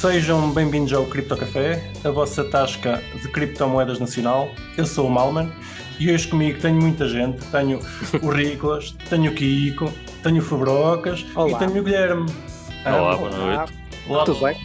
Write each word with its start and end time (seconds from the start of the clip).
Sejam 0.00 0.50
bem-vindos 0.52 0.92
ao 0.94 1.04
Cripto 1.04 1.36
Café, 1.36 1.92
a 2.02 2.10
vossa 2.10 2.42
tasca 2.42 3.02
de 3.20 3.28
criptomoedas 3.28 3.98
nacional. 3.98 4.48
Eu 4.74 4.86
sou 4.86 5.06
o 5.06 5.10
Malman 5.10 5.52
e 5.98 6.10
hoje 6.10 6.26
comigo 6.26 6.58
tenho 6.58 6.80
muita 6.80 7.06
gente. 7.06 7.44
Tenho 7.48 7.80
o 8.22 8.30
Riclas, 8.30 8.92
tenho 9.10 9.30
o 9.30 9.34
Kiko, 9.34 9.92
tenho 10.22 10.38
o 10.38 10.42
Fabrocas 10.42 11.26
Olá. 11.34 11.50
e 11.50 11.54
tenho 11.66 11.80
o 11.82 11.84
Guilherme. 11.84 12.26
Olá, 12.86 13.12
Ah, 13.12 13.16
boa 13.16 13.30
noite. 13.30 13.72
olá. 14.08 14.24
Tudo 14.24 14.40
bem? 14.40 14.56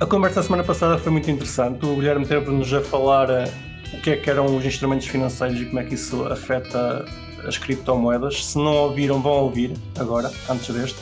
A 0.00 0.04
conversa 0.04 0.40
da 0.40 0.42
semana 0.42 0.62
passada 0.62 0.98
foi 0.98 1.12
muito 1.12 1.30
interessante. 1.30 1.86
O 1.86 1.94
Guilherme 1.94 2.26
teve-nos 2.26 2.70
a 2.74 2.82
falar 2.82 3.30
eh, 3.30 3.50
o 3.94 4.00
que 4.02 4.10
é 4.10 4.16
que 4.16 4.28
eram 4.28 4.54
os 4.54 4.66
instrumentos 4.66 5.06
financeiros 5.06 5.58
e 5.62 5.64
como 5.64 5.80
é 5.80 5.84
que 5.84 5.94
isso 5.94 6.24
afeta 6.26 7.06
as 7.46 7.56
criptomoedas. 7.56 8.44
Se 8.44 8.58
não 8.58 8.76
ouviram, 8.76 9.22
vão 9.22 9.32
ouvir 9.32 9.72
agora, 9.98 10.30
antes 10.50 10.68
deste, 10.74 10.98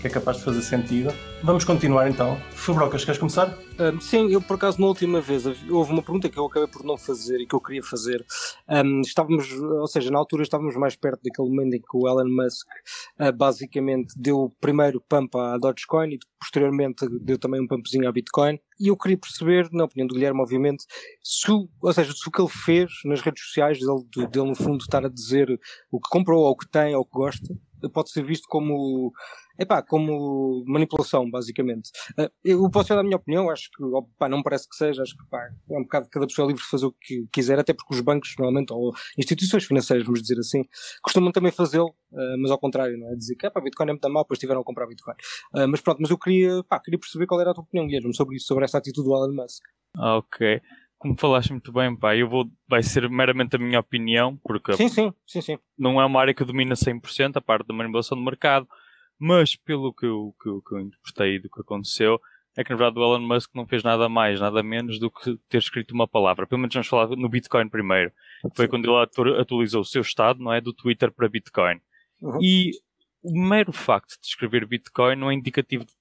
que 0.00 0.06
é 0.06 0.10
capaz 0.10 0.38
de 0.38 0.44
fazer 0.44 0.62
sentido. 0.62 1.12
Vamos 1.42 1.64
continuar 1.64 2.08
então. 2.08 2.36
Fabrocas, 2.50 3.04
queres 3.04 3.18
começar? 3.18 3.56
Um, 3.78 4.00
sim, 4.00 4.30
eu 4.30 4.40
por 4.40 4.54
acaso 4.54 4.80
na 4.80 4.86
última 4.86 5.20
vez 5.20 5.44
houve 5.68 5.92
uma 5.92 6.02
pergunta 6.02 6.28
que 6.28 6.38
eu 6.38 6.46
acabei 6.46 6.68
por 6.68 6.84
não 6.84 6.96
fazer 6.96 7.40
e 7.40 7.46
que 7.46 7.54
eu 7.54 7.60
queria 7.60 7.82
fazer. 7.82 8.24
Um, 8.68 9.00
estávamos, 9.00 9.52
ou 9.52 9.86
seja, 9.86 10.10
na 10.10 10.18
altura 10.18 10.42
estávamos 10.42 10.76
mais 10.76 10.96
perto 10.96 11.20
daquele 11.22 11.48
momento 11.48 11.74
em 11.74 11.80
que 11.80 11.96
o 11.96 12.08
Elon 12.08 12.28
Musk 12.28 12.66
uh, 13.20 13.32
basicamente 13.32 14.14
deu 14.16 14.38
o 14.38 14.50
primeiro 14.50 15.00
pump 15.00 15.36
à 15.36 15.56
Dogecoin 15.58 16.10
e 16.10 16.18
posteriormente 16.38 17.06
deu 17.20 17.38
também 17.38 17.60
um 17.60 17.66
pumpzinho 17.66 18.08
à 18.08 18.12
Bitcoin. 18.12 18.58
E 18.80 18.88
eu 18.88 18.96
queria 18.96 19.18
perceber, 19.18 19.68
na 19.72 19.84
opinião 19.84 20.06
do 20.06 20.14
Guilherme, 20.14 20.40
obviamente, 20.40 20.84
se, 21.22 21.50
ou 21.50 21.92
seja, 21.92 22.12
se 22.12 22.28
o 22.28 22.30
que 22.30 22.40
ele 22.40 22.48
fez 22.48 22.90
nas 23.04 23.20
redes 23.20 23.44
sociais, 23.44 23.78
dele, 23.78 24.28
dele 24.28 24.48
no 24.48 24.54
fundo 24.54 24.78
estar 24.78 25.04
a 25.04 25.08
dizer 25.08 25.48
o 25.90 26.00
que 26.00 26.08
comprou, 26.08 26.44
ou 26.44 26.50
o 26.50 26.56
que 26.56 26.68
tem, 26.68 26.94
ou 26.94 27.02
o 27.02 27.04
que 27.04 27.12
gosta, 27.12 27.54
pode 27.92 28.10
ser 28.10 28.24
visto 28.24 28.48
como, 28.48 29.12
epá, 29.58 29.82
como 29.82 30.64
manipulação, 30.66 31.28
basicamente. 31.30 31.90
Uh, 32.18 32.30
eu 32.44 32.70
posso 32.70 32.90
dar 32.90 33.00
a 33.00 33.02
minha 33.02 33.16
opinião, 33.16 33.50
acho 33.50 33.70
que 33.70 33.82
ó, 33.82 34.02
pá, 34.18 34.28
não 34.28 34.42
parece 34.42 34.68
que 34.68 34.76
seja, 34.76 35.02
acho 35.02 35.16
que 35.16 35.24
pá, 35.28 35.38
é 35.70 35.78
um 35.78 35.82
bocado 35.82 36.08
cada 36.10 36.26
pessoa 36.26 36.46
é 36.46 36.48
livre 36.48 36.62
de 36.62 36.68
fazer 36.68 36.86
o 36.86 36.92
que 36.92 37.26
quiser, 37.32 37.58
até 37.58 37.72
porque 37.72 37.94
os 37.94 38.00
bancos, 38.00 38.34
normalmente, 38.38 38.72
ou 38.72 38.92
instituições 39.18 39.64
financeiras, 39.64 40.04
vamos 40.04 40.20
dizer 40.22 40.38
assim, 40.38 40.62
costumam 41.02 41.32
também 41.32 41.50
fazê-lo, 41.50 41.88
uh, 42.12 42.38
mas 42.40 42.50
ao 42.50 42.58
contrário, 42.58 42.96
não 42.98 43.10
é? 43.10 43.14
Dizer 43.16 43.34
que 43.36 43.46
é, 43.46 43.50
pá, 43.50 43.60
Bitcoin 43.60 43.88
é 43.88 43.92
muito 43.92 44.08
mal, 44.08 44.22
depois 44.24 44.38
tiveram 44.38 44.60
a 44.60 44.64
comprar 44.64 44.86
Bitcoin. 44.86 45.14
Uh, 45.54 45.68
mas 45.68 45.80
pronto, 45.80 45.98
mas 46.00 46.10
eu 46.10 46.18
queria, 46.18 46.62
pá, 46.68 46.78
queria 46.80 46.98
perceber 46.98 47.26
qual 47.26 47.40
era 47.40 47.50
a 47.50 47.54
tua 47.54 47.64
opinião, 47.64 47.86
Guilherme, 47.86 48.14
sobre 48.14 48.36
isso, 48.36 48.46
sobre 48.46 48.64
essa 48.64 48.78
atitude 48.78 49.06
do 49.08 49.14
Elon 49.14 49.34
Musk. 49.34 49.62
Ah, 49.96 50.16
Ok. 50.18 50.60
Como 50.98 51.14
falaste 51.16 51.50
muito 51.50 51.72
bem, 51.72 51.96
pá, 51.96 52.16
eu 52.16 52.28
vou, 52.28 52.50
vai 52.68 52.82
ser 52.82 53.08
meramente 53.08 53.54
a 53.54 53.58
minha 53.58 53.78
opinião, 53.78 54.36
porque 54.42 54.72
Sim, 54.72 54.88
sim, 54.88 55.12
sim, 55.24 55.40
sim. 55.40 55.58
não 55.78 56.00
é 56.00 56.04
uma 56.04 56.20
área 56.20 56.34
que 56.34 56.44
domina 56.44 56.74
100% 56.74 57.36
a 57.36 57.40
parte 57.40 57.68
da 57.68 57.74
manipulação 57.74 58.18
do 58.18 58.24
mercado, 58.24 58.66
mas 59.18 59.56
pelo 59.56 59.92
que 59.92 60.06
eu, 60.06 60.34
que, 60.42 60.48
eu- 60.48 60.62
que 60.62 60.74
eu 60.74 60.80
interpretei 60.80 61.38
do 61.38 61.48
que 61.50 61.60
aconteceu, 61.60 62.20
é 62.56 62.64
que 62.64 62.70
na 62.70 62.76
verdade 62.76 62.98
o 62.98 63.02
Elon 63.02 63.20
Musk 63.26 63.50
não 63.54 63.66
fez 63.66 63.82
nada 63.82 64.08
mais, 64.08 64.40
nada 64.40 64.62
menos 64.62 64.98
do 64.98 65.10
que 65.10 65.36
ter 65.48 65.58
escrito 65.58 65.92
uma 65.92 66.08
palavra. 66.08 66.46
Pelo 66.46 66.60
menos 66.60 66.74
vamos 66.74 66.88
falar 66.88 67.08
no 67.16 67.28
Bitcoin 67.28 67.68
primeiro. 67.68 68.10
Foi 68.54 68.66
Sim. 68.66 68.70
quando 68.70 68.84
ele 68.86 69.02
atu- 69.02 69.40
atualizou 69.40 69.82
o 69.82 69.84
seu 69.84 70.02
estado, 70.02 70.42
não 70.42 70.52
é? 70.52 70.60
Do 70.60 70.72
Twitter 70.72 71.12
para 71.12 71.28
Bitcoin. 71.28 71.80
Uhum. 72.20 72.38
E 72.42 72.72
o 73.22 73.38
mero 73.40 73.72
facto 73.72 74.20
de 74.20 74.26
escrever 74.26 74.66
Bitcoin 74.66 75.14
não 75.16 75.30
é 75.30 75.34
indicativo 75.34 75.84
de 75.84 75.92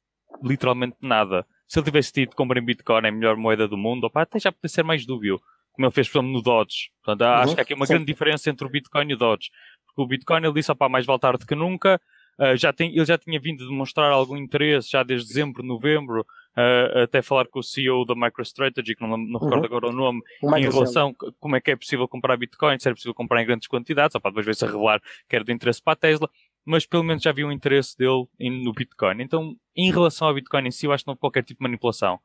literalmente 0.44 0.98
nada. 1.02 1.46
Se 1.68 1.78
ele 1.80 1.86
tivesse 1.86 2.12
dito 2.14 2.36
comprem 2.36 2.64
Bitcoin 2.64 3.04
é 3.06 3.10
a 3.10 3.12
melhor 3.12 3.36
moeda 3.36 3.68
do 3.68 3.78
mundo, 3.78 4.06
opá, 4.06 4.22
até 4.24 4.40
já 4.40 4.52
podia 4.52 4.70
ser 4.70 4.84
mais 4.84 5.06
dúbio. 5.06 5.40
Como 5.74 5.86
ele 5.86 5.94
fez, 5.94 6.08
por 6.10 6.18
exemplo, 6.20 6.34
no 6.34 6.42
Dodge. 6.42 6.90
Portanto, 7.04 7.22
Uhum, 7.28 7.36
acho 7.36 7.54
que 7.56 7.60
há 7.62 7.64
aqui 7.64 7.74
uma 7.76 7.86
sim. 7.86 7.94
grande 7.94 8.06
diferença 8.12 8.50
entre 8.50 8.66
o 8.66 8.70
Bitcoin 8.70 9.08
e 9.10 9.14
o 9.14 9.18
Dodge. 9.18 9.52
Porque 9.86 10.02
o 10.02 10.08
Bitcoin 10.08 10.44
ele 10.44 10.54
disse, 10.54 10.72
opá, 10.72 10.90
mais 10.90 11.06
vale 11.06 11.20
tarde 11.20 11.46
que 11.46 11.54
nunca. 11.54 12.02
Ah, 12.38 12.56
já 12.56 12.72
tem, 12.72 12.96
ele 12.96 13.06
já 13.06 13.18
tinha 13.18 13.40
vindo 13.40 13.68
demonstrar 13.68 14.12
algum 14.12 14.38
interesse 14.38 14.92
já 14.92 15.04
desde 15.04 15.28
dezembro, 15.28 15.64
novembro, 15.64 16.26
ah, 16.56 17.04
até 17.04 17.22
falar 17.22 17.48
com 17.48 17.60
o 17.60 17.64
CEO 17.64 18.06
da 18.06 18.16
MicroStrategy, 18.16 18.96
que 18.96 19.02
não, 19.02 19.18
não 19.18 19.40
recordo 19.40 19.60
Uhum. 19.60 19.66
agora 19.66 19.88
o 19.88 19.92
nome, 19.92 20.22
O 20.42 20.56
em 20.56 20.62
relação 20.70 21.16
a 21.22 21.32
como 21.40 21.56
é 21.56 21.62
que 21.62 21.72
é 21.72 21.76
possível 21.76 22.08
comprar 22.08 22.38
Bitcoin, 22.38 22.80
se 22.80 22.88
era 22.88 22.96
possível 22.96 23.14
comprar 23.14 23.42
em 23.42 23.46
grandes 23.46 23.68
quantidades, 23.68 24.16
ou 24.16 24.22
para 24.22 24.32
depois 24.32 24.46
ver-se 24.46 24.66
a 24.66 24.68
revelar 24.68 25.02
que 25.28 25.36
era 25.36 25.44
de 25.46 25.52
interesse 25.54 25.82
para 25.82 25.94
a 25.94 25.96
Tesla, 25.96 26.30
mas 26.66 26.86
pelo 26.86 27.04
menos 27.04 27.24
já 27.24 27.30
havia 27.30 27.48
um 27.48 27.52
interesse 27.52 27.98
dele 27.98 28.26
no 28.40 28.74
Bitcoin. 28.74 29.22
Então, 29.22 29.56
em 29.76 29.92
relação 29.92 30.28
ao 30.28 30.34
Bitcoin 30.34 30.68
em 30.68 30.72
si, 30.72 30.86
eu 30.86 30.92
acho 30.92 31.04
que 31.04 31.08
não 31.08 31.14
houve 31.14 31.22
qualquer 31.22 31.44
tipo 31.44 31.60
de 31.60 31.64
manipulação. 31.64 32.20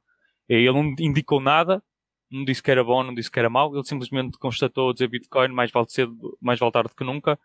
Ele 0.48 0.72
não 0.72 0.94
indicou 0.98 1.40
nada, 1.40 1.82
não 2.30 2.44
disse 2.44 2.62
que 2.62 2.70
era 2.70 2.82
bom, 2.82 3.02
não 3.04 3.14
disse 3.14 3.30
que 3.30 3.38
era 3.38 3.48
mau, 3.48 3.74
ele 3.74 3.84
simplesmente 3.84 4.36
constatou 4.38 4.92
dizer 4.92 5.06
Bitcoin 5.08 5.48
mais 5.48 5.70
vale 5.70 5.86
cedo, 5.88 6.36
mais 6.40 6.58
vale 6.58 6.72
tarde 6.72 6.90
que 6.96 7.04
nunca, 7.04 7.38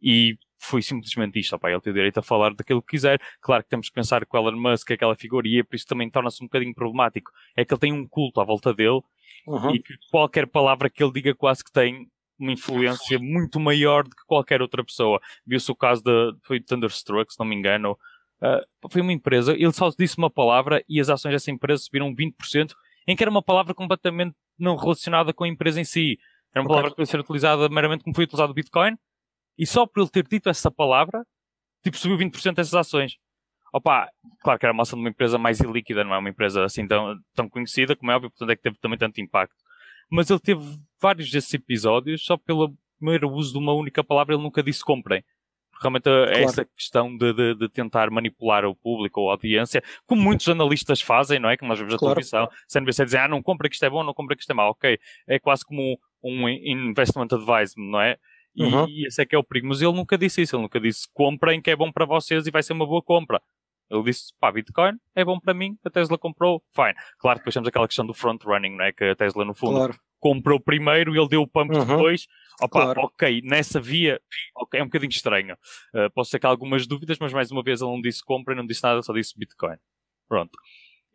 e 0.00 0.38
foi 0.58 0.82
simplesmente 0.82 1.38
isto, 1.38 1.54
opá, 1.54 1.70
ele 1.70 1.80
tem 1.80 1.90
o 1.90 1.94
direito 1.94 2.18
a 2.18 2.22
falar 2.22 2.54
daquilo 2.54 2.82
que 2.82 2.92
quiser. 2.92 3.20
Claro 3.40 3.62
que 3.62 3.68
temos 3.68 3.88
que 3.88 3.94
pensar 3.94 4.24
que 4.24 4.36
o 4.36 4.38
Elon 4.38 4.58
Musk 4.58 4.90
é 4.90 4.94
aquela 4.94 5.14
figura 5.14 5.46
e 5.46 5.58
é 5.58 5.62
por 5.62 5.76
isso 5.76 5.86
também 5.86 6.10
torna-se 6.10 6.42
um 6.42 6.46
bocadinho 6.46 6.74
problemático. 6.74 7.30
É 7.56 7.64
que 7.64 7.72
ele 7.72 7.80
tem 7.80 7.92
um 7.92 8.06
culto 8.06 8.40
à 8.40 8.44
volta 8.44 8.72
dele 8.72 9.00
Uhum. 9.46 9.74
e 9.74 9.78
que 9.78 9.94
qualquer 10.10 10.46
palavra 10.46 10.88
que 10.88 11.02
ele 11.02 11.12
diga 11.12 11.34
quase 11.34 11.62
que 11.62 11.70
tem 11.72 12.08
uma 12.38 12.52
influência 12.52 13.18
muito 13.18 13.60
maior 13.60 14.04
do 14.04 14.10
que 14.10 14.24
qualquer 14.26 14.62
outra 14.62 14.82
pessoa. 14.84 15.20
Viu-se 15.46 15.70
o 15.70 15.76
caso 15.76 16.02
da 16.02 16.32
foi 16.42 16.60
Thunderstruck, 16.60 17.32
se 17.32 17.38
não 17.38 17.46
me 17.46 17.54
engano. 17.54 17.98
Ah, 18.40 18.64
foi 18.90 19.00
uma 19.00 19.12
empresa, 19.12 19.52
ele 19.52 19.72
só 19.72 19.90
disse 19.96 20.18
uma 20.18 20.30
palavra 20.30 20.82
e 20.88 21.00
as 21.00 21.08
ações 21.08 21.32
dessa 21.32 21.50
empresa 21.50 21.82
subiram 21.82 22.14
20%, 22.14 22.74
em 23.06 23.14
que 23.16 23.22
era 23.22 23.30
uma 23.30 23.42
palavra 23.42 23.74
completamente 23.74 24.34
não 24.58 24.76
relacionada 24.76 25.32
com 25.32 25.44
a 25.44 25.48
empresa 25.48 25.80
em 25.80 25.84
si. 25.84 26.18
Era 26.54 26.62
uma 26.62 26.68
palavra 26.68 26.90
que 26.90 26.96
podia 26.96 27.10
ser 27.10 27.20
utilizada 27.20 27.68
meramente 27.68 28.04
como 28.04 28.14
foi 28.14 28.24
utilizado 28.24 28.52
o 28.52 28.54
Bitcoin, 28.54 28.96
e 29.58 29.66
só 29.66 29.86
por 29.86 30.00
ele 30.00 30.10
ter 30.10 30.26
dito 30.26 30.48
essa 30.48 30.70
palavra, 30.70 31.24
tipo, 31.82 31.96
subiu 31.96 32.16
20% 32.18 32.54
dessas 32.54 32.74
ações. 32.74 33.16
Opa, 33.72 34.08
claro 34.42 34.58
que 34.58 34.66
era 34.66 34.72
uma 34.72 34.82
ação 34.82 34.96
de 34.98 35.04
uma 35.04 35.10
empresa 35.10 35.36
mais 35.36 35.58
ilíquida, 35.60 36.04
não 36.04 36.14
é 36.14 36.18
uma 36.18 36.28
empresa 36.30 36.64
assim 36.64 36.86
tão, 36.86 37.16
tão 37.34 37.48
conhecida, 37.48 37.96
como 37.96 38.10
é 38.12 38.14
óbvio, 38.16 38.30
portanto 38.30 38.50
é 38.50 38.56
que 38.56 38.62
teve 38.62 38.78
também 38.78 38.98
tanto 38.98 39.20
impacto. 39.20 39.56
Mas 40.10 40.30
ele 40.30 40.38
teve 40.38 40.62
vários 41.00 41.30
desses 41.30 41.52
episódios 41.54 42.24
só 42.24 42.36
pelo 42.36 42.72
mero 43.00 43.28
uso 43.32 43.52
de 43.52 43.58
uma 43.58 43.72
única 43.72 44.04
palavra, 44.04 44.34
ele 44.34 44.42
nunca 44.42 44.62
disse 44.62 44.84
comprem. 44.84 45.24
Realmente 45.80 46.08
é 46.08 46.26
Claro. 46.26 46.44
essa 46.44 46.64
questão 46.64 47.16
de, 47.16 47.32
de, 47.32 47.54
de 47.56 47.68
tentar 47.68 48.08
manipular 48.10 48.64
o 48.64 48.76
público 48.76 49.20
ou 49.22 49.28
a 49.30 49.32
audiência, 49.32 49.82
como 50.06 50.22
muitos 50.22 50.48
analistas 50.48 51.00
fazem, 51.00 51.40
não 51.40 51.50
é? 51.50 51.56
Que 51.56 51.66
nós 51.66 51.76
vemos 51.76 51.92
na 51.94 51.98
Claro. 51.98 52.14
televisão, 52.14 52.48
CNBC 52.68 53.04
dizem, 53.06 53.20
ah, 53.20 53.28
não 53.28 53.42
compra 53.42 53.68
que 53.68 53.74
isto 53.74 53.84
é 53.84 53.90
bom, 53.90 54.04
não 54.04 54.14
compra 54.14 54.36
que 54.36 54.42
isto 54.42 54.50
é 54.50 54.54
mau, 54.54 54.70
ok. 54.70 54.96
É 55.26 55.40
quase 55.40 55.64
como 55.64 55.98
um 56.22 56.48
investment 56.48 57.26
advisement, 57.32 57.90
não 57.90 58.00
é? 58.00 58.16
E, 58.56 58.62
Uhum. 58.64 58.86
e 58.88 59.06
esse 59.06 59.20
é 59.20 59.26
que 59.26 59.34
é 59.34 59.38
o 59.38 59.44
perigo. 59.44 59.66
Mas 59.68 59.82
ele 59.82 59.92
nunca 59.92 60.16
disse 60.16 60.42
isso, 60.42 60.54
ele 60.56 60.62
nunca 60.62 60.78
disse 60.80 61.06
comprem 61.12 61.60
que 61.60 61.70
é 61.70 61.76
bom 61.76 61.90
para 61.90 62.04
vocês 62.04 62.46
e 62.46 62.50
vai 62.50 62.62
ser 62.62 62.72
uma 62.72 62.86
boa 62.86 63.02
compra. 63.02 63.40
Ele 63.90 64.02
disse, 64.04 64.32
pá, 64.40 64.50
Bitcoin 64.50 64.94
é 65.14 65.24
bom 65.24 65.38
para 65.38 65.52
mim, 65.52 65.76
a 65.84 65.90
Tesla 65.90 66.16
comprou, 66.16 66.62
fine. 66.74 66.94
Claro 67.18 67.38
que 67.38 67.42
depois 67.42 67.52
temos 67.54 67.68
aquela 67.68 67.86
questão 67.86 68.06
do 68.06 68.14
front 68.14 68.42
running, 68.44 68.76
não 68.76 68.84
é? 68.84 68.92
Que 68.92 69.04
a 69.04 69.14
Tesla 69.16 69.44
no 69.44 69.52
fundo 69.54 69.74
Claro. 69.76 69.94
comprou 70.18 70.58
primeiro 70.58 71.14
e 71.14 71.18
ele 71.18 71.28
deu 71.28 71.42
o 71.42 71.46
pump 71.46 71.70
Uhum. 71.74 71.84
depois. 71.84 72.26
Opa, 72.62 72.80
Claro. 72.82 73.00
ok, 73.02 73.42
nessa 73.44 73.80
via, 73.80 74.18
ok, 74.56 74.80
é 74.80 74.82
um 74.82 74.86
bocadinho 74.86 75.10
estranho. 75.10 75.54
Uh, 75.94 76.10
posso 76.14 76.30
ter 76.30 76.38
cá 76.38 76.48
algumas 76.48 76.86
dúvidas, 76.86 77.18
mas 77.18 77.32
mais 77.32 77.50
uma 77.50 77.62
vez 77.62 77.82
ele 77.82 77.90
não 77.90 78.00
disse 78.00 78.24
compra, 78.24 78.54
não 78.54 78.64
disse 78.64 78.82
nada, 78.82 79.02
só 79.02 79.12
disse 79.12 79.38
Bitcoin. 79.38 79.76
Pronto. 80.28 80.52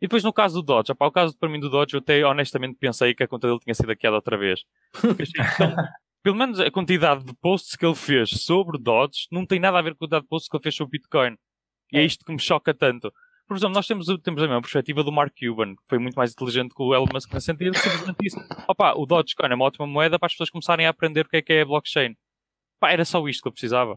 E 0.00 0.06
depois 0.06 0.22
no 0.22 0.32
caso 0.32 0.60
do 0.60 0.62
Dodge, 0.64 0.92
opa, 0.92 1.06
o 1.06 1.10
caso 1.12 1.36
para 1.38 1.48
mim 1.48 1.58
do 1.58 1.68
Dodge, 1.68 1.94
eu 1.94 2.00
até 2.00 2.24
honestamente 2.24 2.76
pensei 2.78 3.14
que 3.14 3.22
a 3.24 3.28
conta 3.28 3.48
dele 3.48 3.58
tinha 3.60 3.74
sido 3.74 3.88
hackeada 3.88 4.16
outra 4.16 4.36
vez. 4.38 4.64
Achei 5.18 5.44
tão- 5.58 5.76
pelo 6.22 6.36
menos 6.36 6.60
a 6.60 6.70
quantidade 6.70 7.24
de 7.24 7.34
posts 7.34 7.76
que 7.76 7.84
ele 7.84 7.94
fez 7.94 8.30
sobre 8.30 8.78
Dodge 8.78 9.26
não 9.30 9.46
tem 9.46 9.58
nada 9.58 9.78
a 9.78 9.82
ver 9.82 9.90
com 9.92 9.96
a 9.96 9.98
quantidade 10.00 10.22
de 10.24 10.28
posts 10.28 10.48
que 10.48 10.56
ele 10.56 10.62
fez 10.62 10.74
sobre 10.74 10.98
Bitcoin. 10.98 11.36
E 11.92 11.98
é 11.98 12.04
isto 12.04 12.24
que 12.24 12.32
me 12.32 12.38
choca 12.38 12.72
tanto. 12.74 13.12
Por 13.48 13.56
exemplo, 13.56 13.74
nós 13.74 13.86
temos, 13.86 14.06
temos 14.22 14.40
a 14.42 14.46
mesma 14.46 14.60
perspectiva 14.60 15.02
do 15.02 15.10
Mark 15.10 15.32
Cuban, 15.36 15.74
que 15.74 15.82
foi 15.88 15.98
muito 15.98 16.14
mais 16.14 16.32
inteligente 16.32 16.72
que 16.72 16.82
o 16.82 16.94
Elon 16.94 17.06
Musk 17.12 17.32
nesse 17.34 17.46
sentido, 17.46 17.76
simplesmente 17.76 18.16
disse, 18.20 18.36
opa, 18.68 18.92
o 18.94 19.04
Dogecoin 19.04 19.50
é 19.50 19.54
uma 19.56 19.64
ótima 19.64 19.88
moeda 19.88 20.18
para 20.20 20.26
as 20.26 20.32
pessoas 20.34 20.50
começarem 20.50 20.86
a 20.86 20.90
aprender 20.90 21.26
o 21.26 21.28
que 21.28 21.38
é 21.38 21.42
que 21.42 21.52
é 21.54 21.62
a 21.62 21.64
blockchain. 21.66 22.14
Pá, 22.78 22.92
era 22.92 23.04
só 23.04 23.26
isto 23.26 23.42
que 23.42 23.48
eu 23.48 23.52
precisava. 23.52 23.94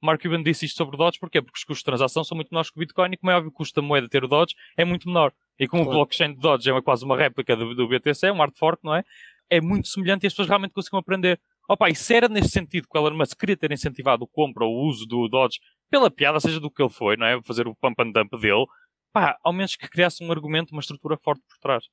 O 0.00 0.06
Mark 0.06 0.22
Cuban 0.22 0.42
disse 0.42 0.66
isto 0.66 0.76
sobre 0.76 0.94
o 0.94 0.98
Dodge, 0.98 1.18
porquê? 1.18 1.42
Porque 1.42 1.58
os 1.58 1.64
custos 1.64 1.78
de 1.78 1.84
transação 1.84 2.22
são 2.22 2.36
muito 2.36 2.50
menores 2.50 2.70
que 2.70 2.78
o 2.78 2.80
Bitcoin 2.80 3.10
e 3.12 3.16
como 3.16 3.30
é 3.32 3.34
óbvio 3.36 3.50
o 3.50 3.52
custo 3.52 3.80
da 3.80 3.86
moeda 3.86 4.08
ter 4.08 4.22
o 4.22 4.28
Dodge 4.28 4.54
é 4.76 4.84
muito 4.84 5.08
menor. 5.08 5.32
E 5.58 5.66
como 5.66 5.82
Claro. 5.82 5.96
o 5.96 6.00
blockchain 6.00 6.34
do 6.34 6.40
Dodge 6.40 6.70
é 6.70 6.82
quase 6.82 7.04
uma 7.04 7.16
réplica 7.16 7.56
do, 7.56 7.74
do 7.74 7.88
BTC, 7.88 8.30
um 8.30 8.36
hard 8.38 8.56
fork, 8.56 8.84
não 8.84 8.94
é? 8.94 9.04
É 9.50 9.60
muito 9.60 9.88
semelhante 9.88 10.24
e 10.24 10.26
as 10.28 10.32
pessoas 10.32 10.48
realmente 10.48 10.72
conseguem 10.72 11.00
aprender. 11.00 11.40
Opa, 11.68 11.88
e 11.88 11.94
se 11.94 12.14
era 12.14 12.28
neste 12.28 12.50
sentido 12.50 12.86
que 12.90 12.98
o 12.98 13.00
Elon 13.00 13.16
Musk 13.16 13.38
queria 13.38 13.56
ter 13.56 13.70
incentivado 13.72 14.24
o 14.24 14.28
compra 14.28 14.64
ou 14.64 14.74
o 14.74 14.88
uso 14.88 15.06
do 15.06 15.28
Dodge 15.28 15.60
pela 15.90 16.10
piada, 16.10 16.40
seja 16.40 16.58
do 16.58 16.70
que 16.70 16.82
ele 16.82 16.90
foi, 16.90 17.16
não 17.16 17.26
é? 17.26 17.40
Fazer 17.42 17.68
o 17.68 17.74
pump 17.74 18.00
and 18.02 18.12
dump 18.12 18.32
dele, 18.40 18.66
pá, 19.12 19.38
ao 19.44 19.52
menos 19.52 19.76
que 19.76 19.88
criasse 19.88 20.24
um 20.24 20.32
argumento, 20.32 20.72
uma 20.72 20.80
estrutura 20.80 21.16
forte 21.16 21.42
por 21.48 21.58
trás. 21.58 21.84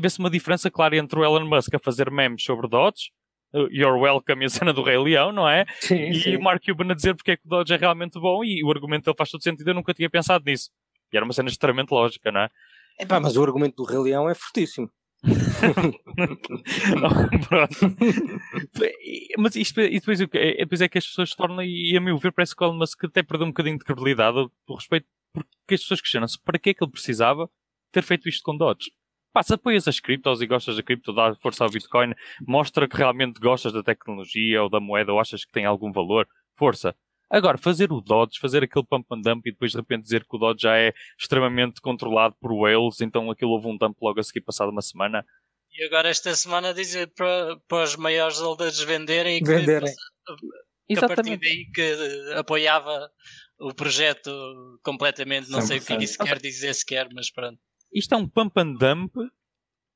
Vê-se 0.00 0.18
uma 0.20 0.30
diferença 0.30 0.70
clara 0.70 0.96
entre 0.96 1.18
o 1.18 1.24
Elon 1.24 1.46
Musk 1.46 1.74
a 1.74 1.78
fazer 1.78 2.10
memes 2.10 2.44
sobre 2.44 2.68
Dodge, 2.68 3.10
uh, 3.52 3.68
You're 3.72 3.98
Welcome 3.98 4.44
e 4.44 4.46
a 4.46 4.48
cena 4.48 4.72
do 4.72 4.82
Rei 4.82 4.96
Leão, 4.96 5.32
não 5.32 5.48
é? 5.48 5.66
Sim, 5.80 5.96
E 5.96 6.36
o 6.36 6.42
Mark 6.42 6.64
Cuban 6.64 6.92
a 6.92 6.94
dizer 6.94 7.14
porque 7.14 7.32
é 7.32 7.36
que 7.36 7.44
o 7.44 7.48
Dodge 7.48 7.74
é 7.74 7.76
realmente 7.76 8.18
bom 8.20 8.44
e 8.44 8.62
o 8.62 8.70
argumento 8.70 9.04
dele 9.04 9.16
faz 9.16 9.30
todo 9.30 9.42
sentido, 9.42 9.68
eu 9.68 9.74
nunca 9.74 9.92
tinha 9.92 10.08
pensado 10.08 10.44
nisso. 10.44 10.70
E 11.12 11.16
era 11.16 11.24
uma 11.24 11.32
cena 11.32 11.48
extremamente 11.48 11.90
lógica, 11.90 12.30
não 12.30 12.42
é? 12.42 12.48
Epá, 13.00 13.18
mas 13.20 13.36
o 13.36 13.42
argumento 13.42 13.76
do 13.76 13.84
Rei 13.84 13.98
Leão 13.98 14.28
é 14.28 14.34
fortíssimo. 14.34 14.90
Mas 19.38 19.56
isto, 19.56 19.80
e 19.80 19.98
depois, 19.98 20.20
é, 20.20 20.56
depois 20.58 20.80
é 20.80 20.88
que 20.88 20.98
as 20.98 21.06
pessoas 21.06 21.30
se 21.30 21.36
tornam, 21.36 21.62
e 21.62 21.96
a 21.96 22.00
meu 22.00 22.18
ver, 22.18 22.32
parece 22.32 22.54
que 22.54 22.62
o 22.62 22.66
Elon 22.66 22.78
Musk 22.78 23.04
até 23.04 23.22
perdeu 23.22 23.46
um 23.46 23.50
bocadinho 23.50 23.78
de 23.78 23.84
credibilidade 23.84 24.48
do 24.66 24.74
respeito, 24.74 25.06
porque 25.32 25.74
as 25.74 25.80
pessoas 25.80 26.00
questionam-se 26.00 26.38
para 26.42 26.58
que 26.58 26.70
é 26.70 26.74
que 26.74 26.84
ele 26.84 26.90
precisava 26.90 27.50
ter 27.92 28.02
feito 28.02 28.28
isto 28.28 28.42
com 28.42 28.56
Dodge. 28.56 28.90
Pá, 29.32 29.42
se 29.42 29.54
apoias 29.54 29.86
as 29.86 30.00
criptos 30.00 30.40
e 30.40 30.46
gostas 30.46 30.76
da 30.76 30.82
cripto, 30.82 31.12
dá 31.12 31.34
força 31.36 31.64
ao 31.64 31.70
Bitcoin, 31.70 32.14
mostra 32.46 32.88
que 32.88 32.96
realmente 32.96 33.40
gostas 33.40 33.72
da 33.72 33.82
tecnologia 33.82 34.62
ou 34.62 34.70
da 34.70 34.80
moeda 34.80 35.12
ou 35.12 35.20
achas 35.20 35.44
que 35.44 35.52
tem 35.52 35.64
algum 35.64 35.92
valor, 35.92 36.26
força. 36.56 36.94
Agora, 37.30 37.58
fazer 37.58 37.92
o 37.92 38.00
Dodge, 38.00 38.40
fazer 38.40 38.62
aquele 38.62 38.86
pump 38.86 39.06
and 39.12 39.20
dump 39.20 39.46
e 39.46 39.52
depois 39.52 39.72
de 39.72 39.76
repente 39.76 40.02
dizer 40.02 40.24
que 40.24 40.36
o 40.36 40.38
Dodge 40.38 40.62
já 40.62 40.76
é 40.78 40.94
extremamente 41.18 41.80
controlado 41.80 42.34
por 42.40 42.52
whales, 42.52 43.00
então 43.00 43.30
aquilo 43.30 43.50
houve 43.50 43.68
um 43.68 43.76
dump 43.76 43.96
logo 44.00 44.18
a 44.18 44.22
seguir 44.22 44.40
passado 44.40 44.70
uma 44.70 44.82
semana. 44.82 45.24
E 45.70 45.84
agora 45.84 46.08
esta 46.08 46.34
semana 46.34 46.72
dizer 46.72 47.12
para, 47.14 47.58
para 47.68 47.84
os 47.84 47.96
maiores 47.96 48.38
holders 48.38 48.80
venderem 48.80 49.36
e 49.36 49.40
que, 49.40 49.46
Venderem. 49.46 49.92
que 50.88 50.98
a 50.98 51.06
partir 51.06 51.36
daí 51.36 51.66
que 51.72 52.32
apoiava 52.34 53.10
o 53.60 53.74
projeto 53.74 54.30
completamente. 54.82 55.50
Não 55.50 55.60
sei 55.60 55.78
o 55.78 55.84
que 55.84 55.92
100%. 55.92 56.02
isso 56.02 56.18
quer 56.18 56.40
dizer 56.40 56.74
sequer, 56.74 57.08
mas 57.12 57.30
pronto. 57.30 57.58
Isto 57.92 58.14
é 58.14 58.18
um 58.18 58.28
pump 58.28 58.58
and 58.58 58.74
dump 58.74 59.14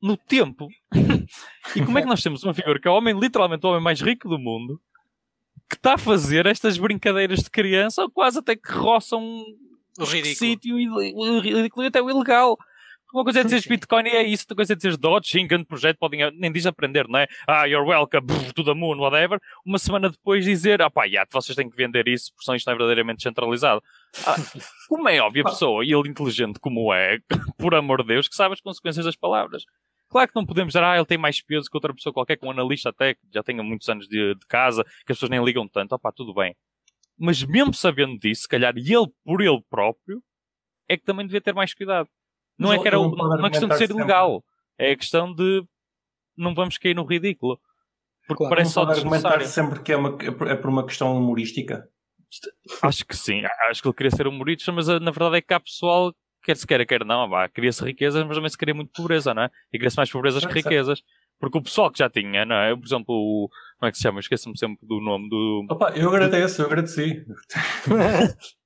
no 0.01 0.17
tempo. 0.17 0.69
e 1.77 1.85
como 1.85 1.99
é 1.99 2.03
que 2.03 2.09
nós 2.09 2.23
temos 2.23 2.43
uma 2.43 2.55
figura 2.55 2.81
que 2.81 2.89
é 2.89 2.91
o 2.91 2.95
homem, 2.95 3.19
literalmente 3.19 3.65
o 3.65 3.71
homem 3.71 3.83
mais 3.83 4.01
rico 4.01 4.29
do 4.29 4.39
mundo, 4.39 4.81
que 5.73 5.77
está 5.79 5.95
a 5.95 5.99
fazer 5.99 6.45
estas 6.45 6.77
brincadeiras 6.77 7.39
de 7.39 7.51
criança, 7.51 8.03
ou 8.03 8.11
quase 8.11 8.39
até 8.39 8.55
que 8.55 8.71
roçam 8.71 9.23
O 9.99 10.05
ridículo. 10.05 10.37
sítio 10.37 10.79
e 10.79 10.87
o 10.87 11.41
ridículo 11.41 11.85
e 11.85 11.89
até 11.89 12.03
o 12.03 12.11
ilegal. 12.11 12.59
Uma 13.15 13.25
coisa 13.25 13.41
é 13.41 13.45
dizer 13.45 13.63
Bitcoin 13.67 14.05
e 14.05 14.11
é 14.11 14.23
isso, 14.23 14.45
outra 14.45 14.57
coisa 14.57 14.73
é 14.73 14.77
dizer 14.77 14.97
Dodge, 14.97 15.47
grande 15.47 15.65
projeto, 15.67 15.99
podem, 15.99 16.31
nem 16.33 16.51
diz 16.53 16.65
aprender, 16.67 17.07
não 17.09 17.19
é? 17.19 17.27
Ah, 17.47 17.65
you're 17.67 17.87
welcome, 17.87 18.27
brrr, 18.27 18.53
to 18.55 18.65
the 18.65 18.75
moon, 18.75 18.99
whatever. 18.99 19.39
Uma 19.67 19.79
semana 19.79 20.09
depois 20.11 20.45
dizer, 20.45 20.81
ah 20.81 20.91
pá, 20.91 21.05
yeah, 21.05 21.29
vocês 21.31 21.55
têm 21.57 21.69
que 21.69 21.77
vender 21.77 22.09
isso, 22.09 22.33
porque 22.33 22.45
senão 22.45 22.57
isto 22.57 22.67
não 22.67 22.73
é 22.73 22.77
verdadeiramente 22.77 23.23
centralizado. 23.23 23.83
Ah, 24.27 24.37
como 24.89 25.09
é 25.11 25.21
óbvio 25.21 25.47
a 25.47 25.49
pessoa, 25.53 25.85
e 25.85 25.93
ele 25.93 26.09
inteligente 26.09 26.59
como 26.59 26.93
é, 26.93 27.19
por 27.59 27.75
amor 27.75 28.03
de 28.03 28.09
Deus, 28.09 28.29
que 28.29 28.35
sabe 28.35 28.55
as 28.55 28.61
consequências 28.63 29.05
das 29.05 29.17
palavras. 29.17 29.65
Claro 30.13 30.29
que 30.29 30.37
não 30.37 30.45
podemos 30.47 30.73
dizer, 30.73 30.85
ah, 30.85 30.95
ele 30.97 31.07
tem 31.07 31.17
mais 31.19 31.41
peso 31.43 31.71
que 31.71 31.77
outra 31.77 31.95
pessoa 31.95 32.13
qualquer, 32.13 32.37
que 32.37 32.45
um 32.47 32.51
analista 32.51 32.91
até, 32.91 33.15
que 33.15 33.21
já 33.33 33.43
tenha 33.43 33.63
muitos 33.63 33.89
anos 33.89 34.07
de, 34.07 34.35
de 34.35 34.47
casa, 34.47 34.85
que 34.85 35.13
as 35.13 35.17
pessoas 35.17 35.31
nem 35.31 35.43
ligam 35.43 35.67
tanto, 35.67 35.95
opá, 35.95 36.13
tudo 36.13 36.35
bem. 36.35 36.55
Mas 37.19 37.43
mesmo 37.43 37.73
sabendo 37.73 38.19
disso, 38.19 38.43
se 38.43 38.49
calhar 38.49 38.75
ele 38.77 39.07
por 39.25 39.41
ele 39.41 39.63
próprio, 39.71 40.23
é 40.89 40.97
que 40.97 41.05
também 41.05 41.27
devia 41.27 41.41
ter 41.41 41.55
mais 41.55 41.73
cuidado. 41.75 42.09
Não 42.59 42.69
Mas 42.69 42.79
é 42.79 42.83
que 42.83 42.89
era 42.89 42.99
não 42.99 43.47
é 43.47 43.51
questão 43.51 43.69
de 43.69 43.77
ser 43.79 43.87
sempre. 43.87 44.03
ilegal, 44.03 44.45
é 44.79 44.93
a 44.93 44.97
questão 44.97 45.35
de 45.35 45.65
não 46.37 46.55
vamos 46.55 46.77
cair 46.79 46.95
no 46.95 47.05
ridículo. 47.05 47.59
Porque 48.29 48.39
Claro. 48.39 48.55
parece 48.55 48.73
só 48.73 48.83
argumentar 48.83 49.41
sempre 49.47 49.83
que 49.83 49.93
é, 49.93 49.97
uma, 49.97 50.17
é 50.49 50.55
por 50.55 50.69
uma 50.71 50.87
questão 50.87 51.17
humorística. 51.17 51.89
Acho 52.83 53.05
que 53.05 53.17
sim, 53.17 53.43
acho 53.69 53.83
que 53.83 53.89
ele 53.89 53.95
queria 53.95 54.11
ser 54.11 54.27
humorista, 54.27 54.71
mas 54.73 54.89
a- 54.89 55.01
na 55.01 55.11
verdade 55.11 55.37
é 55.39 55.43
que 55.43 55.53
há 55.53 55.61
pessoal, 55.61 56.15
quer 56.43 56.57
se 56.57 56.67
queira, 56.67 56.85
quer 56.85 57.05
não, 57.05 57.29
vá, 57.29 57.49
queria-se 57.49 57.85
riquezas, 57.85 58.25
mas 58.25 58.37
também 58.37 58.51
se 58.51 58.59
queria 58.59 58.75
muito 58.75 58.93
pobreza, 58.93 59.33
não 59.35 59.43
é? 59.43 59.51
E 59.73 59.79
queria-se 59.79 59.97
mais 59.97 60.11
pobrezas 60.11 60.45
que 60.45 60.53
Certo, 60.53 60.63
certo. 60.63 60.73
riquezas. 60.73 61.03
Porque 61.41 61.59
o 61.59 61.63
pessoal 61.63 61.91
que 61.91 61.99
já 61.99 62.09
tinha, 62.09 62.45
não 62.45 62.55
é? 62.55 62.75
Por 62.77 62.87
exemplo, 62.87 63.15
o. 63.15 63.49
Como 63.79 63.89
é 63.89 63.91
que 63.91 63.97
se 63.97 64.03
chama? 64.05 64.21
Esqueço-me 64.21 64.57
sempre 64.57 64.87
do 64.87 65.01
nome 65.01 65.29
do. 65.29 65.67
Opa, 65.69 65.91
eu 65.91 66.09
agradeço, 66.09 66.63
eu 66.63 66.67
agradeci. 66.67 67.25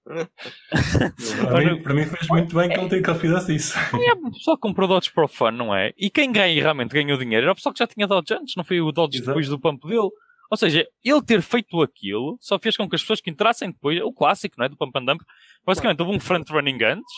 para, 1.48 1.60
mim, 1.64 1.82
para 1.82 1.94
mim 1.94 2.04
fez 2.04 2.28
muito 2.28 2.54
bem 2.54 2.68
que 2.68 2.78
ele, 2.78 3.02
que 3.02 3.10
ele 3.10 3.18
fizesse 3.18 3.54
isso. 3.54 3.78
É, 3.78 4.12
o 4.12 4.30
pessoal 4.30 4.56
que 4.58 4.60
comprou 4.60 4.86
Dodge 4.86 5.10
para 5.10 5.24
o 5.24 5.28
fun, 5.28 5.52
não 5.52 5.74
é? 5.74 5.92
E 5.96 6.10
quem 6.10 6.30
ganha, 6.30 6.60
realmente 6.62 6.92
ganhou 6.92 7.18
dinheiro 7.18 7.44
era 7.44 7.52
o 7.52 7.54
pessoal 7.54 7.72
que 7.72 7.78
já 7.78 7.86
tinha 7.86 8.06
Dodge 8.06 8.34
antes, 8.34 8.54
não 8.56 8.64
foi 8.64 8.80
o 8.80 8.92
Dodge 8.92 9.16
Exato. 9.18 9.28
depois 9.30 9.48
do 9.48 9.58
pump 9.58 9.86
dele. 9.86 10.10
Ou 10.48 10.56
seja, 10.56 10.86
ele 11.04 11.22
ter 11.22 11.42
feito 11.42 11.82
aquilo 11.82 12.38
só 12.40 12.58
fez 12.58 12.76
com 12.76 12.88
que 12.88 12.94
as 12.94 13.00
pessoas 13.00 13.20
que 13.20 13.30
entrassem 13.30 13.70
depois, 13.70 14.00
o 14.00 14.12
clássico, 14.12 14.54
não 14.58 14.66
é? 14.66 14.68
Do 14.68 14.76
pump 14.76 14.96
and 14.98 15.04
dump, 15.04 15.22
basicamente 15.64 16.00
houve 16.00 16.14
um 16.14 16.20
front 16.20 16.48
running 16.50 16.78
antes, 16.84 17.12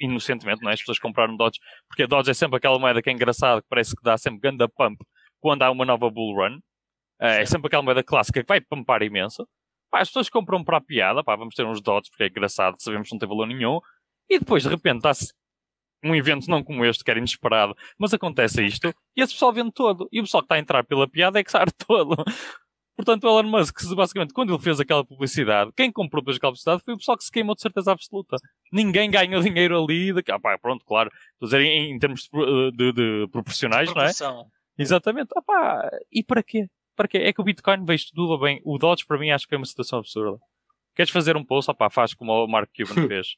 inocentemente, 0.00 0.62
não 0.62 0.70
é? 0.70 0.74
As 0.74 0.80
pessoas 0.80 0.98
compraram 0.98 1.36
Dodge, 1.36 1.58
porque 1.88 2.04
a 2.04 2.06
Dodge 2.06 2.30
é 2.30 2.34
sempre 2.34 2.56
aquela 2.56 2.78
moeda 2.78 3.02
que 3.02 3.10
é 3.10 3.12
engraçada, 3.12 3.62
que 3.62 3.68
parece 3.68 3.94
que 3.96 4.02
dá 4.02 4.16
sempre 4.18 4.40
ganda 4.40 4.68
pump 4.68 4.98
quando 5.40 5.62
há 5.62 5.70
uma 5.70 5.84
nova 5.84 6.10
bull 6.10 6.34
run. 6.36 6.58
Eh, 7.20 7.42
É 7.42 7.46
sempre 7.46 7.68
aquela 7.68 7.82
moeda 7.82 8.02
clássica 8.02 8.40
que 8.42 8.48
vai 8.48 8.60
pumpar 8.60 9.02
imenso. 9.02 9.46
Pá, 9.90 10.00
as 10.00 10.08
pessoas 10.08 10.28
compram 10.28 10.62
para 10.64 10.78
a 10.78 10.80
piada, 10.80 11.24
pá, 11.24 11.34
vamos 11.36 11.54
ter 11.54 11.64
uns 11.64 11.80
Dodge 11.80 12.10
porque 12.10 12.24
é 12.24 12.28
engraçado, 12.28 12.76
sabemos 12.78 13.08
que 13.08 13.14
não 13.14 13.18
tem 13.18 13.28
valor 13.28 13.46
nenhum. 13.46 13.80
E 14.28 14.38
depois, 14.38 14.62
de 14.62 14.68
repente, 14.68 15.02
dá-se 15.02 15.32
um 16.04 16.14
evento 16.14 16.48
não 16.48 16.62
como 16.62 16.84
este, 16.84 17.02
que 17.02 17.10
era 17.10 17.18
inesperado, 17.18 17.74
mas 17.98 18.14
acontece 18.14 18.64
isto, 18.64 18.88
e 19.16 19.20
esse 19.22 19.32
pessoal 19.32 19.52
vende 19.52 19.72
todo. 19.72 20.08
E 20.12 20.20
o 20.20 20.22
pessoal 20.24 20.42
que 20.42 20.46
está 20.46 20.54
a 20.56 20.58
entrar 20.58 20.84
pela 20.84 21.08
piada 21.08 21.40
é 21.40 21.44
que 21.44 21.50
sai 21.50 21.64
todo. 21.86 22.16
Portanto, 22.98 23.24
o 23.24 23.38
Elon 23.38 23.48
Musk, 23.48 23.80
basicamente, 23.94 24.34
quando 24.34 24.52
ele 24.52 24.60
fez 24.60 24.80
aquela 24.80 25.04
publicidade, 25.04 25.70
quem 25.76 25.92
comprou 25.92 26.20
depois 26.20 26.36
aquela 26.36 26.50
publicidade 26.50 26.82
foi 26.84 26.94
o 26.94 26.98
pessoal 26.98 27.16
que 27.16 27.22
se 27.22 27.30
queimou 27.30 27.54
de 27.54 27.62
certeza 27.62 27.92
absoluta. 27.92 28.36
Ninguém 28.72 29.08
ganhou 29.08 29.40
dinheiro 29.40 29.80
ali. 29.80 30.12
De... 30.12 30.22
Ah, 30.32 30.38
pá, 30.40 30.58
pronto, 30.58 30.84
claro. 30.84 31.08
Estou 31.34 31.46
a 31.46 31.46
dizer 31.46 31.60
em, 31.62 31.92
em 31.92 31.98
termos 32.00 32.22
de, 32.24 32.28
pro- 32.30 32.72
de- 32.72 32.92
de 32.92 33.28
proporcionais, 33.30 33.88
não 33.94 34.02
é? 34.02 34.06
Exatamente. 34.76 35.28
Ah, 35.36 35.42
pá, 35.42 35.88
e 36.10 36.24
para 36.24 36.42
quê? 36.42 36.66
Para 36.96 37.06
quê? 37.06 37.18
É 37.18 37.32
que 37.32 37.40
o 37.40 37.44
Bitcoin 37.44 37.84
veio 37.84 38.00
tudo 38.12 38.36
bem. 38.38 38.60
O 38.64 38.76
Dodge, 38.78 39.06
para 39.06 39.16
mim, 39.16 39.30
acho 39.30 39.46
que 39.46 39.54
é 39.54 39.58
uma 39.58 39.64
situação 39.64 40.00
absurda. 40.00 40.36
Queres 40.96 41.12
fazer 41.12 41.36
um 41.36 41.44
post? 41.44 41.70
Ah, 41.70 41.74
pá, 41.74 41.88
faz 41.88 42.12
como 42.14 42.32
o 42.32 42.48
Mark 42.48 42.68
Cuban 42.76 43.06
fez. 43.06 43.36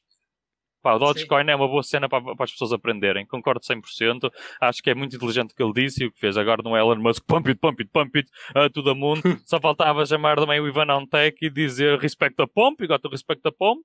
Pá, 0.81 0.95
o 0.95 0.99
Dogecoin 0.99 1.45
é 1.47 1.55
uma 1.55 1.67
boa 1.67 1.83
cena 1.83 2.09
para, 2.09 2.35
para 2.35 2.43
as 2.43 2.51
pessoas 2.51 2.73
aprenderem. 2.73 3.25
Concordo 3.25 3.61
100%. 3.61 4.31
Acho 4.59 4.81
que 4.81 4.89
é 4.89 4.95
muito 4.95 5.15
inteligente 5.15 5.51
o 5.51 5.55
que 5.55 5.61
ele 5.61 5.73
disse 5.73 6.03
e 6.03 6.07
o 6.07 6.11
que 6.11 6.19
fez 6.19 6.37
agora 6.37 6.63
no 6.63 6.75
Elon 6.75 6.95
Musk. 6.95 7.23
Pump 7.25 7.47
it, 7.49 7.59
pump 7.59 7.81
it, 7.81 7.91
pump 7.91 8.17
it, 8.17 8.29
uh, 8.55 8.69
to 8.69 8.83
the 8.83 8.93
moon. 8.93 9.21
Só 9.45 9.59
faltava 9.59 10.05
chamar 10.05 10.37
também 10.37 10.59
o 10.59 10.67
Ivan 10.67 10.91
Antec 10.91 11.37
e 11.45 11.49
dizer 11.49 11.99
respect 11.99 12.35
the 12.35 12.47
pump, 12.47 12.85
got 12.87 12.99
to 12.99 13.09
respect 13.09 13.43
the 13.43 13.51
pump. 13.51 13.83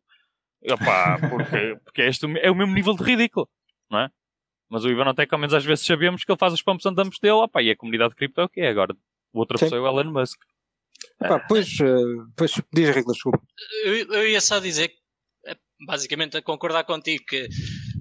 Opá, 0.72 1.19
porque, 1.31 1.76
porque 1.84 2.02
este 2.02 2.26
é 2.40 2.50
o 2.50 2.54
mesmo 2.54 2.75
nível 2.75 2.96
de 2.96 3.04
ridículo, 3.04 3.48
não 3.90 4.00
é? 4.00 4.08
Mas 4.69 4.84
o 4.84 4.90
Ivan 4.90 5.10
Antec, 5.10 5.32
ao 5.32 5.38
menos 5.38 5.54
às 5.54 5.64
vezes 5.64 5.84
sabemos 5.84 6.25
que 6.25 6.32
ele 6.32 6.38
faz 6.38 6.52
os 6.52 6.62
pumps 6.62 6.87
and 6.87 6.94
dumps 6.94 7.19
dele, 7.20 7.34
opá, 7.34 7.62
e 7.62 7.70
a 7.70 7.76
comunidade 7.76 8.10
de 8.10 8.16
cripto 8.16 8.40
é 8.40 8.44
o 8.44 8.48
que 8.48 8.60
é 8.60 8.69
agora. 8.69 8.96
Outra 9.32 9.58
Sim. 9.58 9.66
pessoa 9.66 9.78
é 9.78 9.82
o 9.82 10.00
Elon 10.00 10.10
Musk. 10.10 10.40
Pá, 11.19 11.38
pois, 11.46 11.78
eh, 11.81 12.25
pois, 12.37 12.60
diz 12.72 12.90
Rico, 12.90 13.12
desculpa. 13.12 13.40
Eu, 13.84 14.12
eu 14.12 14.28
ia 14.28 14.40
só 14.40 14.58
dizer, 14.58 14.88
que, 14.88 14.96
basicamente, 15.81 16.37
a 16.37 16.43
concordar 16.43 16.84
contigo 16.84 17.25
que 17.26 17.49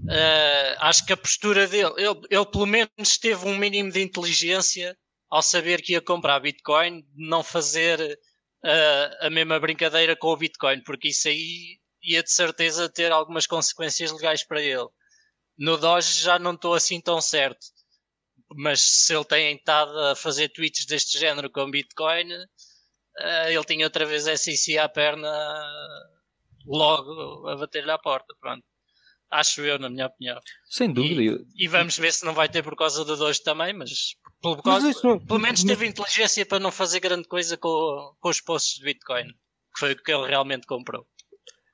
eh, 0.09 0.75
acho 0.79 1.05
que 1.05 1.13
a 1.13 1.17
postura 1.17 1.67
dele, 1.67 1.93
ele, 1.97 2.21
ele 2.29 2.45
pelo 2.45 2.65
menos 2.65 3.17
teve 3.19 3.47
um 3.47 3.57
mínimo 3.57 3.91
de 3.91 4.01
inteligência 4.01 4.97
ao 5.29 5.41
saber 5.41 5.81
que 5.81 5.93
ia 5.93 6.01
comprar 6.01 6.39
Bitcoin, 6.39 7.03
não 7.15 7.43
fazer 7.43 8.19
eh, 8.63 9.17
a 9.21 9.29
mesma 9.29 9.59
brincadeira 9.59 10.15
com 10.15 10.27
o 10.27 10.37
Bitcoin, 10.37 10.81
porque 10.83 11.09
isso 11.09 11.27
aí 11.27 11.79
ia 12.03 12.21
de 12.23 12.31
certeza 12.31 12.87
ter 12.89 13.11
algumas 13.11 13.47
consequências 13.47 14.11
legais 14.11 14.43
para 14.43 14.61
ele. 14.61 14.87
No 15.57 15.77
Doge 15.77 16.21
já 16.21 16.37
não 16.37 16.53
estou 16.53 16.73
assim 16.73 17.01
tão 17.01 17.19
certo, 17.21 17.65
mas 18.55 18.81
se 18.81 19.13
ele 19.13 19.25
tem 19.25 19.55
estado 19.55 19.97
a 19.99 20.15
fazer 20.15 20.49
tweets 20.49 20.85
deste 20.85 21.17
género 21.17 21.49
com 21.49 21.69
Bitcoin, 21.69 22.31
eh, 23.17 23.53
ele 23.53 23.65
tinha 23.65 23.85
outra 23.85 24.05
vez 24.05 24.23
SEC 24.39 24.77
à 24.77 24.87
perna 24.87 25.27
logo 26.65 27.47
a 27.47 27.55
bater-lhe 27.57 27.91
à 27.91 27.97
porta, 27.97 28.33
pronto. 28.39 28.63
Acho 29.31 29.61
eu, 29.61 29.79
na 29.79 29.89
minha 29.89 30.05
opinião. 30.05 30.39
Sem 30.69 30.91
dúvida. 30.93 31.43
E 31.55 31.67
vamos 31.67 31.97
ver 31.97 32.13
se 32.13 32.23
não 32.25 32.33
vai 32.33 32.47
ter 32.47 32.63
por 32.63 32.75
causa 32.75 33.03
do 33.03 33.17
dois 33.17 33.39
também, 33.39 33.73
mas 33.73 33.89
pelo, 34.41 34.55
Mas 34.55 34.63
causa- 34.63 34.89
isso 34.91 35.05
não- 35.07 35.19
pelo 35.19 35.39
menos 35.39 35.63
teve 35.63 35.85
inteligência 35.87 36.45
para 36.45 36.59
não 36.59 36.71
fazer 36.71 36.99
grande 36.99 37.27
coisa 37.27 37.57
com, 37.57 38.13
com 38.19 38.29
os 38.29 38.39
posts 38.39 38.75
de 38.77 38.85
Bitcoin, 38.85 39.25
que 39.27 39.79
foi 39.79 39.93
o 39.93 39.95
que 40.03 40.11
ele 40.11 40.27
realmente 40.27 40.67
comprou. 40.67 41.05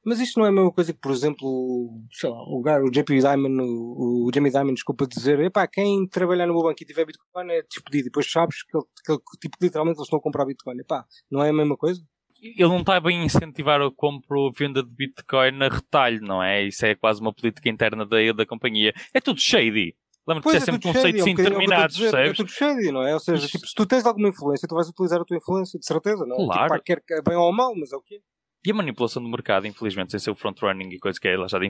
Mas 0.04 0.20
isto 0.20 0.40
não 0.40 0.48
é 0.48 0.50
a 0.50 0.52
mesma 0.52 0.72
coisa 0.72 0.92
que, 0.94 1.00
por 1.00 1.12
exemplo, 1.12 2.02
sei 2.12 2.28
lá, 2.30 2.42
o, 2.42 2.64
o 2.64 2.90
JP 2.90 3.20
Diamond, 3.20 3.62
o, 3.62 4.26
o 4.28 4.32
Jamie 4.34 4.50
Diamond, 4.50 4.74
desculpa 4.74 5.06
dizer, 5.06 5.40
epá, 5.42 5.68
quem 5.68 6.08
trabalhar 6.08 6.48
no 6.48 6.54
meu 6.54 6.64
banco 6.64 6.82
e 6.82 6.86
tiver 6.88 7.06
Bitcoin 7.06 7.52
é 7.52 7.62
despedido. 7.62 8.00
E 8.00 8.10
depois 8.10 8.32
sabes 8.32 8.64
que, 8.64 8.76
ele, 8.76 8.86
que 9.06 9.12
ele- 9.12 9.22
tipo, 9.40 9.58
literalmente 9.62 9.98
eles 9.98 10.08
estão 10.08 10.18
a 10.18 10.22
comprar 10.22 10.46
Bitcoin. 10.46 10.80
Epá, 10.80 11.06
não 11.30 11.44
é 11.44 11.50
a 11.50 11.54
mesma 11.54 11.78
coisa? 11.78 12.02
Ele 12.42 12.70
não 12.70 12.80
está 12.80 13.00
bem 13.00 13.22
a 13.22 13.24
incentivar 13.24 13.80
a 13.82 13.92
compra 13.92 14.40
ou 14.40 14.52
venda 14.52 14.82
de 14.82 14.94
Bitcoin 14.94 15.62
a 15.64 15.70
retalho, 15.70 16.22
não 16.22 16.42
é? 16.42 16.64
Isso 16.64 16.86
é 16.86 16.96
quase 16.96 17.22
uma 17.22 17.32
política 17.32 17.70
interna 17.70 18.06
da, 18.06 18.18
da 18.36 18.46
companhia. 18.46 18.94
É 19.14 19.22
tudo 19.22 19.40
shady. 19.40 19.96
Lembra-te 20.28 20.50
que 20.50 20.58
é 20.58 20.60
sempre 20.60 20.82
conceitos 20.82 21.04
shady, 21.04 21.20
é 21.20 21.24
um 21.24 21.26
bocadinho 21.26 21.34
o 21.34 21.36
que 21.36 21.42
eu 21.42 21.46
estou 21.46 21.60
a 21.60 21.64
interminados, 21.64 21.96
dizer, 21.96 22.12
percebes? 22.12 22.32
É 22.32 22.44
tudo 22.44 22.52
shady, 22.52 22.92
não 22.92 23.04
é? 23.04 23.14
Ou 23.14 23.20
seja, 23.20 23.48
tipo, 23.48 23.66
se 23.66 23.74
tu 23.74 23.86
tens 23.86 24.06
alguma 24.06 24.30
influência, 24.30 24.68
tu 24.68 24.76
vais 24.76 24.88
utilizar 24.88 25.22
a 25.22 25.26
tua 25.26 25.38
influência, 25.38 25.80
de 25.80 25.86
certeza, 25.86 26.26
não 26.26 26.36
é? 26.36 26.46
Claro. 26.46 26.74
Tipo, 26.74 26.84
quer 26.84 27.02
que 27.02 27.22
bem 27.22 27.38
ou 27.38 27.52
mal, 27.52 27.74
mas 27.76 27.92
é 27.92 27.96
o 27.96 28.02
quê? 28.02 28.22
E 28.64 28.70
a 28.70 28.74
manipulação 28.76 29.24
do 29.24 29.30
mercado, 29.30 29.66
infelizmente, 29.66 30.12
sem 30.12 30.20
ser 30.20 30.30
o 30.30 30.36
front-running 30.36 30.90
e 30.90 31.00
coisa 31.00 31.20
que 31.20 31.28
é 31.28 31.36
lá 31.36 31.48
já 31.48 31.58
de 31.58 31.68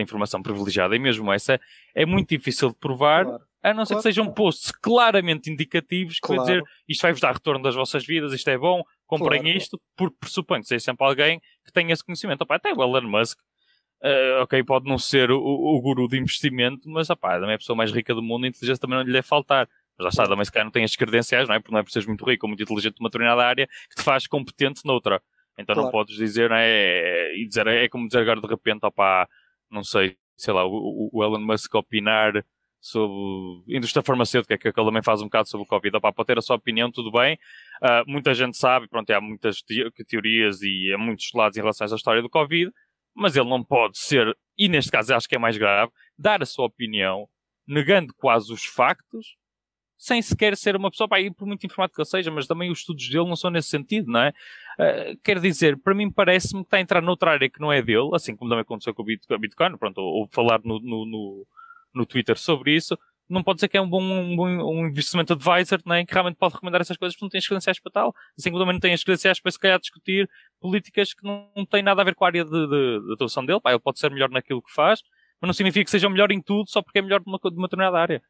informação 0.00 0.40
privilegiada, 0.40 0.94
e 0.94 0.98
mesmo 0.98 1.32
essa, 1.32 1.60
é 1.92 2.06
muito 2.06 2.28
difícil 2.28 2.68
de 2.68 2.76
provar, 2.76 3.24
Claro. 3.24 3.42
A 3.62 3.74
não 3.74 3.84
ser 3.84 3.94
Claro. 3.94 4.02
que 4.02 4.02
sejam 4.14 4.32
posts 4.32 4.70
claramente 4.72 5.50
indicativos 5.50 6.18
que 6.20 6.28
vai 6.28 6.36
Claro. 6.38 6.50
dizer 6.62 6.64
isto 6.88 7.02
vai-vos 7.02 7.20
dar 7.20 7.32
retorno 7.32 7.62
das 7.62 7.74
vossas 7.74 8.04
vidas, 8.06 8.32
isto 8.32 8.48
é 8.48 8.56
bom, 8.58 8.82
comprem 9.06 9.42
Claro. 9.42 9.56
isto, 9.56 9.80
porque 9.96 10.16
pressupõe 10.20 10.60
que 10.60 10.68
seja 10.68 10.84
sempre 10.84 11.04
alguém 11.06 11.40
que 11.64 11.72
tenha 11.72 11.92
esse 11.92 12.04
conhecimento. 12.04 12.42
Opá, 12.42 12.56
até 12.56 12.72
o 12.72 12.82
Elon 12.82 13.02
Musk, 13.08 13.38
eh, 14.02 14.38
ok, 14.42 14.62
pode 14.62 14.88
não 14.88 14.96
ser 14.98 15.30
o, 15.30 15.38
o 15.40 15.80
guru 15.80 16.06
de 16.06 16.18
investimento, 16.18 16.88
mas 16.88 17.10
opá, 17.10 17.34
também 17.34 17.50
é 17.50 17.54
a 17.54 17.58
pessoa 17.58 17.76
mais 17.76 17.90
rica 17.90 18.14
do 18.14 18.22
mundo, 18.22 18.44
a 18.44 18.48
inteligência 18.48 18.80
também 18.80 18.96
não 18.98 19.04
lhe 19.04 19.12
deve 19.12 19.26
faltar. 19.26 19.68
Mas 19.98 20.04
já 20.04 20.08
está, 20.10 20.28
também 20.28 20.44
se 20.44 20.52
calhar 20.52 20.64
não 20.64 20.70
tem 20.70 20.84
as 20.84 20.94
credenciais, 20.94 21.48
não 21.48 21.56
é? 21.56 21.58
Porque 21.58 21.72
não 21.72 21.80
é 21.80 21.82
por 21.82 21.90
seres 21.90 22.06
muito 22.06 22.24
rico 22.24 22.46
ou 22.46 22.48
muito 22.48 22.62
inteligente 22.62 23.00
numa 23.00 23.08
determinada 23.08 23.44
área 23.44 23.66
que 23.66 23.96
te 23.96 24.02
faz 24.02 24.28
competente 24.28 24.82
noutra. 24.84 25.20
Então 25.58 25.74
não 25.74 25.82
Claro. 25.90 25.92
podes 26.06 26.14
dizer, 26.16 26.48
não 26.50 26.56
é, 26.56 27.34
e 27.34 27.44
dizer, 27.48 27.66
é 27.66 27.88
como 27.88 28.06
dizer 28.06 28.20
agora 28.20 28.40
de 28.40 28.46
repente, 28.46 28.86
opá, 28.86 29.28
não 29.68 29.82
sei, 29.82 30.16
sei 30.36 30.54
lá, 30.54 30.64
o, 30.64 31.10
o 31.12 31.24
Elon 31.24 31.40
Musk 31.40 31.74
opinar 31.74 32.44
sobre 32.80 33.76
indústria 33.76 34.02
farmacêutica, 34.02 34.56
que 34.56 34.68
ele 34.68 34.74
também 34.74 35.02
faz 35.02 35.20
um 35.20 35.24
bocado 35.24 35.48
sobre 35.48 35.64
o 35.64 35.68
Covid. 35.68 35.96
Opa, 35.96 36.12
pode 36.12 36.26
ter 36.26 36.38
a 36.38 36.42
sua 36.42 36.56
opinião, 36.56 36.90
tudo 36.90 37.10
bem. 37.10 37.38
Uh, 37.82 38.04
muita 38.06 38.32
gente 38.34 38.56
sabe, 38.56 38.88
pronto, 38.88 39.10
há 39.10 39.20
muitas 39.20 39.56
te 39.62 39.90
teorias 40.06 40.62
e 40.62 40.92
há 40.94 40.98
muitos 40.98 41.30
lados 41.34 41.56
em 41.56 41.60
relação 41.60 41.86
à 41.86 41.94
história 41.94 42.22
do 42.22 42.30
Covid, 42.30 42.70
mas 43.14 43.36
ele 43.36 43.48
não 43.48 43.64
pode 43.64 43.98
ser, 43.98 44.36
e 44.56 44.68
neste 44.68 44.90
caso 44.90 45.14
acho 45.14 45.28
que 45.28 45.34
é 45.34 45.38
mais 45.38 45.56
grave, 45.56 45.90
dar 46.16 46.42
a 46.42 46.46
sua 46.46 46.66
opinião, 46.66 47.28
negando 47.66 48.14
quase 48.14 48.52
os 48.52 48.64
factos, 48.64 49.36
sem 49.96 50.22
sequer 50.22 50.56
ser 50.56 50.76
uma 50.76 50.90
pessoa, 50.90 51.08
pá, 51.08 51.20
e 51.20 51.28
por 51.28 51.44
muito 51.44 51.66
informado 51.66 51.92
que 51.92 52.00
ele 52.00 52.06
seja, 52.06 52.30
mas 52.30 52.46
também 52.46 52.70
os 52.70 52.78
estudos 52.78 53.08
dele 53.08 53.26
não 53.26 53.34
são 53.34 53.50
nesse 53.50 53.68
sentido, 53.68 54.12
não 54.12 54.20
é? 54.20 54.32
Uh, 54.78 55.18
quer 55.24 55.40
dizer, 55.40 55.76
para 55.76 55.92
mim 55.92 56.08
parece-me 56.08 56.62
que 56.62 56.68
está 56.68 56.76
a 56.76 56.80
entrar 56.80 57.02
noutra 57.02 57.32
área 57.32 57.50
que 57.50 57.60
não 57.60 57.72
é 57.72 57.82
dele, 57.82 58.10
assim 58.14 58.36
como 58.36 58.48
também 58.48 58.62
aconteceu 58.62 58.94
com 58.94 59.02
o 59.02 59.38
Bitcoin, 59.38 59.76
pronto, 59.76 59.98
ou, 59.98 60.20
ou 60.20 60.28
falar 60.28 60.60
no, 60.62 60.78
no, 60.78 61.04
no 61.04 61.46
no 61.98 62.06
Twitter 62.06 62.38
sobre 62.38 62.74
isso, 62.74 62.96
não 63.28 63.42
pode 63.42 63.56
dizer 63.56 63.68
que 63.68 63.76
é 63.76 63.80
um 63.80 63.88
bom, 63.88 64.02
um, 64.02 64.34
bom, 64.34 64.48
um 64.48 64.86
investimento 64.86 65.34
advisor, 65.34 65.80
né, 65.84 66.04
que 66.04 66.12
realmente 66.14 66.36
pode 66.36 66.54
recomendar 66.54 66.80
essas 66.80 66.96
coisas 66.96 67.14
porque 67.14 67.26
não 67.26 67.30
tem 67.30 67.38
as 67.38 67.46
credenciais 67.46 67.78
para 67.78 67.92
tal. 67.92 68.14
Assim 68.38 68.50
como 68.50 68.62
também 68.62 68.74
não 68.74 68.80
tem 68.80 68.94
as 68.94 69.04
credenciais 69.04 69.38
para 69.38 69.52
se 69.52 69.58
calhar 69.58 69.78
discutir 69.78 70.28
políticas 70.58 71.12
que 71.12 71.24
não, 71.24 71.50
não 71.54 71.66
têm 71.66 71.82
nada 71.82 72.00
a 72.00 72.04
ver 72.04 72.14
com 72.14 72.24
a 72.24 72.28
área 72.28 72.44
de, 72.44 72.50
de, 72.50 73.06
de 73.06 73.12
atuação 73.12 73.44
dele. 73.44 73.60
Pá, 73.60 73.70
ele 73.70 73.80
pode 73.80 73.98
ser 73.98 74.10
melhor 74.10 74.30
naquilo 74.30 74.62
que 74.62 74.72
faz, 74.72 75.02
mas 75.40 75.48
não 75.48 75.52
significa 75.52 75.84
que 75.84 75.90
seja 75.90 76.08
melhor 76.08 76.32
em 76.32 76.40
tudo 76.40 76.70
só 76.70 76.80
porque 76.80 76.98
é 77.00 77.02
melhor 77.02 77.20
de 77.20 77.28
uma, 77.28 77.38
de 77.38 77.56
uma 77.56 77.68
determinada 77.68 77.98
área. 77.98 78.22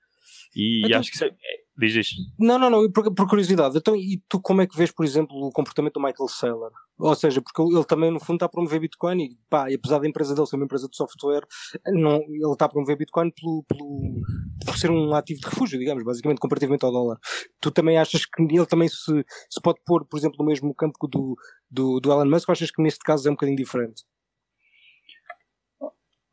E 0.55 0.87
então, 0.87 1.01
acho 1.01 1.11
que 1.11 1.17
isso 1.17 1.25
é, 1.25 1.31
Diz 1.79 1.95
isto. 1.95 2.17
Não, 2.37 2.59
não, 2.59 2.69
não, 2.69 2.91
por, 2.91 3.15
por, 3.15 3.29
curiosidade. 3.29 3.79
Então, 3.79 3.95
e 3.95 4.21
tu 4.29 4.41
como 4.41 4.61
é 4.61 4.67
que 4.67 4.77
vês, 4.77 4.91
por 4.91 5.05
exemplo, 5.05 5.37
o 5.37 5.53
comportamento 5.53 5.95
do 5.95 6.01
Michael 6.01 6.29
Saylor? 6.29 6.73
Ou 6.99 7.15
seja, 7.15 7.41
porque 7.41 7.63
ele 7.63 7.85
também, 7.85 8.11
no 8.11 8.19
fundo, 8.19 8.35
está 8.35 8.47
a 8.47 8.49
promover 8.49 8.81
Bitcoin 8.81 9.23
e, 9.23 9.39
pá, 9.49 9.71
e 9.71 9.77
apesar 9.77 10.01
da 10.01 10.09
empresa 10.09 10.35
dele 10.35 10.49
ser 10.49 10.57
uma 10.57 10.65
empresa 10.65 10.89
de 10.89 10.97
software, 10.97 11.47
não, 11.87 12.17
ele 12.17 12.53
está 12.53 12.65
a 12.65 12.69
promover 12.69 12.97
Bitcoin 12.97 13.31
pelo, 13.31 13.63
pelo, 13.63 14.23
por 14.67 14.77
ser 14.77 14.91
um 14.91 15.15
ativo 15.15 15.41
de 15.41 15.47
refúgio, 15.47 15.79
digamos, 15.79 16.03
basicamente, 16.03 16.41
comparativamente 16.41 16.85
ao 16.85 16.91
dólar. 16.91 17.17
Tu 17.61 17.71
também 17.71 17.97
achas 17.97 18.27
que 18.27 18.43
ele 18.43 18.67
também 18.67 18.89
se, 18.89 19.25
se 19.49 19.61
pode 19.63 19.79
pôr, 19.87 20.05
por 20.05 20.19
exemplo, 20.19 20.39
no 20.41 20.47
mesmo 20.47 20.75
campo 20.75 21.07
do, 21.07 21.37
do, 21.71 22.01
do 22.01 22.11
Elon 22.11 22.29
Musk 22.29 22.49
ou 22.49 22.55
achas 22.55 22.73
que 22.73 22.83
neste 22.83 23.05
caso 23.05 23.29
é 23.29 23.31
um 23.31 23.35
bocadinho 23.35 23.57
diferente? 23.57 24.03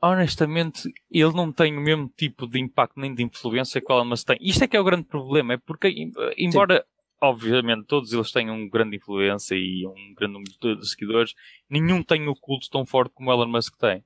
Honestamente, 0.02 0.92
ele 1.10 1.34
não 1.34 1.52
tem 1.52 1.78
o 1.78 1.82
mesmo 1.82 2.10
tipo 2.16 2.48
de 2.48 2.60
impacto 2.60 3.00
nem 3.00 3.14
de 3.14 3.24
influência 3.24 3.82
que 3.82 3.92
o 3.92 3.96
Elon 3.96 4.06
Musk 4.06 4.28
tem. 4.28 4.38
Isto 4.42 4.64
é 4.64 4.68
que 4.68 4.78
é 4.78 4.80
o 4.80 4.84
grande 4.84 5.06
problema, 5.06 5.54
é 5.54 5.58
porque, 5.58 5.94
embora, 6.38 6.78
Sim. 6.78 6.84
obviamente, 7.22 7.86
todos 7.86 8.12
eles 8.14 8.32
tenham 8.32 8.56
uma 8.56 8.70
grande 8.70 8.98
influência 8.98 9.56
e 9.56 9.86
um 9.88 10.14
grande 10.14 10.34
número 10.34 10.80
de 10.80 10.90
seguidores, 10.90 11.34
nenhum 11.70 12.04
tem 12.04 12.28
o 12.28 12.36
culto 12.36 12.70
tão 12.70 12.86
forte 12.86 13.14
como 13.14 13.30
o 13.30 13.34
Elon 13.34 13.48
Musk 13.48 13.76
tem. 13.78 14.04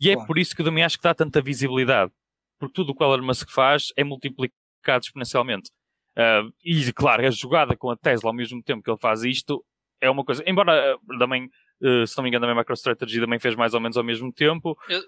E 0.00 0.10
é 0.10 0.16
por 0.26 0.38
isso 0.38 0.54
que 0.54 0.62
eu 0.62 0.66
também 0.66 0.82
acho 0.82 0.96
que 0.96 1.02
dá 1.02 1.14
tanta 1.14 1.42
visibilidade. 1.42 2.10
Porque 2.58 2.74
tudo 2.74 2.92
o 2.92 2.94
que 2.94 3.04
o 3.04 3.14
Elon 3.14 3.26
Musk 3.26 3.50
faz 3.50 3.92
é 3.96 4.02
multiplicado 4.02 5.04
exponencialmente. 5.04 5.70
Uh, 6.16 6.52
e, 6.64 6.92
claro, 6.92 7.26
a 7.26 7.30
jogada 7.30 7.76
com 7.76 7.90
a 7.90 7.96
Tesla 7.96 8.30
ao 8.30 8.34
mesmo 8.34 8.62
tempo 8.62 8.82
que 8.82 8.90
ele 8.90 8.98
faz 8.98 9.22
isto 9.22 9.64
é 10.00 10.10
uma 10.10 10.24
coisa. 10.24 10.42
Embora 10.46 10.96
uh, 10.96 11.18
também 11.18 11.50
Uh, 11.82 12.06
se 12.06 12.16
não 12.16 12.22
me 12.22 12.28
engano, 12.28 12.44
também 12.44 12.56
a 12.56 12.60
MicroStrategy 12.60 13.20
também 13.20 13.38
fez 13.38 13.54
mais 13.54 13.74
ou 13.74 13.80
menos 13.80 13.96
ao 13.96 14.04
mesmo 14.04 14.32
tempo. 14.32 14.76
Eu, 14.88 15.02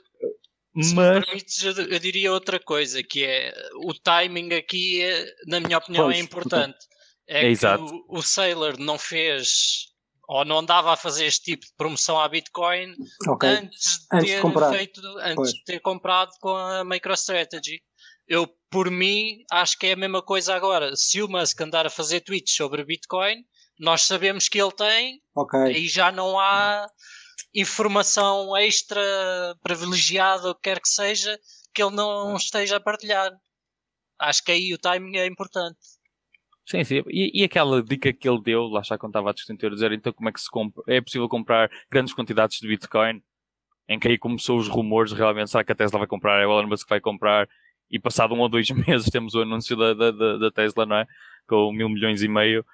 se 0.83 0.95
mas... 0.95 1.25
permites, 1.25 1.62
eu, 1.62 1.73
eu, 1.73 1.99
diria 1.99 2.33
outra 2.33 2.59
coisa, 2.59 3.02
que 3.02 3.25
é 3.25 3.52
o 3.85 3.93
timing 3.93 4.55
aqui, 4.55 5.02
é, 5.02 5.26
na 5.47 5.61
minha 5.61 5.76
opinião, 5.79 6.05
é 6.05 6.14
pois, 6.14 6.19
é 6.19 6.21
importante. 6.21 6.79
É, 7.29 7.38
é 7.38 7.41
que 7.43 7.47
exato. 7.49 7.85
o, 7.85 8.19
o 8.19 8.23
Sailor 8.23 8.79
não 8.79 8.99
fez 8.99 9.93
ou 10.29 10.45
não 10.47 10.61
andava 10.61 10.93
a 10.93 10.97
fazer 10.97 11.26
este 11.26 11.52
tipo 11.52 11.67
de 11.67 11.73
promoção 11.76 12.19
à 12.19 12.26
Bitcoin 12.26 12.95
okay. 13.29 13.50
antes 13.50 13.99
de 13.99 14.17
antes 14.17 14.31
ter 14.31 14.43
de 14.43 14.76
feito, 14.79 15.00
antes 15.19 15.35
pois. 15.35 15.52
de 15.52 15.64
ter 15.64 15.81
comprado 15.81 16.31
com 16.41 16.57
a 16.57 16.85
MicroStrategy. 16.85 17.83
Eu, 18.26 18.49
por 18.71 18.91
mim, 18.91 19.45
acho 19.50 19.79
que 19.79 19.88
é 19.88 19.93
a 19.93 19.97
mesma 19.97 20.23
coisa 20.23 20.55
agora. 20.55 20.97
Se 20.97 21.21
o 21.21 21.29
Musk 21.29 21.61
andar 21.61 21.87
a 21.87 21.91
fazer 21.91 22.21
tweets 22.21 22.55
sobre 22.55 22.83
Bitcoin, 22.85 23.45
nós 23.79 24.02
sabemos 24.02 24.49
que 24.49 24.61
ele 24.61 24.73
tem 24.73 25.21
okay. 25.35 25.73
e 25.73 25.88
já 25.88 26.12
não 26.12 26.38
há 26.38 26.87
informação 27.55 28.57
extra 28.57 29.00
privilegiada, 29.62 30.50
o 30.50 30.55
que 30.55 30.62
quer 30.62 30.81
que 30.81 30.88
seja, 30.88 31.38
que 31.75 31.83
ele 31.83 31.95
não 31.95 32.37
esteja 32.37 32.76
a 32.76 32.81
partilhar. 32.81 33.31
Acho 34.19 34.45
que 34.45 34.52
aí 34.52 34.73
o 34.73 34.79
timing 34.79 35.17
é 35.17 35.26
importante. 35.26 35.79
Sim, 36.64 36.85
sim. 36.85 37.02
E, 37.09 37.43
e 37.43 37.45
aquela 37.45 37.83
dica 37.83 38.12
que 38.12 38.29
ele 38.29 38.41
deu, 38.41 38.64
lá 38.64 38.81
está 38.81 38.97
quando 38.97 39.11
estava 39.11 39.31
a 39.31 39.33
discutir, 39.33 39.71
dizer 39.71 39.93
então 39.93 40.12
como 40.12 40.29
é 40.29 40.33
que 40.33 40.41
se 40.41 40.50
compra, 40.50 40.83
é 40.87 41.00
possível 41.00 41.29
comprar 41.29 41.71
grandes 41.91 42.14
quantidades 42.14 42.59
de 42.59 42.69
Bitcoin, 42.69 43.23
em 43.88 43.99
que 43.99 44.09
aí 44.09 44.17
começou 44.17 44.59
os 44.59 44.69
rumores, 44.69 45.12
realmente, 45.12 45.50
será 45.50 45.64
que 45.64 45.73
a 45.73 45.75
Tesla 45.75 45.99
vai 45.99 46.09
comprar, 46.09 46.41
é 46.41 46.47
o 46.47 46.52
Elon 46.52 46.69
Musk 46.69 46.85
que 46.85 46.91
vai 46.91 47.00
comprar, 47.00 47.49
e 47.91 47.99
passado 47.99 48.33
um 48.35 48.38
ou 48.38 48.49
dois 48.49 48.71
meses 48.87 49.11
temos 49.11 49.35
o 49.35 49.43
anúncio 49.43 49.76
da, 49.76 49.93
da, 49.93 50.38
da 50.38 50.50
Tesla, 50.50 50.87
não 50.87 50.97
é? 50.97 51.07
Com 51.49 51.73
mil 51.73 51.88
milhões 51.88 52.23
e 52.23 52.29
meio 52.29 52.64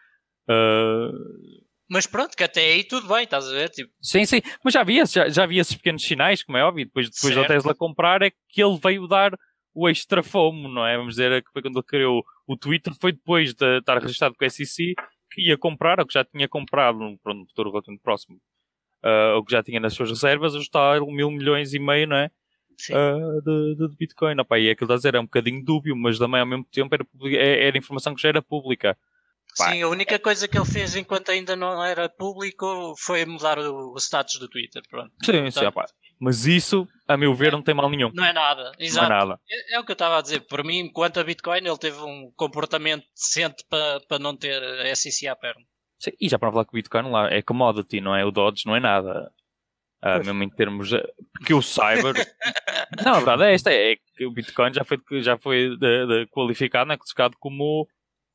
Uh... 0.49 1.67
Mas 1.91 2.07
pronto, 2.07 2.37
que 2.37 2.45
até 2.45 2.61
aí 2.61 2.85
tudo 2.85 3.09
bem, 3.09 3.25
estás 3.25 3.49
a 3.49 3.53
ver? 3.53 3.71
Tipo... 3.71 3.91
Sim, 4.01 4.25
sim, 4.27 4.43
mas 4.63 4.75
já 4.75 4.83
havia, 4.83 5.07
já, 5.07 5.29
já 5.29 5.45
havia 5.45 5.61
esses 5.61 5.75
pequenos 5.75 6.03
sinais, 6.03 6.43
como 6.43 6.59
é 6.59 6.65
óbvio, 6.65 6.85
depois, 6.85 7.09
depois 7.09 7.35
da 7.35 7.47
Tesla 7.47 7.75
comprar 7.75 8.21
é 8.21 8.31
que 8.49 8.63
ele 8.63 8.79
veio 8.83 9.07
dar 9.07 9.33
o 9.75 9.89
extra 9.89 10.23
fomo, 10.23 10.69
não 10.69 10.87
é? 10.87 10.97
Vamos 10.97 11.15
dizer 11.15 11.43
que 11.43 11.51
foi 11.51 11.63
quando 11.63 11.77
ele 11.77 11.87
criou 11.87 12.25
o 12.47 12.57
Twitter, 12.57 12.93
foi 13.01 13.13
depois 13.13 13.55
de 13.55 13.79
estar 13.79 13.99
registrado 13.99 14.35
com 14.35 14.45
a 14.45 14.51
SEC 14.51 14.95
que 15.31 15.49
ia 15.49 15.57
comprar, 15.57 16.01
ou 16.01 16.07
que 16.07 16.15
já 16.15 16.25
tinha 16.25 16.49
comprado 16.49 16.99
pronto, 17.23 17.39
no 17.39 17.47
futuro 17.47 17.71
relativamente 17.71 18.03
próximo, 18.03 18.39
uh, 19.05 19.37
ou 19.37 19.45
que 19.45 19.53
já 19.53 19.63
tinha 19.63 19.79
nas 19.79 19.95
suas 19.95 20.11
reservas, 20.11 20.55
ajustar 20.55 21.01
mil 21.01 21.31
milhões 21.31 21.75
e 21.75 21.79
meio, 21.79 22.09
não 22.09 22.17
é? 22.17 22.31
Uh, 22.91 23.43
de, 23.43 23.75
de, 23.77 23.89
de, 23.89 23.97
Bitcoin. 23.97 24.39
Opa, 24.41 24.59
e 24.59 24.69
é 24.69 24.71
aquilo 24.73 24.93
a 24.93 24.97
dizer, 24.97 25.15
é 25.15 25.21
um 25.21 25.25
bocadinho 25.25 25.65
dúbio, 25.65 25.97
mas 25.97 26.19
também 26.19 26.41
ao 26.41 26.47
mesmo 26.47 26.65
tempo 26.65 26.95
era, 26.95 27.07
é, 27.37 27.67
era 27.67 27.79
informação 27.79 28.15
que 28.15 28.23
já 28.23 28.29
era 28.29 28.43
pública. 28.43 28.97
Sim, 29.55 29.83
a 29.83 29.89
única 29.89 30.19
coisa 30.19 30.47
que 30.47 30.57
ele 30.57 30.67
fez 30.67 30.95
enquanto 30.95 31.31
ainda 31.31 31.57
não 31.57 31.83
era 31.85 32.09
público 32.09 32.95
foi 32.99 33.25
mudar 33.25 33.59
o, 33.59 33.93
o 33.93 33.97
status 33.99 34.39
do 34.39 34.49
Twitter. 34.49 34.83
Pronto. 34.89 35.11
Sim, 35.25 35.33
Portanto, 35.33 35.59
sim, 35.59 35.67
opa. 35.67 35.87
Mas 36.21 36.47
isso, 36.47 36.87
a 37.07 37.17
meu 37.17 37.35
ver, 37.35 37.53
não 37.53 37.63
tem 37.63 37.75
mal 37.75 37.89
nenhum. 37.89 38.11
Não 38.13 38.25
é 38.25 38.33
nada, 38.33 38.73
exato. 38.79 39.09
Não 39.09 39.17
é, 39.17 39.19
nada. 39.19 39.41
É, 39.49 39.77
é 39.77 39.81
o 39.81 39.85
que 39.85 39.93
eu 39.93 39.95
estava 39.95 40.19
a 40.19 40.23
dizer. 40.23 40.41
Por 40.41 40.65
mim, 40.65 40.91
quanto 40.93 41.21
a 41.21 41.25
Bitcoin, 41.25 41.59
ele 41.59 41.79
teve 41.79 41.99
um 42.01 42.33
comportamento 42.37 43.05
decente 43.15 43.65
para 43.69 44.01
pa 44.09 44.19
não 44.19 44.37
ter 44.37 44.61
SEC 44.97 45.29
à 45.29 45.37
perna. 45.37 45.63
Sim, 45.99 46.11
e 46.21 46.29
já 46.29 46.39
para 46.39 46.51
falar 46.51 46.65
que 46.65 46.71
o 46.71 46.75
Bitcoin 46.75 47.11
lá 47.11 47.29
é 47.33 47.43
commodity, 47.43 48.01
não 48.01 48.15
é? 48.15 48.25
O 48.25 48.31
Dodge 48.31 48.67
não 48.67 48.75
é 48.75 48.81
nada. 48.81 49.31
Uh, 50.03 50.25
mesmo 50.25 50.43
em 50.45 50.51
termos. 50.51 50.91
Porque 51.33 51.55
o 51.55 51.63
Cyber. 51.63 52.15
não, 53.05 53.15
a 53.15 53.17
verdade 53.17 53.45
é 53.45 53.55
esta: 53.55 53.73
é 53.73 53.97
que 54.17 54.27
o 54.27 54.33
Bitcoin 54.33 54.73
já 54.73 54.85
foi, 54.85 54.99
já 55.21 55.37
foi 55.39 55.77
de, 55.77 56.07
de 56.07 56.27
qualificado, 56.29 56.89
né, 56.89 56.97
classificado 56.97 57.37
como 57.39 57.89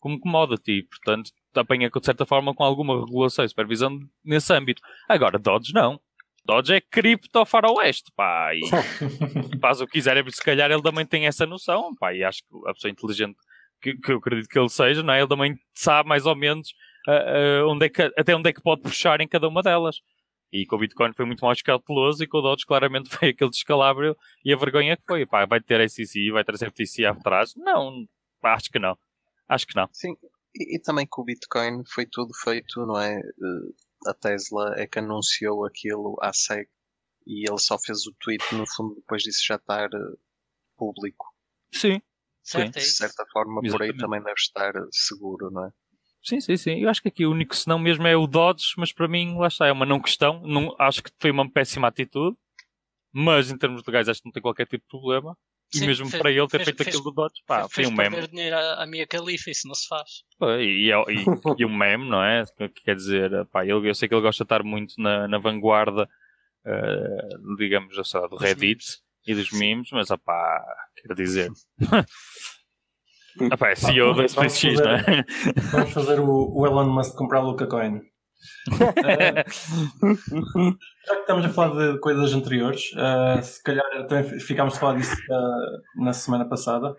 como 0.03 0.19
commodity, 0.19 0.83
portanto 0.83 1.31
apanha 1.55 1.89
de 1.89 2.05
certa 2.05 2.25
forma 2.25 2.53
com 2.53 2.61
alguma 2.61 3.05
regulação 3.05 3.45
e 3.45 3.47
supervisão 3.47 3.97
nesse 4.21 4.51
âmbito. 4.51 4.81
Agora, 5.07 5.39
Dodge 5.39 5.73
não. 5.73 5.97
Dodge 6.43 6.73
é 6.73 6.81
cripto 6.81 7.45
faroeste, 7.45 8.11
pá, 8.13 8.51
e 8.53 8.59
faz 9.61 9.79
o 9.79 9.85
que 9.85 9.93
quiser, 9.93 10.17
é 10.17 10.29
se 10.29 10.43
calhar 10.43 10.69
ele 10.69 10.81
também 10.81 11.05
tem 11.05 11.25
essa 11.25 11.45
noção, 11.45 11.95
pá, 11.95 12.13
e 12.13 12.21
acho 12.21 12.39
que 12.39 12.69
a 12.69 12.73
pessoa 12.73 12.91
inteligente 12.91 13.37
que, 13.81 13.95
que 13.95 14.11
eu 14.11 14.17
acredito 14.17 14.49
que 14.49 14.59
ele 14.59 14.67
seja, 14.67 15.01
não 15.01 15.13
é? 15.13 15.19
ele 15.19 15.27
também 15.29 15.57
sabe 15.73 16.09
mais 16.09 16.25
ou 16.25 16.35
menos 16.35 16.71
uh, 17.07 17.63
uh, 17.63 17.69
onde 17.69 17.85
é 17.85 17.89
que, 17.89 18.01
até 18.17 18.35
onde 18.35 18.49
é 18.49 18.53
que 18.53 18.61
pode 18.61 18.81
puxar 18.81 19.21
em 19.21 19.27
cada 19.27 19.47
uma 19.47 19.61
delas. 19.61 20.01
E 20.51 20.65
com 20.65 20.75
o 20.75 20.79
Bitcoin 20.79 21.13
foi 21.13 21.25
muito 21.25 21.45
mais 21.45 21.61
cauteloso 21.61 22.21
e 22.21 22.27
com 22.27 22.39
o 22.39 22.41
Dodge 22.41 22.65
claramente 22.65 23.07
foi 23.15 23.29
aquele 23.29 23.49
descalabro 23.49 24.17
e 24.43 24.51
a 24.51 24.57
vergonha 24.57 24.97
que 24.97 25.03
foi. 25.07 25.25
Pá, 25.25 25.45
vai 25.45 25.61
ter 25.61 25.89
SEC, 25.89 26.29
vai 26.31 26.43
ter 26.43 26.57
FTC 26.57 27.05
atrás? 27.05 27.53
Não, 27.55 28.05
acho 28.43 28.69
que 28.69 28.79
não. 28.79 28.97
Acho 29.47 29.67
que 29.67 29.75
não. 29.75 29.87
Sim, 29.91 30.15
e, 30.55 30.75
e, 30.75 30.79
também 30.79 31.05
com 31.07 31.21
o 31.21 31.25
Bitcoin 31.25 31.83
foi 31.87 32.05
tudo 32.05 32.33
feito, 32.43 32.85
não 32.85 32.99
é? 32.99 33.17
Eh, 33.17 34.09
a 34.09 34.13
Tesla 34.13 34.73
é 34.77 34.87
que 34.87 34.99
anunciou 34.99 35.65
aquilo 35.65 36.17
à 36.21 36.31
SEC 36.33 36.69
e 37.25 37.49
ele 37.49 37.59
só 37.59 37.77
fez 37.79 38.05
o 38.05 38.13
tweet, 38.19 38.43
no 38.53 38.65
fundo, 38.67 38.95
depois 38.95 39.23
disso 39.23 39.43
já 39.45 39.55
estar 39.55 39.85
eh, 39.85 40.17
público. 40.77 41.25
Sim. 41.73 42.01
Sim. 42.43 42.69
De 42.69 42.81
certa 42.81 43.25
forma, 43.31 43.61
Exatamente. 43.63 43.71
por 43.71 43.81
aí 43.83 43.97
também 43.97 44.21
deve 44.21 44.37
estar 44.37 44.73
seguro, 44.91 45.49
não 45.49 45.65
é? 45.65 45.71
Sim, 46.21 46.39
sim, 46.39 46.55
sim. 46.55 46.79
Eu 46.79 46.89
acho 46.89 47.01
que 47.01 47.09
aqui 47.09 47.25
o 47.25 47.31
único 47.31 47.55
senão 47.55 47.77
mesmo 47.77 48.07
é 48.07 48.15
o 48.15 48.27
Dodge, 48.27 48.73
mas 48.77 48.93
para 48.93 49.07
mim, 49.07 49.37
lá 49.37 49.47
está, 49.47 49.67
é 49.67 49.71
uma 49.71 49.85
não 49.85 50.01
questão. 50.01 50.41
Não, 50.41 50.75
acho 50.79 51.03
que 51.03 51.11
foi 51.17 51.31
uma 51.31 51.49
péssima 51.49 51.87
atitude, 51.87 52.37
mas 53.11 53.51
em 53.51 53.57
termos 53.57 53.83
legais 53.85 54.07
acho 54.07 54.21
que 54.21 54.27
não 54.27 54.31
tem 54.31 54.41
qualquer 54.41 54.65
tipo 54.65 54.83
de 54.83 54.89
problema. 54.89 55.37
Sim, 55.73 55.85
e 55.85 55.87
mesmo 55.87 56.07
fez, 56.07 56.21
para 56.21 56.31
ele 56.31 56.47
ter 56.47 56.57
fez, 56.57 56.63
feito 56.65 56.83
fez, 56.83 56.87
aquilo 56.89 57.03
do 57.03 57.11
Dodge, 57.11 57.41
pá, 57.47 57.67
foi 57.67 57.87
um 57.87 57.91
meme. 57.91 58.27
dinheiro 58.27 58.55
à, 58.55 58.85
minha 58.85 59.07
califa, 59.07 59.49
isso 59.49 59.67
não 59.67 59.73
se 59.73 59.87
faz. 59.87 60.23
E, 60.61 60.87
e, 60.87 60.91
e, 60.91 61.25
e 61.57 61.65
um 61.65 61.75
meme, 61.75 62.07
não 62.07 62.23
é? 62.23 62.43
Quer 62.83 62.95
dizer, 62.95 63.45
pá, 63.47 63.65
ele, 63.65 63.89
eu 63.89 63.95
sei 63.95 64.07
que 64.07 64.13
ele 64.13 64.21
gosta 64.21 64.43
de 64.43 64.45
estar 64.45 64.63
muito 64.63 64.93
na, 64.99 65.27
na 65.27 65.39
vanguarda, 65.39 66.07
uh, 66.65 67.55
digamos, 67.57 67.95
sei 68.07 68.27
do 68.27 68.35
Reddit 68.35 68.61
memes. 68.61 69.03
e 69.25 69.33
dos 69.33 69.51
memes, 69.51 69.89
mas, 69.91 70.09
pá, 70.23 70.63
quero 70.95 71.15
dizer. 71.15 71.51
Ah, 73.51 73.57
pá, 73.57 73.71
é 73.71 73.75
CEO 73.75 74.13
da 74.13 74.27
SpaceX, 74.27 74.79
não 74.79 74.91
é? 74.91 75.25
Vamos 75.71 75.91
fazer 75.91 76.19
o, 76.19 76.53
o 76.55 76.67
Elon 76.67 76.87
Musk 76.87 77.15
comprar 77.15 77.41
o 77.41 77.47
Luca 77.47 77.65
Coin. 79.99 80.77
Já 81.05 81.15
que 81.15 81.21
estamos 81.21 81.45
a 81.45 81.49
falar 81.49 81.93
de 81.93 81.99
coisas 81.99 82.33
anteriores, 82.33 82.91
uh, 82.93 83.41
se 83.41 83.61
calhar 83.63 83.85
também 84.07 84.39
ficámos 84.39 84.75
a 84.75 84.79
falar 84.79 84.97
disso 84.97 85.15
uh, 85.29 86.03
na 86.03 86.13
semana 86.13 86.47
passada. 86.47 86.95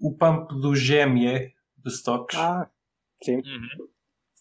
O 0.00 0.16
pump 0.16 0.48
do 0.60 0.72
GME 0.72 1.52
de 1.76 1.90
stocks. 1.90 2.38
Ah, 2.38 2.68
sim. 3.22 3.36
Uhum. 3.36 3.88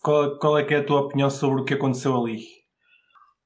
Qual, 0.01 0.37
qual, 0.37 0.57
é 0.57 0.63
que 0.63 0.73
é 0.73 0.77
a 0.77 0.85
tua 0.85 1.01
opinião 1.01 1.29
sobre 1.29 1.61
o 1.61 1.65
que 1.65 1.73
aconteceu 1.73 2.15
ali? 2.15 2.39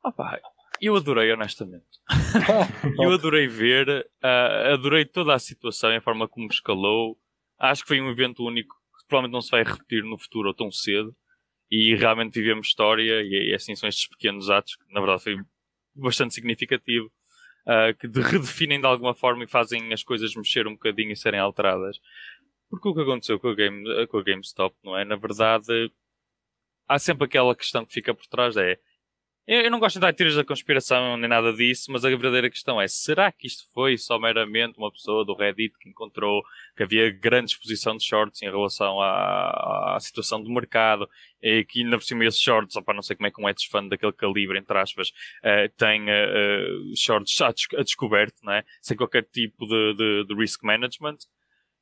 Opa, 0.03 0.39
eu 0.81 0.95
adorei, 0.95 1.31
honestamente. 1.31 1.85
eu 2.99 3.11
adorei 3.11 3.47
ver, 3.47 3.87
uh, 4.23 4.73
adorei 4.73 5.05
toda 5.05 5.35
a 5.35 5.39
situação 5.39 5.91
e 5.91 5.97
a 5.97 6.01
forma 6.01 6.27
como 6.27 6.47
escalou. 6.47 7.17
Acho 7.59 7.83
que 7.83 7.89
foi 7.89 8.01
um 8.01 8.09
evento 8.09 8.43
único 8.43 8.73
que 8.73 9.07
provavelmente 9.07 9.33
não 9.33 9.41
se 9.41 9.51
vai 9.51 9.63
repetir 9.63 10.03
no 10.03 10.17
futuro 10.17 10.47
ou 10.47 10.55
tão 10.55 10.71
cedo. 10.71 11.15
E 11.71 11.95
realmente 11.95 12.33
vivemos 12.33 12.67
história 12.67 13.21
e, 13.21 13.51
e 13.51 13.55
assim 13.55 13.75
são 13.75 13.87
estes 13.87 14.07
pequenos 14.07 14.49
atos 14.49 14.75
que 14.75 14.93
na 14.93 14.99
verdade 14.99 15.23
foi 15.23 15.37
bastante 15.95 16.33
significativo. 16.33 17.11
Uh, 17.61 17.95
que 17.99 18.07
de 18.07 18.19
redefinem 18.21 18.81
de 18.81 18.87
alguma 18.87 19.13
forma 19.13 19.43
e 19.43 19.47
fazem 19.47 19.93
as 19.93 20.03
coisas 20.03 20.35
mexer 20.35 20.65
um 20.65 20.73
bocadinho 20.73 21.11
e 21.11 21.15
serem 21.15 21.39
alteradas. 21.39 21.99
Porque 22.69 22.89
o 22.89 22.93
que 22.93 23.01
aconteceu 23.01 23.39
com 23.39 23.49
a, 23.49 23.55
Game, 23.55 24.07
com 24.07 24.17
a 24.17 24.23
GameStop, 24.23 24.75
não 24.83 24.97
é? 24.97 25.05
Na 25.05 25.15
verdade, 25.15 25.91
há 26.87 26.97
sempre 26.97 27.25
aquela 27.25 27.55
questão 27.55 27.85
que 27.85 27.93
fica 27.93 28.13
por 28.13 28.25
trás, 28.27 28.57
é 28.57 28.79
eu, 29.47 29.71
não 29.71 29.79
gosto 29.79 29.95
de 29.95 30.01
dar 30.01 30.13
tiros 30.13 30.35
da 30.35 30.45
conspiração 30.45 31.17
nem 31.17 31.27
nada 31.27 31.51
disso, 31.51 31.91
mas 31.91 32.05
a 32.05 32.09
verdadeira 32.09 32.49
questão 32.49 32.79
é: 32.79 32.87
será 32.87 33.31
que 33.31 33.47
isto 33.47 33.63
foi 33.73 33.97
só 33.97 34.19
meramente 34.19 34.77
uma 34.77 34.91
pessoa 34.91 35.25
do 35.25 35.35
Reddit 35.35 35.77
que 35.79 35.89
encontrou 35.89 36.43
que 36.75 36.83
havia 36.83 37.09
grande 37.11 37.51
exposição 37.51 37.97
de 37.97 38.03
shorts 38.03 38.41
em 38.41 38.45
relação 38.45 39.01
à, 39.01 39.95
à 39.95 39.99
situação 39.99 40.41
do 40.41 40.49
mercado 40.49 41.09
e 41.41 41.65
que 41.65 41.81
ainda 41.83 41.97
por 41.97 42.03
cima 42.03 42.25
esses 42.25 42.39
shorts, 42.39 42.75
opa, 42.75 42.93
não 42.93 43.01
sei 43.01 43.15
como 43.15 43.27
é 43.27 43.31
que 43.31 43.41
um 43.41 43.49
hedge 43.49 43.67
fund 43.67 43.89
daquele 43.89 44.13
calibre, 44.13 44.59
entre 44.59 44.77
aspas, 44.77 45.09
uh, 45.09 45.69
tem 45.75 46.03
uh, 46.03 46.95
shorts 46.95 47.41
a, 47.41 47.51
des 47.51 47.67
a, 47.77 47.83
descoberto, 47.83 48.37
não 48.43 48.53
é? 48.53 48.63
sem 48.81 48.95
qualquer 48.95 49.23
tipo 49.23 49.65
de, 49.65 49.95
de, 49.95 50.25
de 50.27 50.35
risk 50.35 50.63
management. 50.63 51.17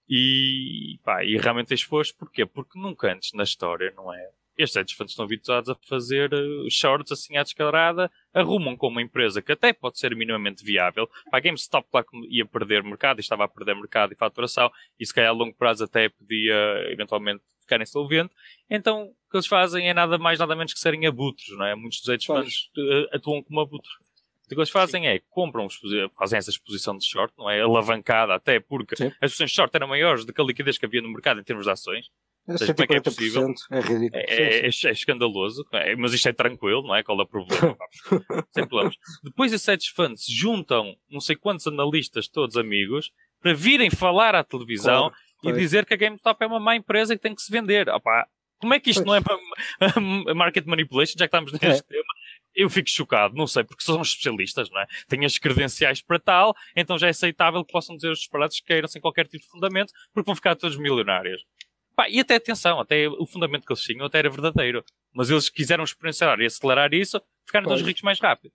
E, 0.10 0.98
pá, 1.04 1.24
e 1.24 1.38
realmente 1.38 1.74
expôs 1.74 2.12
porquê? 2.12 2.46
Porque 2.46 2.80
nunca 2.80 3.12
antes 3.14 3.32
na 3.34 3.44
história, 3.44 3.94
não 3.96 4.12
é? 4.12 4.39
Estes 4.60 4.76
hedge 4.76 4.96
funds 4.96 5.14
estão 5.14 5.26
habituados 5.26 5.70
a 5.70 5.76
fazer 5.88 6.34
uh, 6.34 6.70
shorts 6.70 7.12
assim 7.12 7.38
à 7.38 7.44
descarada, 7.44 8.12
arrumam 8.34 8.76
com 8.76 8.88
uma 8.88 9.02
empresa 9.02 9.42
que 9.42 9.52
até 9.52 9.72
pode 9.72 9.98
ser 9.98 10.16
minimamente 10.16 10.64
viável. 10.64 11.10
A 11.32 11.40
GameStop, 11.40 11.88
claro 11.90 12.06
que 12.08 12.18
ia 12.30 12.46
perder 12.46 12.84
mercado, 12.84 13.20
e 13.20 13.22
estava 13.22 13.46
a 13.46 13.48
perder 13.48 13.76
mercado 13.76 14.14
e 14.14 14.16
faturação, 14.16 14.70
e 15.00 15.06
se 15.06 15.14
calhar 15.14 15.30
a 15.30 15.34
longo 15.34 15.56
prazo 15.56 15.86
até 15.86 16.10
podia 16.10 16.56
eventualmente 16.92 17.42
ficar 17.62 17.82
insolvente. 17.82 18.34
Então, 18.70 19.04
o 19.04 19.32
que 19.32 19.38
eles 19.38 19.48
fazem 19.48 19.90
é 19.90 19.94
nada 19.94 20.18
mais, 20.18 20.40
nada 20.40 20.56
menos 20.56 20.74
que 20.74 20.80
serem 20.80 21.06
abutres, 21.06 21.50
não 21.58 21.66
é? 21.66 21.76
Muitos 21.76 22.02
dos 22.02 22.10
hedge 22.10 22.26
funds 22.26 22.70
uh, 22.78 23.16
atuam 23.16 23.44
como 23.44 23.60
abutres. 23.60 23.94
O 24.46 24.50
que 24.50 24.56
eles 24.56 24.72
fazem 24.72 25.04
Sim. 25.04 25.08
é 25.08 25.22
compram, 25.30 25.68
fazem 26.18 26.40
essa 26.40 26.50
exposição 26.50 26.98
de 26.98 27.06
short, 27.06 27.32
não 27.38 27.48
é? 27.48 27.62
Alavancada 27.62 28.34
até 28.34 28.60
porque 28.60 28.96
Sim. 28.96 29.08
as 29.22 29.32
exposições 29.32 29.52
de 29.52 29.56
short 29.56 29.76
eram 29.76 29.88
maiores 29.88 30.26
do 30.26 30.34
que 30.34 30.42
a 30.42 30.44
liquidez 30.44 30.78
que 30.78 30.88
havia 30.88 31.04
no 31.04 31.10
mercado 31.10 31.40
em 31.40 31.44
termos 31.44 31.66
de 31.66 31.72
ações. 31.72 32.10
É 32.50 32.58
seja, 32.58 32.74
como 32.74 32.84
é 32.84 32.88
que 32.88 32.96
é 32.96 33.02
possível? 33.02 33.54
É 33.72 33.80
ridículo. 33.80 34.10
É, 34.14 34.26
é, 34.28 34.60
é, 34.62 34.66
é 34.66 34.92
escandaloso, 34.92 35.66
é, 35.72 35.96
mas 35.96 36.14
isto 36.14 36.28
é 36.30 36.34
tranquilo, 36.34 36.84
não 36.84 36.96
é? 36.96 37.04
Qual 37.04 37.20
é 37.20 37.24
o 37.24 37.28
problema? 37.28 37.78
Sem 38.52 38.68
problemas. 38.68 38.96
Depois 39.24 39.54
esses 39.54 39.68
hedge 39.68 39.92
funds 39.92 40.26
juntam 40.28 40.96
não 41.10 41.20
sei 41.20 41.36
quantos 41.36 41.68
analistas, 41.68 42.28
todos 42.28 42.58
amigos, 42.58 43.12
para 43.42 43.54
virem 43.54 43.90
falar 43.90 44.36
à 44.36 44.44
televisão 44.44 45.12
claro, 45.42 45.58
e 45.58 45.60
dizer 45.60 45.86
que 45.86 45.94
a 45.94 45.98
GameStop 45.98 46.44
é 46.44 46.48
uma 46.48 46.60
má 46.60 46.76
empresa 46.76 47.16
que 47.16 47.22
tem 47.22 47.36
que 47.36 47.42
se 47.42 47.52
vender. 47.52 47.88
Opa, 47.90 48.28
como 48.60 48.74
é 48.74 48.80
que 48.80 48.90
isto 48.90 49.04
pois. 49.04 49.24
não 49.24 50.28
é 50.28 50.34
market 50.34 50.66
manipulation, 50.66 51.14
já 51.18 51.28
que 51.28 51.36
estamos 51.36 51.52
neste 51.54 51.84
tema? 51.84 52.04
Eu 52.54 52.70
fico 52.70 52.90
chocado, 52.90 53.36
não 53.36 53.48
sei, 53.48 53.64
porque 53.64 53.84
são 53.84 54.02
especialistas, 54.02 54.70
não 54.70 54.82
é? 54.82 54.88
Têm 55.08 55.24
as 55.24 55.38
credenciais 55.38 56.02
para 56.02 56.20
tal, 56.20 56.56
então 56.76 56.98
já 56.98 57.08
é 57.08 57.12
aceitável 57.12 57.64
que 57.64 57.72
possam 57.72 57.96
dizer 57.96 58.10
os 58.10 58.20
disparados 58.20 58.60
que 58.60 58.66
queiram 58.66 58.88
sem 58.88 59.02
qualquer 59.02 59.28
tipo 59.28 59.46
de 59.46 59.50
fundamento, 59.50 59.94
porque 60.14 60.26
vão 60.26 60.36
ficar 60.36 60.56
todos 60.56 60.76
milionários. 60.76 61.46
Pá, 62.00 62.08
e 62.10 62.18
até 62.22 62.36
atenção, 62.36 62.80
até 62.80 63.10
o 63.10 63.26
fundamento 63.26 63.66
que 63.66 63.74
eles 63.74 63.84
tinham 63.84 64.06
até 64.06 64.20
era 64.20 64.30
verdadeiro. 64.30 64.86
Mas 65.14 65.30
eles 65.30 65.50
quiseram 65.50 65.84
experienciar 65.84 66.40
e 66.40 66.46
acelerar 66.46 66.94
isso, 66.94 67.22
ficaram 67.46 67.68
todos 67.68 67.86
ricos 67.86 68.04
mais 68.04 68.18
rápido. 68.22 68.54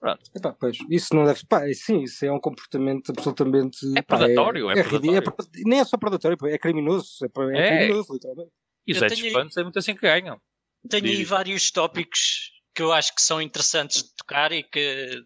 Pronto. 0.00 0.22
Epá, 0.34 0.56
pois, 0.58 0.78
isso 0.88 1.14
não 1.14 1.26
deve. 1.26 1.44
Pá, 1.44 1.60
sim, 1.74 2.04
isso 2.04 2.24
é 2.24 2.32
um 2.32 2.40
comportamento 2.40 3.10
absolutamente. 3.10 3.76
É 3.94 4.00
predatório, 4.00 4.64
pá, 4.64 4.72
é, 4.72 4.76
é, 4.76 4.80
é, 4.80 4.84
predatório. 4.84 5.48
É, 5.56 5.62
nem 5.66 5.80
é 5.80 5.84
só 5.84 5.98
predatório, 5.98 6.38
é 6.46 6.56
criminoso. 6.56 7.18
É, 7.22 7.26
é, 7.26 7.78
criminoso, 7.80 8.14
literalmente. 8.14 8.50
E 8.86 8.92
os 8.92 9.02
hedge 9.02 9.30
funds 9.30 9.56
é 9.58 9.62
muito 9.62 9.78
assim 9.78 9.94
que 9.94 10.00
ganham. 10.00 10.40
Tenho 10.88 11.04
aí 11.04 11.22
vários 11.22 11.70
tópicos 11.70 12.50
que 12.74 12.80
eu 12.80 12.94
acho 12.94 13.14
que 13.14 13.20
são 13.20 13.42
interessantes 13.42 14.04
de 14.04 14.16
tocar 14.16 14.52
e 14.52 14.62
que 14.62 15.22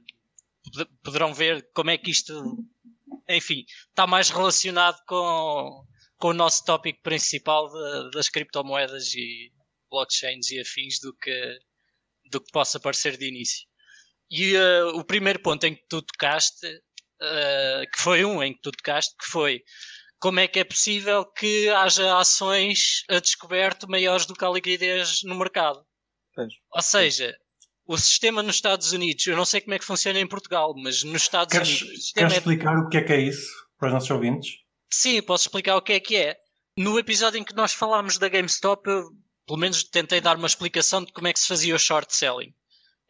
poderão 1.05 1.33
ver 1.33 1.69
como 1.73 1.91
é 1.91 1.97
que 1.97 2.11
isto, 2.11 2.35
enfim, 3.29 3.65
está 3.91 4.09
mais 4.09 4.29
relacionado 4.29 4.97
com 5.07 5.87
com 6.25 6.31
o 6.31 6.33
nosso 6.33 6.65
tópico 6.65 7.03
principal 7.03 7.69
de, 7.69 8.13
das 8.13 8.31
criptomoedas 8.31 9.13
e 9.13 9.53
blockchains 9.91 10.51
e 10.51 10.59
afins 10.59 10.99
do 10.99 11.15
que, 11.15 11.59
do 12.31 12.41
que 12.41 12.51
possa 12.51 12.81
parecer 12.81 13.19
de 13.19 13.29
início. 13.29 13.69
E 14.31 14.57
uh, 14.57 14.97
o 14.97 15.05
primeiro 15.05 15.39
ponto 15.41 15.65
em 15.65 15.75
que 15.75 15.87
tu 15.87 16.01
tocaste, 16.01 16.67
uh, 16.67 17.91
que 17.93 18.01
foi 18.01 18.25
um 18.25 18.43
em 18.43 18.55
que 18.55 18.61
tu 18.63 18.73
tocaste, 18.73 19.15
que 19.19 19.27
foi 19.27 19.61
como 20.19 20.41
é 20.41 20.49
que 20.49 20.61
é 20.61 20.65
possível 20.65 21.27
que 21.27 21.69
haja 21.69 22.17
ações 22.17 23.05
a 23.11 23.21
descoberto 23.21 23.87
maiores 23.87 24.25
do 24.25 24.33
que 24.33 24.47
a 24.47 24.51
liquidez 24.51 25.23
no 25.25 25.35
mercado. 25.35 25.85
Ou 26.73 26.81
seja, 26.81 27.37
o 27.87 27.99
sistema 27.99 28.43
nos 28.43 28.57
Estados 28.57 28.93
Unidos, 28.95 29.27
eu 29.27 29.37
não 29.37 29.45
sei 29.45 29.61
como 29.61 29.75
é 29.75 29.79
que 29.79 29.85
funciona 29.85 30.19
em 30.19 30.27
Portugal, 30.27 30.73
mas 30.75 31.05
nos 31.05 31.21
Estados 31.21 31.53
queres, 31.53 31.83
Unidos. 31.83 32.13
Queres 32.13 32.33
é... 32.33 32.37
explicar 32.39 32.79
o 32.79 32.89
que 32.89 32.97
é 32.97 33.03
que 33.03 33.13
é 33.13 33.21
isso 33.21 33.53
para 33.77 33.89
os 33.89 33.93
nossos 33.93 34.11
ouvintes? 34.11 34.64
Sim, 34.97 35.21
posso 35.23 35.49
explicar 35.49 35.77
o 35.77 35.83
que 35.83 35.93
é 35.93 36.01
que 36.01 36.17
é. 36.17 36.39
No 36.79 37.01
episódio 37.01 37.39
em 37.39 37.45
que 37.45 37.55
nós 37.55 37.73
falámos 37.73 38.17
da 38.17 38.29
GameStop, 38.29 38.89
eu, 38.89 39.11
pelo 39.45 39.59
menos 39.59 39.83
tentei 39.83 40.21
dar 40.21 40.37
uma 40.37 40.47
explicação 40.47 41.05
de 41.05 41.13
como 41.13 41.27
é 41.27 41.33
que 41.33 41.41
se 41.41 41.49
fazia 41.49 41.75
o 41.75 41.79
short 41.79 42.15
selling. 42.15 42.55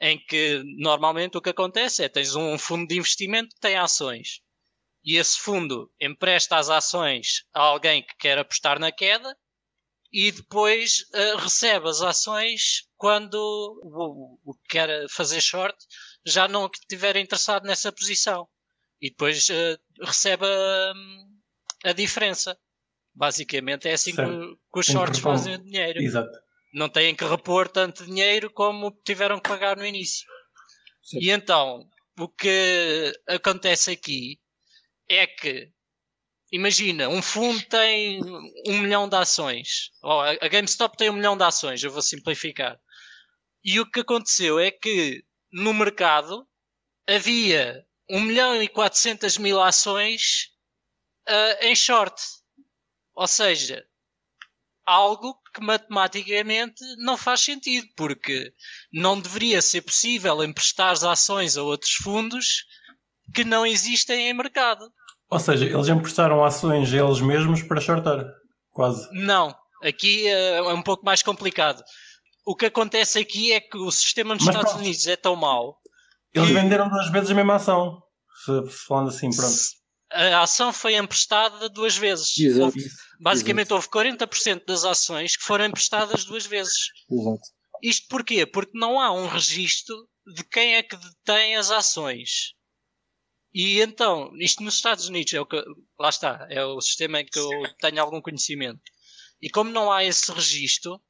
Em 0.01 0.19
que 0.19 0.63
normalmente 0.79 1.37
o 1.37 1.43
que 1.43 1.51
acontece 1.51 2.03
é 2.03 2.09
tens 2.09 2.35
um 2.35 2.57
fundo 2.57 2.89
de 2.89 2.97
investimento 2.97 3.55
que 3.55 3.61
tem 3.61 3.77
ações. 3.77 4.41
E 5.05 5.19
esse 5.19 5.39
fundo 5.39 5.93
empresta 6.01 6.57
as 6.57 6.71
ações 6.71 7.45
a 7.53 7.61
alguém 7.61 8.03
que 8.03 8.17
quer 8.17 8.39
apostar 8.39 8.79
na 8.79 8.91
queda 8.91 9.37
e 10.11 10.33
depois 10.33 11.01
uh, 11.15 11.37
recebe 11.37 11.87
as 11.87 12.01
ações 12.01 12.89
quando 12.97 13.35
o, 13.35 14.55
que 14.55 14.69
quer 14.71 15.07
fazer 15.11 15.41
short 15.43 15.77
já 16.25 16.49
não 16.49 16.67
estiver 16.67 17.17
interessado 17.17 17.67
nessa 17.67 17.93
posição. 17.93 18.49
E 19.03 19.11
depois 19.11 19.51
uh, 19.51 19.79
recebe 20.03 20.47
a, 20.47 20.95
a 21.85 21.93
diferença. 21.93 22.59
Basicamente 23.15 23.89
é 23.89 23.93
assim 23.93 24.11
que, 24.11 24.23
que, 24.23 24.81
os 24.81 24.87
shorts 24.87 25.21
fazem 25.21 25.63
dinheiro. 25.63 26.03
Exato. 26.03 26.37
Não 26.73 26.89
têm 26.89 27.15
que 27.15 27.25
repor 27.25 27.69
tanto 27.69 28.05
dinheiro 28.05 28.51
como 28.51 28.91
tiveram 29.05 29.39
que 29.39 29.49
pagar 29.49 29.77
no 29.77 29.87
início. 29.87 30.27
Sim. 31.01 31.19
E 31.21 31.31
então, 31.31 31.89
o 32.19 32.29
que 32.29 33.13
acontece 33.29 33.93
aqui 33.93 34.41
é 35.09 35.27
que, 35.27 35.71
imagina, 36.51 37.09
um 37.09 37.23
fundo 37.23 37.63
tem 37.69 38.21
um 38.67 38.79
milhão 38.79 39.09
de 39.09 39.15
ações. 39.15 39.91
Oh, 40.03 40.21
a 40.21 40.49
GameStop 40.49 40.97
tem 40.97 41.11
um 41.11 41.15
milhão 41.15 41.37
de 41.37 41.45
ações, 41.45 41.85
eu 41.85 41.91
vou 41.93 42.03
simplificar. 42.03 42.77
E 43.65 43.79
o 43.79 43.89
que 43.89 44.01
aconteceu 44.01 44.59
é 44.59 44.71
que 44.71 45.23
no 45.53 45.73
mercado 45.73 46.47
havia 47.07 47.85
1 48.11 48.21
milhão 48.21 48.63
e 48.63 48.69
400 48.69 49.39
mil 49.39 49.61
ações 49.61 50.54
uh, 51.29 51.65
em 51.65 51.75
short. 51.75 52.21
Ou 53.15 53.27
seja, 53.27 53.85
algo 54.85 55.35
que 55.55 55.65
matematicamente 55.65 56.83
não 56.99 57.17
faz 57.17 57.41
sentido, 57.41 57.87
porque 57.97 58.53
não 58.93 59.21
deveria 59.21 59.63
ser 59.63 59.83
possível 59.83 60.43
emprestar 60.43 60.91
as 60.91 61.05
ações 61.05 61.57
a 61.57 61.63
outros 61.63 61.93
fundos 61.93 62.65
que 63.35 63.45
não 63.45 63.65
existem 63.65 64.29
em 64.29 64.35
mercado. 64.35 64.91
Ou 65.31 65.39
seja, 65.39 65.65
eles 65.65 65.89
emprestaram 65.89 66.45
ações 66.45 66.93
a 66.93 66.97
eles 66.97 67.21
mesmos 67.21 67.63
para 67.63 67.81
shortar, 67.81 68.25
quase. 68.71 69.09
Não, 69.13 69.55
aqui 69.83 70.27
é 70.27 70.63
um 70.63 70.83
pouco 70.83 71.05
mais 71.05 71.23
complicado. 71.23 71.83
O 72.47 72.55
que 72.55 72.67
acontece 72.67 73.19
aqui 73.19 73.53
é 73.53 73.61
que 73.61 73.79
o 73.79 73.91
sistema 73.91 74.35
nos 74.35 74.45
Mas 74.45 74.55
Estados 74.55 74.73
pronto. 74.73 74.85
Unidos 74.85 75.07
é 75.07 75.17
tão 75.17 75.35
mau. 75.35 75.79
Eles 76.35 76.49
que... 76.49 76.55
venderam 76.55 76.91
duas 76.91 77.11
vezes 77.11 77.31
a 77.31 77.35
mesma 77.35 77.55
ação. 77.55 78.03
Falando 78.87 79.09
assim, 79.09 79.31
pronto 79.35 79.84
a 80.15 80.43
ação 80.43 80.73
foi 80.73 80.97
emprestada 80.97 81.69
duas 81.69 81.97
vezes. 81.97 82.37
Exato. 82.39 82.65
Houve, 82.65 82.91
basicamente 83.21 83.67
Exato. 83.73 83.75
houve 83.75 83.89
40% 83.89 84.65
das 84.67 84.85
ações 84.85 85.37
que 85.37 85.45
foram 85.45 85.67
emprestadas 85.67 86.25
duas 86.25 86.47
vezes. 86.47 86.89
Exato. 87.11 87.43
Isto 87.83 88.07
porquê? 88.09 88.47
Porque 88.47 88.79
não 88.79 89.01
há 89.01 89.13
um 89.13 89.27
registro 89.27 89.97
de 90.35 90.45
quem 90.45 90.77
é 90.77 90.83
que 90.83 90.97
detém 90.97 91.57
as 91.57 91.71
ações. 91.71 92.55
E 93.53 93.81
então, 93.81 94.31
isto 94.39 94.63
nos 94.63 94.75
Estados 94.75 95.09
Unidos 95.09 95.33
é 95.33 95.41
o 95.41 95.47
que, 95.47 95.63
lá 95.99 96.09
está, 96.09 96.47
é 96.51 96.65
o 96.65 96.81
sistema 96.81 97.21
em 97.21 97.27
que 97.27 97.39
eu 97.39 97.51
tenho 97.81 98.01
algum 98.01 98.21
conhecimento. 98.21 98.81
E 99.41 99.51
como 99.51 99.71
não 99.71 99.93
há 99.93 100.03
esse 100.03 100.33
registro, 100.33 101.01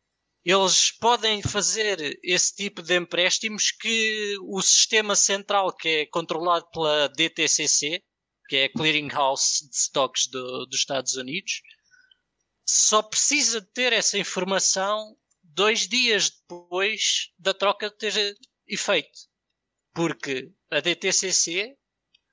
eles 0.44 0.90
podem 0.90 1.40
fazer 1.40 2.18
esse 2.22 2.54
tipo 2.54 2.82
de 2.82 2.96
empréstimos 2.96 3.70
que 3.70 4.36
o 4.42 4.60
sistema 4.60 5.16
central, 5.16 5.74
que 5.74 5.88
é 5.88 6.06
controlado 6.06 6.68
pela 6.70 7.08
DTCC, 7.08 8.02
que 8.48 8.56
é 8.56 8.64
a 8.64 8.72
Clearing 8.72 9.08
House 9.08 9.68
de 9.70 9.76
Stocks 9.76 10.26
do, 10.26 10.66
dos 10.66 10.80
Estados 10.80 11.14
Unidos, 11.14 11.62
só 12.66 13.02
precisa 13.02 13.60
de 13.60 13.66
ter 13.72 13.92
essa 13.92 14.18
informação 14.18 15.16
dois 15.42 15.86
dias 15.86 16.30
depois 16.30 17.30
da 17.38 17.54
troca 17.54 17.90
ter 17.90 18.36
efeito. 18.66 19.18
Porque 19.94 20.52
a 20.70 20.80
DTCC 20.80 21.76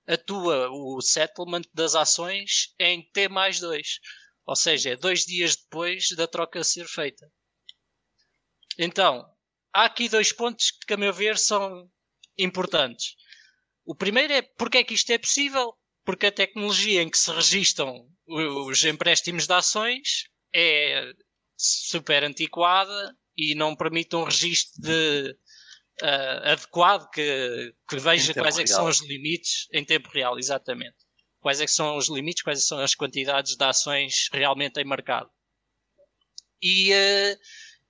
atua 0.08 0.70
o 0.70 1.00
settlement 1.02 1.64
das 1.74 1.96
ações 1.96 2.74
em 2.80 3.08
T 3.12 3.30
mais 3.30 3.60
2. 3.60 4.00
Ou 4.46 4.56
seja, 4.56 4.92
é 4.92 4.96
dois 4.96 5.26
dias 5.26 5.56
depois 5.56 6.10
da 6.16 6.28
troca 6.28 6.64
ser 6.64 6.88
feita. 6.88 7.32
Então, 8.78 9.26
há 9.74 9.86
aqui 9.86 10.10
dois 10.10 10.32
pontos 10.32 10.72
que, 10.72 10.94
a 10.94 10.98
meu 10.98 11.14
ver, 11.14 11.38
são 11.38 11.90
importantes. 12.38 13.16
O 13.86 13.96
primeiro 13.96 14.34
é 14.34 14.42
porque 14.42 14.80
é 14.80 14.84
que 14.84 14.94
isto 14.94 15.12
é 15.12 15.18
possível? 15.18 15.78
Porque 16.04 16.28
a 16.28 16.32
tecnologia 16.32 17.02
em 17.02 17.10
que 17.10 17.18
se 17.18 17.32
registram 17.32 18.08
os 18.28 18.84
empréstimos 18.86 19.46
de 19.46 19.54
ações 19.54 20.30
é 20.54 21.12
super 21.58 22.24
antiquada 22.24 23.16
e 23.38 23.56
não 23.56 23.76
permite 23.76 24.16
um 24.16 24.24
registro 24.24 24.82
de, 24.82 25.38
uh, 26.02 26.52
adequado 26.52 27.10
que, 27.12 27.74
que 27.88 27.98
veja 27.98 28.34
quais 28.34 28.58
é 28.58 28.64
que 28.64 28.70
são 28.70 28.88
os 28.88 29.02
limites 29.02 29.68
em 29.72 29.84
tempo 29.84 30.10
real, 30.10 30.38
exatamente. 30.38 30.98
Quais 31.40 31.60
é 31.60 31.66
que 31.66 31.72
são 31.72 31.98
os 31.98 32.08
limites, 32.10 32.44
quais 32.44 32.66
são 32.66 32.80
as 32.80 32.96
quantidades 32.96 33.56
de 33.56 33.64
ações 33.64 34.30
realmente 34.32 34.80
em 34.80 34.86
mercado. 34.86 35.30
E 36.62 36.92
uh, 36.94 37.40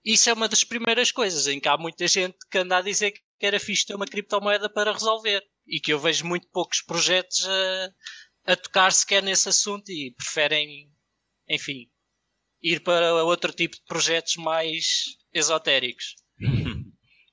isso 0.03 0.29
é 0.29 0.33
uma 0.33 0.47
das 0.47 0.63
primeiras 0.63 1.11
coisas 1.11 1.47
em 1.47 1.59
que 1.59 1.67
há 1.67 1.77
muita 1.77 2.07
gente 2.07 2.37
que 2.49 2.57
anda 2.57 2.77
a 2.77 2.81
dizer 2.81 3.11
que 3.11 3.45
era 3.45 3.59
fixe 3.59 3.85
ter 3.85 3.95
uma 3.95 4.05
criptomoeda 4.05 4.69
para 4.69 4.93
resolver. 4.93 5.43
E 5.71 5.79
que 5.79 5.93
eu 5.93 5.99
vejo 5.99 6.25
muito 6.25 6.47
poucos 6.49 6.81
projetos 6.81 7.47
a, 7.47 8.51
a 8.51 8.55
tocar 8.57 8.91
sequer 8.91 9.23
nesse 9.23 9.47
assunto 9.47 9.89
e 9.89 10.13
preferem, 10.17 10.91
enfim, 11.49 11.89
ir 12.61 12.81
para 12.83 13.23
outro 13.23 13.53
tipo 13.53 13.77
de 13.77 13.83
projetos 13.85 14.35
mais 14.35 15.05
esotéricos. 15.33 16.15
uh, 16.41 16.91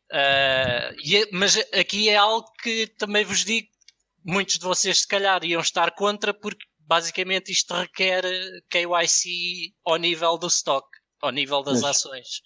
é, 0.15 1.29
mas 1.33 1.57
aqui 1.75 2.09
é 2.09 2.17
algo 2.17 2.49
que 2.63 2.87
também 2.99 3.25
vos 3.25 3.45
digo, 3.45 3.69
muitos 4.25 4.59
de 4.59 4.65
vocês 4.65 5.01
se 5.01 5.09
calhar 5.09 5.45
iam 5.45 5.61
estar 5.61 5.91
contra 5.97 6.33
porque 6.33 6.65
basicamente 6.79 7.51
isto 7.51 7.75
requer 7.75 8.23
KYC 8.71 9.75
ao 9.85 9.97
nível 9.97 10.39
do 10.39 10.47
stock 10.47 10.89
ao 11.21 11.31
nível 11.31 11.63
das 11.63 11.83
Mas... 11.83 11.97
ações. 11.97 12.43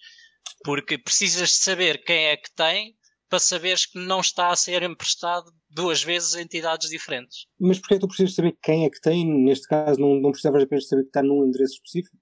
Porque 0.63 0.97
precisas 0.97 1.49
de 1.49 1.55
saber 1.55 2.03
quem 2.03 2.27
é 2.27 2.37
que 2.37 2.53
tem 2.53 2.95
para 3.33 3.39
saberes 3.39 3.87
que 3.87 3.97
não 3.97 4.19
está 4.19 4.49
a 4.49 4.55
ser 4.55 4.83
emprestado 4.83 5.51
duas 5.67 6.03
vezes 6.03 6.35
a 6.35 6.41
entidades 6.43 6.87
diferentes. 6.87 7.47
Mas 7.59 7.79
porquê 7.79 7.97
tu 7.97 8.07
precisas 8.07 8.35
saber 8.35 8.55
quem 8.61 8.85
é 8.85 8.89
que 8.91 9.01
tem? 9.01 9.25
Neste 9.25 9.67
caso, 9.67 9.99
não, 9.99 10.21
não 10.21 10.29
precisavas 10.29 10.61
apenas 10.61 10.87
saber 10.87 11.01
que 11.01 11.09
está 11.09 11.23
num 11.23 11.43
endereço 11.43 11.73
específico? 11.73 12.15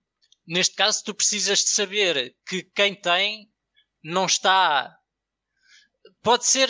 Neste 0.48 0.74
caso, 0.74 1.04
tu 1.04 1.14
precisas 1.14 1.60
de 1.60 1.72
saber 1.72 2.34
que 2.48 2.64
quem 2.64 2.96
tem 2.96 3.52
não 4.02 4.26
está. 4.26 4.96
Pode 6.24 6.46
ser 6.46 6.70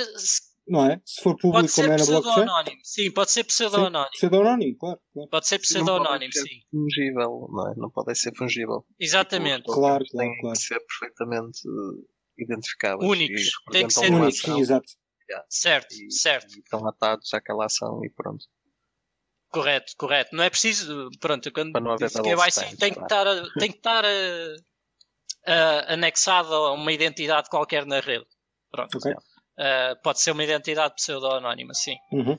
não 0.67 0.89
é? 0.89 0.99
Se 1.05 1.21
for 1.21 1.35
público 1.35 1.61
pode 1.61 1.71
ser 1.71 1.83
como 1.83 1.93
é 1.93 1.97
na 1.97 2.05
blockchain. 2.05 2.79
Sim, 2.83 3.11
pode 3.11 3.31
ser 3.31 3.43
pseudo-anónimo. 3.43 4.11
Pseudo-anónimo, 4.13 4.77
claro, 4.79 4.99
claro, 5.13 5.29
Pode 5.29 5.47
ser 5.47 5.59
pseudo-anónimo, 5.59 6.33
sim. 6.33 6.61
Fungível, 6.71 7.47
não 7.51 7.71
é? 7.71 7.75
Não 7.77 7.91
pode 7.91 8.17
ser 8.17 8.35
fungível. 8.35 8.85
Exatamente. 8.99 9.65
Tipo, 9.65 9.73
claro, 9.73 10.03
claro, 10.09 10.29
Tem 10.29 10.39
claro. 10.39 10.57
que 10.57 10.63
ser 10.63 10.79
perfeitamente 10.79 11.61
identificáveis. 12.43 13.09
Únicos. 13.09 13.51
Tem 13.71 13.87
que 13.87 13.93
ser 13.93 14.11
únicos. 14.11 14.39
Sim, 14.39 14.59
exato. 14.59 14.87
Yeah. 15.29 15.45
Certo, 15.49 15.93
e, 15.93 16.11
certo. 16.11 16.55
E 16.55 16.59
estão 16.59 16.85
atados 16.87 17.33
àquela 17.33 17.65
ação 17.65 18.03
e 18.03 18.09
pronto. 18.09 18.45
Correto, 19.49 19.93
correto. 19.97 20.35
Não 20.35 20.43
é 20.43 20.49
preciso, 20.49 21.09
pronto, 21.19 21.51
quando 21.51 21.73
Para 21.73 21.81
não 21.81 21.91
haver 21.91 22.09
que 22.09 22.35
vai 22.35 22.51
sim, 22.51 22.75
tem 22.77 22.93
que 22.93 23.01
estar, 23.01 23.25
tem 23.59 23.71
que 23.71 23.77
estar 23.77 24.03
uh, 24.03 24.55
uh, 25.47 25.93
anexado 25.93 26.53
a 26.53 26.73
uma 26.73 26.91
identidade 26.91 27.49
qualquer 27.49 27.85
na 27.85 27.99
rede. 27.99 28.25
Pronto. 28.71 28.97
Okay. 28.97 29.13
Uh, 29.13 30.01
pode 30.01 30.21
ser 30.21 30.31
uma 30.31 30.43
identidade 30.43 30.95
pseudo-anónima, 30.95 31.73
sim. 31.73 31.95
Uhum. 32.11 32.33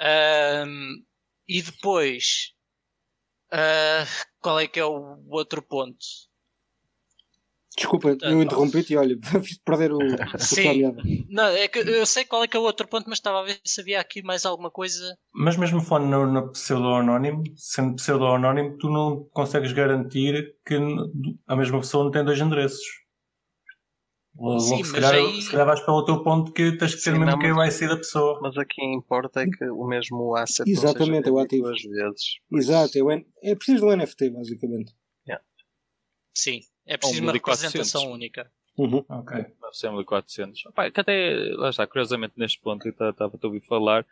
Uh, 0.00 1.04
e 1.48 1.62
depois, 1.62 2.52
uh, 3.52 4.06
qual 4.40 4.60
é 4.60 4.68
que 4.68 4.78
é 4.78 4.84
o 4.84 5.24
outro 5.30 5.62
ponto? 5.62 5.98
Desculpa, 7.78 8.08
Portanto, 8.08 8.32
eu 8.32 8.42
interrompi-te 8.42 8.92
e 8.92 8.96
olha, 8.96 9.16
fiz 9.40 9.58
perder 9.58 9.92
o, 9.92 9.98
o 9.98 10.38
Sim, 10.38 10.82
não, 11.30 11.44
é 11.44 11.68
que 11.68 11.78
eu 11.78 12.04
sei 12.04 12.24
qual 12.24 12.42
é 12.42 12.48
que 12.48 12.56
é 12.56 12.60
o 12.60 12.64
outro 12.64 12.88
ponto, 12.88 13.08
mas 13.08 13.18
estava 13.18 13.40
a 13.40 13.44
ver 13.44 13.60
se 13.64 13.80
havia 13.80 14.00
aqui 14.00 14.20
mais 14.20 14.44
alguma 14.44 14.68
coisa. 14.68 15.16
Mas 15.32 15.56
mesmo 15.56 15.80
falando 15.80 16.10
no, 16.10 16.26
no 16.26 16.52
pseudo-anónimo, 16.52 17.44
sendo 17.56 17.94
pseudo-anónimo, 17.94 18.76
tu 18.78 18.90
não 18.90 19.28
consegues 19.32 19.72
garantir 19.72 20.56
que 20.66 20.76
a 21.46 21.54
mesma 21.54 21.78
pessoa 21.78 22.02
não 22.02 22.10
tem 22.10 22.24
dois 22.24 22.40
endereços. 22.40 22.84
Logo, 24.36 24.60
Sim, 24.60 24.84
se, 24.84 24.92
calhar, 24.92 25.14
aí... 25.14 25.42
se 25.42 25.50
calhar 25.50 25.66
vais 25.66 25.80
para 25.80 25.94
o 25.94 26.04
teu 26.04 26.22
ponto 26.22 26.52
que 26.52 26.76
tens 26.76 26.94
que 26.94 27.02
ter 27.02 27.12
Sim, 27.12 27.18
mesmo 27.18 27.26
não, 27.26 27.38
KYC 27.38 27.88
da 27.88 27.96
pessoa. 27.96 28.38
Mas 28.42 28.56
aqui 28.56 28.84
importa 28.84 29.42
é 29.42 29.46
que 29.46 29.64
o 29.64 29.84
mesmo 29.84 30.34
asset 30.36 30.68
Exatamente, 30.68 31.28
é 31.28 31.32
o 31.32 31.38
ativo. 31.38 31.64
duas 31.64 31.82
vezes. 31.82 32.38
Exato, 32.52 32.98
é, 32.98 33.02
o, 33.02 33.10
é 33.10 33.54
preciso 33.54 33.86
do 33.86 33.96
NFT, 33.96 34.30
basicamente. 34.30 34.94
Yeah. 35.26 35.44
Sim, 36.36 36.60
é 36.88 36.96
preciso 36.96 37.22
uma 37.22 37.32
representação 37.32 38.10
única. 38.10 38.50
Uhum. 38.76 39.04
Ok. 39.08 39.36
Deve 39.36 39.74
ser 39.74 39.90
1400. 39.90 40.66
Opa, 40.66 40.90
que 40.90 41.00
até, 41.00 41.34
lá 41.54 41.70
está, 41.70 41.86
curiosamente 41.86 42.34
neste 42.36 42.60
ponto 42.60 42.82
que 42.82 42.88
estava 42.88 43.38
a 43.40 43.46
ouvir 43.46 43.60
falar, 43.60 44.06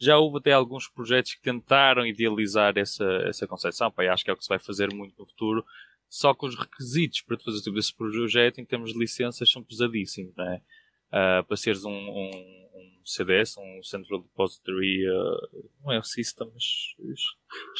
já 0.00 0.18
houve 0.18 0.38
até 0.38 0.52
alguns 0.52 0.88
projetos 0.88 1.34
que 1.34 1.42
tentaram 1.42 2.06
idealizar 2.06 2.76
essa, 2.76 3.04
essa 3.26 3.46
concepção. 3.46 3.90
Pá, 3.90 4.04
acho 4.12 4.24
que 4.24 4.30
é 4.30 4.32
o 4.32 4.36
que 4.36 4.44
se 4.44 4.48
vai 4.48 4.58
fazer 4.58 4.92
muito 4.92 5.14
no 5.18 5.26
futuro 5.26 5.64
só 6.12 6.34
que 6.34 6.44
os 6.44 6.54
requisitos 6.54 7.22
para 7.22 7.38
fazer 7.38 7.62
tipo, 7.62 7.78
esse 7.78 7.94
projeto 7.94 8.60
em 8.60 8.66
termos 8.66 8.92
de 8.92 8.98
licenças 8.98 9.50
são 9.50 9.64
pesadíssimos, 9.64 10.36
não 10.36 10.44
é? 10.44 10.60
Uh, 11.08 11.44
para 11.44 11.56
seres 11.56 11.86
um, 11.86 11.90
um, 11.90 12.68
um, 12.74 13.00
CDS, 13.02 13.56
um 13.56 13.82
Central 13.82 14.20
Depository, 14.20 15.08
uh, 15.08 15.70
não 15.82 15.90
é 15.90 15.98
o 15.98 16.02
System, 16.02 16.50
mas. 16.52 16.64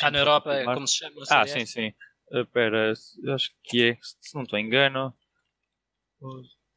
Cá 0.00 0.10
na 0.10 0.20
Europa 0.20 0.54
é 0.54 0.64
como 0.64 0.88
se 0.88 0.96
chama. 0.96 1.20
O 1.20 1.24
ah, 1.28 1.46
sim, 1.46 1.66
sim. 1.66 1.92
Espera, 2.32 2.92
uh, 2.92 3.32
acho 3.32 3.50
que 3.62 3.90
é, 3.90 3.98
se 4.00 4.34
não 4.34 4.42
estou 4.42 4.58
engano. 4.58 5.12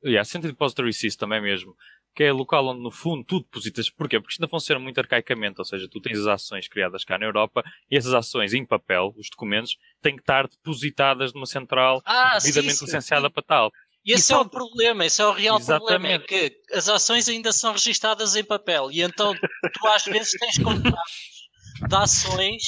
Yeah, 0.04 0.26
Central 0.26 0.52
Depository 0.52 0.94
System 0.94 1.34
é 1.34 1.40
mesmo 1.40 1.76
que 2.16 2.24
é 2.24 2.32
local 2.32 2.66
onde 2.68 2.82
no 2.82 2.90
fundo 2.90 3.26
tu 3.26 3.42
depositas. 3.42 3.90
Porquê? 3.90 4.20
Porque 4.20 4.32
isto 4.32 4.42
ainda 4.42 4.50
funciona 4.50 4.80
muito 4.80 4.98
arcaicamente, 4.98 5.60
ou 5.60 5.66
seja, 5.66 5.88
tu 5.90 6.00
tens 6.00 6.18
as 6.20 6.28
ações 6.28 6.68
criadas 6.68 7.04
cá 7.04 7.20
na 7.20 7.26
Europa 7.26 7.62
e 7.92 7.98
essas 7.98 8.14
ações 8.14 8.54
em 8.54 8.66
papel, 8.66 9.14
os 9.18 9.30
documentos, 9.30 9.78
têm 10.02 10.16
que 10.16 10.22
estar 10.22 10.48
depositadas 10.48 11.34
numa 11.34 11.46
central 11.46 12.02
ah, 12.06 12.38
devidamente 12.40 12.78
sim, 12.78 12.86
licenciada 12.86 13.28
sim. 13.28 13.34
para 13.34 13.44
tal. 13.44 13.72
E 14.06 14.14
esse 14.14 14.32
é 14.32 14.38
o 14.38 14.48
problema, 14.48 15.06
esse 15.06 15.22
é 15.22 15.26
o 15.26 15.32
real 15.32 15.58
Exatamente. 15.58 15.90
problema, 15.90 16.16
é 16.16 16.20
que 16.20 16.62
as 16.72 16.88
ações 16.88 17.28
ainda 17.28 17.52
são 17.52 17.74
registadas 17.74 18.36
em 18.36 18.44
papel 18.44 18.92
e 18.92 19.02
então 19.02 19.34
tu 19.34 19.88
às 19.88 20.06
vezes 20.06 20.32
tens 20.40 20.58
contratos 20.60 21.50
de 21.90 21.96
ações 21.96 22.64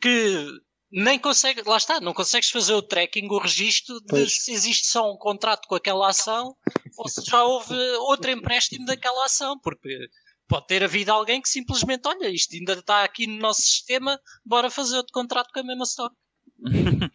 que 0.00 0.46
nem 0.90 1.18
consegues, 1.18 1.64
lá 1.64 1.76
está, 1.76 2.00
não 2.00 2.14
consegues 2.14 2.50
fazer 2.50 2.72
o 2.72 2.82
tracking, 2.82 3.26
o 3.28 3.38
registro 3.38 4.00
de 4.00 4.06
pois. 4.08 4.36
se 4.42 4.52
existe 4.52 4.86
só 4.86 5.12
um 5.12 5.16
contrato 5.16 5.66
com 5.68 5.74
aquela 5.74 6.08
ação 6.08 6.54
ou 6.96 7.08
se 7.08 7.22
já 7.24 7.42
houve 7.44 7.74
outro 8.08 8.30
empréstimo 8.30 8.86
daquela 8.86 9.24
ação, 9.24 9.58
porque 9.60 10.08
pode 10.48 10.66
ter 10.66 10.82
havido 10.82 11.12
alguém 11.12 11.40
que 11.42 11.48
simplesmente, 11.48 12.08
olha, 12.08 12.28
isto 12.28 12.56
ainda 12.56 12.72
está 12.72 13.04
aqui 13.04 13.26
no 13.26 13.38
nosso 13.38 13.62
sistema, 13.62 14.18
bora 14.44 14.70
fazer 14.70 14.96
outro 14.96 15.12
contrato 15.12 15.50
com 15.52 15.60
a 15.60 15.64
mesma 15.64 15.84
stock. 15.84 16.14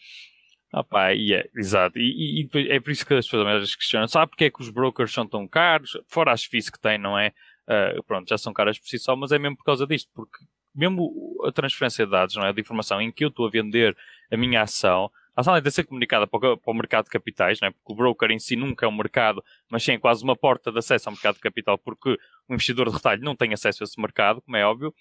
Ah 0.75 0.83
pá, 0.83 1.13
e 1.13 1.35
é, 1.35 1.47
exato. 1.55 1.99
E, 1.99 2.49
e, 2.51 2.71
é 2.71 2.79
por 2.79 2.89
isso 2.89 3.05
que 3.05 3.13
as 3.13 3.27
pessoas 3.27 3.61
às 3.61 3.75
questionam. 3.75 4.07
Sabe 4.07 4.31
porque 4.31 4.45
é 4.45 4.49
que 4.49 4.59
os 4.59 4.71
brokers 4.71 5.13
são 5.13 5.27
tão 5.27 5.47
caros? 5.47 5.91
Fora 6.07 6.33
as 6.33 6.43
FIIs 6.43 6.71
que 6.71 6.79
têm, 6.79 6.97
não 6.97 7.15
é? 7.15 7.31
Uh, 7.67 8.01
pronto, 8.05 8.27
já 8.27 8.39
são 8.39 8.51
caras 8.51 8.79
por 8.79 8.87
si 8.87 8.97
só, 8.97 9.15
mas 9.15 9.31
é 9.31 9.37
mesmo 9.37 9.55
por 9.55 9.65
causa 9.65 9.85
disto. 9.85 10.09
Porque 10.15 10.35
mesmo 10.73 11.37
a 11.45 11.51
transferência 11.51 12.05
de 12.05 12.11
dados, 12.11 12.35
não 12.35 12.45
é? 12.45 12.53
De 12.53 12.61
informação 12.61 13.01
em 13.01 13.11
que 13.11 13.23
eu 13.23 13.29
estou 13.29 13.47
a 13.47 13.49
vender 13.49 13.95
a 14.31 14.37
minha 14.37 14.61
ação, 14.61 15.11
a 15.35 15.41
ação 15.41 15.53
deve 15.53 15.71
ser 15.71 15.83
comunicada 15.83 16.27
para 16.27 16.53
o, 16.53 16.57
para 16.57 16.71
o, 16.71 16.75
mercado 16.75 17.05
de 17.05 17.11
capitais, 17.11 17.59
não 17.59 17.67
é? 17.67 17.71
Porque 17.71 17.91
o 17.91 17.95
broker 17.95 18.31
em 18.31 18.39
si 18.39 18.55
nunca 18.55 18.85
é 18.85 18.89
um 18.89 18.95
mercado, 18.95 19.43
mas 19.69 19.83
sim 19.83 19.93
é 19.93 19.97
quase 19.97 20.23
uma 20.23 20.35
porta 20.35 20.71
de 20.71 20.77
acesso 20.77 21.09
ao 21.09 21.13
mercado 21.13 21.35
de 21.35 21.41
capital, 21.41 21.77
porque 21.77 22.17
o 22.47 22.53
investidor 22.53 22.87
de 22.87 22.95
retalho 22.95 23.23
não 23.23 23.35
tem 23.35 23.53
acesso 23.53 23.83
a 23.83 23.85
esse 23.85 23.99
mercado, 23.99 24.41
como 24.41 24.57
é 24.57 24.65
óbvio. 24.65 24.93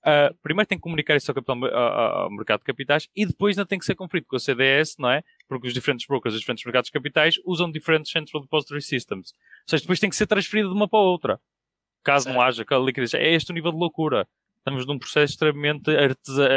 Uh, 0.00 0.34
primeiro 0.42 0.66
tem 0.66 0.78
que 0.78 0.82
comunicar 0.82 1.14
isso 1.16 1.30
ao, 1.30 1.34
capital, 1.34 1.62
ao, 1.62 2.22
ao, 2.22 2.30
mercado 2.30 2.60
de 2.60 2.64
capitais 2.64 3.06
e 3.14 3.26
depois 3.26 3.58
ainda 3.58 3.68
tem 3.68 3.78
que 3.78 3.84
ser 3.84 3.94
conferido 3.94 4.26
com 4.26 4.36
a 4.36 4.40
CDS, 4.40 4.96
não 4.98 5.10
é? 5.10 5.22
Porque 5.46 5.68
os 5.68 5.74
diferentes 5.74 6.06
brokers 6.06 6.32
dos 6.32 6.40
diferentes 6.40 6.64
mercados 6.64 6.88
de 6.88 6.92
capitais 6.92 7.34
usam 7.44 7.70
diferentes 7.70 8.10
Central 8.10 8.42
Depository 8.42 8.80
Systems. 8.80 9.32
Ou 9.32 9.68
seja, 9.68 9.82
depois 9.82 10.00
tem 10.00 10.08
que 10.08 10.16
ser 10.16 10.26
transferido 10.26 10.70
de 10.70 10.74
uma 10.74 10.88
para 10.88 11.00
a 11.00 11.02
outra. 11.02 11.40
Caso 12.02 12.30
não 12.30 12.40
haja 12.40 12.62
aquela 12.62 12.82
liquidez. 12.82 13.12
É 13.12 13.30
este 13.34 13.50
o 13.50 13.54
nível 13.54 13.72
de 13.72 13.78
loucura. 13.78 14.26
Estamos 14.60 14.86
num 14.86 14.98
processo 14.98 15.32
extremamente 15.32 15.90
artesa... 15.90 16.48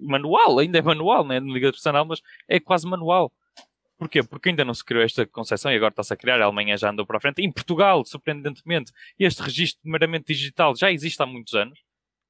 manual, 0.00 0.58
ainda 0.58 0.78
é 0.78 0.82
manual, 0.82 1.24
não 1.24 1.34
é? 1.34 1.40
Liga 1.40 1.68
artesanal, 1.68 2.04
mas 2.04 2.20
é 2.46 2.60
quase 2.60 2.86
manual. 2.86 3.32
Porquê? 3.98 4.22
Porque 4.22 4.48
ainda 4.48 4.64
não 4.64 4.72
se 4.72 4.82
criou 4.82 5.04
esta 5.04 5.26
concepção 5.26 5.70
e 5.70 5.76
agora 5.76 5.92
está-se 5.92 6.14
a 6.14 6.16
criar, 6.16 6.40
a 6.40 6.44
Alemanha 6.44 6.76
já 6.76 6.90
andou 6.90 7.04
para 7.04 7.18
a 7.18 7.20
frente. 7.20 7.42
Em 7.42 7.52
Portugal, 7.52 8.02
surpreendentemente, 8.04 8.92
este 9.18 9.42
registro 9.42 9.80
meramente 9.84 10.32
digital 10.32 10.74
já 10.74 10.90
existe 10.90 11.22
há 11.22 11.26
muitos 11.26 11.52
anos, 11.52 11.78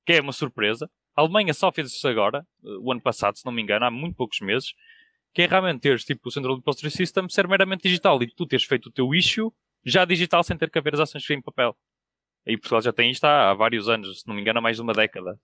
que 0.04 0.14
é 0.14 0.20
uma 0.20 0.32
surpresa. 0.32 0.90
A 1.16 1.20
Alemanha 1.20 1.54
só 1.54 1.70
fez 1.70 1.92
isso 1.92 2.08
agora, 2.08 2.44
o 2.62 2.90
ano 2.90 3.00
passado, 3.00 3.36
se 3.36 3.44
não 3.44 3.52
me 3.52 3.62
engano, 3.62 3.84
há 3.84 3.90
muito 3.90 4.16
poucos 4.16 4.40
meses, 4.40 4.72
que 5.32 5.42
é 5.42 5.46
realmente 5.46 5.80
teres 5.80 6.04
tipo 6.04 6.28
o 6.28 6.32
Central 6.32 6.56
Depository 6.56 6.90
System 6.90 7.28
ser 7.28 7.46
meramente 7.46 7.82
digital 7.82 8.20
e 8.20 8.26
tu 8.26 8.46
teres 8.46 8.64
feito 8.64 8.86
o 8.86 8.90
teu 8.90 9.14
issue 9.14 9.52
já 9.84 10.04
digital 10.04 10.42
sem 10.42 10.56
ter 10.56 10.70
que 10.70 10.78
haver 10.78 10.94
as 10.94 11.00
ações 11.00 11.28
em 11.30 11.40
papel. 11.40 11.76
E 12.46 12.56
Portugal 12.56 12.82
já 12.82 12.92
tem 12.92 13.10
isto 13.10 13.24
há, 13.24 13.50
há 13.50 13.54
vários 13.54 13.88
anos, 13.88 14.20
se 14.20 14.28
não 14.28 14.34
me 14.34 14.40
engano, 14.40 14.58
há 14.58 14.62
mais 14.62 14.76
de 14.76 14.82
uma 14.82 14.92
década 14.92 15.38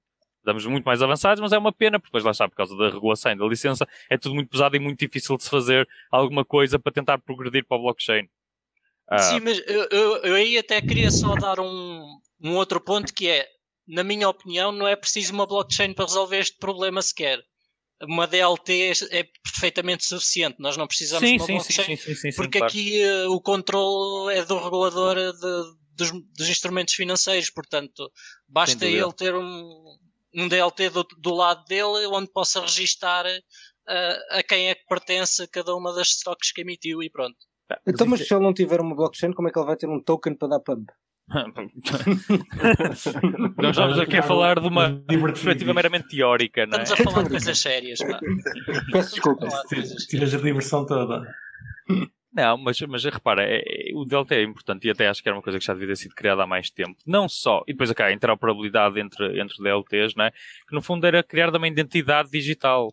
estamos 0.46 0.64
muito 0.64 0.84
mais 0.84 1.02
avançados, 1.02 1.40
mas 1.40 1.52
é 1.52 1.58
uma 1.58 1.72
pena, 1.72 1.98
porque 1.98 2.08
depois 2.08 2.22
lá 2.22 2.30
está, 2.30 2.48
por 2.48 2.54
causa 2.54 2.76
da 2.76 2.88
regulação 2.88 3.32
e 3.32 3.36
da 3.36 3.44
licença, 3.46 3.86
é 4.08 4.16
tudo 4.16 4.36
muito 4.36 4.48
pesado 4.48 4.76
e 4.76 4.78
muito 4.78 5.00
difícil 5.00 5.36
de 5.36 5.42
se 5.42 5.50
fazer 5.50 5.88
alguma 6.10 6.44
coisa 6.44 6.78
para 6.78 6.92
tentar 6.92 7.18
progredir 7.18 7.66
para 7.66 7.76
o 7.76 7.82
blockchain. 7.82 8.28
Ah. 9.08 9.18
Sim, 9.18 9.40
mas 9.40 9.58
eu, 9.66 9.88
eu, 9.90 10.16
eu, 10.18 10.34
aí 10.34 10.56
até 10.56 10.80
queria 10.80 11.10
só 11.10 11.34
dar 11.34 11.58
um, 11.58 12.18
um 12.40 12.54
outro 12.54 12.80
ponto 12.80 13.12
que 13.12 13.28
é, 13.28 13.46
na 13.88 14.04
minha 14.04 14.28
opinião, 14.28 14.70
não 14.70 14.86
é 14.86 14.94
preciso 14.94 15.32
uma 15.32 15.46
blockchain 15.46 15.92
para 15.92 16.06
resolver 16.06 16.38
este 16.38 16.56
problema 16.58 17.02
sequer. 17.02 17.40
Uma 18.02 18.26
DLT 18.26 18.92
é 19.10 19.24
perfeitamente 19.42 20.04
suficiente, 20.04 20.56
nós 20.58 20.76
não 20.76 20.86
precisamos 20.86 21.26
sim, 21.26 21.36
de 21.36 21.42
uma 21.42 21.46
sim, 21.46 21.52
blockchain, 21.54 21.96
sim, 21.96 22.14
sim, 22.14 22.30
porque 22.36 22.58
claro. 22.58 22.70
aqui 22.70 23.00
uh, 23.04 23.32
o 23.32 23.40
controle 23.40 24.36
é 24.36 24.44
do 24.44 24.58
regulador 24.58 25.16
de, 25.16 25.85
dos, 25.96 26.12
dos, 26.36 26.48
instrumentos 26.48 26.94
financeiros, 26.94 27.50
portanto, 27.50 28.10
basta 28.48 28.86
ele 28.86 29.12
ter 29.12 29.34
um, 29.34 29.96
um 30.34 30.48
DLT 30.48 30.90
do, 30.90 31.06
do 31.18 31.34
lado 31.34 31.64
dele 31.64 32.06
onde 32.06 32.30
possa 32.30 32.60
registar 32.60 33.24
uh, 33.26 34.38
a 34.38 34.42
quem 34.42 34.68
é 34.68 34.74
que 34.74 34.86
pertence 34.86 35.46
cada 35.48 35.74
uma 35.74 35.94
das 35.94 36.08
stocks 36.08 36.52
que 36.52 36.60
emitiu 36.60 37.02
e 37.02 37.10
pronto. 37.10 37.36
Então, 37.86 38.06
mas 38.06 38.26
se 38.26 38.32
ele 38.32 38.44
não 38.44 38.54
tiver 38.54 38.80
uma 38.80 38.94
blockchain, 38.94 39.32
como 39.32 39.48
é 39.48 39.50
que 39.50 39.58
ele 39.58 39.66
vai 39.66 39.76
ter 39.76 39.88
um 39.88 40.00
token 40.00 40.36
para 40.36 40.48
dar 40.48 40.60
pump? 40.60 40.86
Nós 43.58 43.70
estamos 43.70 43.98
aqui 43.98 44.16
a 44.16 44.22
falar 44.22 44.60
de 44.60 44.68
uma 44.68 45.02
perspectiva 45.08 45.74
meramente 45.74 46.06
teórica, 46.06 46.64
não 46.66 46.78
é? 46.78 46.84
Estamos 46.84 47.00
a 47.00 47.04
falar 47.10 47.24
de 47.24 47.30
coisas 47.34 47.58
sérias, 47.58 47.98
pá. 47.98 48.20
Peço 48.92 49.10
desculpa. 49.10 49.48
Tiras 50.08 50.32
a 50.34 50.38
diversão 50.38 50.86
toda. 50.86 51.26
Não, 52.36 52.58
mas, 52.58 52.78
mas 52.82 53.02
repara, 53.02 53.42
é, 53.44 53.62
é, 53.64 53.94
o 53.94 54.04
DLT 54.04 54.34
é 54.34 54.42
importante 54.42 54.86
e 54.86 54.90
até 54.90 55.08
acho 55.08 55.22
que 55.22 55.28
era 55.28 55.34
uma 55.34 55.42
coisa 55.42 55.58
que 55.58 55.64
já 55.64 55.72
devia 55.72 55.88
ter 55.88 55.96
sido 55.96 56.14
criada 56.14 56.42
há 56.42 56.46
mais 56.46 56.68
tempo. 56.68 56.94
Não 57.06 57.30
só, 57.30 57.62
e 57.66 57.72
depois 57.72 57.90
acá 57.90 58.04
a 58.06 58.12
interoperabilidade 58.12 59.00
entre, 59.00 59.40
entre 59.40 59.56
DLTs, 59.56 60.14
né? 60.14 60.30
que 60.68 60.74
no 60.74 60.82
fundo 60.82 61.06
era 61.06 61.22
criar 61.22 61.48
uma 61.56 61.66
identidade 61.66 62.30
digital. 62.30 62.88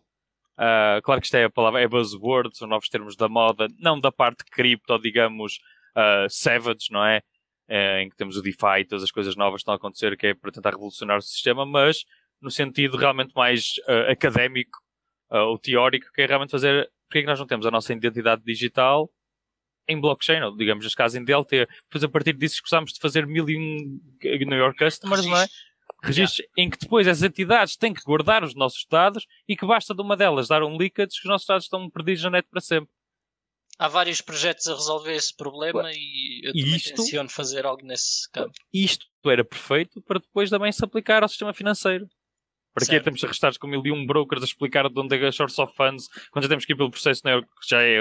Uh, 0.56 1.02
claro 1.02 1.20
que 1.20 1.26
isto 1.26 1.34
é 1.34 1.44
a 1.44 1.50
palavra, 1.50 1.82
é 1.82 1.86
buzzword, 1.86 2.56
são 2.56 2.66
novos 2.66 2.88
termos 2.88 3.16
da 3.16 3.28
moda, 3.28 3.68
não 3.78 4.00
da 4.00 4.10
parte 4.10 4.46
cripto, 4.46 4.98
digamos, 4.98 5.58
uh, 5.94 6.26
savage, 6.30 6.86
não 6.90 7.04
é? 7.04 7.20
Uh, 7.68 8.00
em 8.00 8.08
que 8.08 8.16
temos 8.16 8.38
o 8.38 8.42
DeFi 8.42 8.80
e 8.80 8.84
todas 8.86 9.04
as 9.04 9.10
coisas 9.10 9.36
novas 9.36 9.56
que 9.56 9.62
estão 9.62 9.74
a 9.74 9.76
acontecer, 9.76 10.16
que 10.16 10.28
é 10.28 10.34
para 10.34 10.52
tentar 10.52 10.70
revolucionar 10.70 11.18
o 11.18 11.22
sistema, 11.22 11.66
mas 11.66 12.06
no 12.40 12.50
sentido 12.50 12.96
realmente 12.96 13.34
mais 13.34 13.74
académico 14.10 14.78
ou 15.30 15.58
teórico, 15.58 16.10
que 16.14 16.22
é 16.22 16.26
realmente 16.26 16.50
fazer. 16.50 16.90
Porque 17.06 17.18
é 17.18 17.20
que 17.22 17.26
nós 17.26 17.38
não 17.38 17.46
temos 17.46 17.66
a 17.66 17.70
nossa 17.70 17.92
identidade 17.92 18.42
digital 18.42 19.10
em 19.88 20.00
blockchain, 20.00 20.42
ou 20.42 20.56
digamos, 20.56 20.84
neste 20.84 20.96
caso 20.96 21.18
em 21.18 21.24
DLT. 21.24 21.66
Depois, 21.84 22.04
a 22.04 22.08
partir 22.08 22.34
disso, 22.34 22.56
escusámos 22.56 22.92
de 22.92 23.00
fazer 23.00 23.26
mil 23.26 23.48
e 23.48 23.56
um 23.56 24.00
New 24.22 24.58
York 24.58 24.78
Customers, 24.78 25.26
não 25.26 25.36
é? 25.36 25.46
Registros 26.02 26.38
yeah. 26.38 26.52
em 26.58 26.70
que 26.70 26.78
depois 26.78 27.08
as 27.08 27.22
entidades 27.22 27.76
têm 27.76 27.94
que 27.94 28.02
guardar 28.02 28.44
os 28.44 28.54
nossos 28.54 28.86
dados 28.90 29.26
e 29.48 29.56
que 29.56 29.66
basta 29.66 29.94
de 29.94 30.02
uma 30.02 30.16
delas 30.16 30.48
dar 30.48 30.62
um 30.62 30.76
leakage 30.76 31.12
que 31.12 31.26
os 31.26 31.30
nossos 31.30 31.46
dados 31.46 31.64
estão 31.64 31.88
perdidos 31.88 32.22
na 32.24 32.30
net 32.30 32.48
para 32.50 32.60
sempre. 32.60 32.90
Há 33.78 33.88
vários 33.88 34.20
projetos 34.20 34.66
a 34.68 34.74
resolver 34.74 35.14
esse 35.14 35.34
problema 35.34 35.90
e 35.92 36.42
eu 36.44 36.52
também 36.52 36.76
isto, 36.76 36.94
tenciono 36.94 37.28
fazer 37.28 37.66
algo 37.66 37.84
nesse 37.84 38.30
campo. 38.30 38.52
Isto 38.72 39.06
era 39.26 39.44
perfeito 39.44 40.00
para 40.02 40.20
depois 40.20 40.50
também 40.50 40.70
se 40.70 40.84
aplicar 40.84 41.22
ao 41.22 41.28
sistema 41.28 41.52
financeiro. 41.52 42.06
Para 42.72 42.86
que 42.86 43.00
temos 43.00 43.22
registrados 43.22 43.56
com 43.56 43.66
mil 43.66 43.84
e 43.84 43.92
um 43.92 44.04
brokers 44.04 44.42
a 44.42 44.46
explicar 44.46 44.88
de 44.88 45.00
onde 45.00 45.16
é 45.16 45.26
a 45.26 45.32
source 45.32 45.60
of 45.60 45.74
funds, 45.76 46.08
quando 46.30 46.44
já 46.44 46.48
temos 46.48 46.64
que 46.64 46.72
ir 46.72 46.76
pelo 46.76 46.90
processo 46.90 47.22
né, 47.24 47.40
que 47.40 47.68
já 47.68 47.82
é 47.82 48.00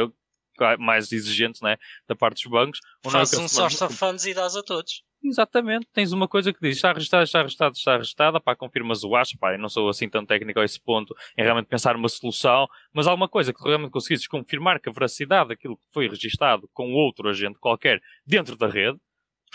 mais 0.80 1.12
exigente 1.12 1.62
né, 1.64 1.78
da 2.08 2.16
parte 2.16 2.44
dos 2.44 2.52
bancos. 2.52 2.80
Fazes 3.04 3.40
um 3.40 3.48
source 3.48 3.84
of 3.84 3.96
funds 3.96 4.26
e 4.26 4.34
dás 4.34 4.56
a 4.56 4.64
todos. 4.64 5.04
Exatamente, 5.26 5.88
tens 5.94 6.12
uma 6.12 6.28
coisa 6.28 6.52
que 6.52 6.60
diz 6.60 6.76
está 6.76 6.92
registado, 6.92 7.24
está 7.24 7.42
registado, 7.42 7.76
está 7.76 7.96
registado, 7.96 8.42
pá, 8.42 8.58
confirmas 8.58 9.06
o 9.06 9.16
acho, 9.16 9.38
pá, 9.38 9.54
eu 9.54 9.58
não 9.58 9.70
sou 9.70 9.88
assim 9.88 10.10
tão 10.10 10.26
técnico 10.26 10.60
a 10.60 10.66
esse 10.66 10.82
ponto 10.82 11.16
em 11.38 11.44
realmente 11.44 11.68
pensar 11.68 11.96
uma 11.96 12.10
solução, 12.10 12.68
mas 12.92 13.08
alguma 13.08 13.30
coisa 13.30 13.54
que 13.54 13.64
realmente 13.64 13.92
conseguisses 13.92 14.28
confirmar 14.28 14.82
que 14.82 14.90
a 14.90 14.92
veracidade 14.92 15.50
daquilo 15.50 15.78
que 15.78 15.84
foi 15.94 16.10
registado 16.10 16.70
com 16.74 16.92
outro 16.92 17.30
agente 17.30 17.58
qualquer 17.58 18.02
dentro 18.26 18.58
da 18.58 18.68
rede, 18.68 19.00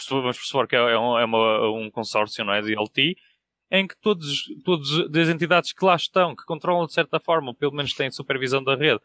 vamos 0.09 0.39
supor 0.39 0.67
que 0.67 0.75
é, 0.75 0.99
um, 0.99 1.19
é 1.19 1.25
uma, 1.27 1.69
um 1.69 1.91
consórcio, 1.91 2.43
não 2.47 2.55
é, 2.55 2.63
de 2.63 2.75
LT, 2.75 3.17
em 3.71 3.87
que 3.87 3.97
todos, 4.01 4.45
todas 4.65 4.89
as 4.91 5.29
entidades 5.29 5.75
que 5.75 5.85
lá 5.85 5.97
estão, 5.97 6.35
que 6.35 6.45
controlam 6.45 6.87
de 6.87 6.95
certa 6.95 7.21
forma, 7.21 7.49
ou 7.49 7.55
pelo 7.55 7.73
menos 7.73 7.93
têm 7.93 8.11
supervisão 8.11 8.65
da 8.65 8.75
rede, 8.75 9.01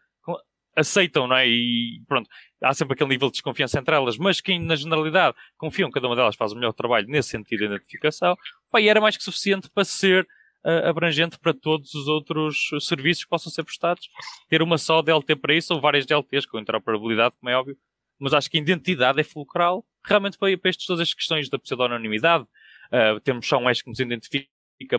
aceitam, 0.75 1.27
não 1.27 1.35
é? 1.35 1.47
E 1.47 2.01
pronto, 2.07 2.29
há 2.61 2.73
sempre 2.73 2.93
aquele 2.93 3.09
nível 3.09 3.27
de 3.27 3.33
desconfiança 3.33 3.79
entre 3.79 3.95
elas, 3.95 4.17
mas 4.17 4.41
quem 4.41 4.59
na 4.59 4.75
generalidade 4.75 5.35
confiam 5.57 5.89
que 5.89 5.93
cada 5.95 6.07
uma 6.07 6.15
delas 6.15 6.35
faz 6.35 6.51
o 6.51 6.55
melhor 6.55 6.73
trabalho 6.73 7.07
nesse 7.07 7.29
sentido 7.29 7.59
de 7.59 7.65
identificação, 7.65 8.35
e 8.77 8.89
era 8.89 8.99
mais 8.99 9.15
que 9.15 9.23
suficiente 9.23 9.69
para 9.69 9.85
ser 9.85 10.27
uh, 10.65 10.89
abrangente 10.89 11.37
para 11.37 11.53
todos 11.53 11.93
os 11.93 12.07
outros 12.07 12.69
serviços 12.81 13.23
que 13.23 13.29
possam 13.29 13.51
ser 13.51 13.63
prestados. 13.63 14.07
Ter 14.49 14.61
uma 14.61 14.77
só 14.77 15.01
DLT 15.01 15.35
para 15.35 15.53
isso, 15.55 15.73
ou 15.73 15.81
várias 15.81 16.05
DLTs 16.05 16.45
com 16.45 16.59
interoperabilidade, 16.59 17.35
como 17.39 17.49
é 17.49 17.57
óbvio, 17.57 17.77
mas 18.19 18.33
acho 18.33 18.49
que 18.49 18.57
a 18.57 18.61
identidade 18.61 19.19
é 19.19 19.23
fulcral 19.23 19.85
realmente 20.05 20.37
para, 20.37 20.57
para 20.57 20.71
todas 20.85 21.01
as 21.01 21.13
questões 21.13 21.49
da 21.49 21.59
pseudonimidade. 21.59 22.45
Uh, 22.91 23.19
temos 23.21 23.47
só 23.47 23.57
um 23.57 23.69
S 23.69 23.83
que 23.83 23.89
nos 23.89 23.99
identifica 23.99 24.47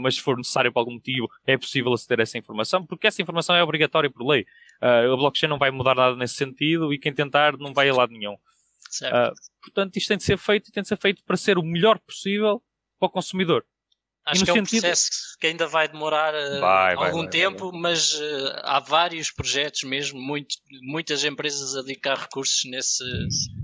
mas 0.00 0.16
se 0.16 0.20
for 0.20 0.36
necessário 0.36 0.72
por 0.72 0.80
algum 0.80 0.94
motivo 0.94 1.28
é 1.46 1.56
possível 1.56 1.92
aceder 1.92 2.20
a 2.20 2.22
essa 2.22 2.38
informação, 2.38 2.84
porque 2.86 3.06
essa 3.06 3.20
informação 3.20 3.54
é 3.54 3.62
obrigatória 3.62 4.10
por 4.10 4.26
lei. 4.26 4.42
Uh, 4.82 5.12
a 5.12 5.16
blockchain 5.16 5.48
não 5.48 5.58
vai 5.58 5.70
mudar 5.70 5.94
nada 5.94 6.16
nesse 6.16 6.34
sentido 6.34 6.92
e 6.92 6.98
quem 6.98 7.12
tentar 7.12 7.56
não 7.58 7.72
vai 7.72 7.88
a 7.88 7.94
lado 7.94 8.12
nenhum. 8.12 8.34
Uh, 8.34 9.34
portanto, 9.62 9.96
isto 9.96 10.08
tem 10.08 10.16
de 10.16 10.24
ser 10.24 10.38
feito 10.38 10.68
e 10.68 10.72
tem 10.72 10.82
de 10.82 10.88
ser 10.88 10.98
feito 10.98 11.22
para 11.24 11.36
ser 11.36 11.58
o 11.58 11.62
melhor 11.62 11.98
possível 11.98 12.62
para 12.98 13.06
o 13.06 13.10
consumidor. 13.10 13.64
Acho 14.26 14.42
que 14.42 14.50
é 14.50 14.52
um 14.54 14.56
sentido... 14.56 14.80
processo 14.80 15.36
que 15.38 15.46
ainda 15.48 15.66
vai 15.66 15.86
demorar 15.86 16.34
uh, 16.34 16.60
vai, 16.60 16.94
algum 16.94 17.22
vai, 17.22 17.28
tempo, 17.28 17.70
vai, 17.70 17.80
mas 17.80 18.14
uh, 18.14 18.52
há 18.62 18.80
vários 18.80 19.30
projetos 19.30 19.82
mesmo, 19.82 20.18
muito, 20.18 20.56
muitas 20.82 21.24
empresas 21.24 21.76
a 21.76 21.82
dedicar 21.82 22.16
recursos 22.16 22.64
nesse, 22.64 23.04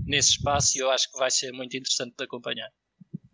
nesse 0.05 0.31
espaço 0.31 0.77
e 0.77 0.81
eu 0.81 0.91
acho 0.91 1.11
que 1.11 1.17
vai 1.17 1.31
ser 1.31 1.51
muito 1.51 1.75
interessante 1.75 2.13
de 2.15 2.23
acompanhar. 2.23 2.69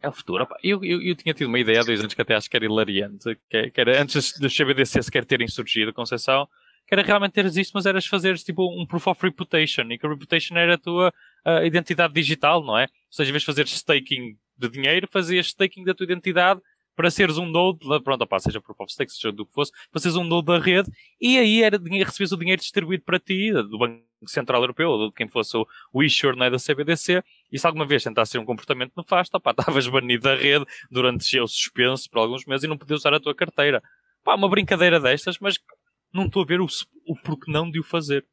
É 0.01 0.07
o 0.07 0.11
futuro. 0.11 0.47
Eu, 0.63 0.83
eu, 0.83 1.01
eu, 1.01 1.15
tinha 1.15 1.33
tido 1.33 1.47
uma 1.47 1.59
ideia 1.59 1.81
há 1.81 1.83
dois 1.83 1.99
anos 1.99 2.13
que 2.13 2.21
até 2.21 2.35
acho 2.35 2.49
que 2.49 2.55
era 2.55 2.65
hilariante, 2.65 3.35
que, 3.49 3.71
que 3.71 3.81
era 3.81 4.01
antes 4.01 4.37
dos 4.39 4.55
CBDC 4.55 5.01
sequer 5.01 5.25
terem 5.25 5.47
surgido, 5.47 5.91
Conceição, 5.91 6.47
que 6.87 6.93
era 6.93 7.01
realmente 7.01 7.33
teres 7.33 7.57
isto, 7.57 7.73
mas 7.73 7.85
eras 7.85 8.05
fazeres 8.05 8.43
tipo 8.43 8.63
um 8.79 8.85
proof 8.85 9.07
of 9.07 9.21
reputation, 9.21 9.83
e 9.89 9.97
que 9.97 10.05
a 10.05 10.09
reputation 10.09 10.55
era 10.55 10.75
a 10.75 10.77
tua 10.77 11.13
uh, 11.45 11.65
identidade 11.65 12.13
digital, 12.13 12.63
não 12.63 12.77
é? 12.77 12.83
Ou 12.83 12.89
seja, 13.09 13.29
em 13.29 13.33
vez 13.33 13.41
de 13.41 13.45
fazer 13.47 13.67
staking 13.67 14.37
de 14.57 14.69
dinheiro, 14.69 15.07
fazias 15.11 15.47
staking 15.47 15.83
da 15.83 15.93
tua 15.93 16.05
identidade 16.05 16.61
para 16.95 17.11
seres 17.11 17.37
um 17.37 17.45
node, 17.45 17.79
pronto, 18.03 18.23
opa, 18.23 18.39
seja 18.39 18.59
proof 18.59 18.79
of 18.79 18.91
stake, 18.91 19.11
seja 19.11 19.31
do 19.31 19.45
que 19.45 19.53
fosse, 19.53 19.71
para 19.91 20.01
seres 20.01 20.15
um 20.15 20.23
node 20.23 20.47
da 20.47 20.57
rede, 20.57 20.89
e 21.21 21.37
aí 21.37 21.61
era 21.61 21.77
recebias 21.77 22.31
o 22.31 22.37
dinheiro 22.37 22.59
distribuído 22.59 23.03
para 23.03 23.19
ti, 23.19 23.51
do 23.51 23.77
Banco 23.77 24.01
Central 24.25 24.61
Europeu, 24.61 24.89
ou 24.89 25.09
de 25.09 25.13
quem 25.13 25.27
fosse 25.27 25.55
o, 25.55 25.67
o 25.93 26.01
issuer 26.01 26.35
não 26.35 26.45
é, 26.45 26.49
da 26.49 26.57
CBDC, 26.57 27.23
e 27.51 27.57
se 27.57 27.65
alguma 27.65 27.85
vez 27.85 28.03
tentasse 28.03 28.33
ter 28.33 28.39
um 28.39 28.45
comportamento 28.45 28.93
nefasto, 28.95 29.35
opá, 29.37 29.51
estavas 29.57 29.87
banido 29.87 30.23
da 30.23 30.35
rede 30.35 30.65
durante 30.89 31.39
o 31.39 31.47
suspenso 31.47 32.09
por 32.09 32.19
alguns 32.19 32.45
meses 32.45 32.63
e 32.63 32.67
não 32.67 32.77
podias 32.77 32.99
usar 32.99 33.13
a 33.13 33.19
tua 33.19 33.35
carteira. 33.35 33.81
Pá, 34.23 34.35
uma 34.35 34.49
brincadeira 34.49 34.99
destas, 34.99 35.37
mas 35.39 35.57
não 36.13 36.25
estou 36.25 36.43
a 36.43 36.45
ver 36.45 36.59
o, 36.61 36.67
o 37.07 37.15
porquê 37.23 37.51
não 37.51 37.69
de 37.69 37.79
o 37.79 37.83
fazer. 37.83 38.25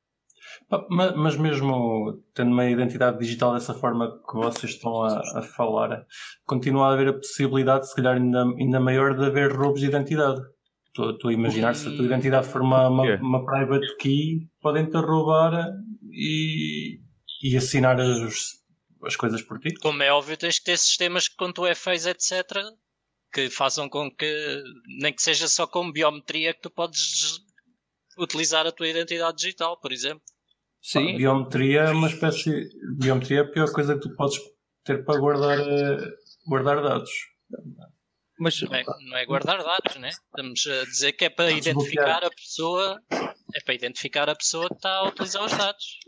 Mas 0.91 1.37
mesmo 1.37 2.23
tendo 2.35 2.53
uma 2.53 2.67
identidade 2.67 3.19
digital 3.19 3.55
dessa 3.55 3.73
forma 3.73 4.21
que 4.29 4.37
vocês 4.37 4.73
estão 4.73 5.03
a, 5.03 5.21
a 5.39 5.43
falar, 5.43 6.05
continua 6.45 6.89
a 6.89 6.93
haver 6.93 7.09
a 7.09 7.13
possibilidade, 7.15 7.89
se 7.89 7.95
calhar 7.95 8.17
ainda, 8.17 8.43
ainda 8.43 8.81
maior, 8.81 9.17
de 9.17 9.25
haver 9.25 9.53
roubos 9.53 9.81
de 9.81 9.87
identidade. 9.87 10.41
Estou 10.89 11.31
a 11.31 11.33
imaginar 11.33 11.75
se 11.75 11.89
a 11.89 11.97
tua 11.97 12.05
identidade 12.05 12.47
for 12.47 12.63
uma, 12.63 12.89
uma, 12.89 13.17
uma 13.17 13.45
private 13.45 13.97
key, 13.97 14.49
podem-te 14.61 14.97
roubar 14.97 15.73
e, 16.13 17.01
e 17.43 17.57
assinar 17.57 17.99
as, 18.01 18.64
as 19.07 19.17
coisas 19.17 19.43
por 19.43 19.59
ti. 19.59 19.75
Como 19.81 20.03
é 20.03 20.13
óbvio, 20.13 20.37
tens 20.37 20.59
que 20.59 20.65
ter 20.65 20.79
sistemas 20.79 21.29
com 21.29 21.53
FAs, 21.75 22.07
etc., 22.07 22.43
que 23.33 23.51
façam 23.51 23.89
com 23.89 24.11
que, 24.11 24.63
nem 25.01 25.13
que 25.13 25.23
seja 25.23 25.49
só 25.49 25.67
com 25.67 25.91
biometria, 25.91 26.55
que 26.55 26.61
tu 26.61 26.71
podes 26.71 27.41
utilizar 28.17 28.67
a 28.67 28.73
tua 28.73 28.89
identidade 28.89 29.37
digital, 29.37 29.79
por 29.81 29.93
exemplo. 29.93 30.23
Sim. 30.81 31.17
biometria 31.17 31.81
é 31.81 31.91
uma 31.91 32.09
espécie. 32.09 32.69
Biometria 32.99 33.39
é 33.39 33.43
a 33.43 33.51
pior 33.51 33.73
coisa 33.73 33.95
que 33.95 34.01
tu 34.01 34.15
podes 34.15 34.39
ter 34.85 35.05
para 35.05 35.19
guardar, 35.19 35.59
eh, 35.59 36.11
guardar 36.47 36.83
dados. 36.83 37.11
Mas 38.39 38.61
não 38.61 38.75
é, 38.75 38.85
não 38.85 39.17
é 39.17 39.25
guardar 39.25 39.63
dados, 39.63 39.97
né? 39.97 40.11
Estamos 40.11 40.67
a 40.67 40.85
dizer 40.85 41.13
que 41.13 41.25
é 41.25 41.31
para 41.31 41.51
identificar 41.51 42.23
a 42.23 42.31
pessoa. 42.31 43.01
É 43.11 43.61
para 43.65 43.75
identificar 43.75 44.29
a 44.29 44.37
pessoa 44.37 44.69
que 44.69 44.75
está 44.75 44.91
a 44.97 45.09
utilizar 45.09 45.45
os 45.45 45.53
dados. 45.53 45.99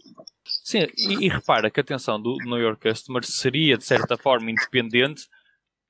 Sim, 0.64 0.86
e, 0.96 1.26
e 1.26 1.28
repara 1.28 1.70
que 1.70 1.80
a 1.80 1.82
atenção 1.82 2.20
do 2.20 2.36
New 2.44 2.58
York 2.58 2.88
Customer 2.88 3.24
seria, 3.24 3.76
de 3.76 3.84
certa 3.84 4.16
forma, 4.16 4.50
independente 4.50 5.22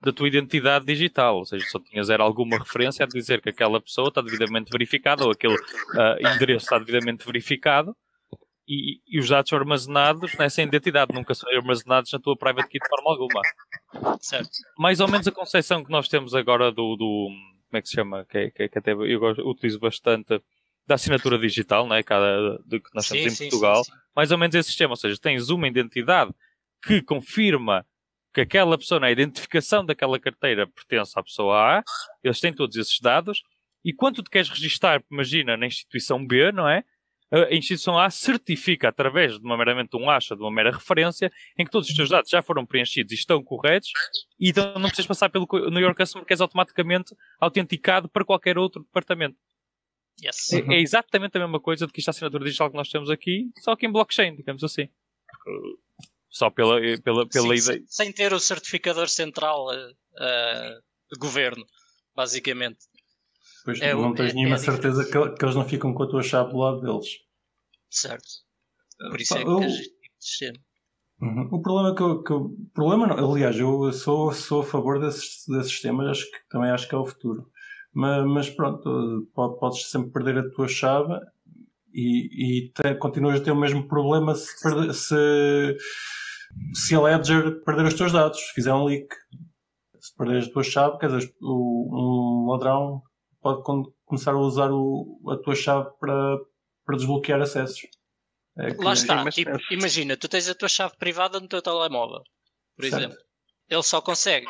da 0.00 0.12
tua 0.12 0.28
identidade 0.28 0.84
digital, 0.84 1.38
ou 1.38 1.46
seja, 1.46 1.64
só 1.68 1.80
tinhas 1.80 2.10
era 2.10 2.22
alguma 2.22 2.58
referência 2.58 3.04
a 3.04 3.08
dizer 3.08 3.40
que 3.40 3.48
aquela 3.48 3.80
pessoa 3.80 4.08
está 4.08 4.20
devidamente 4.20 4.70
verificada 4.70 5.24
ou 5.24 5.30
aquele 5.30 5.54
uh, 5.54 6.34
endereço 6.34 6.66
está 6.66 6.78
devidamente 6.78 7.24
verificado 7.24 7.96
e, 8.68 9.00
e, 9.06 9.18
os 9.18 9.28
dados 9.28 9.48
são 9.48 9.58
armazenados 9.58 10.34
nessa 10.36 10.60
identidade, 10.60 11.14
nunca 11.14 11.34
são 11.34 11.48
armazenados 11.50 12.12
na 12.12 12.18
tua 12.18 12.36
private 12.36 12.68
key 12.68 12.78
de 12.78 12.88
forma 12.88 13.10
alguma. 13.10 13.40
Certo. 14.20 14.50
Mais 14.76 15.00
ou 15.00 15.08
menos 15.08 15.26
a 15.26 15.32
concepção 15.32 15.84
que 15.84 15.90
nós 15.90 16.08
temos 16.08 16.34
agora 16.34 16.72
do, 16.72 16.96
do 16.96 17.28
como 17.68 17.78
é 17.78 17.82
que 17.82 17.88
se 17.88 17.94
chama, 17.94 18.24
que, 18.24 18.50
que, 18.50 18.68
que 18.68 18.78
até 18.78 18.92
eu 18.92 19.22
utilizo 19.44 19.78
bastante 19.78 20.40
da 20.86 20.94
assinatura 20.94 21.38
digital, 21.38 21.88
né, 21.88 22.02
cada, 22.02 22.58
de 22.64 22.80
que 22.80 22.90
nós 22.94 23.08
temos 23.08 23.26
em 23.26 23.30
sim, 23.30 23.48
Portugal, 23.48 23.84
sim, 23.84 23.90
sim. 23.90 23.98
mais 24.14 24.30
ou 24.30 24.38
menos 24.38 24.54
esse 24.54 24.68
sistema, 24.68 24.92
ou 24.92 24.96
seja, 24.96 25.18
tens 25.20 25.48
uma 25.50 25.66
identidade 25.66 26.32
que 26.84 27.02
confirma 27.02 27.84
que 28.32 28.40
aquela 28.42 28.76
pessoa, 28.76 29.00
na 29.00 29.10
identificação 29.10 29.84
daquela 29.84 30.20
carteira 30.20 30.66
pertence 30.66 31.18
à 31.18 31.22
pessoa 31.22 31.78
A, 31.78 31.84
eles 32.22 32.38
têm 32.38 32.52
todos 32.52 32.76
esses 32.76 33.00
dados, 33.00 33.42
e 33.84 33.92
quando 33.92 34.22
tu 34.22 34.30
queres 34.30 34.48
registar, 34.48 35.02
imagina, 35.10 35.56
na 35.56 35.66
instituição 35.66 36.24
B, 36.24 36.52
não 36.52 36.68
é? 36.68 36.84
A 37.32 37.54
instituição 37.54 37.98
A 37.98 38.08
certifica 38.08 38.88
através 38.88 39.38
de 39.38 39.44
uma 39.44 39.56
meramente 39.56 39.96
um 39.96 40.08
acha, 40.08 40.36
de 40.36 40.42
uma 40.42 40.50
mera 40.50 40.70
referência, 40.70 41.32
em 41.58 41.64
que 41.64 41.70
todos 41.70 41.88
os 41.88 41.96
teus 41.96 42.08
dados 42.08 42.30
já 42.30 42.40
foram 42.40 42.64
preenchidos 42.64 43.12
e 43.12 43.16
estão 43.16 43.42
corretos, 43.42 43.90
e 44.38 44.50
então 44.50 44.74
não 44.74 44.82
precisas 44.82 45.06
passar 45.06 45.28
pelo 45.28 45.46
New 45.70 45.80
York 45.80 45.96
Customer, 45.96 46.24
que 46.24 46.32
és 46.32 46.40
automaticamente 46.40 47.16
autenticado 47.40 48.08
para 48.08 48.24
qualquer 48.24 48.58
outro 48.58 48.82
departamento. 48.82 49.36
Yes. 50.22 50.52
É, 50.52 50.74
é, 50.74 50.80
exatamente 50.80 51.36
a 51.36 51.40
mesma 51.40 51.60
coisa 51.60 51.86
do 51.86 51.92
que 51.92 52.00
esta 52.00 52.10
assinatura 52.10 52.44
digital 52.44 52.70
que 52.70 52.76
nós 52.76 52.88
temos 52.88 53.10
aqui, 53.10 53.50
só 53.58 53.76
que 53.76 53.86
em 53.86 53.92
blockchain, 53.92 54.34
digamos 54.34 54.64
assim. 54.64 54.88
Só 56.30 56.50
pela, 56.50 56.80
pela, 57.02 57.28
pela 57.28 57.56
Sim, 57.56 57.62
ideia. 57.62 57.84
Sem 57.86 58.12
ter 58.12 58.32
o 58.32 58.40
certificador 58.40 59.08
central 59.08 59.66
uh, 59.66 59.90
uh, 59.90 61.18
governo, 61.18 61.64
basicamente. 62.14 62.78
Pois 63.64 63.80
é, 63.80 63.94
não 63.94 64.14
tens 64.14 64.30
é, 64.30 64.34
nenhuma 64.34 64.56
é 64.56 64.58
certeza 64.58 65.04
que, 65.04 65.36
que, 65.36 65.44
eles 65.44 65.54
não 65.54 65.68
ficam 65.68 65.92
com 65.92 66.02
a 66.02 66.08
tua 66.08 66.22
chave 66.22 66.52
do 66.52 66.58
lado 66.58 66.80
deles. 66.80 67.08
Certo. 67.90 68.28
Por 69.10 69.20
isso 69.20 69.36
é 69.36 69.42
que 69.42 69.50
eu... 69.50 69.60
sistema. 70.18 70.58
Uhum. 71.20 71.48
O 71.50 71.62
problema 71.62 71.94
que 71.94 72.02
eu, 72.02 72.22
que 72.22 72.32
eu, 72.32 72.56
problema 72.74 73.06
não, 73.06 73.32
aliás, 73.32 73.58
eu 73.58 73.92
sou, 73.92 74.32
sou 74.32 74.60
a 74.60 74.64
favor 74.64 75.00
desses, 75.00 75.44
desses 75.48 75.72
sistemas, 75.72 76.08
acho 76.08 76.30
que 76.30 76.38
também 76.48 76.70
acho 76.70 76.88
que 76.88 76.94
é 76.94 76.98
o 76.98 77.06
futuro. 77.06 77.50
Mas, 77.96 78.26
mas 78.26 78.50
pronto, 78.50 79.26
podes 79.34 79.88
sempre 79.88 80.10
perder 80.10 80.36
a 80.36 80.50
tua 80.50 80.68
chave 80.68 81.14
e, 81.94 82.66
e 82.66 82.68
te, 82.68 82.94
continuas 82.96 83.40
a 83.40 83.42
ter 83.42 83.52
o 83.52 83.56
mesmo 83.56 83.88
problema 83.88 84.34
se, 84.34 84.52
se, 84.92 85.76
se 86.74 86.94
a 86.94 87.00
Ledger 87.00 87.64
perder 87.64 87.86
os 87.86 87.94
teus 87.94 88.12
dados, 88.12 88.38
se 88.38 88.52
fizer 88.52 88.74
um 88.74 88.84
leak. 88.84 89.08
Se 89.98 90.14
perderes 90.14 90.46
a 90.46 90.52
tua 90.52 90.62
chave, 90.62 90.98
quer 90.98 91.08
dizer, 91.08 91.34
o, 91.40 92.44
um 92.44 92.50
ladrão 92.50 93.02
pode 93.40 93.62
começar 94.04 94.32
a 94.32 94.38
usar 94.38 94.70
o, 94.70 95.18
a 95.30 95.38
tua 95.38 95.54
chave 95.54 95.88
para, 95.98 96.36
para 96.84 96.96
desbloquear 96.96 97.40
acessos. 97.40 97.80
É 98.58 98.74
Lá 98.74 98.92
está, 98.92 99.24
tipo, 99.30 99.56
imagina, 99.70 100.18
tu 100.18 100.28
tens 100.28 100.50
a 100.50 100.54
tua 100.54 100.68
chave 100.68 100.94
privada 100.98 101.40
no 101.40 101.48
teu 101.48 101.62
telemóvel, 101.62 102.22
por 102.76 102.84
certo. 102.84 102.98
exemplo. 102.98 103.18
Ele 103.70 103.82
só 103.82 104.02
consegue 104.02 104.48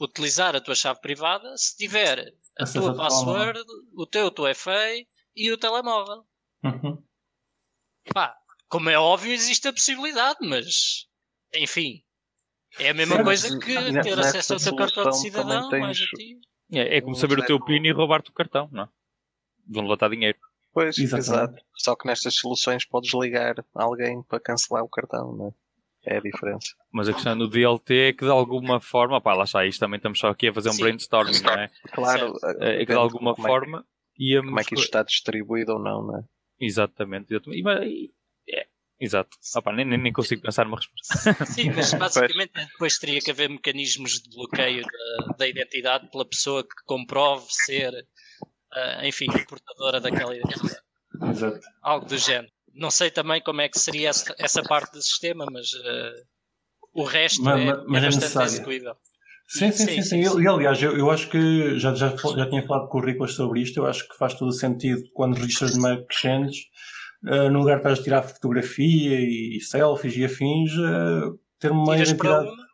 utilizar 0.00 0.54
a 0.54 0.60
tua 0.60 0.76
chave 0.76 1.00
privada 1.00 1.52
se 1.56 1.76
tiver 1.76 2.32
a 2.60 2.72
tua 2.72 2.96
password, 2.96 3.60
o 3.94 4.06
teu 4.06 4.30
2FA 4.30 5.06
e 5.34 5.52
o 5.52 5.58
telemóvel. 5.58 6.24
Uhum. 6.64 7.02
Pá, 8.12 8.36
como 8.68 8.90
é 8.90 8.98
óbvio, 8.98 9.32
existe 9.32 9.68
a 9.68 9.72
possibilidade, 9.72 10.38
mas 10.42 11.06
enfim, 11.54 12.02
é 12.78 12.90
a 12.90 12.94
mesma 12.94 13.16
certo. 13.16 13.26
coisa 13.26 13.58
que 13.58 14.02
ter 14.02 14.18
acesso 14.18 14.54
ao 14.54 14.60
teu 14.60 14.76
cartão 14.76 15.10
de 15.10 15.18
cidadão 15.18 15.68
tens... 15.68 15.80
mais 15.80 15.98
a 15.98 16.16
ti. 16.16 16.40
É, 16.72 16.98
é 16.98 17.00
como 17.00 17.16
saber 17.16 17.38
o 17.38 17.44
teu 17.44 17.62
PIN 17.64 17.82
e 17.84 17.92
roubar-te 17.92 18.30
o 18.30 18.34
cartão, 18.34 18.68
não 18.70 18.84
é? 18.84 18.88
Vão 19.66 19.86
lá 19.86 20.08
dinheiro. 20.08 20.38
Pois, 20.72 20.96
exato. 20.96 21.60
Só 21.76 21.96
que 21.96 22.06
nestas 22.06 22.36
soluções 22.36 22.84
podes 22.86 23.12
ligar 23.12 23.56
alguém 23.74 24.22
para 24.22 24.38
cancelar 24.38 24.84
o 24.84 24.88
cartão, 24.88 25.36
não 25.36 25.48
é? 25.48 25.50
É 26.04 26.16
a 26.16 26.20
diferença. 26.20 26.74
Mas 26.90 27.08
a 27.08 27.12
questão 27.12 27.36
do 27.36 27.46
DLT 27.46 27.94
é 27.94 28.12
que 28.12 28.24
de 28.24 28.30
alguma 28.30 28.80
forma, 28.80 29.20
pá, 29.20 29.34
lá 29.34 29.44
está, 29.44 29.66
isto 29.66 29.80
também 29.80 29.98
estamos 29.98 30.18
só 30.18 30.28
aqui 30.28 30.48
a 30.48 30.52
fazer 30.52 30.70
um 30.70 30.72
Sim. 30.72 30.82
brainstorming, 30.82 31.40
não 31.42 31.52
é? 31.52 31.70
Claro, 31.92 32.34
é, 32.60 32.76
é 32.76 32.86
que 32.86 32.92
de 32.92 32.98
alguma 32.98 33.34
como 33.34 33.46
forma. 33.46 33.78
É 33.78 33.82
que, 34.16 34.32
íamos... 34.32 34.48
Como 34.48 34.60
é 34.60 34.64
que 34.64 34.74
isto 34.74 34.84
está 34.84 35.02
distribuído 35.02 35.72
ou 35.74 35.78
não, 35.78 36.02
não 36.02 36.18
é? 36.18 36.22
Exatamente. 36.58 37.34
E, 37.34 38.12
é, 38.48 38.66
exato. 38.98 39.36
Opa, 39.56 39.72
nem, 39.72 39.84
nem 39.84 40.12
consigo 40.12 40.40
pensar 40.40 40.64
numa 40.64 40.78
resposta. 40.78 41.44
Sim, 41.46 41.70
mas 41.74 41.92
basicamente 41.92 42.52
depois 42.54 42.98
teria 42.98 43.20
que 43.20 43.30
haver 43.30 43.50
mecanismos 43.50 44.22
de 44.22 44.30
bloqueio 44.30 44.82
da, 44.82 45.34
da 45.36 45.48
identidade 45.48 46.10
pela 46.10 46.24
pessoa 46.24 46.62
que 46.62 46.84
comprove 46.86 47.44
ser, 47.50 47.92
uh, 47.92 49.04
enfim, 49.04 49.26
portadora 49.46 50.00
daquela 50.00 50.34
identidade. 50.34 50.80
Exato. 51.30 51.60
Algo 51.82 52.06
do 52.06 52.16
género. 52.16 52.50
Não 52.74 52.90
sei 52.90 53.10
também 53.10 53.42
como 53.42 53.60
é 53.60 53.68
que 53.68 53.78
seria 53.78 54.10
essa, 54.10 54.34
essa 54.38 54.62
parte 54.62 54.92
do 54.92 55.02
sistema, 55.02 55.46
mas 55.50 55.72
uh, 55.72 56.24
o 56.94 57.04
resto 57.04 57.42
mas, 57.42 57.60
é, 57.60 57.84
mas 57.86 58.02
é, 58.02 58.06
é 58.06 58.10
bastante 58.10 58.44
execuível. 58.46 58.94
Sim, 59.48 59.72
sim, 59.72 59.84
sim. 59.84 60.02
sim, 60.02 60.22
sim. 60.24 60.40
E, 60.40 60.46
aliás, 60.46 60.80
eu, 60.80 60.96
eu 60.96 61.10
acho 61.10 61.28
que 61.28 61.76
já, 61.76 61.92
já, 61.94 62.14
já 62.14 62.48
tinha 62.48 62.64
falado 62.64 62.88
com 62.88 62.98
o 62.98 63.04
Ricolas 63.04 63.34
sobre 63.34 63.60
isto. 63.60 63.78
Eu 63.78 63.86
acho 63.86 64.08
que 64.08 64.16
faz 64.16 64.34
todo 64.34 64.48
o 64.48 64.52
sentido 64.52 65.02
quando 65.12 65.36
registras 65.36 65.74
numa 65.74 65.94
exchange, 66.08 66.66
uh, 67.24 67.50
no 67.50 67.58
lugar 67.58 67.76
de 67.76 67.80
estás 67.80 67.98
a 67.98 68.02
tirar 68.02 68.22
fotografia 68.22 69.18
e, 69.18 69.56
e 69.56 69.60
selfies 69.60 70.16
e 70.16 70.24
afins, 70.24 70.72
uh, 70.74 71.36
ter 71.58 71.72
uma 71.72 71.94
Tiras 71.94 72.10
identidade. 72.10 72.48
Uma, 72.48 72.70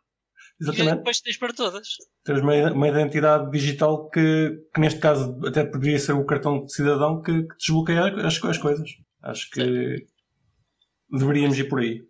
Exatamente. 0.59 0.93
E 0.93 0.97
depois 0.97 1.21
tens 1.21 1.37
para 1.37 1.53
todas. 1.53 1.87
Tens 2.23 2.39
uma, 2.41 2.71
uma 2.71 2.87
identidade 2.87 3.51
digital 3.51 4.09
que, 4.09 4.57
que, 4.73 4.81
neste 4.81 4.99
caso, 4.99 5.39
até 5.45 5.63
poderia 5.63 5.99
ser 5.99 6.13
o 6.13 6.25
cartão 6.25 6.65
de 6.65 6.73
cidadão 6.73 7.21
que, 7.21 7.43
que 7.43 7.57
desbloqueia 7.57 8.25
as, 8.25 8.43
as 8.43 8.57
coisas. 8.57 8.89
Acho 9.21 9.49
que 9.49 9.61
Sim. 9.61 11.17
deveríamos 11.17 11.57
ir 11.57 11.69
por 11.69 11.79
aí. 11.79 12.03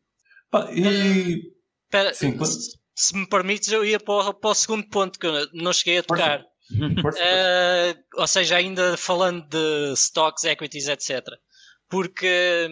Pá, 0.50 0.70
e. 0.72 1.54
Pera, 1.90 2.14
Sim, 2.14 2.38
se 2.96 3.16
me 3.16 3.28
permites, 3.28 3.72
eu 3.72 3.86
ia 3.86 4.00
para 4.00 4.30
o, 4.30 4.34
para 4.34 4.50
o 4.50 4.56
segundo 4.56 4.88
ponto 4.90 5.20
que 5.20 5.28
eu 5.28 5.48
não 5.54 5.72
cheguei 5.72 6.00
a 6.00 6.04
tocar. 6.04 6.42
uh, 6.72 8.04
ou 8.16 8.28
seja, 8.28 8.58
ainda 8.58 8.98
falando 8.98 9.48
de 9.48 9.94
stocks, 9.94 10.44
equities, 10.44 10.88
etc. 10.88 11.22
Porque 11.88 12.70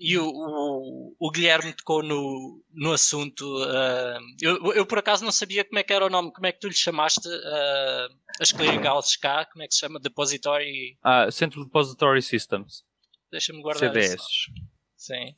e 0.00 0.16
o, 0.16 0.28
o, 0.28 1.16
o, 1.18 1.30
Guilherme 1.30 1.72
tocou 1.72 2.04
no, 2.04 2.62
no 2.72 2.92
assunto. 2.92 3.42
Uh, 3.64 4.20
eu, 4.40 4.72
eu, 4.74 4.86
por 4.86 4.98
acaso 4.98 5.24
não 5.24 5.32
sabia 5.32 5.64
como 5.64 5.80
é 5.80 5.82
que 5.82 5.92
era 5.92 6.06
o 6.06 6.10
nome, 6.10 6.32
como 6.32 6.46
é 6.46 6.52
que 6.52 6.60
tu 6.60 6.68
lhe 6.68 6.74
chamaste 6.74 7.28
uh, 7.28 8.16
as 8.40 8.52
clearinghouses 8.52 9.16
cá, 9.16 9.44
como 9.46 9.64
é 9.64 9.66
que 9.66 9.74
se 9.74 9.80
chama? 9.80 9.98
Depository. 9.98 10.96
Ah, 11.02 11.28
Central 11.32 11.64
Depository 11.64 12.22
Systems. 12.22 12.84
Deixa-me 13.30 13.62
guardar 13.62 13.92
CDS. 13.92 14.14
Isso. 14.14 14.50
Sim. 14.96 15.34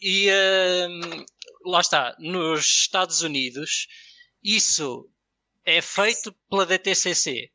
E 0.00 0.28
uh, 0.30 1.26
lá 1.64 1.80
está, 1.80 2.14
nos 2.18 2.64
Estados 2.64 3.22
Unidos, 3.22 3.86
isso 4.42 5.08
é 5.64 5.80
feito 5.80 6.32
pela 6.48 6.64
DTCC. 6.64 7.50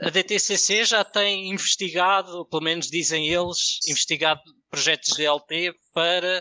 A 0.00 0.10
DTCC 0.10 0.84
já 0.84 1.04
tem 1.04 1.50
investigado, 1.50 2.44
pelo 2.46 2.62
menos 2.62 2.88
dizem 2.88 3.28
eles, 3.28 3.80
investigado 3.88 4.40
projetos 4.70 5.16
de 5.16 5.26
LT 5.26 5.74
para 5.92 6.38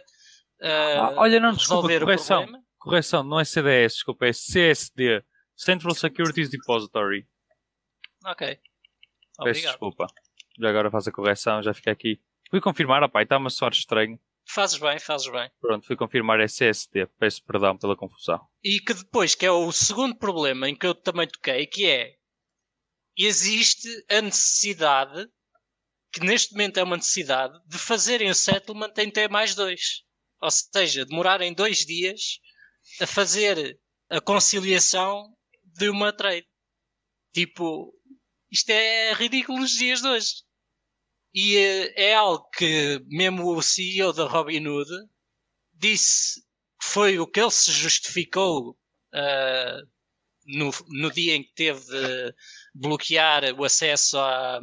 uh, 0.61 1.01
ah, 1.01 1.13
Olha, 1.17 1.39
não, 1.39 1.53
desculpa, 1.53 1.87
correção, 1.99 2.45
correção, 2.77 3.23
não 3.23 3.39
é 3.39 3.45
CDS, 3.45 3.93
desculpa, 3.95 4.27
é 4.27 4.31
CSD, 4.31 5.23
Central 5.55 5.95
Securities 5.95 6.49
Depository. 6.49 7.27
Ok. 8.25 8.47
Peço 8.47 8.61
Obrigado. 9.39 9.71
desculpa. 9.71 10.07
Já 10.60 10.70
agora 10.70 10.91
faz 10.91 11.08
a 11.08 11.12
correção, 11.12 11.62
já 11.62 11.74
fica 11.74 11.91
aqui. 11.91 12.20
Fui 12.50 12.62
confirmar, 12.62 13.02
rapaz, 13.02 13.24
está-me 13.24 13.47
a 13.47 13.49
soar 13.49 13.72
estranho. 13.72 14.20
Fazes 14.49 14.80
bem, 14.80 14.97
fazes 14.97 15.30
bem. 15.30 15.49
Pronto, 15.60 15.86
fui 15.86 15.95
confirmar 15.95 16.39
SSD. 16.39 17.05
Peço 17.20 17.43
perdão 17.43 17.78
pela 17.78 17.97
confusão. 17.97 18.39
E 18.64 18.80
que 18.80 18.93
depois, 18.93 19.36
que 19.36 19.45
é 19.45 19.51
o 19.51 19.72
segundo 19.72 20.16
problema 20.16 20.70
em 20.70 20.76
que 20.76 20.88
eu 20.88 20.95
também 20.95 21.28
toquei, 21.28 21.68
que 21.68 21.86
é 21.86 22.16
existe 23.18 23.89
a 24.10 24.22
necessidade, 24.22 25.28
que 26.14 26.22
neste 26.22 26.53
momento 26.53 26.78
é 26.78 26.84
uma 26.84 26.95
necessidade, 26.95 27.60
de 27.68 27.78
fazerem 27.78 28.30
o 28.30 28.36
settlement 28.36 28.93
em 28.97 29.12
T 29.12 29.28
mais 29.28 29.53
dois. 29.53 30.03
Ou 30.41 30.49
seja, 30.51 31.05
demorarem 31.05 31.53
dois 31.53 31.80
dias 31.80 32.39
a 33.01 33.08
fazer 33.08 33.78
a 34.10 34.22
conciliação 34.22 35.36
de 35.64 35.89
uma 35.89 36.14
trade. 36.14 36.47
Tipo, 37.34 37.93
isto 38.49 38.70
é 38.70 39.14
ridículo 39.14 39.60
nos 39.60 39.72
dias 39.72 40.01
de 40.01 40.08
hoje. 40.08 40.47
E 41.39 41.55
é 41.95 42.15
algo 42.15 42.49
que 42.49 42.99
mesmo 43.05 43.55
o 43.55 43.61
CEO 43.61 44.11
da 44.11 44.25
Robinhood 44.25 44.89
disse 45.71 46.41
que 46.81 46.88
foi 46.88 47.19
o 47.19 47.27
que 47.27 47.39
ele 47.39 47.51
se 47.51 47.71
justificou 47.71 48.71
uh, 48.71 49.88
no, 50.47 50.71
no 50.88 51.11
dia 51.11 51.35
em 51.35 51.43
que 51.43 51.53
teve 51.53 51.79
de 51.81 52.33
bloquear 52.73 53.43
o 53.53 53.63
acesso 53.63 54.17
a, 54.17 54.59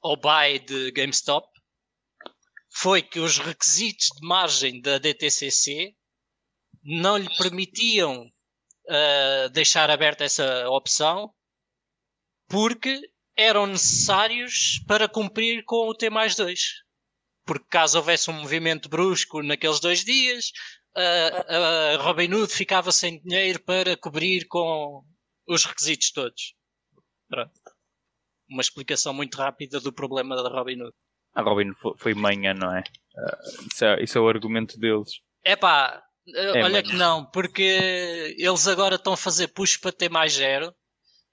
ao 0.00 0.16
buy 0.16 0.60
de 0.60 0.92
GameStop 0.92 1.48
foi 2.72 3.02
que 3.02 3.18
os 3.18 3.38
requisitos 3.38 4.06
de 4.20 4.24
margem 4.24 4.80
da 4.80 4.98
DTCC 4.98 5.96
não 6.84 7.16
lhe 7.16 7.36
permitiam 7.38 8.24
uh, 8.24 9.48
deixar 9.50 9.90
aberta 9.90 10.22
essa 10.22 10.70
opção 10.70 11.34
porque 12.46 13.00
eram 13.36 13.66
necessários 13.66 14.80
para 14.86 15.08
cumprir 15.08 15.64
com 15.64 15.88
o 15.88 15.94
T 15.94 16.08
mais 16.08 16.34
2. 16.34 16.60
Porque 17.44 17.66
caso 17.68 17.98
houvesse 17.98 18.30
um 18.30 18.34
movimento 18.34 18.88
brusco 18.88 19.42
naqueles 19.42 19.78
dois 19.78 20.04
dias, 20.04 20.50
a, 20.96 21.94
a 21.94 21.96
Robin 21.98 22.32
Hood 22.32 22.52
ficava 22.52 22.90
sem 22.90 23.20
dinheiro 23.20 23.62
para 23.62 23.96
cobrir 23.96 24.46
com 24.48 25.02
os 25.46 25.64
requisitos 25.64 26.10
todos. 26.10 26.54
Pronto. 27.28 27.52
Uma 28.48 28.62
explicação 28.62 29.12
muito 29.12 29.36
rápida 29.36 29.80
do 29.80 29.92
problema 29.92 30.34
da 30.34 30.48
Robin 30.48 30.82
Hood. 30.82 30.94
A 31.34 31.42
Robin 31.42 31.72
foi 31.98 32.14
manhã, 32.14 32.54
não 32.54 32.74
é? 32.74 32.80
Uh, 32.80 33.66
isso 33.70 33.84
é? 33.84 34.02
Isso 34.02 34.18
é 34.18 34.20
o 34.20 34.28
argumento 34.28 34.78
deles. 34.78 35.20
Epá, 35.44 36.02
é, 36.34 36.62
olha 36.62 36.82
que 36.82 36.94
não, 36.94 37.24
porque 37.30 38.34
eles 38.38 38.66
agora 38.66 38.96
estão 38.96 39.12
a 39.12 39.18
fazer 39.18 39.48
push 39.48 39.76
para 39.76 39.92
ter 39.92 40.08
mais 40.08 40.32
zero 40.32 40.74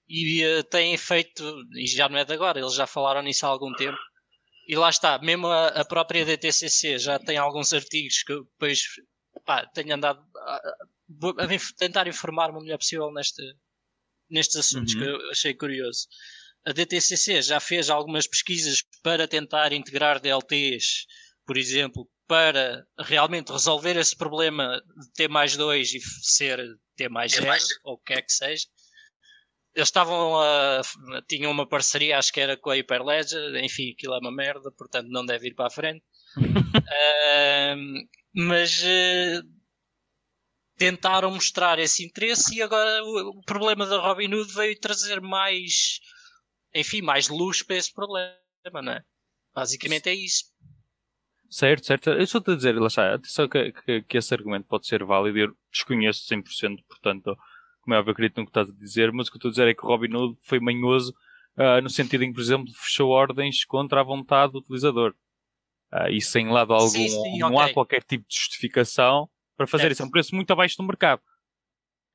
e 0.08 0.44
uh, 0.44 0.64
têm 0.64 0.96
feito, 0.96 1.42
e 1.74 1.86
já 1.86 2.08
não 2.08 2.18
é 2.18 2.24
de 2.24 2.32
agora, 2.32 2.58
eles 2.58 2.74
já 2.74 2.86
falaram 2.86 3.22
nisso 3.22 3.46
há 3.46 3.48
algum 3.48 3.72
tempo. 3.74 3.98
E 4.66 4.76
lá 4.76 4.88
está, 4.88 5.18
mesmo 5.18 5.46
a, 5.46 5.68
a 5.68 5.84
própria 5.84 6.24
DTCC 6.24 6.98
já 6.98 7.18
tem 7.18 7.36
alguns 7.36 7.72
artigos 7.72 8.22
que 8.22 8.34
depois 8.34 8.82
pá, 9.44 9.66
tenho 9.66 9.94
andado 9.94 10.24
a, 10.36 10.56
a, 10.56 11.44
a 11.44 11.48
tentar 11.76 12.06
informar-me 12.06 12.58
o 12.58 12.62
melhor 12.62 12.78
possível 12.78 13.12
neste, 13.12 13.42
nestes 14.30 14.56
assuntos 14.56 14.94
uhum. 14.94 15.00
que 15.00 15.06
eu 15.06 15.30
achei 15.30 15.54
curioso. 15.54 16.06
A 16.66 16.72
DTCC 16.72 17.42
já 17.42 17.60
fez 17.60 17.90
algumas 17.90 18.26
pesquisas 18.26 18.82
para 19.02 19.28
tentar 19.28 19.72
integrar 19.72 20.18
DLTs, 20.18 21.04
por 21.46 21.58
exemplo, 21.58 22.08
para 22.26 22.86
realmente 22.98 23.52
resolver 23.52 23.96
esse 23.98 24.16
problema 24.16 24.82
de 24.98 25.12
T 25.12 25.28
mais 25.28 25.56
2 25.56 25.94
e 25.94 26.00
ser 26.00 26.58
T 26.96 27.08
mais 27.10 27.32
0, 27.32 27.46
ou 27.84 27.94
o 27.94 27.98
que 27.98 28.14
é 28.14 28.22
que 28.22 28.32
seja. 28.32 28.66
Eles 29.74 29.88
estavam 29.88 30.38
a. 30.40 30.82
tinham 31.28 31.50
uma 31.50 31.68
parceria, 31.68 32.18
acho 32.18 32.32
que 32.32 32.40
era 32.40 32.56
com 32.56 32.70
a 32.70 32.74
Hyperledger, 32.74 33.56
enfim, 33.64 33.92
aquilo 33.92 34.14
é 34.14 34.18
uma 34.18 34.30
merda, 34.30 34.70
portanto 34.70 35.08
não 35.08 35.26
deve 35.26 35.48
ir 35.48 35.54
para 35.54 35.66
a 35.66 35.70
frente. 35.70 36.04
uh, 36.38 38.08
mas 38.34 38.82
uh, 38.82 39.42
tentaram 40.76 41.30
mostrar 41.30 41.78
esse 41.78 42.04
interesse 42.04 42.56
e 42.56 42.62
agora 42.62 43.02
o, 43.04 43.38
o, 43.38 43.42
problema 43.42 43.86
da 43.86 44.00
Robin 44.00 44.32
Hood 44.32 44.52
veio 44.52 44.78
trazer 44.78 45.20
mais, 45.20 46.00
enfim, 46.74 47.00
mais 47.00 47.28
luz 47.28 47.62
para 47.62 47.76
esse 47.76 47.92
problema, 47.92 48.36
não 48.82 48.92
é? 48.92 49.04
Basicamente 49.54 50.08
é 50.08 50.14
isso. 50.14 50.44
Certo, 51.48 51.86
certo. 51.86 52.10
Eu 52.10 52.22
estou 52.22 52.42
a 52.46 52.56
dizer, 52.56 52.74
lá 52.76 52.88
está, 52.88 53.14
atenção 53.14 53.48
que, 53.48 53.70
que, 53.72 54.02
que, 54.02 54.18
esse 54.18 54.34
argumento 54.34 54.66
pode 54.66 54.86
ser 54.86 55.04
válido, 55.04 55.38
eu 55.38 55.56
desconheço 55.70 56.28
100%, 56.28 56.84
portanto, 56.88 57.36
como 57.84 57.94
é 57.94 57.98
óbvio, 57.98 58.12
acredito 58.12 58.38
no 58.38 58.46
que 58.46 58.50
estás 58.50 58.70
a 58.70 58.72
dizer, 58.72 59.12
mas 59.12 59.28
o 59.28 59.30
que 59.30 59.36
eu 59.36 59.38
estou 59.38 59.48
a 59.50 59.52
dizer 59.52 59.68
é 59.68 59.74
que 59.74 59.84
o 59.84 59.88
Robin 59.88 60.14
Hood 60.14 60.38
foi 60.42 60.58
manhoso 60.58 61.14
uh, 61.56 61.80
no 61.82 61.90
sentido 61.90 62.24
em 62.24 62.28
que, 62.28 62.34
por 62.34 62.40
exemplo, 62.40 62.72
fechou 62.74 63.10
ordens 63.10 63.64
contra 63.64 64.00
a 64.00 64.04
vontade 64.04 64.52
do 64.52 64.58
utilizador. 64.58 65.14
Uh, 65.92 66.10
e 66.10 66.20
sem 66.20 66.48
lado 66.48 66.72
algum, 66.72 66.88
sim, 66.88 67.08
sim, 67.08 67.38
não 67.38 67.54
okay. 67.54 67.70
há 67.70 67.72
qualquer 67.72 68.02
tipo 68.02 68.26
de 68.26 68.34
justificação 68.34 69.28
para 69.56 69.66
fazer 69.66 69.92
isso. 69.92 70.02
É 70.02 70.04
um 70.06 70.10
preço 70.10 70.34
muito 70.34 70.50
abaixo 70.50 70.76
do 70.76 70.82
mercado. 70.82 71.20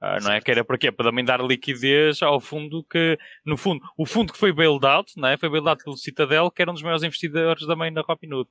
Uh, 0.01 0.21
não 0.23 0.31
é? 0.31 0.41
Que 0.41 0.51
era 0.51 0.63
para 0.63 0.77
quê? 0.77 0.91
Para 0.91 1.09
também 1.09 1.23
dar 1.23 1.41
liquidez 1.41 2.21
ao 2.21 2.39
fundo 2.39 2.83
que, 2.85 3.17
no 3.45 3.57
fundo, 3.57 3.81
o 3.97 4.05
fundo 4.05 4.33
que 4.33 4.39
foi 4.39 4.51
bailed 4.51 4.85
out, 4.85 5.13
não 5.17 5.29
é? 5.29 5.37
Foi 5.37 5.49
bailed 5.49 5.69
out 5.69 5.83
pelo 5.83 5.97
Citadel, 5.97 6.49
que 6.49 6.61
era 6.61 6.71
um 6.71 6.73
dos 6.73 6.83
maiores 6.83 7.03
investidores 7.03 7.65
também 7.65 7.91
na 7.91 8.01
Robinhood. 8.01 8.49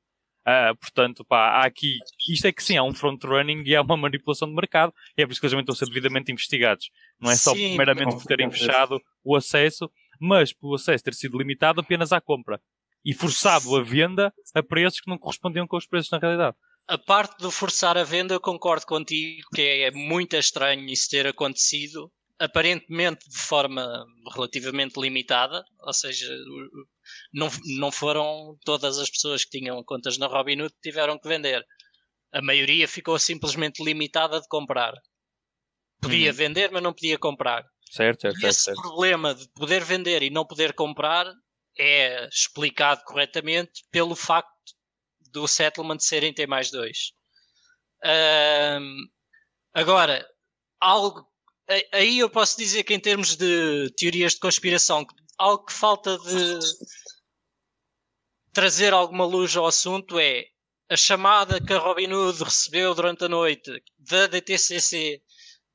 Uh, 0.49 0.75
portanto, 0.77 1.27
pá, 1.27 1.61
há 1.61 1.67
aqui, 1.67 1.99
isto 2.27 2.47
é 2.47 2.53
que 2.53 2.65
sim, 2.65 2.79
há 2.79 2.83
um 2.83 2.95
front-running 2.95 3.65
e 3.67 3.77
há 3.77 3.83
uma 3.83 3.99
manipulação 3.99 4.49
de 4.49 4.55
mercado, 4.55 4.95
e 5.17 5.21
é 5.21 5.27
por 5.27 5.33
isso 5.33 5.41
que 5.41 5.47
eles 5.47 5.53
também 5.53 5.63
estão 5.63 5.75
a 5.75 5.77
ser 5.77 5.85
devidamente 5.85 6.33
investigados. 6.33 6.91
Não 7.21 7.31
é 7.31 7.37
só 7.37 7.53
sim, 7.53 7.77
meramente 7.77 8.15
por 8.15 8.25
terem 8.25 8.51
fechado 8.51 8.99
o 9.23 9.37
acesso, 9.37 9.91
mas 10.19 10.51
pelo 10.55 10.77
acesso 10.77 11.05
ter 11.05 11.13
sido 11.13 11.37
limitado 11.37 11.83
apenas 11.83 12.13
à 12.13 12.21
compra 12.21 12.63
e 13.05 13.13
forçado 13.13 13.77
a 13.77 13.83
venda 13.83 14.33
a 14.55 14.63
preços 14.63 15.01
que 15.01 15.11
não 15.11 15.19
correspondiam 15.19 15.67
com 15.67 15.77
os 15.77 15.87
preços 15.87 16.11
na 16.11 16.19
realidade. 16.19 16.57
A 16.87 16.97
parte 16.97 17.37
do 17.43 17.51
forçar 17.51 17.99
a 17.99 18.05
venda, 18.05 18.33
eu 18.33 18.41
concordo 18.41 18.87
contigo 18.87 19.47
que 19.55 19.61
é 19.61 19.91
muito 19.91 20.35
estranho 20.35 20.89
isso 20.89 21.11
ter 21.11 21.27
acontecido, 21.27 22.11
aparentemente 22.39 23.29
de 23.29 23.37
forma 23.37 24.07
relativamente 24.35 24.99
limitada, 24.99 25.63
ou 25.81 25.93
seja, 25.93 26.27
não, 27.33 27.49
não 27.79 27.91
foram 27.91 28.57
todas 28.65 28.99
as 28.99 29.11
pessoas 29.11 29.45
que 29.45 29.59
tinham 29.59 29.83
contas 29.85 30.19
na 30.19 30.27
Robinhood 30.27 30.73
que 30.75 30.91
tiveram 30.91 31.19
que 31.19 31.29
vender. 31.29 31.65
A 32.33 32.43
maioria 32.43 32.87
ficou 32.87 33.19
simplesmente 33.19 33.83
limitada 33.83 34.41
de 34.41 34.49
comprar. 34.49 34.95
Podia 36.01 36.31
uhum. 36.31 36.37
vender, 36.37 36.71
mas 36.71 36.83
não 36.83 36.93
podia 36.93 37.19
comprar. 37.19 37.65
Certo, 37.91 38.23
certo, 38.23 38.41
e 38.41 38.47
esse 38.47 38.65
certo. 38.65 38.81
problema 38.83 39.35
de 39.35 39.49
poder 39.51 39.83
vender 39.83 40.23
e 40.23 40.31
não 40.31 40.47
poder 40.47 40.75
comprar 40.75 41.27
é 41.79 42.29
explicado 42.29 43.03
corretamente 43.05 43.85
pelo 43.91 44.15
facto 44.15 44.53
do 45.33 45.47
settlement 45.47 45.99
serem 46.01 46.33
T 46.33 46.47
mais 46.47 46.71
2. 46.71 47.13
agora, 49.75 50.27
algo 50.81 51.27
aí 51.93 52.19
eu 52.19 52.31
posso 52.31 52.57
dizer 52.57 52.83
que 52.85 52.95
em 52.95 53.01
termos 53.01 53.37
de 53.37 53.93
teorias 53.97 54.33
de 54.33 54.41
conspiração, 54.41 55.07
algo 55.37 55.65
que 55.65 55.73
falta 55.73 56.19
de 56.19 56.59
trazer 58.53 58.93
alguma 58.93 59.25
luz 59.25 59.57
ao 59.57 59.67
assunto 59.67 60.19
é 60.19 60.47
a 60.89 60.97
chamada 60.97 61.61
que 61.61 61.73
a 61.73 61.79
Robinhood 61.79 62.43
recebeu 62.43 62.95
durante 62.95 63.25
a 63.25 63.29
noite 63.29 63.83
da 63.99 64.27
DTCC 64.27 65.23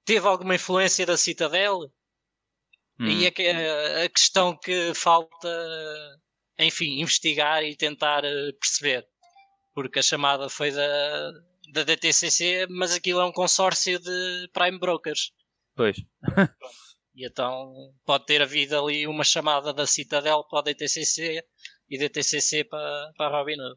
teve 0.05 0.28
alguma 0.28 0.55
influência 0.55 1.05
da 1.05 1.17
Citadel? 1.17 1.80
Hum. 2.99 3.07
E 3.07 3.26
é 3.26 4.01
a, 4.01 4.05
a 4.05 4.09
questão 4.09 4.57
que 4.57 4.93
falta, 4.93 5.47
enfim, 6.59 7.01
investigar 7.01 7.63
e 7.63 7.76
tentar 7.76 8.24
eh, 8.24 8.51
perceber 8.59 9.07
porque 9.74 9.99
a 9.99 10.03
chamada 10.03 10.49
foi 10.49 10.71
da, 10.71 11.32
da 11.71 11.84
DTCC, 11.84 12.67
mas 12.69 12.93
aquilo 12.93 13.21
é 13.21 13.26
um 13.26 13.32
consórcio 13.32 13.99
de 13.99 14.49
prime 14.53 14.78
brokers. 14.78 15.32
Pois. 15.76 15.97
e 17.15 17.26
então 17.26 17.74
pode 18.05 18.26
ter 18.26 18.41
havido 18.41 18.78
ali 18.78 19.07
uma 19.07 19.24
chamada 19.24 19.74
da 19.74 19.88
Citadel 19.88 20.43
para 20.43 20.59
a 20.59 20.63
DTCC 20.63 21.43
e 21.93 21.97
DTCC 21.97 22.63
para, 22.65 23.11
para 23.17 23.27
a 23.27 23.39
Robinhood. 23.39 23.75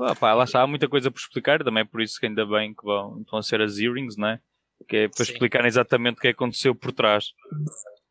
Ah, 0.00 0.14
pá, 0.14 0.32
lá 0.32 0.44
está, 0.44 0.62
há 0.62 0.66
muita 0.66 0.88
coisa 0.88 1.10
por 1.10 1.18
explicar, 1.18 1.64
também 1.64 1.82
é 1.82 1.84
por 1.84 2.00
isso 2.00 2.20
que 2.20 2.26
ainda 2.26 2.46
bem 2.46 2.72
que 2.74 2.84
vão, 2.84 3.24
vão 3.30 3.42
ser 3.42 3.60
as 3.60 3.78
hearings, 3.78 4.16
não 4.16 4.28
é? 4.28 4.40
Que 4.88 4.96
é 4.96 5.08
para 5.08 5.24
Sim. 5.24 5.32
explicar 5.32 5.64
exatamente 5.64 6.18
o 6.18 6.20
que 6.20 6.28
aconteceu 6.28 6.74
por 6.74 6.92
trás. 6.92 7.32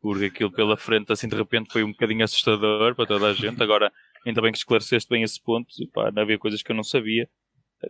Porque 0.00 0.26
aquilo 0.26 0.52
pela 0.52 0.76
frente, 0.76 1.10
assim 1.12 1.26
de 1.26 1.34
repente, 1.34 1.72
foi 1.72 1.82
um 1.82 1.90
bocadinho 1.90 2.22
assustador 2.22 2.94
para 2.94 3.06
toda 3.06 3.26
a 3.28 3.32
gente. 3.32 3.62
Agora, 3.62 3.90
Ainda 4.26 4.42
bem 4.42 4.52
que 4.52 4.58
esclareceste 4.58 5.08
bem 5.08 5.22
esse 5.22 5.40
ponto. 5.40 5.68
Pá, 5.92 6.10
não 6.10 6.22
havia 6.22 6.38
coisas 6.38 6.62
que 6.62 6.70
eu 6.70 6.76
não 6.76 6.84
sabia. 6.84 7.28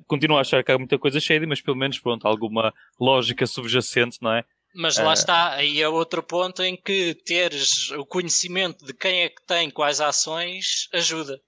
Continuo 0.07 0.37
a 0.37 0.43
achar 0.43 0.63
que 0.63 0.71
há 0.71 0.79
muita 0.79 0.99
coisa 0.99 1.19
cheia, 1.19 1.45
mas 1.47 1.61
pelo 1.61 1.77
menos, 1.77 1.99
pronto, 1.99 2.27
alguma 2.27 2.75
lógica 3.01 3.47
subjacente, 3.47 4.19
não 4.21 4.33
é? 4.33 4.45
Mas 4.75 4.99
lá 4.99 5.11
uh... 5.11 5.15
está, 5.15 5.55
aí 5.55 5.81
é 5.81 5.89
outro 5.89 6.23
ponto 6.23 6.63
em 6.63 6.77
que 6.77 7.15
teres 7.25 7.91
o 7.93 8.05
conhecimento 8.05 8.85
de 8.85 8.93
quem 8.93 9.23
é 9.23 9.29
que 9.31 9.45
tem 9.47 9.71
quais 9.71 10.01
ações 10.01 10.89
ajuda. 10.93 11.41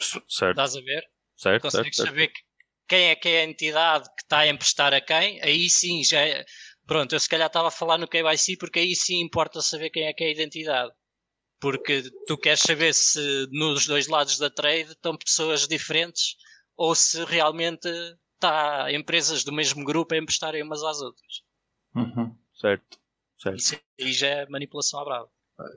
Certo. 0.00 0.50
Estás 0.50 0.76
a 0.76 0.80
ver? 0.80 1.04
Certo, 1.36 1.62
Consegues 1.62 1.96
certo, 1.96 2.08
saber 2.08 2.32
quem 2.86 3.08
é 3.10 3.16
que 3.16 3.28
é 3.28 3.40
a 3.40 3.44
entidade 3.44 4.08
que 4.16 4.22
está 4.22 4.40
a 4.40 4.48
emprestar 4.48 4.92
a 4.92 5.00
quem, 5.00 5.40
aí 5.42 5.68
sim 5.68 6.04
já 6.04 6.20
é... 6.20 6.44
Pronto, 6.86 7.14
eu 7.14 7.20
se 7.20 7.28
calhar 7.28 7.46
estava 7.46 7.68
a 7.68 7.70
falar 7.70 7.96
no 7.96 8.06
KYC 8.06 8.58
porque 8.58 8.78
aí 8.80 8.94
sim 8.94 9.20
importa 9.20 9.62
saber 9.62 9.90
quem 9.90 10.04
é 10.04 10.12
que 10.12 10.22
é 10.22 10.26
a 10.28 10.32
identidade 10.32 10.92
porque 11.64 12.02
tu 12.26 12.36
queres 12.36 12.60
saber 12.60 12.92
se 12.92 13.48
nos 13.50 13.86
dois 13.86 14.06
lados 14.06 14.36
da 14.36 14.50
trade 14.50 14.90
estão 14.90 15.16
pessoas 15.16 15.66
diferentes 15.66 16.36
ou 16.76 16.94
se 16.94 17.24
realmente 17.24 17.88
está 18.34 18.92
empresas 18.92 19.44
do 19.44 19.50
mesmo 19.50 19.82
grupo 19.82 20.14
a 20.14 20.18
emprestarem 20.18 20.62
umas 20.62 20.82
às 20.82 21.00
outras. 21.00 21.42
Uhum. 21.94 22.36
Certo, 22.54 22.98
certo. 23.38 23.58
Isso 23.58 23.80
aí 23.98 24.12
já 24.12 24.26
é 24.26 24.46
manipulação 24.46 25.00
à 25.00 25.04
brava. 25.06 25.30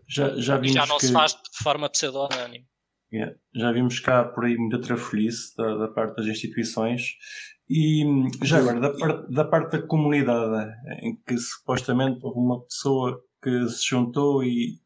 Já, 0.06 0.36
já, 0.38 0.62
já 0.62 0.86
não 0.86 0.98
que... 0.98 1.06
se 1.06 1.14
faz 1.14 1.32
de 1.34 1.64
forma 1.64 1.90
pseudo-anónima. 1.90 2.66
Yeah. 3.12 3.36
Já 3.56 3.72
vimos 3.72 4.00
cá 4.00 4.26
por 4.26 4.46
aí 4.46 4.58
muita 4.58 4.82
trafolhice 4.82 5.56
da, 5.56 5.76
da, 5.78 5.88
parte 5.88 6.18
das 6.18 6.26
instituições 6.26 7.14
e 7.70 8.04
já 8.44 8.58
agora 8.58 8.82
da 8.82 8.92
parte, 8.92 9.34
da 9.34 9.46
parte 9.46 9.72
da 9.78 9.88
comunidade 9.88 10.74
em 11.02 11.16
que 11.26 11.38
supostamente 11.38 12.20
houve 12.22 12.38
uma 12.38 12.62
pessoa 12.64 13.22
que 13.42 13.70
se 13.70 13.88
juntou 13.88 14.44
e 14.44 14.78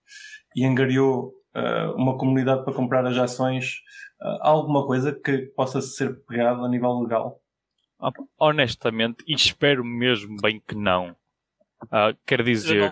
e 0.55 0.65
angariou 0.65 1.33
uh, 1.55 1.95
uma 1.95 2.17
comunidade 2.17 2.63
para 2.63 2.73
comprar 2.73 3.05
as 3.05 3.17
ações, 3.17 3.75
uh, 4.21 4.37
alguma 4.41 4.85
coisa 4.85 5.13
que 5.13 5.47
possa 5.55 5.81
ser 5.81 6.23
pegada 6.25 6.61
a 6.61 6.69
nível 6.69 6.99
legal? 6.99 7.41
Ah, 7.99 8.11
honestamente, 8.37 9.23
e 9.27 9.33
espero 9.33 9.83
mesmo 9.85 10.35
bem 10.41 10.61
que 10.67 10.75
não. 10.75 11.15
Uh, 11.83 12.17
quer 12.25 12.43
dizer, 12.43 12.91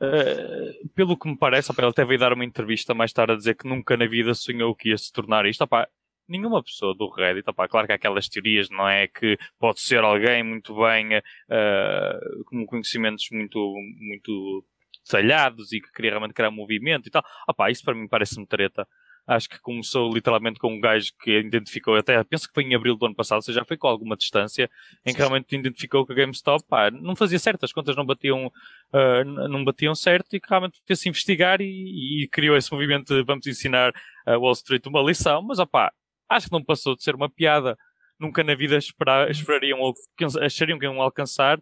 uh, 0.00 0.88
pelo 0.94 1.16
que 1.16 1.28
me 1.28 1.36
parece, 1.36 1.72
ele 1.76 1.86
até 1.86 2.04
veio 2.04 2.20
dar 2.20 2.32
uma 2.32 2.44
entrevista 2.44 2.94
mais 2.94 3.12
tarde 3.12 3.32
a 3.32 3.36
dizer 3.36 3.54
que 3.54 3.68
nunca 3.68 3.96
na 3.96 4.06
vida 4.06 4.34
sonhou 4.34 4.74
que 4.74 4.90
ia 4.90 4.98
se 4.98 5.12
tornar 5.12 5.46
isto. 5.46 5.62
Opa, 5.62 5.88
nenhuma 6.28 6.62
pessoa 6.62 6.94
do 6.94 7.08
Reddit, 7.08 7.48
opá, 7.48 7.68
claro 7.68 7.86
que 7.86 7.92
há 7.92 7.96
aquelas 7.96 8.28
teorias, 8.28 8.68
não 8.70 8.88
é? 8.88 9.06
Que 9.06 9.38
pode 9.58 9.80
ser 9.80 10.02
alguém 10.02 10.42
muito 10.42 10.74
bem, 10.74 11.18
uh, 11.18 12.44
com 12.46 12.66
conhecimentos 12.66 13.28
muito, 13.30 13.58
muito 13.98 14.64
detalhados 15.04 15.72
e 15.72 15.80
que 15.80 15.92
queria 15.92 16.10
realmente 16.10 16.34
criar 16.34 16.50
movimento 16.50 17.06
e 17.06 17.10
tal. 17.10 17.24
Opá, 17.48 17.70
isso 17.70 17.84
para 17.84 17.94
mim 17.94 18.08
parece-me 18.08 18.46
treta. 18.46 18.86
Acho 19.26 19.48
que 19.48 19.58
começou 19.60 20.12
literalmente 20.12 20.58
com 20.60 20.72
um 20.72 20.80
gajo 20.80 21.10
que 21.20 21.38
identificou, 21.38 21.96
até 21.96 22.22
penso 22.22 22.46
que 22.46 22.54
foi 22.54 22.62
em 22.62 22.74
abril 22.74 22.96
do 22.96 23.06
ano 23.06 23.14
passado, 23.14 23.38
ou 23.38 23.42
seja, 23.42 23.60
já 23.60 23.64
foi 23.64 23.76
com 23.76 23.88
alguma 23.88 24.16
distância, 24.16 24.70
em 25.04 25.12
que 25.12 25.18
realmente 25.18 25.56
identificou 25.56 26.06
que 26.06 26.12
a 26.12 26.14
GameStop 26.14 26.64
pá, 26.68 26.90
não 26.90 27.16
fazia 27.16 27.38
certo, 27.38 27.64
as 27.64 27.72
contas 27.72 27.96
não 27.96 28.06
batiam, 28.06 28.46
uh, 28.46 29.24
não 29.48 29.64
batiam 29.64 29.94
certo 29.94 30.36
e 30.36 30.40
que 30.40 30.48
realmente 30.48 30.80
fez-se 30.86 31.08
investigar 31.08 31.60
e, 31.60 32.22
e, 32.24 32.28
criou 32.28 32.56
esse 32.56 32.72
movimento 32.72 33.14
de 33.14 33.24
vamos 33.24 33.46
ensinar 33.46 33.92
a 34.24 34.38
Wall 34.38 34.52
Street 34.52 34.86
uma 34.86 35.02
lição, 35.02 35.42
mas 35.42 35.58
opá, 35.58 35.92
acho 36.28 36.46
que 36.46 36.52
não 36.52 36.62
passou 36.62 36.94
de 36.94 37.02
ser 37.02 37.14
uma 37.14 37.28
piada. 37.28 37.76
Nunca 38.18 38.42
na 38.42 38.54
vida 38.54 38.76
esperar, 38.78 39.30
esperariam 39.30 39.78
ou 39.78 39.92
achariam 40.40 40.78
que 40.78 40.86
iam 40.86 41.02
alcançar 41.02 41.60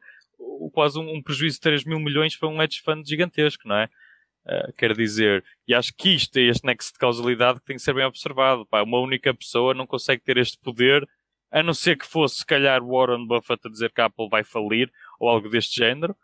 quase 0.72 0.98
um, 0.98 1.16
um 1.16 1.22
prejuízo 1.22 1.56
de 1.56 1.60
3 1.62 1.84
mil 1.84 1.98
milhões 1.98 2.36
para 2.36 2.48
um 2.48 2.62
hedge 2.62 2.80
fund 2.82 3.06
gigantesco, 3.06 3.66
não 3.66 3.76
é? 3.76 3.88
Uh, 4.46 4.72
quer 4.76 4.94
dizer, 4.94 5.42
e 5.66 5.74
acho 5.74 5.94
que 5.96 6.10
isto 6.10 6.36
é 6.36 6.42
este 6.42 6.66
nexo 6.66 6.92
de 6.92 6.98
causalidade 6.98 7.60
que 7.60 7.66
tem 7.66 7.76
que 7.76 7.82
ser 7.82 7.94
bem 7.94 8.04
observado. 8.04 8.66
Pá, 8.66 8.82
uma 8.82 9.00
única 9.00 9.32
pessoa 9.32 9.72
não 9.72 9.86
consegue 9.86 10.22
ter 10.22 10.36
este 10.36 10.58
poder, 10.58 11.08
a 11.50 11.62
não 11.62 11.72
ser 11.72 11.96
que 11.96 12.06
fosse, 12.06 12.38
se 12.38 12.46
calhar, 12.46 12.84
Warren 12.84 13.26
Buffett 13.26 13.66
a 13.66 13.70
dizer 13.70 13.90
que 13.92 14.00
a 14.00 14.06
Apple 14.06 14.28
vai 14.28 14.44
falir 14.44 14.92
ou 15.18 15.28
algo 15.28 15.48
deste 15.48 15.76
género. 15.76 16.14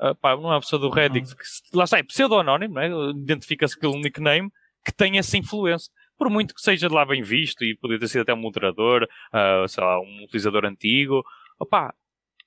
Uh, 0.00 0.14
pá, 0.14 0.36
não 0.36 0.50
é 0.50 0.54
uma 0.54 0.60
pessoa 0.60 0.80
do 0.80 0.88
Reddit, 0.88 1.34
que, 1.34 1.42
lá 1.76 1.84
está, 1.84 1.98
é 1.98 2.02
pseudo-anónimo, 2.02 2.78
é? 2.78 2.88
identifica-se 3.10 3.78
pelo 3.78 3.98
nickname 3.98 4.50
que 4.84 4.92
tem 4.92 5.18
essa 5.18 5.36
influência. 5.36 5.92
Por 6.16 6.30
muito 6.30 6.54
que 6.54 6.62
seja 6.62 6.88
de 6.88 6.94
lá 6.94 7.04
bem 7.04 7.22
visto 7.22 7.64
e 7.64 7.76
poderia 7.76 8.00
ter 8.00 8.08
sido 8.08 8.22
até 8.22 8.32
um 8.32 8.38
moderador, 8.38 9.04
uh, 9.04 9.68
sei 9.68 9.84
lá, 9.84 10.00
um 10.00 10.24
utilizador 10.24 10.64
antigo, 10.64 11.22
opá, 11.58 11.92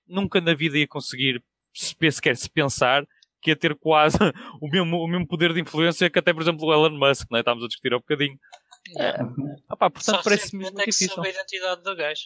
nunca 0.07 0.41
na 0.41 0.53
vida 0.53 0.77
ia 0.77 0.87
conseguir 0.87 1.43
sequer 1.73 2.35
se 2.35 2.49
pensar 2.49 3.05
que 3.41 3.51
ia 3.51 3.55
ter 3.55 3.75
quase 3.75 4.17
o 4.61 4.67
mesmo, 4.69 4.97
o 4.97 5.07
mesmo 5.07 5.27
poder 5.27 5.53
de 5.53 5.61
influência 5.61 6.09
que 6.09 6.19
até, 6.19 6.33
por 6.33 6.41
exemplo, 6.41 6.65
o 6.65 6.73
Elon 6.73 6.97
Musk, 6.97 7.27
não 7.29 7.37
é? 7.37 7.41
Estávamos 7.41 7.65
a 7.65 7.67
discutir 7.67 7.93
há 7.93 7.97
um 7.97 7.99
bocadinho. 7.99 8.37
É. 8.97 9.15
Opa, 9.69 9.89
portanto, 9.89 10.23
parece-me 10.23 10.63
muito 10.63 10.77
difícil. 10.77 11.09
Que 11.09 11.15
sabe 11.15 11.27
a 11.27 11.31
identidade 11.31 11.83
do 11.83 11.95
gajo. 11.95 12.21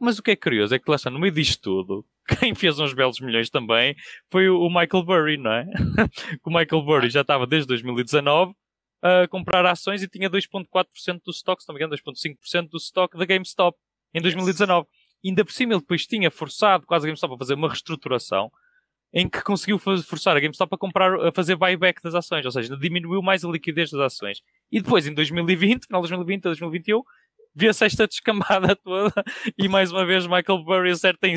mas 0.00 0.18
o 0.18 0.22
que 0.22 0.32
é 0.32 0.36
curioso 0.36 0.74
é 0.74 0.78
que 0.78 0.88
lá 0.90 0.96
está, 0.96 1.10
no 1.10 1.18
meio 1.18 1.32
disto 1.32 1.60
tudo, 1.60 2.06
quem 2.40 2.54
fez 2.54 2.78
uns 2.78 2.94
belos 2.94 3.20
milhões 3.20 3.50
também 3.50 3.94
foi 4.30 4.48
o, 4.48 4.68
Michael 4.68 5.04
Burry, 5.04 5.36
não 5.36 5.52
é? 5.52 5.66
o 6.44 6.50
Michael 6.50 6.82
Burry 6.82 7.10
já 7.10 7.22
estava 7.22 7.46
desde 7.46 7.68
2019 7.68 8.54
a 9.02 9.26
comprar 9.26 9.66
ações 9.66 10.02
e 10.02 10.08
tinha 10.08 10.30
2,4% 10.30 11.20
do 11.24 11.32
stock, 11.32 11.60
se 11.60 11.68
não 11.68 11.74
me 11.74 11.80
engano, 11.80 11.96
2,5% 11.96 12.68
do 12.68 12.76
stock 12.78 13.18
da 13.18 13.24
GameStop 13.24 13.76
em 14.14 14.22
2019. 14.22 14.86
E 15.24 15.28
ainda 15.28 15.44
por 15.44 15.52
cima 15.52 15.72
ele 15.72 15.80
depois 15.80 16.06
tinha 16.06 16.30
forçado 16.30 16.86
quase 16.86 17.06
a 17.06 17.08
GameStop 17.08 17.34
a 17.34 17.38
fazer 17.38 17.54
uma 17.54 17.68
reestruturação 17.68 18.50
em 19.12 19.28
que 19.28 19.42
conseguiu 19.42 19.78
forçar 19.78 20.36
a 20.36 20.40
GameStop 20.40 20.74
a 20.74 20.78
comprar, 20.78 21.14
a 21.26 21.32
fazer 21.32 21.56
buyback 21.56 22.02
das 22.02 22.14
ações, 22.14 22.44
ou 22.46 22.50
seja, 22.50 22.76
diminuiu 22.76 23.20
mais 23.22 23.44
a 23.44 23.48
liquidez 23.48 23.90
das 23.90 24.00
ações. 24.00 24.40
E 24.70 24.80
depois, 24.80 25.06
em 25.06 25.12
2020, 25.12 25.86
final 25.86 26.00
de 26.00 26.08
2020 26.08 26.46
a 26.46 26.48
2021, 26.48 27.02
vê-se 27.54 27.84
esta 27.84 28.06
descambada 28.06 28.74
toda 28.76 29.12
e 29.58 29.68
mais 29.68 29.92
uma 29.92 30.06
vez 30.06 30.26
Michael 30.26 30.64
Burry 30.64 30.90
acerta 30.90 31.28
em, 31.28 31.34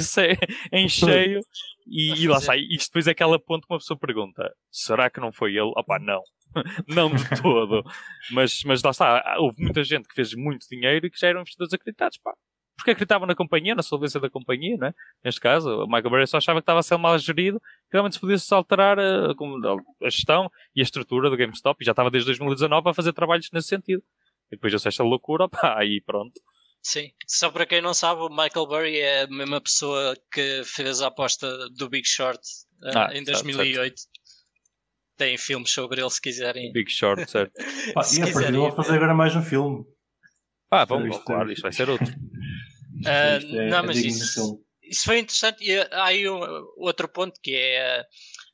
em 0.71 0.88
cheio 0.88 1.41
e, 1.86 2.23
e 2.23 2.28
lá 2.28 2.39
sai. 2.39 2.59
Isto 2.69 2.89
depois 2.89 3.07
é 3.07 3.11
aquela 3.11 3.39
ponto 3.39 3.67
que 3.67 3.73
uma 3.73 3.80
pessoa 3.80 3.99
pergunta: 3.99 4.51
será 4.71 5.09
que 5.09 5.19
não 5.19 5.32
foi 5.32 5.51
ele? 5.51 5.71
Opá, 5.76 5.99
não. 5.99 6.21
não 6.88 7.13
de 7.13 7.41
todo. 7.41 7.84
Mas, 8.32 8.63
mas 8.63 8.82
lá 8.82 8.91
está, 8.91 9.36
houve 9.39 9.61
muita 9.61 9.84
gente 9.84 10.07
que 10.07 10.15
fez 10.15 10.34
muito 10.34 10.67
dinheiro 10.69 11.05
e 11.05 11.09
que 11.09 11.19
já 11.19 11.28
eram 11.28 11.41
investidores 11.41 11.73
acreditados. 11.73 12.17
Pá, 12.17 12.34
porque 12.76 12.91
acreditavam 12.91 13.28
na 13.28 13.36
companhia, 13.36 13.73
na 13.73 13.82
solvência 13.82 14.19
da 14.19 14.30
companhia, 14.30 14.78
né? 14.78 14.93
Neste 15.23 15.39
caso, 15.39 15.84
o 15.84 15.88
Michael 15.88 16.09
Burry 16.09 16.28
só 16.28 16.38
achava 16.38 16.59
que 16.59 16.63
estava 16.63 16.80
a 16.80 16.84
ser 16.84 16.97
mal 16.97 17.17
gerido, 17.17 17.59
que 17.59 17.93
realmente 17.93 18.13
se 18.13 18.19
podia-se 18.19 18.53
alterar 18.53 18.99
a, 18.99 19.32
a, 19.32 20.09
gestão 20.09 20.51
e 20.76 20.82
a 20.82 20.84
estrutura 20.84 21.30
do 21.30 21.38
GameStop, 21.38 21.82
e 21.82 21.86
já 21.86 21.91
estava 21.91 22.11
desde 22.11 22.28
2019 22.28 22.89
a 22.89 22.93
fazer 22.93 23.13
trabalhos 23.13 23.49
nesse 23.51 23.69
sentido. 23.69 24.03
E 24.51 24.55
depois 24.55 24.73
eu 24.73 24.80
sei 24.80 24.89
esta 24.89 25.03
loucura, 25.03 25.47
pá, 25.49 25.80
aí 25.80 26.01
pronto. 26.01 26.39
Sim, 26.84 27.09
só 27.26 27.49
para 27.49 27.65
quem 27.65 27.82
não 27.82 27.95
sabe, 27.95 28.21
o 28.21 28.30
Michael 28.30 28.67
Burry 28.67 28.99
é 28.99 29.23
a 29.23 29.28
mesma 29.28 29.59
pessoa 29.59 30.15
que 30.32 30.61
fez 30.65 31.01
a 31.01 31.07
aposta 31.07 31.47
do 31.69 31.89
Big 31.89 32.07
Short 32.07 32.39
uh, 32.84 32.97
ah, 32.97 33.09
em 33.11 33.23
2008. 33.23 33.99
Certo. 33.99 34.15
Tem 35.17 35.38
filmes 35.38 35.71
sobre 35.71 36.01
ele 36.01 36.09
se 36.09 36.21
quiserem. 36.21 36.71
Big 36.73 36.91
Short, 36.91 37.26
certo. 37.32 37.53
Pá, 37.93 38.03
se 38.03 38.19
e 38.19 38.23
a 38.23 38.32
partir 38.32 38.51
vou 38.51 38.71
fazer 38.71 38.95
agora 38.95 39.15
mais 39.15 39.36
um 39.36 39.41
filme. 39.41 39.84
Ah, 40.69 40.84
vamos, 40.84 41.17
claro, 41.19 41.51
isto 41.51 41.61
vai 41.61 41.71
ser 41.71 41.89
outro. 41.89 42.05
Uh, 43.04 43.58
é, 43.58 43.70
não, 43.70 43.84
mas 43.84 43.98
isso, 43.98 44.64
isso 44.84 45.04
foi 45.04 45.20
interessante. 45.20 45.64
E 45.64 45.78
há 45.78 46.06
aí 46.06 46.30
um, 46.30 46.39
outro 46.78 47.08
ponto 47.08 47.39
que 47.41 47.56
é 47.56 48.02
uh, 48.02 48.06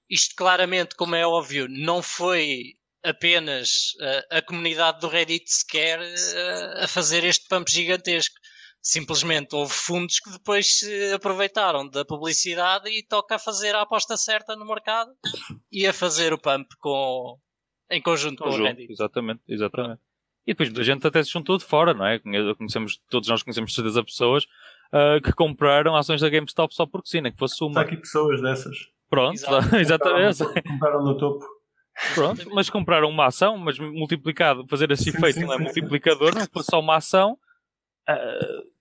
isto 0.10 0.36
claramente, 0.36 0.96
como 0.96 1.16
é 1.16 1.26
óbvio, 1.26 1.68
não 1.70 2.02
foi 2.02 2.76
apenas 3.04 3.94
uh, 4.00 4.38
a 4.38 4.42
comunidade 4.42 5.00
do 5.00 5.08
Reddit 5.08 5.46
sequer 5.48 6.00
a 6.78 6.88
fazer 6.88 7.24
este 7.24 7.48
pump 7.48 7.70
gigantesco. 7.70 8.36
Simplesmente 8.84 9.56
houve 9.56 9.72
fundos 9.72 10.20
que 10.20 10.32
depois 10.32 10.80
se 10.80 11.14
aproveitaram 11.14 11.88
da 11.88 12.04
publicidade 12.04 12.90
e 12.90 13.06
toca 13.06 13.36
a 13.36 13.40
fazer 13.40 13.76
a 13.76 13.82
aposta 13.82 14.18
certa 14.18 14.56
no 14.56 14.66
mercado 14.66 15.12
e 15.72 15.86
a 15.86 15.94
fazer 15.94 16.34
o 16.34 16.38
pump 16.40 16.68
com, 16.80 17.38
em 17.92 18.02
conjunto, 18.02 18.44
conjunto 18.44 18.58
com 18.58 18.64
o 18.64 18.68
Reddit. 18.68 18.92
Exatamente, 18.92 19.42
exatamente. 19.48 20.02
E 20.46 20.54
depois 20.54 20.70
muita 20.70 20.84
gente 20.84 21.06
até 21.06 21.24
se 21.24 21.32
juntou 21.32 21.58
de 21.58 21.64
fora, 21.64 21.94
não 21.94 22.06
é? 22.06 22.20
Conhecemos, 22.20 23.00
todos 23.10 23.30
nós 23.30 23.44
conhecemos 23.44 23.74
certeza 23.74 24.04
pessoas 24.04 24.46
uh, 24.92 25.22
que 25.24 25.32
compraram 25.34 25.96
ações 25.96 26.22
da 26.22 26.30
GameStop 26.30 26.74
só 26.74 26.86
porque 26.86 27.10
sim, 27.10 27.22
né? 27.22 27.32
que 27.32 27.38
fosse 27.38 27.64
uma. 27.64 27.80
Há 27.80 27.84
aqui 27.84 27.98
pessoas 27.98 28.42
dessas. 28.42 28.90
Pronto, 29.10 29.36
exatamente. 29.80 30.44
Compraram 30.68 31.04
no 31.04 31.18
topo. 31.18 31.46
Pronto, 32.16 32.50
mas 32.54 32.70
compraram 32.70 33.10
uma 33.10 33.28
ação, 33.28 33.58
mas 33.58 33.78
multiplicado, 33.78 34.66
fazer 34.68 34.90
esse 34.92 35.10
efeito 35.10 35.40
sim, 35.40 35.46
não 35.46 35.54
é 35.54 35.58
sim, 35.58 35.64
multiplicador, 35.64 36.34
não 36.34 36.42
é? 36.42 36.48
fosse 36.52 36.70
só 36.72 36.80
uma 36.80 36.96
ação, 36.96 37.38
uh, 38.10 38.72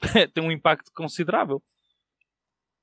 tem 0.32 0.44
um 0.44 0.52
impacto 0.52 0.92
considerável. 0.94 1.62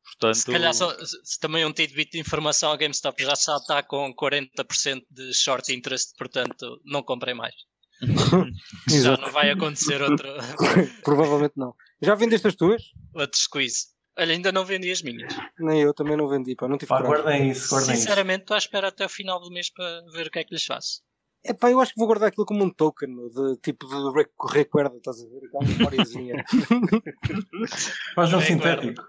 Portanto... 0.09 0.35
Se 0.35 0.51
calhar 0.51 0.73
só, 0.73 0.95
se 1.05 1.39
também 1.39 1.65
um 1.65 1.71
tidbit 1.71 2.11
de 2.11 2.19
informação, 2.19 2.71
a 2.71 2.77
GameStop 2.77 3.23
já 3.23 3.33
está 3.33 3.83
com 3.83 4.13
40% 4.13 5.01
de 5.09 5.33
short 5.33 5.73
interest, 5.73 6.13
portanto 6.17 6.81
não 6.85 7.03
comprei 7.03 7.33
mais. 7.33 7.53
Já 8.89 9.17
não 9.17 9.31
vai 9.31 9.51
acontecer 9.51 10.01
outro. 10.01 10.29
Provavelmente 11.03 11.53
não. 11.57 11.75
Já 12.01 12.15
vendeste 12.15 12.47
as 12.47 12.55
tuas? 12.55 12.81
Outro 13.13 13.37
squeeze. 13.37 13.87
Olha, 14.17 14.33
ainda 14.33 14.51
não 14.51 14.65
vendi 14.65 14.91
as 14.91 15.01
minhas. 15.01 15.33
Nem 15.59 15.81
eu 15.81 15.93
também 15.93 16.17
não 16.17 16.27
vendi, 16.27 16.55
pá, 16.55 16.67
não 16.67 16.77
tive 16.77 16.89
pá, 16.89 17.01
guardem 17.01 17.51
isso, 17.51 17.69
guardem 17.69 17.95
Sinceramente, 17.95 18.41
estou 18.41 18.55
à 18.55 18.57
espera 18.57 18.87
até 18.89 19.05
o 19.05 19.09
final 19.09 19.39
do 19.39 19.49
mês 19.49 19.69
para 19.71 20.01
ver 20.13 20.27
o 20.27 20.31
que 20.31 20.39
é 20.39 20.43
que 20.43 20.53
lhes 20.53 20.65
faço. 20.65 21.01
É 21.43 21.53
pá, 21.53 21.71
eu 21.71 21.79
acho 21.79 21.93
que 21.93 21.99
vou 21.99 22.07
guardar 22.07 22.27
aquilo 22.27 22.45
como 22.45 22.65
um 22.65 22.69
token, 22.69 23.09
de 23.29 23.57
tipo 23.61 23.87
de 23.87 24.23
recuerdo, 24.53 24.97
estás 24.97 25.21
a 25.21 25.25
ver? 25.25 25.45
Aquela 25.45 25.77
memóriazinha. 25.77 26.43
Faz 28.15 28.33
um 28.33 28.41
sintético. 28.41 29.01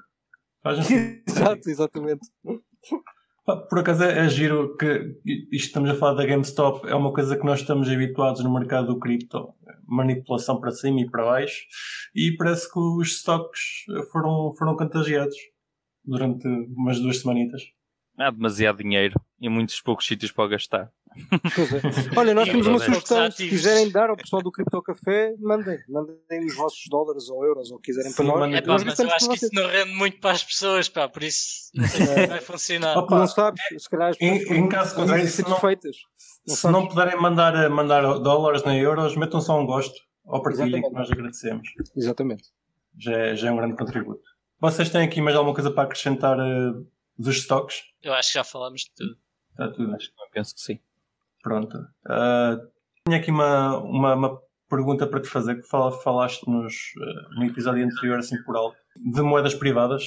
Faz 0.63 0.79
um. 0.79 0.83
Exato, 1.27 1.71
exatamente. 1.71 2.29
Por 3.69 3.79
acaso 3.79 4.05
é, 4.05 4.27
é 4.27 4.29
giro 4.29 4.77
que 4.77 5.19
isto 5.51 5.67
estamos 5.67 5.91
a 5.91 5.95
falar 5.95 6.15
da 6.15 6.27
GameStop, 6.27 6.87
é 6.87 6.95
uma 6.95 7.13
coisa 7.13 7.37
que 7.37 7.45
nós 7.45 7.61
estamos 7.61 7.89
habituados 7.89 8.45
no 8.45 8.53
mercado 8.53 8.89
do 8.89 8.99
cripto, 8.99 9.55
manipulação 9.89 10.61
para 10.61 10.71
cima 10.71 11.01
e 11.01 11.11
para 11.11 11.25
baixo, 11.25 11.65
e 12.15 12.37
parece 12.37 12.71
que 12.71 12.79
os 12.79 13.17
stocks 13.17 13.85
foram, 14.13 14.55
foram 14.57 14.77
contagiados 14.77 15.35
durante 16.05 16.47
umas 16.47 17.01
duas 17.01 17.21
semanitas. 17.21 17.63
Há 18.17 18.31
demasiado 18.31 18.83
dinheiro 18.83 19.21
e 19.41 19.49
muitos 19.49 19.81
poucos 19.81 20.07
sítios 20.07 20.31
para 20.31 20.51
gastar. 20.51 20.93
É. 21.17 22.19
Olha, 22.19 22.35
nós 22.35 22.49
temos 22.49 22.67
uma 22.67 22.79
sugestão. 22.79 23.31
Se 23.31 23.49
quiserem 23.49 23.91
dar 23.91 24.11
ao 24.11 24.17
pessoal 24.17 24.43
do 24.43 24.51
Cripto 24.51 24.81
Café, 24.83 25.35
mandem. 25.39 25.79
Mandem 25.89 26.47
os 26.47 26.55
vossos 26.55 26.85
dólares 26.89 27.29
ou 27.29 27.45
euros 27.45 27.71
ou 27.71 27.79
quiserem 27.79 28.13
para 28.13 28.25
nós. 28.25 28.55
É, 28.55 28.61
pá, 28.61 28.77
mas 28.85 28.99
eu 28.99 29.11
acho 29.11 29.29
que 29.29 29.35
isso 29.35 29.49
não 29.53 29.67
rende 29.67 29.95
muito 29.95 30.21
para 30.21 30.33
as 30.33 30.45
pessoas, 30.45 30.89
pá, 30.89 31.09
por 31.09 31.23
isso 31.23 31.71
não 31.75 31.89
sei 31.89 32.07
se 32.07 32.27
vai 32.27 32.41
funcionar. 32.41 32.97
Opa, 32.97 33.19
não 33.19 33.27
sabes, 33.27 33.61
se 33.79 33.89
calhar 33.91 34.11
as 34.11 34.17
pessoas 34.17 34.51
em, 34.51 34.55
em 34.57 34.69
caso 34.69 34.95
contrário, 34.95 35.27
se 35.27 35.43
não, 35.43 35.61
feitas. 35.61 35.97
Não 36.47 36.57
se 36.57 36.71
não 36.71 36.87
puderem 36.87 37.21
mandar, 37.21 37.69
mandar 37.71 38.03
dólares 38.19 38.63
nem 38.65 38.79
euros, 38.81 39.17
metam 39.17 39.41
só 39.41 39.59
um 39.59 39.67
gosto 39.67 40.01
ou 40.25 40.43
partilhem 40.43 40.83
que 40.83 40.91
nós 40.91 41.11
agradecemos. 41.11 41.69
Exatamente. 41.97 42.45
Já 42.99 43.13
é, 43.13 43.37
já 43.37 43.49
é 43.49 43.53
um 43.53 43.57
grande 43.57 43.77
contributo. 43.77 44.23
Vocês 44.61 44.91
têm 44.91 45.03
aqui 45.03 45.21
mais 45.21 45.35
alguma 45.37 45.55
coisa 45.55 45.71
para 45.71 45.85
acrescentar 45.85 46.39
uh, 46.39 46.87
dos 47.19 47.37
stocks? 47.37 47.83
Eu 48.03 48.13
acho 48.13 48.29
que 48.29 48.35
já 48.35 48.45
falamos 48.45 48.83
de 48.83 48.91
tudo. 48.95 49.17
Está 49.53 49.69
tudo. 49.73 49.95
Acho 49.95 50.09
que 50.09 50.15
penso 50.33 50.55
que 50.55 50.61
sim. 50.61 50.79
Pronto. 51.43 51.77
Uh, 52.07 52.61
tinha 53.07 53.19
aqui 53.19 53.31
uma, 53.31 53.79
uma, 53.79 54.15
uma, 54.15 54.39
pergunta 54.69 55.07
para 55.07 55.21
te 55.21 55.29
fazer, 55.29 55.57
que 55.57 55.69
falaste 55.69 56.49
nos, 56.49 56.75
uh, 56.75 57.39
no 57.39 57.47
episódio 57.47 57.85
anterior, 57.85 58.19
assim 58.19 58.41
por 58.45 58.57
alto, 58.57 58.77
de 58.97 59.21
moedas 59.23 59.55
privadas, 59.55 60.05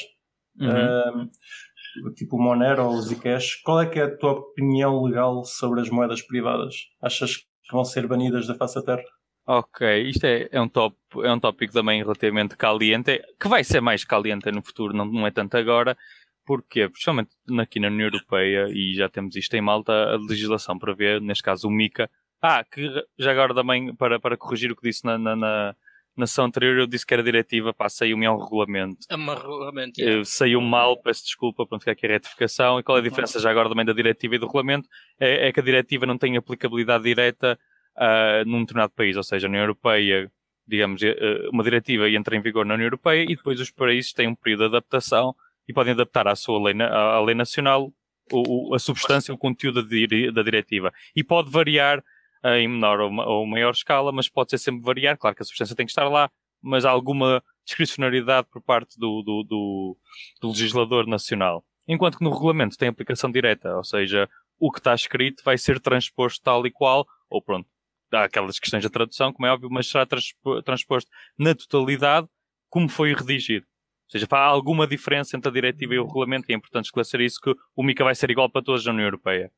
uhum. 0.59 1.25
uh, 1.25 2.13
tipo 2.15 2.41
Monero 2.41 2.85
ou 2.85 3.01
Zcash. 3.01 3.61
Qual 3.63 3.81
é 3.81 3.85
que 3.85 3.99
é 3.99 4.03
a 4.03 4.17
tua 4.17 4.31
opinião 4.31 5.03
legal 5.03 5.43
sobre 5.43 5.81
as 5.81 5.89
moedas 5.89 6.21
privadas? 6.21 6.75
Achas 7.01 7.37
que 7.37 7.71
vão 7.71 7.83
ser 7.83 8.07
banidas 8.07 8.47
da 8.47 8.55
face 8.55 8.75
da 8.75 8.83
terra? 8.83 9.03
Ok, 9.45 10.03
isto 10.03 10.23
é, 10.23 10.47
é, 10.49 10.61
um 10.61 10.69
top, 10.69 10.95
é 11.21 11.31
um 11.31 11.39
tópico 11.39 11.73
também 11.73 12.01
relativamente 12.01 12.55
caliente, 12.55 13.21
que 13.37 13.49
vai 13.49 13.61
ser 13.61 13.81
mais 13.81 14.05
caliente 14.05 14.49
no 14.49 14.63
futuro, 14.63 14.95
não, 14.95 15.05
não 15.05 15.27
é 15.27 15.31
tanto 15.31 15.57
agora. 15.57 15.97
Porquê? 16.45 16.89
Principalmente 16.89 17.31
aqui 17.59 17.79
na 17.79 17.87
União 17.87 18.07
Europeia, 18.07 18.67
e 18.69 18.93
já 18.95 19.07
temos 19.07 19.35
isto 19.35 19.53
em 19.55 19.61
Malta, 19.61 19.93
a 19.93 20.17
legislação 20.17 20.77
prevê, 20.77 21.19
neste 21.19 21.43
caso 21.43 21.67
o 21.67 21.71
MICA. 21.71 22.09
Ah, 22.41 22.63
que 22.63 22.89
já 23.17 23.31
agora 23.31 23.53
também, 23.53 23.95
para, 23.95 24.19
para 24.19 24.35
corrigir 24.35 24.71
o 24.71 24.75
que 24.75 24.87
disse 24.87 25.05
na, 25.05 25.17
na, 25.17 25.35
na 25.35 25.75
na 26.15 26.27
sessão 26.27 26.45
anterior 26.45 26.77
eu 26.77 26.87
disse 26.87 27.05
que 27.05 27.13
era 27.13 27.23
diretiva, 27.23 27.73
pá, 27.73 27.89
saiu-me 27.89 28.25
ao 28.25 28.39
regulamento. 28.39 28.99
É 29.09 29.15
um 29.15 29.33
regulamento, 29.33 29.99
yeah. 29.99 30.23
Saiu 30.23 30.61
mal, 30.61 31.01
peço 31.01 31.23
desculpa, 31.23 31.65
pronto, 31.65 31.81
fica 31.81 31.91
aqui 31.91 32.05
a 32.05 32.09
retificação. 32.09 32.79
E 32.79 32.83
qual 32.83 32.97
é 32.97 33.01
a 33.01 33.03
diferença 33.03 33.39
já 33.39 33.49
agora 33.49 33.69
também 33.69 33.85
da 33.85 33.93
diretiva 33.93 34.35
e 34.35 34.37
do 34.37 34.45
regulamento? 34.45 34.87
É, 35.19 35.47
é 35.47 35.51
que 35.51 35.59
a 35.59 35.63
diretiva 35.63 36.05
não 36.05 36.17
tem 36.17 36.37
aplicabilidade 36.37 37.03
direta 37.03 37.57
uh, 37.97 38.47
num 38.47 38.61
determinado 38.61 38.93
país, 38.95 39.17
ou 39.17 39.23
seja, 39.23 39.47
a 39.47 39.49
União 39.49 39.63
Europeia, 39.63 40.31
digamos, 40.67 41.01
uh, 41.01 41.49
uma 41.51 41.63
diretiva 41.63 42.09
entra 42.09 42.35
em 42.35 42.41
vigor 42.41 42.65
na 42.65 42.75
União 42.75 42.85
Europeia 42.85 43.23
e 43.23 43.35
depois 43.35 43.59
os 43.59 43.71
países 43.71 44.13
têm 44.13 44.27
um 44.27 44.35
período 44.35 44.59
de 44.59 44.65
adaptação 44.65 45.35
e 45.67 45.73
podem 45.73 45.93
adaptar 45.93 46.27
à 46.27 46.35
sua 46.35 46.61
lei, 46.61 46.81
à, 46.81 47.19
lei 47.21 47.35
nacional 47.35 47.91
o, 48.31 48.71
o, 48.71 48.75
a 48.75 48.79
substância, 48.79 49.33
o 49.33 49.37
conteúdo 49.37 49.83
da, 49.83 50.43
diretiva. 50.43 50.93
E 51.15 51.23
pode 51.23 51.49
variar 51.49 52.03
em 52.43 52.67
menor 52.67 52.99
ou, 52.99 53.11
ou 53.11 53.45
maior 53.45 53.71
escala, 53.71 54.11
mas 54.11 54.27
pode 54.29 54.51
ser 54.51 54.57
sempre 54.57 54.83
variar. 54.83 55.17
Claro 55.17 55.35
que 55.35 55.41
a 55.41 55.45
substância 55.45 55.75
tem 55.75 55.85
que 55.85 55.91
estar 55.91 56.07
lá, 56.09 56.29
mas 56.61 56.85
há 56.85 56.89
alguma 56.89 57.43
discricionariedade 57.65 58.47
por 58.51 58.61
parte 58.61 58.99
do, 58.99 59.21
do, 59.21 59.43
do, 59.43 59.97
do 60.41 60.49
legislador 60.49 61.07
nacional. 61.07 61.63
Enquanto 61.87 62.17
que 62.17 62.23
no 62.23 62.31
regulamento 62.31 62.77
tem 62.77 62.87
aplicação 62.87 63.31
direta, 63.31 63.75
ou 63.75 63.83
seja, 63.83 64.29
o 64.59 64.71
que 64.71 64.79
está 64.79 64.93
escrito 64.93 65.43
vai 65.43 65.57
ser 65.57 65.79
transposto 65.79 66.41
tal 66.41 66.65
e 66.65 66.71
qual, 66.71 67.05
ou 67.29 67.41
pronto, 67.41 67.67
há 68.11 68.23
aquelas 68.23 68.59
questões 68.59 68.83
da 68.83 68.89
tradução, 68.89 69.33
como 69.33 69.45
é 69.45 69.51
óbvio, 69.51 69.69
mas 69.69 69.87
será 69.87 70.05
transposto 70.05 71.09
na 71.37 71.55
totalidade 71.55 72.27
como 72.69 72.89
foi 72.89 73.13
redigido. 73.13 73.65
Ou 74.05 74.11
seja, 74.11 74.27
há 74.29 74.45
alguma 74.45 74.85
diferença 74.85 75.35
entre 75.35 75.49
a 75.49 75.53
diretiva 75.53 75.93
e 75.95 75.99
o 75.99 76.05
regulamento, 76.05 76.45
e 76.49 76.53
é 76.53 76.55
importante 76.55 76.85
esclarecer 76.85 77.21
isso, 77.21 77.39
que 77.41 77.53
o 77.75 77.83
MICA 77.83 78.03
vai 78.03 78.15
ser 78.15 78.29
igual 78.29 78.49
para 78.49 78.63
todos 78.63 78.85
na 78.85 78.91
União 78.91 79.05
Europeia. 79.05 79.51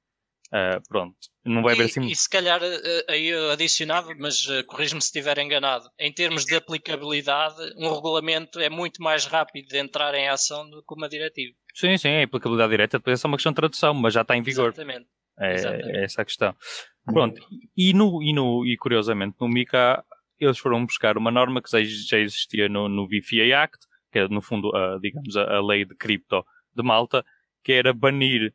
Uh, 0.48 0.80
pronto, 0.88 1.16
não 1.44 1.64
vai 1.64 1.74
haver 1.74 1.86
assim. 1.86 2.06
E 2.06 2.16
se 2.16 2.30
calhar 2.30 2.62
uh, 2.62 3.04
aí 3.10 3.28
eu 3.28 3.52
adicionava, 3.52 4.14
mas 4.18 4.46
uh, 4.46 4.64
corrijo-me 4.66 5.02
se 5.02 5.08
estiver 5.08 5.38
enganado. 5.40 5.90
Em 6.00 6.14
termos 6.14 6.46
de 6.46 6.56
aplicabilidade, 6.56 7.56
um 7.78 7.92
regulamento 7.92 8.60
é 8.60 8.70
muito 8.70 9.02
mais 9.02 9.26
rápido 9.26 9.68
de 9.68 9.78
entrar 9.78 10.14
em 10.14 10.30
ação 10.30 10.70
do 10.70 10.84
que 10.84 10.94
uma 10.94 11.10
diretiva. 11.10 11.56
Sim, 11.74 11.98
sim, 11.98 12.10
a 12.10 12.24
aplicabilidade 12.24 12.70
direta 12.70 13.00
depois 13.00 13.20
é 13.20 13.22
só 13.22 13.28
uma 13.28 13.38
questão 13.38 13.52
de 13.52 13.58
tradução, 13.58 13.94
mas 13.96 14.14
já 14.14 14.22
está 14.22 14.38
em 14.38 14.44
vigor. 14.44 14.68
Exatamente. 14.70 15.08
É, 15.40 15.54
Exatamente. 15.54 15.90
é 15.90 16.04
essa 16.06 16.22
a 16.22 16.26
questão. 16.26 16.56
Pronto, 17.06 17.42
e, 17.76 17.94
no, 17.94 18.24
e, 18.24 18.34
no, 18.34 18.66
e 18.66 18.78
curiosamente 18.78 19.36
no 19.40 19.48
MICA 19.48 20.04
eles 20.40 20.58
foram 20.58 20.86
buscar 20.86 21.18
uma 21.18 21.32
norma 21.32 21.62
que 21.62 21.70
já 21.70 22.18
existia 22.18 22.70
no, 22.70 22.88
no 22.88 23.06
VFA 23.06 23.64
Act, 23.64 23.86
que 24.16 24.20
é 24.20 24.28
no 24.30 24.40
fundo, 24.40 24.74
a, 24.74 24.98
digamos, 24.98 25.36
a, 25.36 25.58
a 25.58 25.62
lei 25.62 25.84
de 25.84 25.94
cripto 25.94 26.46
de 26.74 26.82
Malta, 26.82 27.26
que 27.62 27.74
era 27.74 27.92
banir 27.92 28.54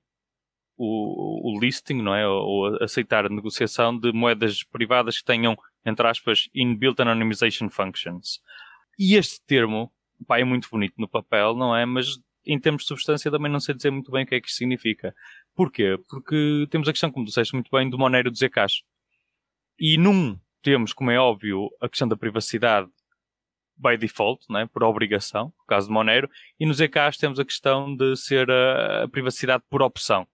o, 0.74 1.52
o 1.54 1.60
listing, 1.60 2.00
não 2.00 2.14
é? 2.14 2.26
Ou, 2.26 2.42
ou, 2.42 2.82
aceitar 2.82 3.26
a 3.26 3.28
negociação 3.28 3.98
de 3.98 4.10
moedas 4.10 4.64
privadas 4.64 5.18
que 5.18 5.24
tenham, 5.24 5.54
entre 5.84 6.06
aspas, 6.06 6.48
inbuilt 6.54 6.98
anonymization 6.98 7.68
functions. 7.68 8.40
E 8.98 9.16
este 9.16 9.38
termo, 9.46 9.92
pá, 10.26 10.40
é 10.40 10.44
muito 10.44 10.66
bonito 10.70 10.94
no 10.96 11.06
papel, 11.06 11.54
não 11.54 11.76
é? 11.76 11.84
Mas 11.84 12.18
em 12.46 12.58
termos 12.58 12.84
de 12.84 12.88
substância 12.88 13.30
também 13.30 13.52
não 13.52 13.60
sei 13.60 13.74
dizer 13.74 13.90
muito 13.90 14.10
bem 14.10 14.24
o 14.24 14.26
que 14.26 14.36
é 14.36 14.40
que 14.40 14.48
isto 14.48 14.56
significa. 14.56 15.14
Porquê? 15.54 15.98
Porque 16.08 16.66
temos 16.70 16.88
a 16.88 16.92
questão, 16.92 17.10
como 17.10 17.26
disseste 17.26 17.52
muito 17.52 17.70
bem, 17.70 17.90
do 17.90 17.98
Monero 17.98 18.30
do 18.30 18.38
Zcash. 18.38 18.82
E 19.78 19.98
num 19.98 20.40
temos, 20.62 20.94
como 20.94 21.10
é 21.10 21.18
óbvio, 21.18 21.68
a 21.82 21.88
questão 21.88 22.08
da 22.08 22.16
privacidade 22.16 22.88
by 23.80 23.96
default, 23.96 24.44
né, 24.50 24.68
por 24.72 24.82
obrigação, 24.82 25.52
no 25.58 25.66
caso 25.66 25.86
de 25.86 25.92
Monero, 25.92 26.28
e 26.58 26.66
no 26.66 26.74
Zcash 26.74 27.16
temos 27.16 27.38
a 27.38 27.44
questão 27.44 27.94
de 27.94 28.16
ser 28.16 28.50
a, 28.50 29.04
a 29.04 29.08
privacidade 29.08 29.62
por 29.70 29.82
opção 29.82 30.26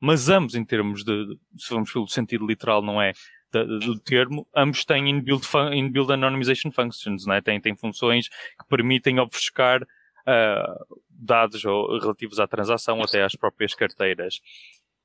mas 0.00 0.30
ambos, 0.30 0.54
em 0.54 0.64
termos 0.64 1.04
de, 1.04 1.38
se 1.58 1.68
vamos 1.74 1.92
pelo 1.92 2.08
sentido 2.08 2.46
literal, 2.46 2.82
não 2.82 3.00
é? 3.00 3.12
do 3.52 3.98
termo, 3.98 4.46
ambos 4.54 4.84
têm 4.84 5.10
inbuilt, 5.10 5.44
inbuilt 5.74 6.08
anonymization 6.10 6.70
functions, 6.70 7.26
né? 7.26 7.40
têm, 7.40 7.60
têm 7.60 7.76
funções 7.76 8.28
que 8.28 8.68
permitem 8.68 9.18
obfuscar 9.18 9.82
uh, 9.82 11.00
dados 11.08 11.64
ou, 11.64 11.98
relativos 11.98 12.38
à 12.38 12.46
transação 12.46 13.02
até 13.02 13.24
às 13.24 13.34
próprias 13.34 13.74
carteiras. 13.74 14.40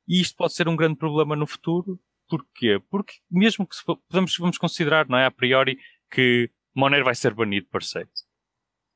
E 0.08 0.22
isto 0.22 0.38
pode 0.38 0.54
ser 0.54 0.68
um 0.68 0.76
grande 0.76 0.96
problema 0.96 1.36
no 1.36 1.48
futuro. 1.48 2.00
Porquê? 2.30 2.80
Porque 2.90 3.16
mesmo 3.30 3.68
que 3.68 3.76
podemos, 3.84 4.38
vamos 4.38 4.60
considerar, 4.60 5.10
não 5.10 5.18
é, 5.18 5.26
a 5.26 5.32
priori, 5.32 5.80
que 6.12 6.50
Monero 6.76 7.06
vai 7.06 7.16
ser 7.16 7.34
banido 7.34 7.68
se. 7.68 8.24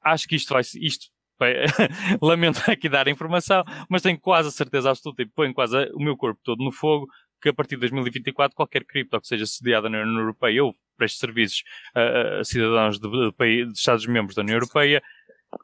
Acho 0.01 0.27
que 0.27 0.35
isto 0.35 0.53
vai 0.53 0.61
isto 0.61 1.07
lamento 2.21 2.61
aqui 2.69 2.89
dar 2.89 3.07
informação, 3.07 3.63
mas 3.87 4.01
tenho 4.01 4.19
quase 4.19 4.49
a 4.49 4.51
certeza 4.51 4.89
absoluta 4.89 5.21
e 5.21 5.25
ponho 5.25 5.53
quase 5.53 5.75
o 5.93 5.99
meu 5.99 6.17
corpo 6.17 6.39
todo 6.43 6.63
no 6.63 6.71
fogo 6.71 7.07
que 7.41 7.49
a 7.49 7.53
partir 7.53 7.75
de 7.75 7.81
2024 7.81 8.53
qualquer 8.55 8.83
cripto 8.83 9.19
que 9.21 9.27
seja 9.27 9.45
sediada 9.45 9.89
na 9.89 10.01
União 10.01 10.19
Europeia 10.19 10.63
ou 10.63 10.75
preste 10.97 11.17
serviços 11.17 11.63
a, 11.95 12.39
a 12.39 12.43
cidadãos 12.43 12.99
de, 12.99 13.09
de, 13.09 13.65
de 13.65 13.79
Estados-membros 13.79 14.35
da 14.35 14.41
União 14.41 14.57
Europeia 14.57 15.01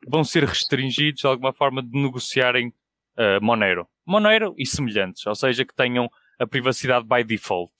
vão 0.08 0.24
ser 0.24 0.46
restringidos 0.46 1.22
de 1.22 1.28
alguma 1.28 1.54
forma 1.54 1.84
de 1.84 1.92
negociarem 2.02 2.70
uh, 2.70 3.44
Monero. 3.44 3.88
Monero 4.06 4.56
e 4.58 4.66
semelhantes, 4.66 5.26
ou 5.26 5.36
seja, 5.36 5.66
que 5.66 5.76
tenham 5.76 6.10
a 6.40 6.48
privacidade 6.48 7.06
by 7.06 7.24
default. 7.24 7.74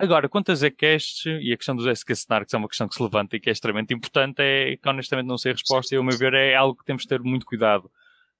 Agora, 0.00 0.28
quanto 0.28 0.52
a 0.52 0.54
Zcash 0.54 1.26
e 1.26 1.52
a 1.52 1.56
questão 1.56 1.74
dos 1.74 1.98
SK 1.98 2.12
Snarks 2.12 2.54
é 2.54 2.56
uma 2.56 2.68
questão 2.68 2.86
que 2.86 2.94
se 2.94 3.02
levanta 3.02 3.34
e 3.34 3.40
que 3.40 3.48
é 3.48 3.52
extremamente 3.52 3.92
importante, 3.92 4.40
é 4.40 4.76
que 4.76 4.88
honestamente 4.88 5.26
não 5.26 5.36
sei 5.36 5.50
a 5.50 5.54
resposta 5.54 5.92
e, 5.92 5.98
ao 5.98 6.04
meu 6.04 6.16
ver, 6.16 6.34
é 6.34 6.54
algo 6.54 6.78
que 6.78 6.84
temos 6.84 7.02
de 7.02 7.08
ter 7.08 7.20
muito 7.20 7.44
cuidado. 7.44 7.90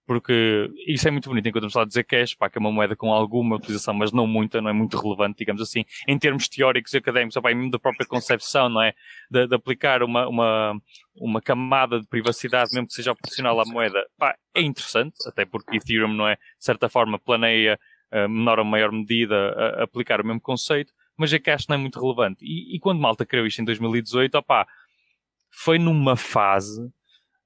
Porque 0.06 0.70
isso 0.86 1.06
é 1.09 1.11
muito 1.11 1.28
bonito 1.28 1.48
enquanto 1.48 1.66
estamos 1.66 1.72
a 1.72 1.78
falar 1.80 1.86
de 1.86 1.94
Zcash, 1.94 2.36
pá, 2.36 2.48
que 2.48 2.59
é 2.59 2.61
uma 2.61 2.70
moeda 2.70 2.94
com 2.94 3.12
alguma 3.12 3.56
utilização, 3.56 3.92
mas 3.92 4.12
não 4.12 4.24
muita, 4.24 4.61
não 4.61 4.70
é 4.70 4.72
muito 4.72 4.96
relevante, 4.96 5.38
digamos 5.38 5.61
assim, 5.61 5.84
em 6.06 6.16
termos 6.16 6.48
teóricos 6.48 6.94
e 6.94 6.98
académicos, 6.98 7.34
pá, 7.42 7.52
mesmo 7.52 7.72
da 7.72 7.78
própria 7.78 8.06
concepção, 8.06 8.68
não 8.68 8.80
é? 8.80 8.94
De, 9.28 9.48
de, 9.48 9.54
aplicar 9.56 10.04
uma, 10.04 10.28
uma, 10.28 10.80
uma 11.16 11.42
camada 11.42 12.00
de 12.00 12.06
privacidade, 12.06 12.70
mesmo 12.72 12.86
que 12.86 12.94
seja 12.94 13.11
opcional 13.11 13.61
à 13.61 13.64
moeda, 13.64 14.06
pá, 14.16 14.36
é 14.54 14.62
interessante, 14.62 15.16
até 15.26 15.44
porque 15.44 15.76
Ethereum, 15.76 16.14
não 16.14 16.28
é? 16.28 16.36
De 16.36 16.64
certa 16.64 16.88
forma, 16.88 17.18
planeia, 17.18 17.78
uh, 18.12 18.28
menor 18.28 18.61
ou 18.61 18.64
maior 18.64 18.92
medida, 18.92 19.82
aplicar 19.82 20.20
o 20.20 20.24
mesmo 20.24 20.40
conceito 20.40 20.92
mas 21.19 21.33
é 21.33 21.39
que 21.39 21.51
acho 21.51 21.64
que 21.64 21.71
não 21.71 21.77
é 21.77 21.81
muito 21.81 22.01
relevante. 22.01 22.45
E, 22.45 22.77
e 22.77 22.81
quando 22.81 23.01
Malta 23.01 23.27
criou 23.27 23.47
isto 23.47 23.61
em 23.61 23.64
2018, 23.64 24.37
opá, 24.37 24.66
foi 25.51 25.79
numa 25.79 26.16
fase 26.16 26.81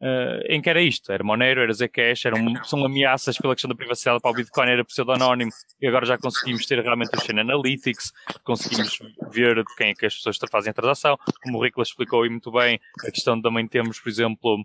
uh, 0.03 0.43
em 0.49 0.61
que 0.61 0.68
era 0.68 0.83
isto, 0.83 1.12
era 1.12 1.23
Monero, 1.23 1.61
era 1.61 1.73
Zcash, 1.73 2.27
eram, 2.27 2.39
são 2.64 2.85
ameaças 2.85 3.39
pela 3.39 3.55
questão 3.55 3.68
da 3.68 3.75
privacidade 3.75 4.20
para 4.20 4.31
o 4.31 4.35
Bitcoin, 4.35 4.68
era 4.68 4.85
pseudonónimo, 4.85 5.51
e 5.81 5.87
agora 5.87 6.05
já 6.05 6.18
conseguimos 6.18 6.66
ter 6.66 6.81
realmente 6.81 7.16
o 7.16 7.20
Chain 7.20 7.41
Analytics, 7.41 8.12
conseguimos 8.45 8.99
ver 9.31 9.57
de 9.57 9.75
quem 9.77 9.91
é 9.91 9.95
que 9.95 10.07
as 10.07 10.16
pessoas 10.16 10.37
fazem 10.51 10.70
a 10.70 10.75
transação, 10.75 11.16
como 11.43 11.59
o 11.59 11.62
Ricola 11.62 11.85
explicou 11.85 12.23
aí 12.23 12.29
muito 12.29 12.51
bem, 12.51 12.81
a 13.07 13.11
questão 13.11 13.41
também 13.41 13.66
temos, 13.66 14.01
por 14.01 14.09
exemplo, 14.09 14.64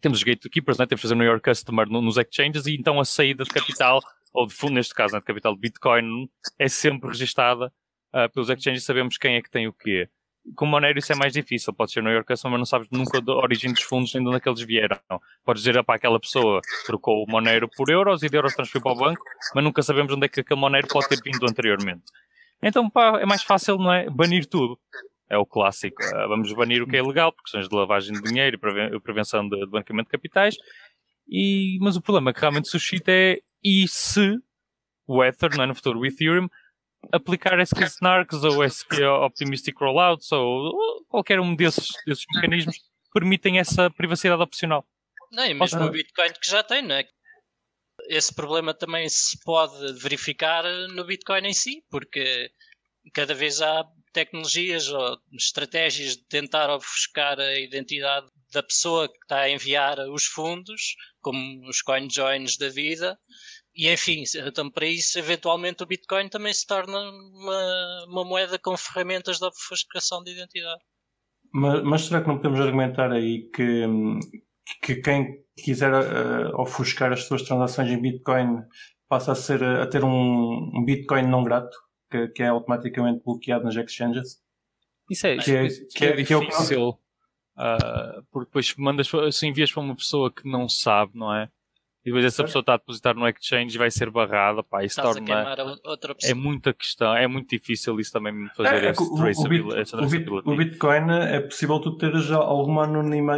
temos 0.00 0.18
os 0.18 0.24
gatekeepers, 0.24 0.78
né? 0.78 0.86
temos 0.86 1.00
de 1.00 1.02
fazer 1.02 1.14
o 1.14 1.18
New 1.18 1.26
York 1.26 1.42
Customer 1.42 1.88
nos 1.88 2.18
exchanges, 2.18 2.66
e 2.66 2.74
então 2.74 3.00
a 3.00 3.04
saída 3.04 3.44
de 3.44 3.50
capital, 3.50 4.00
ou 4.32 4.46
de 4.46 4.54
fundo, 4.54 4.74
neste 4.74 4.94
caso, 4.94 5.14
né, 5.14 5.20
de 5.20 5.26
capital 5.26 5.54
de 5.54 5.60
Bitcoin, 5.60 6.28
é 6.58 6.68
sempre 6.68 7.08
registada 7.08 7.72
uh, 8.14 8.32
pelos 8.32 8.48
exchanges 8.48 8.84
sabemos 8.84 9.18
quem 9.18 9.34
é 9.34 9.42
que 9.42 9.50
tem 9.50 9.66
o 9.66 9.72
quê. 9.72 10.08
Com 10.54 10.66
Monero 10.66 10.98
isso 10.98 11.10
é 11.10 11.16
mais 11.16 11.32
difícil, 11.32 11.72
pode 11.72 11.90
ser 11.90 12.02
New 12.02 12.12
York 12.12 12.28
mas 12.30 12.42
não 12.42 12.66
sabes 12.66 12.86
nunca 12.90 13.18
a 13.18 13.34
origem 13.36 13.72
dos 13.72 13.82
fundos 13.82 14.12
nem 14.12 14.22
de 14.22 14.28
onde 14.28 14.36
é 14.36 14.40
que 14.40 14.48
eles 14.48 14.60
vieram. 14.60 14.98
Podes 15.42 15.62
dizer, 15.62 15.82
para 15.82 15.94
aquela 15.94 16.20
pessoa 16.20 16.60
trocou 16.84 17.24
o 17.24 17.30
Monero 17.30 17.68
por 17.74 17.88
euros 17.90 18.22
e 18.22 18.28
de 18.28 18.36
euros 18.36 18.54
transferiu 18.54 18.82
para 18.82 18.92
o 18.92 18.96
banco, 18.96 19.24
mas 19.54 19.64
nunca 19.64 19.82
sabemos 19.82 20.12
onde 20.12 20.26
é 20.26 20.28
que 20.28 20.40
aquele 20.40 20.60
Monero 20.60 20.86
pode 20.86 21.08
ter 21.08 21.18
vindo 21.22 21.42
anteriormente. 21.48 22.02
Então, 22.62 22.90
pá, 22.90 23.18
é 23.20 23.26
mais 23.26 23.42
fácil, 23.42 23.78
não 23.78 23.92
é? 23.92 24.08
Banir 24.10 24.46
tudo. 24.46 24.78
É 25.28 25.38
o 25.38 25.46
clássico. 25.46 26.02
Uh, 26.02 26.28
vamos 26.28 26.52
banir 26.52 26.82
o 26.82 26.86
que 26.86 26.96
é 26.96 27.00
ilegal, 27.00 27.32
por 27.32 27.42
questões 27.42 27.66
de 27.66 27.74
lavagem 27.74 28.12
de 28.12 28.22
dinheiro 28.22 28.56
e 28.56 29.00
prevenção 29.00 29.48
de, 29.48 29.58
de 29.58 29.70
banqueamento 29.70 30.06
de 30.06 30.12
capitais. 30.12 30.56
E, 31.26 31.78
mas 31.80 31.96
o 31.96 32.02
problema 32.02 32.32
que 32.32 32.40
realmente 32.40 32.68
suscita 32.68 33.10
é 33.10 33.38
e 33.62 33.88
se 33.88 34.38
o 35.06 35.24
Ether, 35.24 35.56
não 35.56 35.64
é, 35.64 35.66
no 35.66 35.74
futuro 35.74 35.98
o 35.98 36.06
Ethereum, 36.06 36.48
aplicar 37.12 37.58
SQ 37.60 37.84
Snarks 37.84 38.42
ou 38.44 38.64
SQ 38.64 39.02
Optimistic 39.24 39.78
Rollouts 39.78 40.30
ou 40.32 41.04
qualquer 41.08 41.40
um 41.40 41.54
desses, 41.54 41.88
desses 42.06 42.24
mecanismos 42.34 42.76
permitem 43.12 43.58
essa 43.58 43.90
privacidade 43.90 44.42
opcional. 44.42 44.84
Não, 45.32 45.46
e 45.46 45.54
mesmo 45.54 45.84
o 45.84 45.90
Bitcoin 45.90 46.32
que 46.32 46.50
já 46.50 46.62
tem, 46.62 46.82
não 46.82 46.96
é? 46.96 47.04
Esse 48.08 48.34
problema 48.34 48.74
também 48.74 49.08
se 49.08 49.38
pode 49.44 49.92
verificar 50.00 50.64
no 50.88 51.04
Bitcoin 51.04 51.46
em 51.46 51.54
si, 51.54 51.82
porque 51.90 52.50
cada 53.12 53.34
vez 53.34 53.62
há 53.62 53.84
tecnologias 54.12 54.88
ou 54.88 55.18
estratégias 55.32 56.16
de 56.16 56.24
tentar 56.26 56.70
ofuscar 56.70 57.38
a 57.38 57.58
identidade 57.58 58.26
da 58.52 58.62
pessoa 58.62 59.08
que 59.08 59.18
está 59.22 59.40
a 59.40 59.50
enviar 59.50 59.98
os 60.08 60.24
fundos, 60.24 60.94
como 61.20 61.68
os 61.68 61.82
coin 61.82 62.08
joins 62.08 62.56
da 62.56 62.68
vida, 62.68 63.18
e 63.76 63.90
enfim, 63.90 64.22
então 64.46 64.70
para 64.70 64.86
isso, 64.86 65.18
eventualmente 65.18 65.82
o 65.82 65.86
Bitcoin 65.86 66.28
também 66.28 66.52
se 66.52 66.66
torna 66.66 66.96
uma, 66.96 68.04
uma 68.08 68.24
moeda 68.24 68.58
com 68.58 68.76
ferramentas 68.76 69.38
de 69.38 69.44
obfuscação 69.44 70.22
de 70.22 70.32
identidade. 70.32 70.80
Mas, 71.52 71.82
mas, 71.82 72.02
será 72.02 72.20
que 72.20 72.28
não 72.28 72.36
podemos 72.36 72.60
argumentar 72.60 73.12
aí 73.12 73.48
que, 73.54 73.84
que 74.82 74.96
quem 74.96 75.44
quiser 75.56 75.92
uh, 75.92 76.60
ofuscar 76.60 77.12
as 77.12 77.24
suas 77.24 77.42
transações 77.42 77.90
em 77.90 78.00
Bitcoin 78.00 78.62
passa 79.08 79.32
a, 79.32 79.34
ser, 79.34 79.62
a 79.62 79.86
ter 79.86 80.04
um, 80.04 80.70
um 80.74 80.84
Bitcoin 80.84 81.28
não 81.28 81.44
grato, 81.44 81.76
que, 82.10 82.28
que, 82.28 82.42
é 82.42 82.48
automaticamente 82.48 83.22
bloqueado 83.24 83.64
nas 83.64 83.76
exchanges? 83.76 84.42
Isso 85.10 85.26
é, 85.26 85.36
que 85.36 85.50
é, 85.52 85.68
que 85.68 86.04
é, 86.04 86.08
é 86.08 86.12
difícil, 86.16 86.88
uh, 86.88 88.24
porque 88.30 88.46
depois 88.46 88.74
mandas, 88.76 89.10
se 89.32 89.46
envias 89.46 89.70
para 89.70 89.82
uma 89.82 89.94
pessoa 89.94 90.32
que 90.32 90.48
não 90.48 90.68
sabe, 90.68 91.12
não 91.14 91.32
é? 91.34 91.48
E 92.04 92.10
depois 92.10 92.26
essa 92.26 92.44
pessoa 92.44 92.60
está 92.60 92.74
a 92.74 92.76
depositar 92.76 93.14
no 93.14 93.26
exchange 93.26 93.76
e 93.76 93.78
vai 93.78 93.90
ser 93.90 94.10
barrada, 94.10 94.62
pá, 94.62 94.84
isso 94.84 95.00
Estás 95.00 95.16
torna... 95.16 95.56
É 96.22 96.34
muita 96.34 96.74
questão, 96.74 97.16
é 97.16 97.26
muito 97.26 97.48
difícil 97.48 97.98
isso 97.98 98.12
também 98.12 98.46
fazer 98.54 98.84
é, 98.84 98.90
esse 98.90 99.02
o, 99.02 99.14
traceability. 99.14 100.46
O, 100.46 100.52
o, 100.52 100.56
Bitcoin 100.56 101.10
é 101.10 101.40
possível 101.40 101.80
tu 101.80 101.96
teres 101.96 102.30
alguma 102.30 102.84
anonima, 102.84 103.36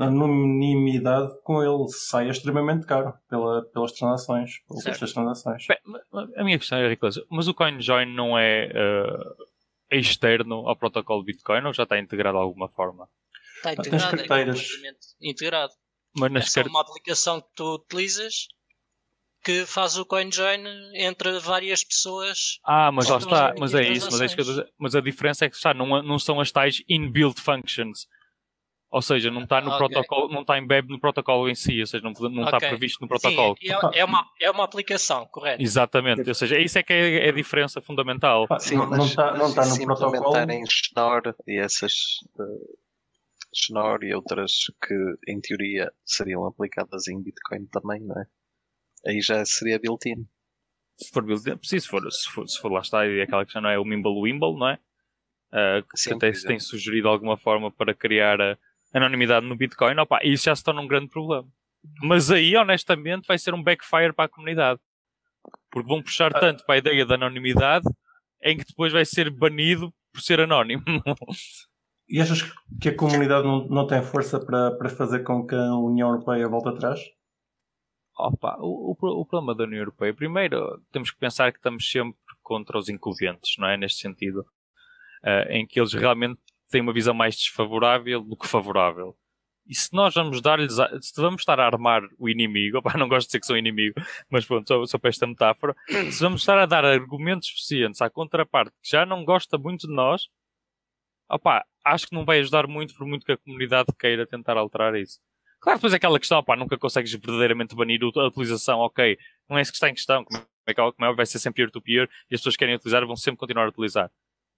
anonimidade 0.00 1.30
com 1.44 1.62
ele, 1.62 1.88
sai 1.90 2.30
extremamente 2.30 2.86
caro 2.86 3.12
pela, 3.28 3.66
pelas 3.66 3.92
transações, 3.92 4.52
pelas 4.66 5.12
transações. 5.12 5.66
Bem, 5.66 5.78
a 6.36 6.42
minha 6.42 6.58
questão 6.58 6.78
é, 6.78 6.88
Ricosa, 6.88 7.22
mas 7.30 7.48
o 7.48 7.54
CoinJoin 7.54 8.06
não 8.14 8.38
é 8.38 8.70
uh, 8.70 9.46
externo 9.90 10.66
ao 10.66 10.74
protocolo 10.74 11.22
Bitcoin 11.22 11.66
ou 11.66 11.74
já 11.74 11.82
está 11.82 11.98
integrado 11.98 12.38
de 12.38 12.44
alguma 12.44 12.68
forma? 12.68 13.06
Está 13.56 13.74
integrado, 13.74 14.16
Tens 14.16 14.26
carteiras. 14.26 14.68
É 15.22 15.30
integrado. 15.30 15.72
Mas 16.16 16.32
nas 16.32 16.56
é 16.56 16.62
uma 16.62 16.80
aplicação 16.80 17.40
que 17.40 17.48
tu 17.54 17.74
utilizas 17.74 18.48
que 19.42 19.64
faz 19.64 19.96
o 19.96 20.04
CoinJoin 20.04 20.64
entre 20.94 21.38
várias 21.38 21.82
pessoas. 21.82 22.58
Ah, 22.64 22.92
mas 22.92 23.08
lá 23.08 23.18
está, 23.18 23.54
mas 23.58 23.74
é 23.74 23.82
isso, 23.82 24.08
mas, 24.10 24.20
é 24.20 24.26
isso 24.26 24.36
que 24.36 24.42
eu 24.42 24.66
mas 24.78 24.94
a 24.94 25.00
diferença 25.00 25.46
é 25.46 25.50
que 25.50 25.56
está, 25.56 25.72
não, 25.72 26.02
não 26.02 26.18
são 26.18 26.40
as 26.40 26.52
tais 26.52 26.82
inbuilt 26.88 27.40
functions. 27.40 28.06
Ou 28.90 29.00
seja, 29.00 29.30
não 29.30 29.44
está 29.44 29.60
no 29.60 29.68
okay. 29.68 29.78
protocolo, 29.78 30.32
não 30.32 30.40
está 30.40 30.58
embebe 30.58 30.88
no 30.88 30.98
protocolo 30.98 31.48
em 31.48 31.54
si, 31.54 31.80
ou 31.80 31.86
seja, 31.86 32.02
não, 32.02 32.10
não 32.10 32.42
okay. 32.42 32.56
está 32.56 32.58
previsto 32.58 33.00
no 33.00 33.06
protocolo. 33.06 33.54
Sim, 33.60 33.70
é, 33.70 34.00
é, 34.00 34.04
uma, 34.04 34.28
é 34.40 34.50
uma 34.50 34.64
aplicação, 34.64 35.26
correto? 35.26 35.62
Exatamente, 35.62 36.28
ou 36.28 36.34
seja, 36.34 36.58
isso 36.58 36.76
é 36.76 36.82
que 36.82 36.92
é, 36.92 37.26
é 37.26 37.28
a 37.28 37.32
diferença 37.32 37.80
fundamental. 37.80 38.48
Sim, 38.58 38.78
não, 38.78 38.90
não 38.90 39.06
está, 39.06 39.32
não 39.32 39.48
está 39.48 39.64
no 39.64 39.76
protocolo. 39.76 40.50
em 40.50 40.64
Schnorr 40.66 41.34
e 41.46 41.60
essas 41.60 41.92
uh, 42.36 42.78
Schnorr 43.54 44.04
e 44.04 44.14
outras 44.14 44.52
que, 44.82 44.94
em 45.28 45.40
teoria, 45.40 45.92
seriam 46.04 46.44
aplicadas 46.46 47.08
em 47.08 47.22
Bitcoin 47.22 47.66
também, 47.66 48.00
não 48.00 48.20
é? 48.20 48.26
Aí 49.06 49.20
já 49.20 49.44
seria 49.44 49.78
built-in. 49.78 50.26
Se 50.96 51.10
for 51.10 51.24
built-in, 51.24 51.58
se 51.62 51.80
for, 51.80 52.12
se 52.12 52.30
for, 52.30 52.48
se 52.48 52.60
for 52.60 52.70
lá 52.70 52.80
está, 52.80 53.06
e 53.06 53.20
aquela 53.20 53.44
que 53.44 53.52
já 53.52 53.60
não 53.60 53.70
é 53.70 53.78
o 53.78 53.84
Mimble 53.84 54.20
Wimble, 54.20 54.58
não 54.58 54.68
é? 54.68 54.78
Uh, 55.52 55.82
que 55.88 55.98
Sim, 55.98 56.14
até 56.14 56.32
se 56.32 56.46
tem 56.46 56.60
sugerido 56.60 57.08
alguma 57.08 57.36
forma 57.36 57.72
para 57.72 57.92
criar 57.92 58.40
a 58.40 58.58
anonimidade 58.92 59.46
no 59.46 59.56
Bitcoin, 59.56 59.98
opa, 59.98 60.20
isso 60.22 60.44
já 60.44 60.54
se 60.54 60.62
torna 60.62 60.80
um 60.80 60.86
grande 60.86 61.08
problema. 61.08 61.48
Mas 62.02 62.30
aí, 62.30 62.54
honestamente, 62.56 63.26
vai 63.26 63.38
ser 63.38 63.54
um 63.54 63.62
backfire 63.62 64.12
para 64.12 64.26
a 64.26 64.28
comunidade. 64.28 64.78
Porque 65.70 65.88
vão 65.88 66.02
puxar 66.02 66.30
ah. 66.36 66.40
tanto 66.40 66.64
para 66.64 66.76
a 66.76 66.78
ideia 66.78 67.06
da 67.06 67.14
anonimidade 67.14 67.86
em 68.42 68.56
que 68.56 68.64
depois 68.64 68.92
vai 68.92 69.04
ser 69.04 69.30
banido 69.30 69.92
por 70.12 70.20
ser 70.20 70.40
anónimo. 70.40 70.82
E 72.10 72.20
achas 72.20 72.42
que 72.80 72.88
a 72.88 72.96
comunidade 72.96 73.46
não, 73.46 73.68
não 73.68 73.86
tem 73.86 74.02
força 74.02 74.44
para, 74.44 74.72
para 74.72 74.88
fazer 74.88 75.20
com 75.20 75.46
que 75.46 75.54
a 75.54 75.76
União 75.76 76.08
Europeia 76.08 76.48
volte 76.48 76.68
atrás? 76.70 77.00
Opa, 78.18 78.56
o, 78.58 78.90
o, 78.90 79.20
o, 79.20 79.24
problema 79.24 79.54
da 79.54 79.62
União 79.62 79.78
Europeia, 79.78 80.12
primeiro, 80.12 80.82
temos 80.90 81.12
que 81.12 81.18
pensar 81.18 81.52
que 81.52 81.58
estamos 81.58 81.88
sempre 81.88 82.18
contra 82.42 82.76
os 82.76 82.88
incumbentes, 82.88 83.56
não 83.58 83.68
é? 83.68 83.76
Neste 83.76 84.00
sentido, 84.00 84.40
uh, 84.40 85.50
em 85.50 85.64
que 85.64 85.78
eles 85.78 85.92
realmente 85.92 86.40
têm 86.68 86.80
uma 86.80 86.92
visão 86.92 87.14
mais 87.14 87.36
desfavorável 87.36 88.20
do 88.22 88.36
que 88.36 88.48
favorável. 88.48 89.16
E 89.64 89.74
se 89.74 89.94
nós 89.94 90.12
vamos 90.12 90.42
dar-lhes, 90.42 90.74
se 91.00 91.20
vamos 91.20 91.42
estar 91.42 91.60
a 91.60 91.66
armar 91.66 92.02
o 92.18 92.28
inimigo, 92.28 92.78
opa, 92.82 92.98
não 92.98 93.08
gosto 93.08 93.28
de 93.28 93.28
dizer 93.28 93.40
que 93.40 93.46
sou 93.46 93.56
inimigo, 93.56 93.94
mas 94.28 94.44
pronto, 94.44 94.66
só, 94.66 94.84
só 94.84 94.98
para 94.98 95.10
esta 95.10 95.28
metáfora, 95.28 95.76
se 96.10 96.20
vamos 96.20 96.42
estar 96.42 96.58
a 96.58 96.66
dar 96.66 96.84
argumentos 96.84 97.46
suficientes 97.46 98.02
à 98.02 98.10
contraparte 98.10 98.72
que 98.82 98.90
já 98.90 99.06
não 99.06 99.24
gosta 99.24 99.56
muito 99.56 99.86
de 99.86 99.94
nós, 99.94 100.28
opa, 101.30 101.64
acho 101.84 102.06
que 102.06 102.14
não 102.14 102.24
vai 102.24 102.40
ajudar 102.40 102.66
muito, 102.66 102.94
por 102.94 103.06
muito 103.06 103.24
que 103.24 103.32
a 103.32 103.36
comunidade 103.36 103.88
queira 103.98 104.26
tentar 104.26 104.56
alterar 104.56 104.94
isso. 104.94 105.18
Claro, 105.60 105.78
depois 105.78 105.92
é 105.92 105.96
aquela 105.96 106.18
questão, 106.18 106.38
opa, 106.38 106.56
nunca 106.56 106.78
consegues 106.78 107.12
verdadeiramente 107.12 107.74
banir 107.74 108.00
a 108.02 108.26
utilização, 108.26 108.78
ok, 108.80 109.18
não 109.48 109.58
é 109.58 109.62
isso 109.62 109.70
que 109.70 109.76
está 109.76 109.90
em 109.90 109.94
questão, 109.94 110.24
como 110.24 110.42
é 110.66 110.74
que 110.74 110.80
como 110.80 111.04
é, 111.04 111.14
vai 111.14 111.26
ser 111.26 111.38
sempre 111.38 111.62
peer-to-peer 111.62 112.06
-peer, 112.06 112.10
e 112.30 112.34
as 112.34 112.40
pessoas 112.40 112.54
que 112.54 112.60
querem 112.60 112.74
utilizar 112.74 113.04
vão 113.06 113.16
sempre 113.16 113.38
continuar 113.38 113.66
a 113.66 113.68
utilizar. 113.68 114.10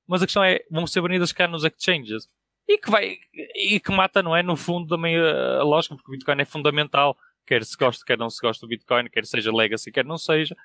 Mas 0.07 0.23
a 0.23 0.27
questão 0.27 0.45
é, 0.45 0.61
vão 0.70 0.87
ser 0.87 1.01
banidas 1.01 1.33
cá 1.33 1.49
nos 1.49 1.64
exchanges. 1.64 2.29
E 2.68 2.79
que 2.79 2.91
vai, 2.91 3.18
e 3.57 3.81
que 3.81 3.91
mata, 3.91 4.23
não 4.23 4.37
é, 4.37 4.43
no 4.43 4.57
fundo 4.57 4.89
também 4.89 5.16
a 5.18 5.62
lógica, 5.64 5.97
porque 5.97 6.09
o 6.09 6.12
Bitcoin 6.12 6.41
é 6.41 6.45
fundamental, 6.45 7.16
quer 7.45 7.64
se 7.64 7.77
goste, 7.77 8.05
quer 8.05 8.16
não 8.16 8.31
se 8.31 8.41
goste 8.41 8.61
do 8.61 8.68
Bitcoin, 8.68 9.09
quer 9.11 9.27
seja 9.27 9.53
legacy, 9.53 9.91
quer 9.91 10.05
não 10.05 10.16
seja, 10.16 10.57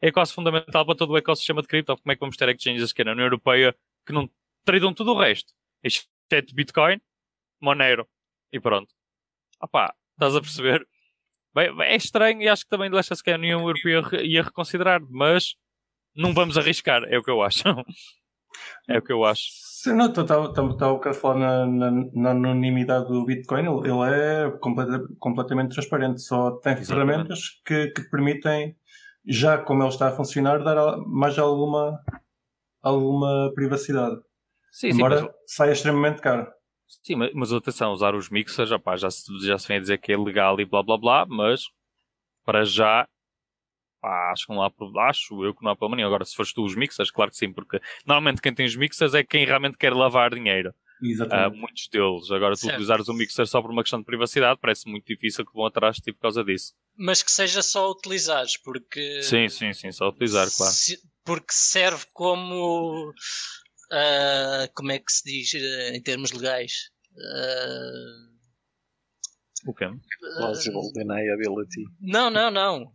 é 0.00 0.12
quase 0.12 0.32
fundamental 0.34 0.84
para 0.84 0.94
todo 0.94 1.12
o 1.12 1.16
ecossistema 1.16 1.62
de 1.62 1.68
cripto. 1.68 1.96
Como 1.96 2.12
é 2.12 2.14
que 2.14 2.20
vamos 2.20 2.36
ter 2.36 2.48
exchanges 2.50 2.92
que 2.92 3.02
é 3.02 3.04
na 3.04 3.12
União 3.12 3.26
Europeia 3.26 3.74
que 4.04 4.12
não 4.12 4.28
tradam 4.64 4.92
tudo 4.92 5.12
o 5.12 5.18
resto? 5.18 5.54
Exceto 5.82 6.54
Bitcoin, 6.54 7.00
Monero 7.60 8.08
e 8.52 8.60
pronto. 8.60 8.94
Opá, 9.60 9.94
estás 10.12 10.34
a 10.34 10.40
perceber? 10.40 10.86
Bem, 11.54 11.70
é 11.80 11.96
estranho 11.96 12.42
e 12.42 12.48
acho 12.48 12.64
que 12.64 12.68
também 12.68 12.90
deixa-se 12.90 13.22
que 13.22 13.30
a 13.30 13.36
União 13.36 13.60
Europeia 13.60 14.22
ia 14.22 14.42
reconsiderar, 14.42 15.00
mas 15.08 15.56
não 16.14 16.34
vamos 16.34 16.58
arriscar, 16.58 17.02
é 17.04 17.18
o 17.18 17.22
que 17.22 17.30
eu 17.30 17.42
acho. 17.42 17.62
é 18.88 18.98
o 18.98 19.02
que 19.02 19.12
eu 19.12 19.24
acho. 19.24 19.44
Sim, 19.52 19.94
não, 19.94 20.06
estava 20.10 20.52
a 21.08 21.14
falar 21.14 21.38
na, 21.38 21.66
na, 21.66 21.90
na, 22.12 22.30
anonimidade 22.30 23.08
do 23.08 23.24
Bitcoin, 23.24 23.60
ele, 23.60 23.90
ele 23.90 24.14
é 24.14 24.50
completa, 24.58 25.06
completamente 25.18 25.74
transparente, 25.74 26.20
só 26.20 26.52
tem 26.58 26.72
Exatamente. 26.72 27.06
ferramentas 27.06 27.60
que, 27.64 27.88
que 27.88 28.02
permitem, 28.10 28.76
já 29.26 29.58
como 29.58 29.82
ele 29.82 29.90
está 29.90 30.08
a 30.08 30.12
funcionar, 30.12 30.62
dar 30.62 30.98
mais 31.06 31.38
alguma, 31.38 32.00
alguma 32.82 33.52
privacidade. 33.54 34.16
Sim, 34.76 34.88
Embora 34.88 35.20
sim, 35.20 35.24
mas... 35.24 35.34
saia 35.46 35.72
extremamente 35.72 36.20
caro. 36.20 36.46
Sim, 36.86 37.14
mas, 37.16 37.30
mas 37.32 37.50
atenção, 37.50 37.92
usar 37.92 38.14
os 38.14 38.28
mixers, 38.28 38.70
opá, 38.70 38.94
já, 38.94 39.10
se, 39.10 39.24
já 39.40 39.56
se 39.56 39.66
vem 39.66 39.78
a 39.78 39.80
dizer 39.80 39.96
que 39.96 40.12
é 40.12 40.18
legal 40.18 40.60
e 40.60 40.66
blá 40.66 40.82
blá 40.82 40.98
blá, 40.98 41.26
mas 41.26 41.62
para 42.44 42.62
já 42.62 43.08
pá, 44.02 44.32
acho 44.32 44.46
que 44.46 44.52
não 44.52 44.62
há 44.62 44.70
acho 45.08 45.42
eu 45.42 45.54
que 45.54 45.64
não 45.64 45.70
há 45.70 45.76
problema 45.76 45.96
nenhum. 45.96 46.08
Agora, 46.08 46.26
se 46.26 46.36
fores 46.36 46.52
tu 46.52 46.62
os 46.62 46.76
mixers, 46.76 47.10
claro 47.10 47.30
que 47.30 47.38
sim, 47.38 47.50
porque 47.50 47.80
normalmente 48.04 48.42
quem 48.42 48.52
tem 48.52 48.66
os 48.66 48.76
mixers 48.76 49.14
é 49.14 49.24
quem 49.24 49.46
realmente 49.46 49.78
quer 49.78 49.94
lavar 49.94 50.34
dinheiro. 50.34 50.74
Exatamente. 51.02 51.56
Uh, 51.56 51.58
muitos 51.58 51.88
deles. 51.88 52.30
Agora, 52.30 52.54
tu 52.54 52.66
utilizares 52.66 53.08
o 53.08 53.14
mixer 53.14 53.46
só 53.46 53.62
por 53.62 53.70
uma 53.70 53.82
questão 53.82 54.00
de 54.00 54.04
privacidade, 54.04 54.60
parece 54.60 54.86
muito 54.90 55.06
difícil 55.06 55.46
que 55.46 55.54
vão 55.54 55.64
atrás 55.64 55.96
de 55.96 56.02
ti 56.02 56.12
por 56.12 56.20
causa 56.20 56.44
disso. 56.44 56.74
Mas 56.98 57.22
que 57.22 57.30
seja 57.30 57.62
só 57.62 57.90
utilizares, 57.90 58.58
porque. 58.58 59.22
Sim, 59.22 59.48
sim, 59.48 59.72
sim, 59.72 59.90
só 59.90 60.10
utilizar, 60.10 60.46
claro. 60.54 60.72
Se... 60.74 60.98
Porque 61.24 61.52
serve 61.52 62.04
como 62.12 63.12
uh, 63.92 64.72
como 64.74 64.92
é 64.92 64.98
que 64.98 65.12
se 65.12 65.24
diz 65.24 65.52
uh, 65.54 65.94
em 65.94 66.02
termos 66.02 66.32
legais? 66.32 66.72
Uh, 67.12 68.36
o 69.66 69.74
quê? 69.74 69.86
Plausible 70.36 70.92
deniability. 70.92 71.84
Não, 72.00 72.30
não, 72.30 72.50
não. 72.50 72.92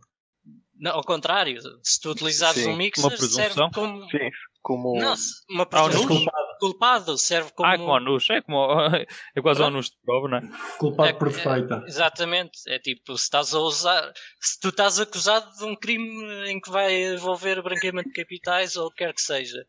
Não, 0.82 0.92
ao 0.92 1.04
contrário, 1.04 1.60
se 1.82 2.00
tu 2.00 2.10
utilizares 2.10 2.62
Sim. 2.62 2.70
um 2.70 2.76
mixer, 2.76 3.04
uma 3.04 3.16
serve 3.16 3.70
como. 3.72 4.10
Sim, 4.10 4.30
como. 4.62 4.98
Não, 4.98 5.14
uma 5.50 5.66
presunção. 5.66 6.08
culpado. 6.08 6.58
culpado. 6.58 7.18
serve 7.18 7.52
como. 7.52 7.68
Ah, 7.68 7.76
como 7.76 7.94
anus, 7.94 8.30
é 8.30 8.40
como. 8.40 8.66
É 9.36 9.40
quase 9.40 9.62
um 9.62 9.66
anus 9.66 9.86
de 9.86 9.96
prova, 10.04 10.28
não 10.28 10.38
é? 10.38 10.50
Culpado 10.78 11.08
é, 11.08 11.12
perfeita. 11.12 11.82
É, 11.84 11.88
exatamente. 11.88 12.58
É 12.66 12.78
tipo, 12.78 13.16
se 13.16 13.24
estás 13.24 13.54
a 13.54 13.60
usar. 13.60 14.12
Se 14.40 14.58
tu 14.60 14.70
estás 14.70 14.98
acusado 14.98 15.52
de 15.56 15.64
um 15.64 15.76
crime 15.76 16.50
em 16.50 16.60
que 16.60 16.70
vai 16.70 17.14
envolver 17.14 17.62
branqueamento 17.62 18.08
de 18.08 18.14
capitais 18.14 18.74
ou 18.74 18.86
o 18.86 18.90
que 18.90 19.04
quer 19.04 19.14
que 19.14 19.22
seja, 19.22 19.64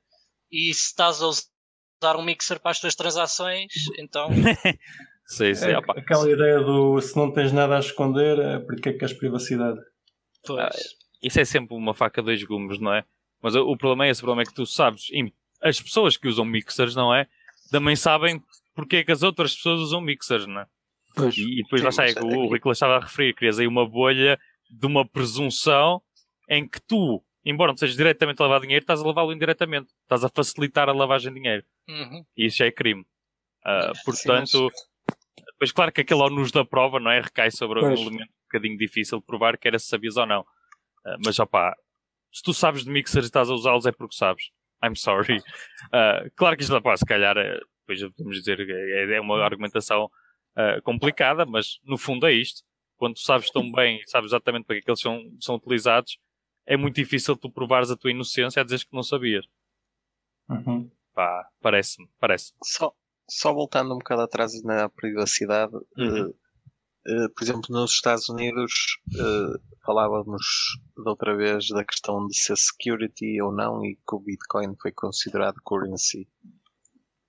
e 0.54 0.72
se 0.72 0.82
estás 0.90 1.20
a 1.20 1.28
usar 1.28 2.16
um 2.16 2.22
mixer 2.24 2.60
para 2.60 2.72
as 2.72 2.80
tuas 2.80 2.94
transações, 2.94 3.74
então. 3.98 4.30
sim, 5.26 5.56
sim, 5.56 5.66
é, 5.66 5.76
aquela 5.76 6.30
ideia 6.30 6.60
do 6.60 7.02
se 7.02 7.18
não 7.18 7.32
tens 7.32 7.52
nada 7.52 7.76
a 7.76 7.80
esconder, 7.80 8.38
é 8.38 8.60
porque 8.60 8.90
é 8.90 8.94
que 8.94 9.00
queres 9.00 9.18
privacidade? 9.18 9.80
Pois. 10.46 10.60
Ah, 10.60 10.70
isso 11.24 11.40
é 11.40 11.46
sempre 11.46 11.76
uma 11.76 11.94
faca 11.94 12.22
de 12.22 12.28
dois 12.28 12.44
gumes, 12.44 12.80
não 12.80 12.94
é? 12.94 13.04
Mas 13.42 13.56
o 13.56 13.76
problema 13.76 14.06
é 14.06 14.10
esse, 14.10 14.22
o 14.22 14.26
problema 14.26 14.44
é 14.44 14.46
que 14.46 14.54
tu 14.54 14.66
sabes, 14.66 15.08
as 15.62 15.82
pessoas 15.82 16.16
que 16.16 16.28
usam 16.28 16.46
mixers, 16.46 16.96
não 16.96 17.14
é? 17.14 17.28
Também 17.72 17.96
sabem 17.96 18.42
porque 18.76 18.98
é 18.98 19.04
que 19.04 19.12
as 19.12 19.24
outras 19.24 19.56
pessoas 19.56 19.80
usam 19.80 20.02
mixers, 20.02 20.46
não 20.46 20.62
é? 20.62 20.68
Pois. 21.16 21.36
E, 21.36 21.60
e 21.60 21.64
depois 21.64 21.82
Sim, 21.82 21.86
lá 21.86 21.92
sai, 21.92 22.14
o, 22.22 22.46
o 22.46 22.54
Rico 22.54 22.72
estava 22.72 22.98
a 22.98 23.00
referir, 23.00 23.34
crias 23.34 23.60
aí 23.60 23.68
uma 23.68 23.88
bolha 23.88 24.40
de 24.70 24.86
uma 24.86 25.08
presunção 25.08 26.02
em 26.50 26.68
que 26.68 26.80
tu 26.82 27.24
embora 27.46 27.72
não 27.72 27.78
sejas 27.78 27.96
diretamente 27.96 28.42
a 28.42 28.46
lavar 28.46 28.62
dinheiro, 28.62 28.84
estás 28.84 29.02
a 29.02 29.06
lavá-lo 29.06 29.34
indiretamente. 29.34 29.92
Estás 30.04 30.24
a 30.24 30.30
facilitar 30.30 30.90
a 30.90 30.94
lavagem 30.94 31.34
de 31.34 31.40
dinheiro. 31.40 31.66
Uhum. 31.88 32.26
E 32.38 32.46
isso 32.46 32.58
já 32.58 32.66
é 32.66 32.72
crime. 32.72 33.02
Uh, 33.66 33.94
portanto, 34.06 34.48
Sim, 34.48 34.64
mas... 34.64 35.18
pois 35.58 35.72
claro 35.72 35.92
que 35.92 36.02
aquele 36.02 36.22
onus 36.22 36.52
da 36.52 36.66
prova, 36.66 37.00
não 37.00 37.12
é? 37.12 37.22
Recai 37.22 37.52
sobre 37.52 37.80
pois. 37.80 38.00
um 38.00 38.04
elemento 38.04 38.30
um 38.30 38.46
bocadinho 38.46 38.78
difícil 38.78 39.20
de 39.20 39.26
provar, 39.26 39.58
que 39.58 39.68
era 39.68 39.80
se 39.80 39.88
sabias 39.88 40.18
ou 40.18 40.26
não. 40.26 40.42
Uh, 40.42 41.18
mas 41.26 41.40
opá, 41.40 41.76
se 42.32 42.42
tu 42.42 42.54
sabes 42.54 42.84
de 42.84 42.90
mixers 42.90 43.26
e 43.26 43.28
estás 43.28 43.50
a 43.50 43.54
usá-los 43.54 43.86
é 43.86 43.92
porque 43.92 44.16
sabes. 44.16 44.52
I'm 44.84 44.96
sorry. 44.96 45.38
Uh, 45.38 46.30
claro 46.36 46.58
que 46.58 46.64
isto, 46.64 46.76
opá, 46.76 46.96
se 46.98 47.06
calhar, 47.06 47.38
é, 47.38 47.60
depois 47.88 48.14
podemos 48.16 48.38
dizer 48.38 48.58
que 48.66 48.72
é, 48.72 49.16
é 49.16 49.22
uma 49.22 49.44
argumentação 49.44 50.06
uh, 50.06 50.82
complicada, 50.84 51.46
mas 51.46 51.80
no 51.84 51.98
fundo 51.98 52.28
é 52.28 52.34
isto. 52.34 52.64
Quando 52.98 53.16
tu 53.16 53.22
sabes 53.22 53.50
tão 53.50 53.72
bem 53.72 54.02
e 54.02 54.10
sabes 54.10 54.30
exatamente 54.30 54.66
para 54.66 54.80
que 54.80 54.90
eles 54.90 55.00
são, 55.00 55.22
são 55.40 55.56
utilizados, 55.56 56.18
é 56.66 56.78
muito 56.78 56.96
difícil 56.96 57.36
tu 57.36 57.50
provares 57.50 57.92
a 57.92 57.98
tua 57.98 58.12
inocência 58.12 58.62
a 58.62 58.64
dizeres 58.64 58.84
que 58.84 58.96
não 58.96 59.04
sabias. 59.04 59.46
Uhum. 60.50 60.90
Pá, 61.14 61.48
parece-me, 61.62 62.10
parece. 62.20 62.54
Só, 62.64 62.94
só 63.30 63.54
voltando 63.54 63.94
um 63.94 63.98
bocado 63.98 64.22
atrás 64.22 64.52
na 64.64 64.90
privacidade, 64.90 65.74
Uhum. 65.98 66.28
uh, 66.28 66.30
uh, 66.30 67.30
por 67.36 67.44
exemplo, 67.44 67.64
nos 67.70 67.92
Estados 67.92 68.30
Unidos 68.30 68.74
uh, 69.16 69.60
falávamos 69.86 70.46
da 71.04 71.12
outra 71.12 71.36
vez 71.36 71.68
da 71.70 71.84
questão 71.84 72.26
de 72.28 72.38
ser 72.38 72.58
security 72.58 73.42
ou 73.42 73.54
não 73.54 73.84
e 73.86 73.96
que 73.96 74.16
o 74.16 74.20
Bitcoin 74.20 74.76
foi 74.82 74.92
considerado 74.92 75.62
currency 75.64 76.28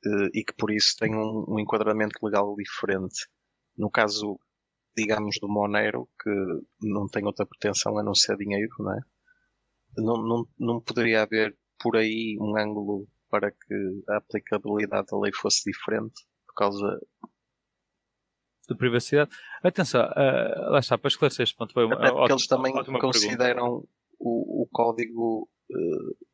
uh, 0.07 0.31
e 0.33 0.45
que 0.45 0.55
por 0.55 0.71
isso 0.71 0.97
tem 0.99 1.15
um, 1.15 1.45
um 1.49 1.59
enquadramento 1.59 2.19
legal 2.25 2.55
diferente. 2.57 3.27
No 3.77 3.91
caso, 3.91 4.39
digamos, 4.97 5.37
do 5.41 5.49
Monero, 5.49 6.09
que 6.23 6.31
não 6.81 7.09
tem 7.09 7.25
outra 7.27 7.45
pretensão 7.45 7.99
a 7.99 8.03
não 8.03 8.15
ser 8.15 8.37
dinheiro, 8.37 8.73
não 8.79 8.95
é? 8.95 9.01
Não, 9.97 10.17
não, 10.23 10.49
não 10.59 10.81
poderia 10.81 11.23
haver 11.23 11.57
por 11.81 11.97
aí 11.97 12.37
um 12.41 12.57
ângulo 12.57 13.07
para 13.31 13.51
que 13.51 13.75
a 14.09 14.17
aplicabilidade 14.19 15.07
da 15.11 15.19
lei 15.19 15.33
fosse 15.33 15.71
diferente 15.71 16.15
por 16.47 16.55
causa 16.55 17.01
De 18.69 18.75
privacidade. 18.77 19.31
Atenção, 19.63 20.03
uh, 20.05 20.71
lá 20.71 20.79
está, 20.79 20.97
para 20.97 21.09
esclarecer 21.09 21.43
este 21.45 21.57
ponto, 21.57 21.73
foi 21.75 21.85
uma 21.85 21.95
até 21.97 22.05
porque 22.09 22.21
ótima- 22.21 22.35
eles 22.35 22.47
também 22.47 22.73
consideram 23.01 23.87
o, 24.19 24.63
o 24.63 24.69
código 24.73 25.49
eh, 25.71 26.27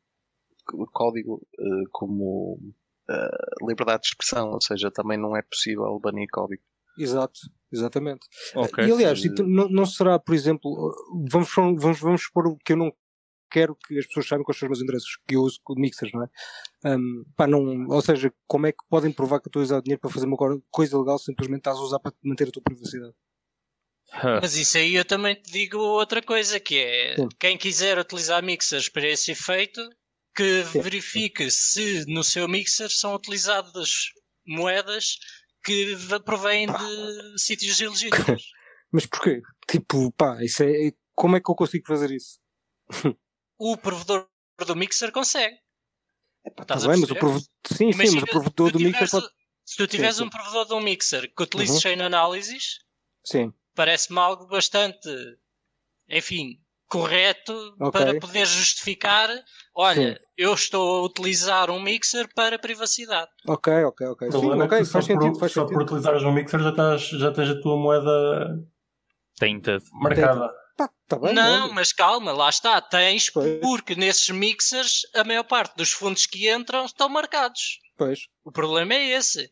o 0.73 0.85
código 0.87 1.45
eh, 1.59 1.83
como 1.91 2.57
liberdade 3.67 4.03
de 4.03 4.07
expressão, 4.09 4.51
ou 4.51 4.61
seja, 4.61 4.89
também 4.89 5.17
não 5.17 5.35
é 5.35 5.41
possível 5.41 5.99
banir 5.99 6.27
código. 6.31 6.61
Exato, 6.97 7.39
exatamente. 7.71 8.25
Ok. 8.55 8.85
E 8.87 8.91
aliás, 8.91 9.25
e 9.25 9.33
tu- 9.35 9.45
não, 9.45 9.67
não 9.67 9.85
será, 9.85 10.17
por 10.17 10.33
exemplo, 10.33 10.71
vamos, 11.29 11.51
vamos, 11.53 11.99
vamos 11.99 12.21
supor 12.23 12.47
o 12.47 12.57
que 12.57 12.71
eu 12.73 12.77
não 12.77 12.93
quero 13.51 13.75
que 13.75 13.99
as 13.99 14.07
pessoas 14.07 14.27
saibam 14.27 14.45
quais 14.45 14.57
são 14.57 14.67
os 14.67 14.71
meus 14.71 14.81
interesses, 14.83 15.09
que 15.27 15.35
eu 15.35 15.41
uso 15.41 15.59
com 15.63 15.75
mixers, 15.75 16.11
não 16.13 16.23
é? 16.23 16.27
Hum, 16.97 17.23
pá, 17.35 17.45
não, 17.45 17.85
ou 17.87 18.01
seja, 18.01 18.33
como 18.47 18.65
é 18.67 18.71
que 18.71 18.83
podem 18.89 19.11
provar 19.11 19.39
que 19.39 19.47
eu 19.47 19.49
estou 19.49 19.61
a 19.61 19.63
usar 19.63 19.81
dinheiro 19.81 19.99
para 20.01 20.09
fazer 20.09 20.25
uma 20.25 20.37
co- 20.37 20.63
coisa 20.71 20.97
legal 20.97 21.19
simplesmente 21.19 21.59
estás 21.59 21.77
a 21.77 21.81
usar 21.81 21.99
para 21.99 22.13
manter 22.23 22.47
a 22.47 22.51
tua 22.51 22.63
privacidade? 22.63 23.13
Mas 24.41 24.55
isso 24.55 24.77
aí 24.77 24.95
eu 24.95 25.05
também 25.05 25.35
te 25.35 25.51
digo 25.51 25.77
outra 25.77 26.21
coisa, 26.21 26.59
que 26.59 26.77
é 26.77 27.15
Sim. 27.15 27.29
quem 27.39 27.57
quiser 27.57 27.97
utilizar 27.97 28.43
mixers 28.43 28.89
para 28.89 29.07
esse 29.07 29.31
efeito, 29.31 29.81
que 30.35 30.63
Sim. 30.65 30.81
verifique 30.81 31.49
se 31.51 32.05
no 32.07 32.23
seu 32.23 32.47
mixer 32.47 32.89
são 32.89 33.13
utilizadas 33.13 33.89
moedas 34.45 35.17
que 35.63 35.95
provêm 36.25 36.67
de 36.67 37.39
sítios 37.39 37.79
ilegítimos. 37.79 38.43
Mas 38.91 39.05
porquê? 39.05 39.41
Tipo, 39.69 40.11
pá, 40.13 40.43
isso 40.43 40.63
é, 40.63 40.91
como 41.15 41.37
é 41.37 41.39
que 41.39 41.49
eu 41.49 41.55
consigo 41.55 41.85
fazer 41.87 42.11
isso? 42.11 42.39
o 43.63 43.77
provedor 43.77 44.27
do 44.65 44.75
mixer 44.75 45.11
consegue. 45.11 45.55
Tá 46.55 46.63
Estás 46.63 46.85
a 46.85 46.87
bem, 46.87 46.99
mas 46.99 47.11
o 47.11 47.15
provedor, 47.15 47.41
sim, 47.67 47.91
sim, 47.91 47.97
mas 47.97 48.23
o 48.23 48.25
provedor 48.27 48.67
se 48.67 48.71
tu 48.71 48.71
do 48.71 48.79
mixer 48.79 48.91
tiveres- 48.93 49.11
pode, 49.11 49.27
Se 49.63 49.77
tu 49.77 49.87
tiveres 49.87 50.15
sim. 50.17 50.23
um 50.23 50.29
provedor 50.29 50.65
de 50.65 50.73
um 50.73 50.81
mixer 50.81 51.31
que 51.35 51.43
utilize 51.43 51.73
Uhum. 51.73 51.79
chain 51.79 52.01
analysis, 52.01 52.79
sim, 53.23 53.53
parece-me 53.75 54.17
algo 54.19 54.47
bastante, 54.47 55.07
enfim, 56.09 56.57
correto 56.87 57.53
Ok. 57.79 57.91
para 57.91 58.19
poder 58.19 58.47
justificar. 58.47 59.29
Olha, 59.75 60.15
Sim. 60.17 60.25
eu 60.37 60.53
estou 60.55 60.97
a 60.99 61.03
utilizar 61.05 61.69
um 61.69 61.79
mixer 61.79 62.27
para 62.33 62.57
privacidade. 62.57 63.29
ok, 63.47 63.83
ok, 63.85 64.07
ok, 64.07 64.31
sim, 64.31 64.37
ok, 64.61 64.79
é 64.79 64.83
só, 64.83 64.91
faz 64.93 65.05
sentido, 65.05 65.31
por, 65.33 65.39
faz 65.39 65.51
só 65.51 65.61
sentido. 65.61 65.73
por 65.77 65.83
utilizares 65.83 66.23
um 66.23 66.31
mixer 66.33 66.59
já, 66.59 66.69
estás, 66.71 67.01
já 67.07 67.31
tens 67.31 67.49
a 67.49 67.61
tua 67.61 67.77
moeda 67.77 68.67
Tainted. 69.39 69.83
marcada. 69.93 70.49
Pá, 70.49 70.60
tá 71.07 71.17
bem, 71.17 71.33
não, 71.33 71.65
olha. 71.65 71.73
mas 71.73 71.91
calma, 71.93 72.31
lá 72.31 72.49
está, 72.49 72.79
tens, 72.81 73.29
Pois. 73.29 73.59
porque 73.59 73.95
nesses 73.95 74.29
mixers 74.29 75.01
a 75.15 75.23
maior 75.23 75.43
parte 75.43 75.75
dos 75.75 75.91
fundos 75.91 76.25
que 76.25 76.51
entram 76.51 76.85
estão 76.85 77.09
marcados. 77.09 77.79
Pois, 77.97 78.19
O 78.43 78.51
problema 78.51 78.93
é 78.93 79.09
esse. 79.11 79.51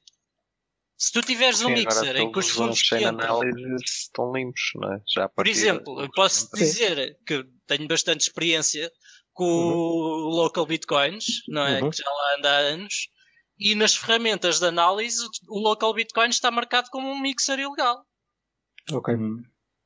Se 0.97 1.13
tu 1.13 1.21
tiveres 1.21 1.61
um 1.61 1.69
mixer 1.69 2.15
em 2.17 2.29
que 2.31 2.39
os 2.39 2.49
fundos 2.49 2.81
que 2.81 2.97
entram 2.97 3.39
estão 3.81 4.33
limpos, 4.33 4.61
não 4.75 4.93
é? 4.93 5.01
Já 5.07 5.25
a 5.25 5.29
Por 5.29 5.47
exemplo, 5.47 6.01
eu 6.01 6.09
posso 6.11 6.47
Sim. 6.47 6.57
dizer 6.57 7.17
que 7.25 7.45
tenho 7.65 7.87
bastante 7.87 8.21
experiência 8.21 8.91
com 9.31 9.45
o 9.45 10.29
local 10.29 10.65
bitcoins, 10.65 11.25
não 11.47 11.65
é? 11.65 11.81
Uhum. 11.81 11.89
Que 11.89 11.97
já 11.97 12.09
lá 12.09 12.35
anda 12.37 12.49
há 12.49 12.57
anos. 12.57 13.07
E 13.57 13.75
nas 13.75 13.95
ferramentas 13.95 14.59
de 14.59 14.65
análise, 14.65 15.25
o 15.47 15.59
local 15.59 15.93
bitcoin 15.93 16.29
está 16.29 16.51
marcado 16.51 16.89
como 16.91 17.09
um 17.09 17.19
mixer 17.19 17.59
ilegal. 17.59 18.03
ok. 18.91 19.13
Uhum. 19.15 19.41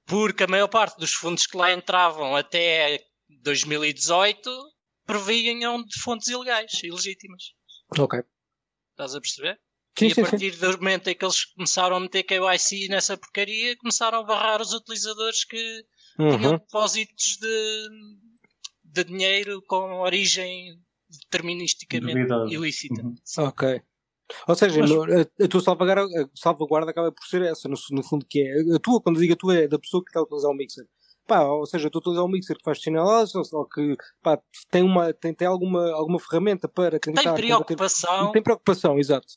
Porque 0.06 0.44
a 0.44 0.48
maior 0.48 0.68
parte 0.68 0.98
dos 0.98 1.14
fundos 1.14 1.48
que 1.48 1.58
lá 1.58 1.72
entravam 1.74 2.36
até 2.36 3.00
2018 3.42 4.50
provinham 5.06 5.84
de 5.84 6.00
fontes 6.02 6.28
ilegais, 6.28 6.72
ilegítimas. 6.84 7.44
Ok. 7.98 8.20
Estás 8.92 9.16
a 9.16 9.22
perceber? 9.22 9.60
Sim, 9.98 10.08
e 10.08 10.12
a 10.12 10.16
sim, 10.16 10.24
sim. 10.26 10.30
partir 10.32 10.52
do 10.52 10.78
momento 10.78 11.08
em 11.08 11.16
que 11.16 11.24
eles 11.24 11.46
começaram 11.46 11.96
a 11.98 12.00
meter 12.00 12.24
KYC 12.24 12.88
nessa 12.90 13.18
porcaria, 13.18 13.78
começaram 13.78 14.20
a 14.20 14.24
barrar 14.24 14.62
os 14.62 14.74
utilizadores 14.74 15.44
que 15.46 15.86
tinham 16.18 16.52
Uhum. 16.52 16.58
depósitos 16.58 17.38
de, 17.40 17.90
de 18.86 19.04
dinheiro 19.04 19.62
com 19.68 20.00
origem 20.02 20.80
deterministicamente 21.10 22.34
ilícita. 22.54 23.02
Uhum. 23.04 23.16
Ok. 23.40 23.82
Ou 24.48 24.56
seja, 24.56 24.80
Mas- 24.82 24.92
a, 24.92 25.44
a 25.46 25.48
tua 25.48 25.62
salvaguarda, 25.62 26.04
a 26.04 26.26
salvaguarda 26.36 26.92
acaba 26.92 27.12
por 27.12 27.26
ser 27.26 27.42
essa, 27.44 27.68
no, 27.68 27.76
no 27.92 28.04
fundo, 28.04 28.26
que 28.30 28.40
é 28.42 28.76
a 28.76 28.80
tua, 28.80 29.02
quando 29.02 29.20
digo 29.20 29.34
a 29.34 29.38
tua, 29.38 29.56
é 29.58 29.68
da 29.68 29.78
pessoa 29.80 30.04
que 30.04 30.10
está 30.10 30.20
a 30.20 30.24
utilizar 30.24 30.52
o 30.52 30.56
mixer. 30.56 30.86
Pá, 31.28 31.42
ou 31.44 31.66
seja, 31.66 31.88
estou 31.88 32.00
a 32.00 32.02
utilizar 32.02 32.26
um 32.26 32.30
mixer 32.30 32.58
que 32.58 32.64
faz 32.64 32.82
sinaladas, 32.82 33.34
ou, 33.54 33.66
que 33.68 33.96
pá, 34.22 34.38
tem, 34.70 34.84
uma, 34.84 35.14
tem, 35.14 35.34
tem 35.34 35.48
alguma, 35.48 35.92
alguma 35.94 36.20
ferramenta 36.20 36.68
para 36.68 37.00
tentar. 37.00 37.22
Tem 37.22 37.32
combater- 37.32 37.42
preocupação. 37.48 38.32
Tem 38.32 38.42
preocupação, 38.44 39.00
exato. 39.00 39.28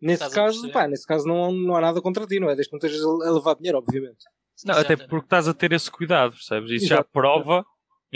Nesse 0.00 0.28
caso, 0.30 0.70
pá, 0.72 0.86
nesse 0.86 1.06
caso 1.06 1.26
não, 1.26 1.50
não 1.52 1.76
há 1.76 1.80
nada 1.80 2.00
contra 2.00 2.26
ti, 2.26 2.38
não 2.38 2.48
é? 2.50 2.54
Desde 2.54 2.70
que 2.70 2.76
não 2.76 2.78
estejas 2.78 3.04
a, 3.26 3.30
levar 3.30 3.54
dinheiro, 3.56 3.78
obviamente. 3.78 4.24
Não, 4.64 4.74
até 4.74 4.96
porque 4.96 5.26
estás 5.26 5.48
a 5.48 5.54
ter 5.54 5.72
esse 5.72 5.90
cuidado, 5.90 6.32
percebes? 6.32 6.70
Isso 6.70 6.86
já 6.86 6.96
Exato. 6.96 7.10
prova 7.12 7.66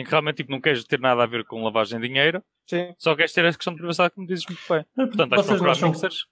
em 0.00 0.04
que 0.04 0.10
realmente 0.10 0.36
tipo, 0.36 0.50
não 0.50 0.60
queres 0.60 0.84
ter 0.84 1.00
nada 1.00 1.22
a 1.22 1.26
ver 1.26 1.44
com 1.44 1.62
lavagem 1.64 1.98
de 2.00 2.06
dinheiro, 2.08 2.42
Sim. 2.66 2.92
só 2.98 3.14
queres 3.16 3.32
ter 3.32 3.44
essa 3.44 3.58
questão 3.58 3.72
de 3.74 3.78
privacidade, 3.78 4.14
como 4.14 4.26
dizes 4.26 4.44
muito 4.46 4.60
bem. 4.68 4.84
Portanto, 4.94 5.30
vais 5.30 5.46
procurar 5.46 5.72
acham, 5.72 5.88
mixers. 5.90 6.26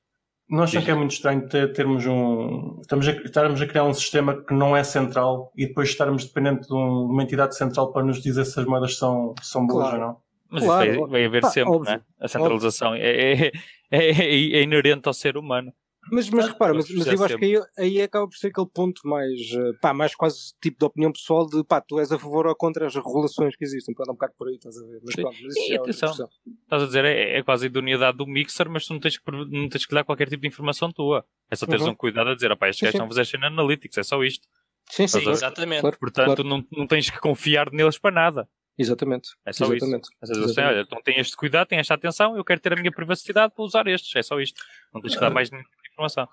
não 0.48 0.62
acham 0.62 0.82
que 0.82 0.90
é 0.90 0.94
muito 0.94 1.10
estranho 1.12 1.48
ter- 1.48 1.72
termos 1.72 2.06
um. 2.06 2.78
Estamos 2.80 3.08
a, 3.08 3.12
estarmos 3.12 3.60
a 3.60 3.66
criar 3.66 3.84
um 3.84 3.92
sistema 3.94 4.42
que 4.42 4.54
não 4.54 4.76
é 4.76 4.84
central 4.84 5.52
e 5.56 5.66
depois 5.66 5.88
estarmos 5.88 6.24
dependentes 6.24 6.68
de, 6.68 6.74
um- 6.74 7.06
de 7.08 7.12
uma 7.12 7.22
entidade 7.22 7.56
central 7.56 7.92
para 7.92 8.04
nos 8.04 8.22
dizer 8.22 8.44
se 8.44 8.58
as 8.60 8.66
moedas 8.66 8.96
são, 8.96 9.34
são 9.42 9.66
boas 9.66 9.88
Claro. 9.88 10.00
ou 10.02 10.08
não? 10.08 10.16
Mas 10.48 10.62
Claro, 10.64 10.90
isso 10.90 11.00
vai, 11.00 11.08
vai 11.10 11.24
haver 11.24 11.40
Pá, 11.42 11.48
sempre, 11.50 11.72
óbvio. 11.74 11.92
né? 11.92 12.00
A 12.20 12.28
centralização 12.28 12.94
é, 12.94 13.00
é, 13.00 13.46
é, 13.46 13.52
é- 13.90 14.58
é 14.58 14.62
inerente 14.62 15.08
ao 15.08 15.12
ser 15.14 15.36
humano. 15.36 15.72
Mas, 16.10 16.30
mas 16.30 16.44
Ah, 16.46 16.48
repara, 16.52 16.74
mas, 16.74 16.88
mas 16.90 17.06
eu 17.06 17.24
acho 17.24 17.36
que 17.38 17.44
aí, 17.44 17.62
aí 17.78 18.02
acaba 18.02 18.28
por 18.28 18.36
ser 18.36 18.48
aquele 18.48 18.66
ponto 18.68 19.00
mais, 19.06 19.40
eh, 19.52 19.72
pá, 19.80 19.92
mais 19.92 20.14
quase 20.14 20.52
tipo 20.60 20.78
de 20.78 20.84
opinião 20.84 21.10
pessoal 21.12 21.46
de 21.46 21.64
pá, 21.64 21.80
tu 21.80 21.98
és 21.98 22.12
a 22.12 22.18
favor 22.18 22.46
ou 22.46 22.54
contra 22.54 22.86
as 22.86 22.94
regulações 22.94 23.56
que 23.56 23.64
existem. 23.64 23.94
Pronto, 23.94 24.08
é 24.08 24.12
um 24.12 24.14
bocado 24.14 24.32
por 24.38 24.48
aí, 24.48 24.54
estás 24.54 24.76
a 24.78 24.86
ver? 24.86 25.00
Mas 25.04 25.14
pronto, 25.16 25.36
mas 25.42 25.56
isso 25.56 25.70
E 25.70 25.74
é 25.74 25.76
atenção. 25.78 26.10
Estás 26.12 26.82
a 26.82 26.86
dizer, 26.86 27.04
é, 27.04 27.38
é 27.38 27.42
quase 27.42 27.64
a 27.64 27.66
idoneidade 27.66 28.16
do 28.18 28.26
mixer, 28.26 28.68
mas 28.68 28.86
tu 28.86 28.92
não 28.92 29.00
tens 29.00 29.18
que, 29.18 29.30
não 29.30 29.68
tens 29.68 29.84
que 29.86 29.94
dar 29.94 30.04
qualquer 30.04 30.28
tipo 30.28 30.42
de 30.42 30.48
informação 30.48 30.92
tua. 30.92 31.24
É 31.50 31.56
só 31.56 31.66
teres 31.66 31.82
Uhum. 31.82 31.90
um 31.90 31.94
cuidado 31.94 32.30
a 32.30 32.34
dizer, 32.34 32.52
opá, 32.52 32.68
estes 32.68 32.82
gajos 32.82 32.94
estão 32.94 33.06
a 33.06 33.08
fazer 33.08 33.24
cena 33.26 33.46
analytics, 33.48 33.98
é 33.98 34.02
só 34.02 34.22
isto. 34.22 34.46
Sim, 34.88 35.08
sim, 35.08 35.28
exatamente. 35.28 35.80
claro, 35.80 35.98
Portanto, 35.98 36.26
claro. 36.42 36.44
não, 36.48 36.64
não 36.70 36.86
tens 36.86 37.10
que 37.10 37.18
confiar 37.18 37.72
neles 37.72 37.98
para 37.98 38.14
nada. 38.14 38.48
Exatamente. 38.78 39.30
É 39.44 39.52
só 39.54 39.72
Exatamente. 39.72 40.04
isso. 40.04 40.12
Às 40.22 40.28
vezes 40.28 40.54
têm, 40.54 40.64
olha, 40.64 40.80
então 40.82 41.00
tem 41.02 41.18
este 41.18 41.34
cuidado, 41.36 41.66
tem 41.66 41.78
esta 41.78 41.94
atenção, 41.94 42.36
eu 42.36 42.44
quero 42.44 42.60
ter 42.60 42.72
a 42.74 42.76
minha 42.76 42.92
privacidade 42.92 43.52
para 43.54 43.64
usar 43.64 43.86
estes. 43.86 44.14
É 44.14 44.22
só 44.22 44.38
isto. 44.38 44.62
Não 44.92 45.00
tens 45.00 45.14
que 45.14 45.20
dar 45.20 45.30
mais 45.30 45.50
nenhuma 45.50 45.66
informação. 45.96 46.28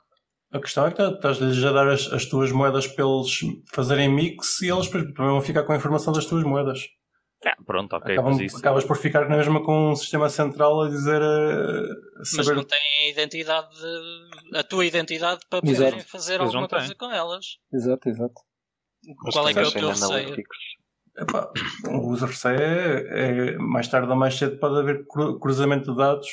A 0.51 0.59
questão 0.59 0.85
é 0.85 0.91
que 0.91 0.97
tá- 0.97 1.09
estás-lhes 1.09 1.63
a 1.63 1.71
dar 1.71 1.87
as, 1.87 2.11
as 2.13 2.25
tuas 2.25 2.51
moedas 2.51 2.85
para 2.85 3.03
eles 3.05 3.31
fazerem 3.73 4.07
mix 4.13 4.61
e 4.61 4.69
eles 4.69 4.85
depois 4.85 5.03
também 5.13 5.31
vão 5.31 5.41
ficar 5.41 5.63
com 5.63 5.73
a 5.73 5.77
informação 5.77 6.13
das 6.13 6.25
tuas 6.25 6.43
moedas. 6.43 6.79
Ah, 7.45 7.55
pronto, 7.65 7.93
ok, 7.95 8.13
Acabam- 8.13 8.33
mas 8.33 8.41
isso. 8.41 8.57
Acabas 8.57 8.85
por 8.85 8.95
ficar 8.97 9.27
na 9.27 9.35
mesma 9.35 9.63
com 9.65 9.91
um 9.91 9.95
sistema 9.95 10.29
central 10.29 10.81
a 10.83 10.89
dizer 10.89 11.21
eh, 11.21 11.25
a 11.25 12.19
Mas 12.19 12.29
saber 12.29 12.55
não 12.55 12.63
têm 12.63 12.79
a 13.07 13.09
identidade, 13.09 13.67
de- 13.75 14.57
a 14.57 14.63
tua 14.63 14.85
identidade 14.85 15.41
para 15.49 15.59
poderem 15.61 15.99
fazer 16.01 16.35
Eles 16.35 16.45
alguma 16.47 16.67
coisa 16.69 16.95
com 16.95 17.11
elas. 17.11 17.45
Exato, 17.73 18.07
exato. 18.07 18.35
Mas 19.23 19.33
Qual 19.33 19.49
é 19.49 19.53
que 19.53 19.59
é 19.59 19.63
o 19.63 19.71
teu 19.71 19.89
receio? 19.89 20.35
Epá, 21.17 21.51
o 21.89 22.09
user 22.11 22.29
receio 22.29 22.59
é, 22.59 23.49
é 23.53 23.57
mais 23.57 23.87
tarde 23.87 24.09
ou 24.09 24.15
mais 24.15 24.35
cedo 24.35 24.57
pode 24.57 24.79
haver 24.79 25.05
cru- 25.07 25.37
cruzamento 25.39 25.91
de 25.91 25.97
dados 25.97 26.27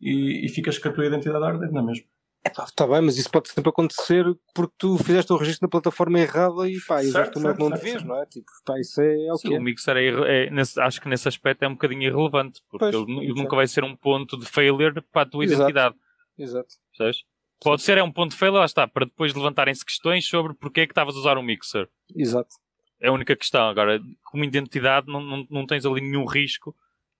e, 0.00 0.46
e 0.46 0.48
ficas 0.48 0.78
com 0.78 0.88
a 0.88 0.92
tua 0.92 1.06
identidade 1.06 1.44
a 1.44 1.48
arder, 1.48 1.70
não 1.70 1.82
é 1.82 1.84
mesmo? 1.86 2.04
Está 2.46 2.86
bem, 2.86 3.02
mas 3.02 3.18
isso 3.18 3.30
pode 3.30 3.50
sempre 3.50 3.68
acontecer 3.68 4.24
porque 4.54 4.74
tu 4.78 4.96
fizeste 4.96 5.30
o 5.30 5.36
registro 5.36 5.66
na 5.66 5.70
plataforma 5.70 6.18
errada 6.18 6.68
e 6.68 6.80
pá, 6.80 7.00
usaste 7.00 7.36
o 7.36 7.40
método 7.40 7.68
não 7.68 7.76
devias, 7.76 8.02
não 8.02 8.20
é? 8.20 8.24
Tipo, 8.24 8.50
pá, 8.64 8.80
isso 8.80 9.00
é 9.02 9.30
o 9.30 9.36
Sim, 9.36 9.58
o 9.58 9.60
Mixer 9.60 9.96
é, 9.96 10.46
é 10.46 10.50
nesse, 10.50 10.80
acho 10.80 11.00
que 11.02 11.08
nesse 11.08 11.28
aspecto 11.28 11.62
é 11.62 11.68
um 11.68 11.72
bocadinho 11.72 12.02
irrelevante, 12.02 12.62
porque 12.70 12.90
Pois, 12.90 12.94
ele, 12.94 13.26
ele 13.26 13.34
nunca 13.34 13.54
vai 13.54 13.66
ser 13.66 13.84
um 13.84 13.94
ponto 13.94 14.38
de 14.38 14.46
failure 14.46 15.02
para 15.12 15.22
a 15.22 15.26
tua 15.26 15.44
Exato. 15.44 15.60
identidade. 15.60 15.96
Exato. 16.38 16.74
Percebes? 16.96 17.24
Pode 17.62 17.82
ser 17.82 17.98
é 17.98 18.02
um 18.02 18.10
ponto 18.10 18.30
de 18.30 18.38
failure, 18.38 18.60
lá 18.60 18.64
está, 18.64 18.88
para 18.88 19.04
depois 19.04 19.34
levantarem-se 19.34 19.84
questões 19.84 20.26
sobre 20.26 20.54
porque 20.54 20.80
é 20.80 20.86
que 20.86 20.92
estavas 20.92 21.14
a 21.14 21.18
usar 21.18 21.36
um 21.36 21.42
Mixer. 21.42 21.88
Exato. 22.16 22.56
É 22.98 23.08
a 23.08 23.12
única 23.12 23.36
questão. 23.36 23.68
Agora, 23.68 24.00
como 24.24 24.44
identidade, 24.44 25.06
não, 25.08 25.20
não, 25.20 25.46
não 25.50 25.66
tens 25.66 25.84
ali 25.84 26.00
nenhum 26.00 26.24
risco 26.24 26.74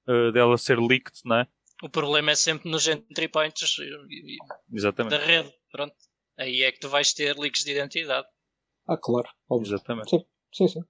eh, 0.09 0.33
dela 0.33 0.57
ser 0.57 0.79
leaked, 0.79 1.21
não 1.25 1.37
é? 1.37 1.47
O 1.83 1.89
problema 1.89 2.33
é 2.33 2.35
sempre 2.35 2.70
nos 2.70 2.87
entry 2.87 3.28
points 3.28 3.76
e- 3.78 4.37
Exatamente. 4.72 5.18
da 5.18 5.24
rede. 5.24 5.53
Pronto. 5.72 5.95
Aí 6.39 6.62
é 6.62 6.72
que 6.72 6.81
tu 6.81 6.89
vais 6.89 7.12
ter 7.12 7.37
leaks 7.39 7.64
de 7.64 7.72
identidade. 7.72 8.26
Ah, 8.89 8.97
claro. 8.97 9.28
Óbvio. 9.49 9.68
Exatamente. 9.74 10.11
Sim, 10.53 10.68
sim. 10.68 10.81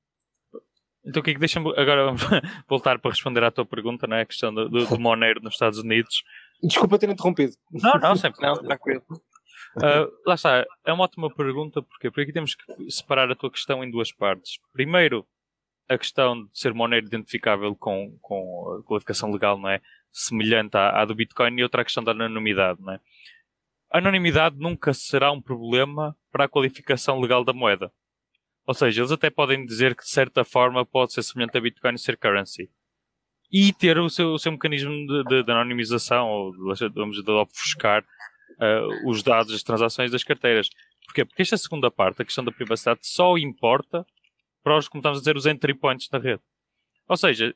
Então, 1.04 1.22
Kiko, 1.22 1.40
deixa-me 1.40 1.68
agora 1.78 2.04
vamos 2.04 2.22
voltar 2.68 2.98
para 2.98 3.10
responder 3.10 3.42
à 3.42 3.50
tua 3.50 3.64
pergunta, 3.64 4.06
não 4.06 4.16
é? 4.16 4.22
A 4.22 4.26
questão 4.26 4.52
do, 4.52 4.68
do, 4.68 4.86
do 4.86 4.98
Monero 5.00 5.40
nos 5.42 5.54
Estados 5.54 5.78
Unidos. 5.78 6.22
Desculpa 6.62 6.98
ter 6.98 7.08
interrompido. 7.08 7.54
Não, 7.70 7.92
não, 7.94 8.16
sempre. 8.16 8.40
Não, 8.46 8.54
tranquilo. 8.56 9.02
Ah, 9.82 10.06
lá 10.26 10.34
está, 10.34 10.66
é 10.84 10.92
uma 10.92 11.04
ótima 11.04 11.32
pergunta, 11.32 11.80
porque 11.82 12.10
por 12.10 12.20
aqui 12.20 12.32
temos 12.32 12.54
que 12.54 12.90
separar 12.90 13.30
a 13.30 13.36
tua 13.36 13.50
questão 13.50 13.82
em 13.84 13.90
duas 13.90 14.10
partes. 14.12 14.58
Primeiro, 14.72 15.26
a 15.88 15.96
questão 15.96 16.44
de 16.44 16.58
ser 16.58 16.74
Monero 16.74 17.06
identificável 17.06 17.74
com, 17.76 18.18
com 18.20 18.78
a 18.80 18.82
qualificação 18.86 19.30
legal, 19.30 19.58
não 19.58 19.68
é? 19.70 19.80
Semelhante 20.12 20.76
à, 20.76 21.00
à 21.00 21.04
do 21.04 21.14
Bitcoin, 21.14 21.58
e 21.58 21.62
outra 21.62 21.82
a 21.82 21.84
questão 21.84 22.02
da 22.02 22.12
anonimidade, 22.12 22.80
não 22.82 22.92
é? 22.94 23.00
A 23.92 23.98
anonimidade 23.98 24.56
nunca 24.58 24.92
será 24.94 25.32
um 25.32 25.40
problema 25.40 26.16
para 26.30 26.44
a 26.44 26.48
qualificação 26.48 27.20
legal 27.20 27.44
da 27.44 27.52
moeda. 27.52 27.92
Ou 28.66 28.74
seja, 28.74 29.00
eles 29.00 29.10
até 29.10 29.30
podem 29.30 29.64
dizer 29.66 29.96
que 29.96 30.04
de 30.04 30.10
certa 30.10 30.44
forma 30.44 30.86
pode 30.86 31.12
ser 31.12 31.22
semelhante 31.22 31.58
a 31.58 31.60
Bitcoin 31.60 31.96
ser 31.96 32.16
currency. 32.16 32.70
E 33.52 33.72
ter 33.72 33.98
o 33.98 34.08
seu, 34.08 34.32
o 34.34 34.38
seu 34.38 34.52
mecanismo 34.52 34.92
de, 34.92 35.24
de- 35.24 35.42
de 35.42 35.50
anonimização, 35.50 36.28
ou 36.28 36.52
de, 36.52 36.88
de 36.88 37.30
ofuscar 37.32 38.04
ah, 38.60 38.86
os 39.06 39.24
dados 39.24 39.52
das 39.52 39.64
transações 39.64 40.12
das 40.12 40.22
carteiras. 40.22 40.68
Porquê? 41.04 41.24
Porque 41.24 41.42
esta 41.42 41.56
segunda 41.56 41.90
parte, 41.90 42.22
a 42.22 42.24
questão 42.24 42.44
da 42.44 42.52
privacidade, 42.52 43.00
só 43.02 43.36
importa 43.36 44.06
para 44.62 44.76
os, 44.76 44.86
como 44.86 45.00
estamos 45.00 45.18
a 45.18 45.20
dizer, 45.20 45.36
os 45.36 45.46
entry 45.46 45.74
points 45.74 46.08
da 46.08 46.18
rede. 46.18 46.42
Ou 47.08 47.16
seja, 47.16 47.52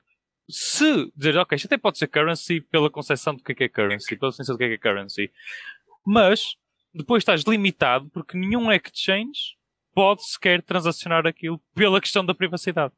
se 0.49 1.11
dizer, 1.17 1.37
ok, 1.39 1.57
isto 1.57 1.67
até 1.67 1.79
pode 1.79 1.99
ser 1.99 2.07
currency 2.09 2.61
pela 2.61 2.91
concepção 2.91 3.35
do 3.35 3.43
que 3.43 3.53
é 3.63 3.67
é 3.67 3.69
currency, 3.69 4.17
pela 4.17 4.31
definição 4.31 4.55
do 4.55 4.59
que 4.59 4.65
é 4.65 4.69
que 4.69 4.75
é 4.75 4.79
currency, 4.79 5.33
mas 6.07 6.57
depois 6.93 7.23
estás 7.23 7.43
limitado 7.45 8.09
porque 8.11 8.37
nenhum 8.37 8.71
exchange 8.71 9.57
pode 9.95 10.25
sequer 10.27 10.63
transacionar 10.63 11.27
aquilo 11.27 11.61
pela 11.75 12.01
questão 12.01 12.25
da 12.25 12.35
privacidade. 12.35 12.93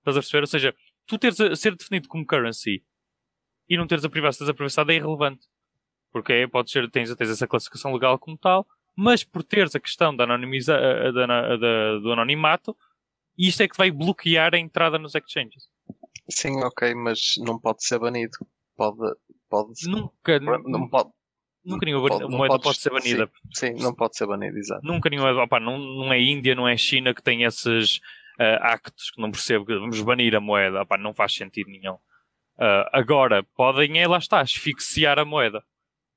Estás 0.00 0.16
a 0.16 0.20
perceber? 0.20 0.40
Ou 0.42 0.46
seja, 0.46 0.74
tu 1.06 1.16
teres 1.18 1.40
a 1.40 1.54
ser 1.56 1.74
definido 1.76 2.08
como 2.08 2.26
currency 2.26 2.84
e 3.68 3.76
não 3.76 3.86
teres 3.86 4.04
a 4.04 4.10
privacidade, 4.10 4.50
a 4.50 4.54
privacidade 4.54 4.92
é 4.92 4.96
irrelevante. 4.96 5.46
Porque 6.12 6.32
é, 6.32 6.46
pode 6.46 6.70
ser, 6.70 6.90
tens, 6.90 7.14
tens 7.14 7.30
essa 7.30 7.46
classificação 7.46 7.92
legal 7.94 8.18
como 8.18 8.36
tal, 8.36 8.66
mas 8.94 9.24
por 9.24 9.42
teres 9.42 9.74
a 9.74 9.80
questão 9.80 10.14
da 10.14 10.24
anonimiza, 10.24 10.76
a- 10.76 11.08
a- 11.08 11.10
da- 11.12 11.56
da- 11.56 11.98
do 12.00 12.12
anonimato, 12.12 12.76
isto 13.38 13.62
é 13.62 13.68
que 13.68 13.76
vai 13.78 13.90
bloquear 13.90 14.54
a 14.54 14.58
entrada 14.58 14.98
nos 14.98 15.14
exchanges. 15.14 15.70
Sim, 16.30 16.62
ok, 16.62 16.94
mas 16.94 17.34
não 17.38 17.58
pode 17.58 17.84
ser 17.84 17.98
banido. 17.98 18.36
Pode. 18.76 18.96
pode 19.48 19.72
Nunca, 19.86 20.40
não 20.40 20.88
pode. 20.88 21.10
nunca 21.64 21.84
nenhuma 21.84 22.08
pode- 22.08 22.22
não 22.22 22.30
moeda 22.30 22.54
podes- 22.54 22.64
pode 22.64 22.78
ser 22.80 22.90
banida. 22.90 23.30
Sim, 23.52 23.74
não 23.74 23.94
pode 23.94 24.16
ser 24.16 24.26
banido, 24.26 24.56
exato. 24.58 24.84
Nunca 24.86 25.10
nenhuma, 25.10 25.42
opá, 25.42 25.60
não, 25.60 25.78
não 25.78 26.12
é 26.12 26.20
Índia, 26.20 26.54
não 26.54 26.66
é 26.66 26.76
China 26.76 27.14
que 27.14 27.22
tem 27.22 27.42
esses 27.44 28.00
ah, 28.38 28.72
actos 28.72 29.10
que 29.10 29.20
não 29.20 29.30
percebo 29.30 29.66
que 29.66 29.74
vamos 29.74 30.00
banir 30.00 30.34
a 30.34 30.40
moeda, 30.40 30.82
opá, 30.82 30.96
não 30.96 31.12
faz 31.12 31.34
sentido 31.34 31.68
nenhum. 31.70 31.98
Ah, 32.58 32.88
agora, 32.92 33.42
podem 33.54 33.98
é, 34.00 34.08
lá 34.08 34.18
está, 34.18 34.40
asfixiar 34.40 35.18
a 35.18 35.24
moeda 35.24 35.62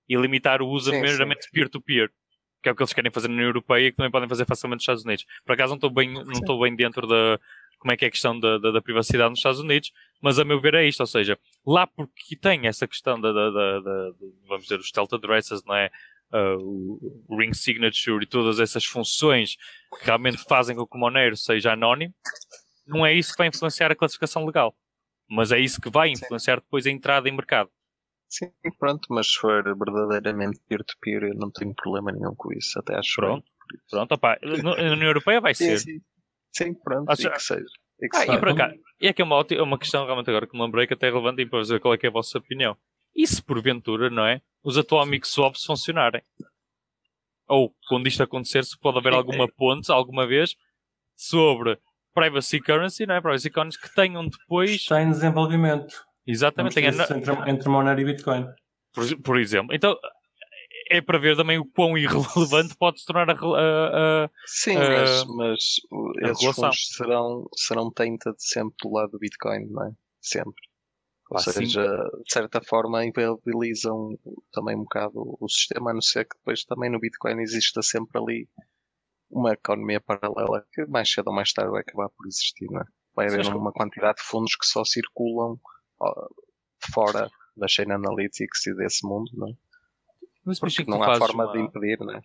e 0.07 0.15
limitar 0.15 0.61
o 0.61 0.67
uso 0.67 0.91
Sim, 0.91 1.01
meramente 1.01 1.49
peer-to-peer, 1.51 2.09
que 2.63 2.69
é 2.69 2.71
o 2.71 2.75
que 2.75 2.81
eles 2.81 2.93
querem 2.93 3.11
fazer 3.11 3.27
na 3.27 3.33
União 3.33 3.47
Europeia 3.47 3.87
e 3.87 3.91
que 3.91 3.97
também 3.97 4.11
podem 4.11 4.29
fazer 4.29 4.45
facilmente 4.45 4.77
nos 4.77 4.83
Estados 4.83 5.03
Unidos. 5.03 5.25
Por 5.45 5.53
acaso 5.53 5.71
não 5.71 5.75
estou 5.75 5.89
bem, 5.89 6.11
não 6.13 6.31
estou 6.31 6.59
bem 6.61 6.75
dentro 6.75 7.05
da 7.05 7.39
como 7.85 7.93
é 7.93 7.97
que 7.97 8.03
é 8.03 8.07
a 8.07 8.11
questão 8.11 8.39
da, 8.39 8.57
da, 8.57 8.71
da 8.71 8.81
privacidade 8.81 9.29
nos 9.29 9.37
Estados 9.37 9.59
Unidos, 9.59 9.91
mas 10.19 10.39
a 10.39 10.43
meu 10.43 10.59
ver 10.59 10.73
é 10.73 10.87
isto, 10.87 11.01
ou 11.01 11.05
seja, 11.05 11.37
lá 11.63 11.85
porque 11.85 12.35
tem 12.35 12.65
essa 12.65 12.87
questão 12.87 13.21
da, 13.21 13.31
da, 13.31 14.11
vamos 14.47 14.63
dizer, 14.63 14.79
os 14.79 14.87
stealth 14.87 15.13
addresses, 15.13 15.63
não 15.63 15.75
é? 15.75 15.91
Ah, 16.31 16.55
o 16.57 17.37
ring 17.37 17.53
signature 17.53 18.23
e 18.23 18.27
todas 18.27 18.59
essas 18.59 18.83
funções 18.83 19.55
que 19.99 20.05
realmente 20.05 20.37
fazem 20.49 20.75
com 20.75 20.87
que 20.87 20.97
o 20.97 20.99
Monero 20.99 21.37
seja 21.37 21.73
anónimo, 21.73 22.11
não 22.87 23.05
é 23.05 23.13
isso 23.13 23.33
que 23.33 23.37
vai 23.37 23.49
influenciar 23.49 23.91
a 23.91 23.95
classificação 23.95 24.43
legal. 24.47 24.75
Mas 25.29 25.51
é 25.51 25.59
isso 25.59 25.79
que 25.79 25.89
vai 25.91 26.09
influenciar 26.09 26.55
depois 26.55 26.87
a 26.87 26.89
entrada 26.89 27.29
em 27.29 27.31
mercado. 27.31 27.69
Sim, 28.27 28.49
pronto, 28.79 29.05
mas 29.11 29.27
se 29.27 29.35
for 29.39 29.63
verdadeiramente 29.77 30.59
peer-to-peer, 30.67 31.21
eu 31.25 31.35
não 31.35 31.51
tenho 31.51 31.73
problema 31.75 32.11
nenhum 32.11 32.33
com 32.35 32.51
isso. 32.51 32.79
Até 32.79 32.95
acho 32.95 33.21
bem. 33.21 33.29
Pronto. 33.29 33.45
Pronto, 33.91 34.11
opá, 34.13 34.39
no- 34.41 34.57
na 34.75 34.93
União 34.93 35.03
Europeia 35.07 35.39
vai 35.39 35.53
ser. 35.53 35.77
sim. 35.77 35.99
Sim, 35.99 36.01
pronto, 36.83 37.09
Acho- 37.09 37.27
e 37.27 37.31
que 37.31 37.39
seja. 37.41 37.65
E 38.01 38.09
que 38.09 38.17
Ah, 38.17 38.19
seja. 38.21 38.33
e 38.33 38.39
para 38.39 38.55
cá, 38.55 38.73
e 38.99 39.07
é 39.07 39.13
que 39.13 39.21
é 39.21 39.25
uma, 39.25 39.45
uma 39.63 39.77
questão 39.79 40.03
realmente 40.05 40.29
agora 40.29 40.47
que 40.47 40.57
me 40.57 40.63
lembrei 40.63 40.85
que 40.87 40.93
até 40.93 41.07
é 41.07 41.11
relevante 41.11 41.41
e 41.41 41.45
para 41.45 41.63
ver 41.63 41.79
qual 41.79 41.93
é 41.93 41.97
que 41.97 42.05
é 42.05 42.09
a 42.09 42.11
vossa 42.11 42.37
opinião. 42.37 42.77
E 43.15 43.25
se 43.25 43.41
porventura, 43.41 44.09
não 44.09 44.25
é? 44.25 44.41
Os 44.63 44.77
atomic 44.77 45.27
swaps 45.27 45.63
funcionarem? 45.63 46.21
Ou, 47.47 47.73
quando 47.87 48.07
isto 48.07 48.23
acontecer, 48.23 48.63
se 48.65 48.77
pode 48.79 48.97
haver 48.97 49.13
É, 49.13 49.15
alguma 49.15 49.47
ponte, 49.47 49.91
alguma 49.91 50.25
vez, 50.25 50.55
sobre 51.15 51.77
privacy 52.13 52.59
currency, 52.59 53.05
não 53.05 53.15
é? 53.15 53.21
Privacy 53.21 53.49
coins 53.49 53.77
que 53.77 53.93
tenham 53.93 54.27
depois, 54.27 54.71
Está 54.71 55.01
em 55.01 55.11
desenvolvimento. 55.11 56.03
exatamente, 56.25 56.79
isso 56.79 57.13
entre, 57.13 57.49
entre 57.49 57.69
Monero 57.69 57.99
e 58.01 58.05
Bitcoin. 58.05 58.47
por, 58.93 59.21
por 59.21 59.39
exemplo. 59.39 59.75
Então, 59.75 59.95
é 60.89 61.01
para 61.01 61.19
ver 61.19 61.35
também 61.35 61.57
o 61.57 61.65
quão 61.65 61.97
irrelevante 61.97 62.75
pode 62.79 62.99
se 62.99 63.05
tornar 63.05 63.29
a, 63.29 63.33
a- 63.33 64.25
a- 64.25 64.29
Sim, 64.45 64.79
Ah, 64.79 64.87
mas, 64.91 65.25
mas 65.37 65.59
a 66.23 66.27
esses 66.29 66.39
relação. 66.39 66.55
fundos 66.55 66.87
serão, 66.95 67.47
serão 67.55 67.91
tainted 67.91 68.35
sempre 68.39 68.75
do 68.81 68.91
lado 68.93 69.11
do 69.11 69.19
Bitcoin, 69.19 69.67
não 69.69 69.85
é? 69.87 69.91
Sempre. 70.21 70.61
Ou 71.29 71.37
Ah, 71.37 71.43
sim. 71.43 71.67
seja, 71.67 71.83
de 72.25 72.33
certa 72.33 72.61
forma 72.61 73.05
inviabilizam 73.05 74.17
também 74.51 74.75
um 74.75 74.83
bocado 74.83 75.37
o 75.39 75.49
sistema, 75.49 75.91
a 75.91 75.93
não 75.93 76.01
ser 76.01 76.25
que 76.25 76.37
depois 76.37 76.65
também 76.65 76.89
no 76.91 76.99
Bitcoin 76.99 77.41
exista 77.41 77.81
sempre 77.81 78.19
ali 78.21 78.49
uma 79.29 79.53
economia 79.53 80.01
paralela 80.01 80.65
que 80.73 80.85
mais 80.87 81.11
cedo 81.11 81.27
ou 81.29 81.35
mais 81.35 81.53
tarde 81.53 81.71
vai 81.71 81.81
acabar 81.81 82.09
por 82.09 82.27
existir, 82.27 82.67
não 82.71 82.81
é? 82.81 82.85
Vai 83.15 83.27
Sim, 83.27 83.41
haver 83.41 83.45
uma 83.55 83.73
quantidade 83.73 84.17
de 84.19 84.23
fundos 84.23 84.55
que 84.55 84.65
só 84.67 84.83
circulam 84.85 85.59
fora 86.93 87.29
da 87.57 87.67
Chain 87.67 87.91
Analytics 87.91 88.65
e 88.67 88.73
desse 88.75 89.05
mundo, 89.05 89.29
não 89.33 89.49
é? 89.49 89.53
Mas 90.45 90.59
Porque 90.59 90.81
imagina 90.81 90.85
que 90.85 90.91
tu 90.91 91.05
não 91.05 91.11
há 91.11 91.17
forma 91.17 91.45
uma- 91.45 91.53
de 91.53 91.59
impedir, 91.59 91.99
não 91.99 92.13
é? 92.13 92.21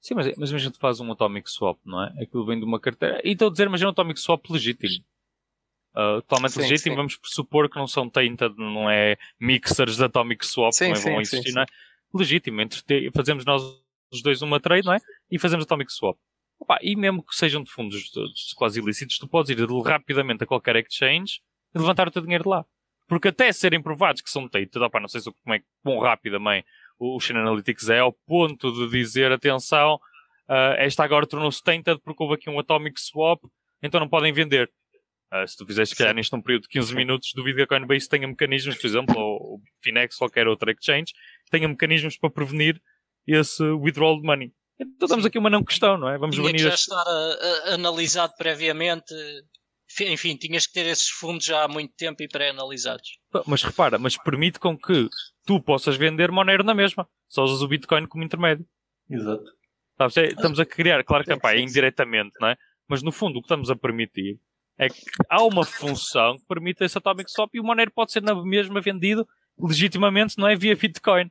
Sim, 0.00 0.14
mas, 0.14 0.26
mas 0.36 0.50
imagina 0.50 0.70
que 0.70 0.78
tu 0.78 0.80
fazes 0.80 1.00
um 1.00 1.10
atomic 1.12 1.50
swap, 1.50 1.78
não 1.84 2.02
é? 2.02 2.22
Aquilo 2.22 2.46
vem 2.46 2.58
de 2.58 2.64
uma 2.64 2.78
carteira. 2.80 3.20
E 3.24 3.32
estou 3.32 3.48
a 3.48 3.50
dizer, 3.50 3.66
imagina 3.66 3.88
um 3.88 3.92
atomic 3.92 4.18
swap 4.20 4.48
legítimo. 4.48 5.04
Uh, 5.94 6.22
totalmente 6.22 6.52
Sim, 6.52 6.60
legítimo, 6.60 6.92
sim. 6.92 6.96
vamos 6.96 7.16
pressupor 7.16 7.68
que 7.68 7.76
não 7.76 7.86
são 7.88 8.08
tainted, 8.08 8.54
não 8.56 8.88
é 8.88 9.16
mixers 9.40 9.96
de 9.96 10.04
atomic 10.04 10.46
swap 10.46 10.72
Sim, 10.72 10.92
que 10.92 10.98
também 11.00 11.12
vão 11.12 11.20
existir, 11.20 11.52
não 11.52 11.62
é? 11.62 11.66
Legítimo, 12.14 12.60
entre 12.60 13.10
fazemos 13.10 13.44
nós 13.44 13.62
os 14.12 14.22
dois 14.22 14.40
uma 14.40 14.60
trade, 14.60 14.86
não 14.86 14.94
é? 14.94 14.98
E 15.30 15.38
fazemos 15.38 15.64
atomic 15.64 15.92
swap. 15.92 16.16
Opa, 16.60 16.78
e 16.82 16.94
mesmo 16.94 17.22
que 17.22 17.34
sejam 17.34 17.62
de 17.62 17.70
fundos 17.70 18.10
quase 18.56 18.80
ilícitos, 18.80 19.18
tu 19.18 19.28
podes 19.28 19.50
ir 19.50 19.58
rapidamente 19.84 20.44
a 20.44 20.46
qualquer 20.46 20.76
exchange 20.76 21.40
e 21.74 21.78
levantar 21.78 22.08
o 22.08 22.10
teu 22.10 22.22
dinheiro 22.22 22.44
de 22.44 22.50
lá. 22.50 22.64
Porque 23.08 23.28
até 23.28 23.50
serem 23.52 23.82
provados 23.82 24.22
que 24.22 24.30
são 24.30 24.48
tainted, 24.48 24.82
opa, 24.82 25.00
não 25.00 25.08
sei 25.08 25.20
se, 25.20 25.32
como 25.32 25.54
é 25.54 25.58
que 25.58 25.64
quão 25.82 25.98
rápido 25.98 26.34
também 26.38 26.64
o 26.98 27.18
Chain 27.20 27.36
Analytics 27.38 27.88
é 27.88 27.98
ao 28.00 28.12
ponto 28.12 28.70
de 28.72 28.90
dizer, 28.90 29.30
atenção, 29.32 29.98
ah, 30.48 30.74
esta 30.78 31.04
agora 31.04 31.26
tornou-se 31.26 31.62
tainted 31.62 32.00
porque 32.04 32.22
houve 32.22 32.34
aqui 32.36 32.50
um 32.50 32.58
atomic 32.58 33.00
swap, 33.00 33.42
então 33.82 34.00
não 34.00 34.08
podem 34.08 34.32
vender. 34.32 34.70
Ah, 35.30 35.46
se 35.46 35.56
tu 35.56 35.66
fizeres, 35.66 35.90
se 35.90 35.96
calhar, 35.96 36.14
neste 36.14 36.34
um 36.34 36.40
período 36.40 36.62
de 36.62 36.68
15 36.68 36.94
minutos, 36.94 37.32
duvido 37.34 37.56
que 37.56 37.62
a 37.62 37.66
Coinbase 37.66 38.08
tenha 38.08 38.26
mecanismos, 38.26 38.76
por 38.78 38.86
exemplo, 38.86 39.14
ou 39.18 39.56
o 39.56 39.60
Finex, 39.82 40.14
ou 40.16 40.26
qualquer 40.26 40.48
outra 40.48 40.72
exchange, 40.72 41.12
tenha 41.50 41.68
mecanismos 41.68 42.16
para 42.16 42.30
prevenir 42.30 42.80
esse 43.26 43.62
withdrawal 43.62 44.16
de 44.20 44.26
money. 44.26 44.52
Então 44.80 45.06
damos 45.08 45.26
aqui 45.26 45.36
uma 45.38 45.50
não 45.50 45.62
questão, 45.62 45.98
não 45.98 46.08
é? 46.08 46.16
Vamos 46.16 46.34
Tinha 46.36 46.50
que 46.52 46.58
já 46.58 46.68
este... 46.72 46.90
estar 46.90 47.02
a- 47.02 47.70
a- 47.70 47.74
analisado 47.74 48.32
previamente. 48.38 49.12
Enfim, 49.90 50.12
Enfim, 50.12 50.36
tinhas 50.36 50.66
que 50.66 50.72
ter 50.72 50.86
esses 50.86 51.08
fundos 51.08 51.44
já 51.44 51.64
há 51.64 51.68
muito 51.68 51.92
tempo 51.96 52.22
e 52.22 52.28
pré-analisados. 52.28 53.18
Mas 53.46 53.62
repara, 53.62 53.98
mas 53.98 54.16
permite 54.16 54.58
com 54.58 54.78
que 54.78 55.08
tu 55.48 55.58
possas 55.62 55.96
vender 55.96 56.30
Monero 56.30 56.62
na 56.62 56.74
mesma. 56.74 57.08
Só 57.26 57.42
usas 57.42 57.62
o 57.62 57.68
Bitcoin 57.68 58.04
como 58.04 58.22
intermédio. 58.22 58.66
Exato. 59.08 59.50
Sabes? 59.96 60.16
É- 60.18 60.26
Estamos 60.26 60.60
a 60.60 60.66
criar, 60.66 61.02
claro 61.02 61.24
que 61.24 61.32
epá, 61.32 61.54
é 61.54 61.56
sim. 61.56 61.64
indiretamente, 61.64 62.34
não 62.38 62.48
é? 62.48 62.56
Mas 62.86 63.02
no 63.02 63.10
fundo 63.10 63.38
o 63.38 63.40
que 63.40 63.46
estamos 63.46 63.70
a 63.70 63.76
permitir 63.76 64.38
é 64.76 64.90
que 64.90 65.00
há 65.26 65.42
uma 65.42 65.64
função 65.64 66.36
que 66.36 66.44
permite 66.44 66.84
esse 66.84 66.98
Atomic 66.98 67.30
Swap 67.30 67.54
e 67.54 67.60
o 67.60 67.64
Monero 67.64 67.90
pode 67.90 68.12
ser 68.12 68.22
na 68.22 68.34
mesma 68.44 68.78
vendido 68.82 69.26
legitimamente, 69.58 70.36
não 70.36 70.46
é? 70.46 70.54
Via 70.54 70.76
Bitcoin. 70.76 71.30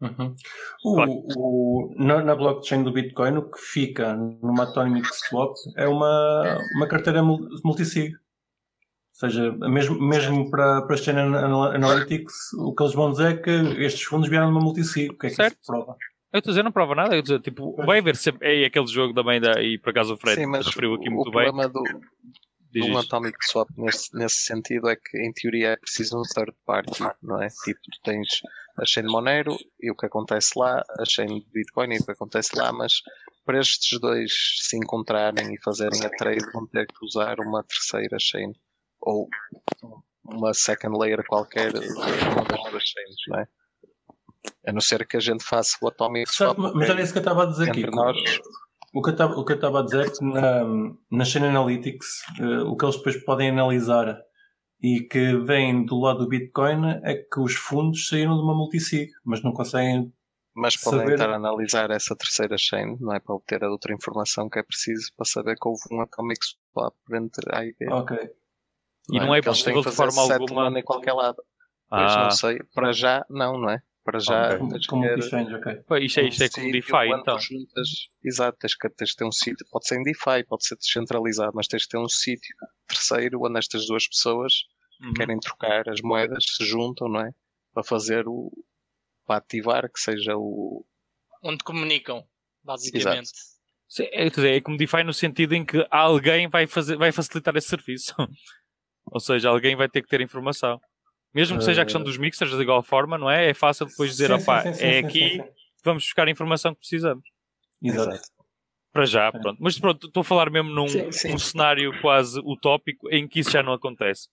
Uhum. 0.00 0.36
O, 0.84 1.90
o, 1.90 1.94
na, 1.96 2.22
na, 2.22 2.36
blockchain 2.36 2.84
do 2.84 2.92
Bitcoin, 2.92 3.38
o 3.38 3.50
que 3.50 3.58
fica 3.58 4.14
numa 4.14 4.62
Atomic 4.62 5.08
Swap 5.12 5.54
é 5.76 5.88
uma, 5.88 6.58
uma 6.76 6.86
carteira 6.86 7.20
multisig. 7.22 8.14
Ou 9.14 9.30
seja, 9.30 9.52
mesmo, 9.52 10.00
mesmo 10.00 10.50
para, 10.50 10.82
para 10.82 10.94
a 10.94 10.98
Chain 10.98 11.16
Analytics, 11.16 12.52
o 12.54 12.74
que 12.74 12.82
eles 12.82 12.94
vão 12.94 13.12
dizer 13.12 13.34
é 13.34 13.36
que 13.36 13.50
estes 13.80 14.02
fundos 14.02 14.28
vieram 14.28 14.48
numa 14.50 14.60
multisig. 14.60 15.10
O 15.10 15.18
que 15.18 15.26
é 15.28 15.30
que 15.30 15.36
certo. 15.36 15.54
isso 15.54 15.66
prova? 15.72 15.96
Eu 16.32 16.38
estou 16.38 16.50
a 16.50 16.52
dizer, 16.52 16.62
não 16.64 16.72
prova 16.72 16.96
nada. 16.96 17.14
Eu 17.14 17.22
dizer, 17.22 17.40
tipo, 17.40 17.76
vai 17.86 18.00
haver 18.00 18.16
sempre. 18.16 18.64
É 18.64 18.66
aquele 18.66 18.88
jogo 18.88 19.14
também, 19.14 19.40
da, 19.40 19.62
e 19.62 19.78
por 19.78 19.90
acaso 19.90 20.14
o 20.14 20.16
Fred 20.16 20.42
Sim, 20.42 20.50
referiu 20.50 20.94
aqui 20.94 21.08
muito 21.08 21.30
bem. 21.30 21.52
Do, 21.52 21.82
um 22.82 22.98
Atomic 22.98 23.36
Swap 23.40 23.68
nesse, 23.76 24.12
nesse 24.16 24.38
sentido 24.46 24.88
é 24.88 24.96
que, 24.96 25.16
em 25.16 25.32
teoria, 25.32 25.68
é 25.68 25.76
preciso 25.76 26.18
um 26.18 26.22
third 26.22 26.52
party, 26.66 27.04
não 27.22 27.40
é? 27.40 27.46
Tipo, 27.46 27.80
tu 27.82 28.00
tens 28.02 28.40
a 28.76 28.84
chain 28.84 29.04
de 29.04 29.12
Monero 29.12 29.56
e 29.80 29.92
o 29.92 29.94
que 29.94 30.06
acontece 30.06 30.58
lá, 30.58 30.82
a 30.98 31.04
chain 31.04 31.38
de 31.38 31.46
Bitcoin 31.52 31.94
e 31.94 31.98
o 31.98 32.04
que 32.04 32.10
acontece 32.10 32.58
lá, 32.58 32.72
mas 32.72 32.94
para 33.44 33.60
estes 33.60 34.00
dois 34.00 34.32
se 34.58 34.76
encontrarem 34.76 35.54
e 35.54 35.62
fazerem 35.62 36.04
a 36.04 36.10
trade 36.10 36.50
vão 36.52 36.66
ter 36.66 36.88
que 36.88 37.04
usar 37.04 37.38
uma 37.38 37.62
terceira 37.62 38.16
chain 38.18 38.52
ou 39.04 39.28
uma 40.24 40.54
second 40.54 40.98
layer 40.98 41.22
qualquer 41.26 41.72
de 41.72 41.86
uma 41.86 42.44
das 42.44 42.70
duas 42.70 42.82
chains, 42.82 43.16
não 43.28 43.38
é? 43.40 43.46
A 44.66 44.72
não 44.72 44.80
ser 44.80 45.06
que 45.06 45.16
a 45.16 45.20
gente 45.20 45.44
faça 45.44 45.76
o 45.82 45.88
Atomic 45.88 46.32
Swap. 46.32 46.58
Mas 46.58 46.88
era 46.88 47.02
isso 47.02 47.12
que 47.12 47.18
eu 47.18 47.22
estava 47.22 47.44
a 47.44 47.46
dizer 47.46 47.70
aqui. 47.70 47.86
Nós, 47.86 48.16
o 48.94 49.02
que 49.02 49.10
eu 49.10 49.54
estava 49.54 49.80
a 49.80 49.82
dizer 49.82 50.06
é 50.06 50.10
que 50.10 50.24
na, 50.24 50.64
na 51.10 51.24
Chain 51.24 51.46
Analytics, 51.46 52.06
uh, 52.40 52.66
o 52.66 52.76
que 52.76 52.84
eles 52.84 52.96
depois 52.96 53.24
podem 53.24 53.50
analisar 53.50 54.18
e 54.82 55.00
que 55.00 55.36
vem 55.38 55.84
do 55.84 55.98
lado 55.98 56.20
do 56.20 56.28
Bitcoin 56.28 57.00
é 57.02 57.14
que 57.14 57.40
os 57.40 57.54
fundos 57.54 58.08
saíram 58.08 58.36
de 58.36 58.42
uma 58.42 58.54
multisig, 58.54 59.10
mas 59.24 59.42
não 59.42 59.52
conseguem. 59.52 60.12
Mas 60.54 60.76
podem 60.76 61.00
saber... 61.00 61.14
estar 61.14 61.30
a 61.30 61.36
analisar 61.36 61.90
essa 61.90 62.14
terceira 62.14 62.56
chain, 62.58 62.96
não 63.00 63.12
é? 63.12 63.18
Para 63.18 63.34
obter 63.34 63.64
a 63.64 63.70
outra 63.70 63.92
informação 63.92 64.48
que 64.48 64.58
é 64.58 64.62
preciso 64.62 65.10
para 65.16 65.26
saber 65.26 65.56
que 65.56 65.66
houve 65.66 65.82
um 65.90 66.00
atomic 66.00 66.38
swap 66.44 66.94
entre 67.12 67.56
A 67.56 67.64
e 67.64 67.74
B. 67.78 67.90
Ok. 67.90 68.16
E 69.10 69.18
não, 69.18 69.26
não 69.26 69.34
é, 69.34 69.38
é 69.38 69.42
possível 69.42 69.82
de 69.82 69.90
forma 69.90 70.22
alguma. 70.22 70.78
em 70.78 70.82
qualquer 70.82 71.12
lado. 71.12 71.42
Ah. 71.90 71.98
Pois 71.98 72.16
não 72.16 72.30
sei. 72.30 72.58
Para 72.74 72.92
já, 72.92 73.24
não, 73.28 73.58
não 73.58 73.70
é? 73.70 73.82
Para 74.04 74.18
já. 74.18 74.56
Okay. 74.56 74.86
Como 74.88 75.04
exchange, 75.04 75.54
ok. 75.54 75.74
Pô, 75.86 75.96
isto, 75.96 76.20
é, 76.20 76.24
isto 76.24 76.42
é 76.42 76.48
como 76.48 76.70
DeFi, 76.70 77.08
então. 77.18 77.38
Juntas, 77.38 77.88
exato, 78.22 78.58
tens 78.58 78.74
que, 78.74 78.88
tens 78.90 79.10
que 79.12 79.16
ter 79.16 79.24
um 79.24 79.32
sítio. 79.32 79.66
Pode 79.70 79.86
ser 79.86 79.98
em 79.98 80.02
DeFi, 80.02 80.44
pode 80.46 80.66
ser 80.66 80.76
descentralizado, 80.76 81.52
mas 81.54 81.66
tens 81.66 81.84
que 81.84 81.90
ter 81.90 81.98
um 81.98 82.08
sítio 82.08 82.54
terceiro 82.86 83.40
onde 83.42 83.58
estas 83.58 83.86
duas 83.86 84.06
pessoas 84.06 84.52
uhum. 85.00 85.14
querem 85.14 85.38
trocar 85.38 85.88
as 85.88 86.00
moedas, 86.02 86.44
se 86.46 86.64
juntam, 86.64 87.08
não 87.08 87.20
é? 87.20 87.30
Para 87.72 87.82
fazer 87.82 88.28
o. 88.28 88.52
para 89.26 89.36
ativar, 89.36 89.90
que 89.90 90.00
seja 90.00 90.36
o. 90.36 90.84
Onde 91.42 91.64
comunicam, 91.64 92.24
basicamente. 92.62 93.30
Sim, 93.88 94.04
é, 94.10 94.56
é 94.56 94.60
como 94.60 94.76
DeFi 94.76 95.02
no 95.04 95.14
sentido 95.14 95.54
em 95.54 95.64
que 95.64 95.86
alguém 95.90 96.48
vai, 96.48 96.66
fazer, 96.66 96.96
vai 96.96 97.12
facilitar 97.12 97.56
esse 97.56 97.68
serviço. 97.68 98.14
Ou 99.14 99.20
seja, 99.20 99.48
alguém 99.48 99.76
vai 99.76 99.88
ter 99.88 100.02
que 100.02 100.08
ter 100.08 100.20
informação. 100.20 100.80
Mesmo 101.32 101.56
que 101.56 101.64
seja 101.64 101.82
a 101.82 101.84
questão 101.84 102.00
eh, 102.00 102.04
dos 102.04 102.18
mixers 102.18 102.50
de 102.50 102.60
igual 102.60 102.82
forma, 102.82 103.16
não 103.16 103.30
é? 103.30 103.50
É 103.50 103.54
fácil 103.54 103.86
depois 103.86 104.10
dizer, 104.10 104.26
sim, 104.26 104.42
opá, 104.42 104.62
sim, 104.62 104.74
sim, 104.74 104.84
é 104.84 104.98
aqui, 104.98 105.42
vamos 105.84 106.02
buscar 106.02 106.26
a 106.26 106.30
informação 106.32 106.74
que 106.74 106.80
precisamos. 106.80 107.24
Exato. 107.80 108.20
Para 108.92 109.06
já, 109.06 109.30
pronto. 109.30 109.56
Mas 109.60 109.78
pronto, 109.78 110.08
estou 110.08 110.20
a 110.20 110.24
falar 110.24 110.50
mesmo 110.50 110.70
num 110.70 110.86
um 111.32 111.38
cenário 111.38 111.92
quase 112.00 112.40
utópico 112.40 113.08
em 113.08 113.26
que 113.28 113.38
isso 113.38 113.52
já 113.52 113.62
não 113.62 113.72
acontece. 113.72 114.28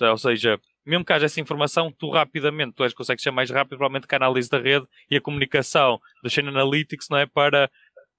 Ou 0.00 0.18
seja, 0.18 0.60
mesmo 0.84 1.04
que 1.04 1.12
haja 1.12 1.26
essa 1.26 1.40
informação, 1.40 1.90
tu 1.90 2.08
rapidamente, 2.10 2.74
tu 2.74 2.84
és, 2.84 2.94
consegues 2.94 3.22
ser 3.22 3.32
mais 3.32 3.50
rápido, 3.50 3.70
provavelmente, 3.70 4.06
que 4.06 4.14
a 4.14 4.18
análise 4.18 4.48
da 4.48 4.60
rede 4.60 4.86
e 5.10 5.16
a 5.16 5.20
comunicação 5.20 6.00
da 6.22 6.28
Chain 6.28 6.46
Analytics, 6.46 7.08
não 7.08 7.18
é? 7.18 7.26
Para, 7.26 7.68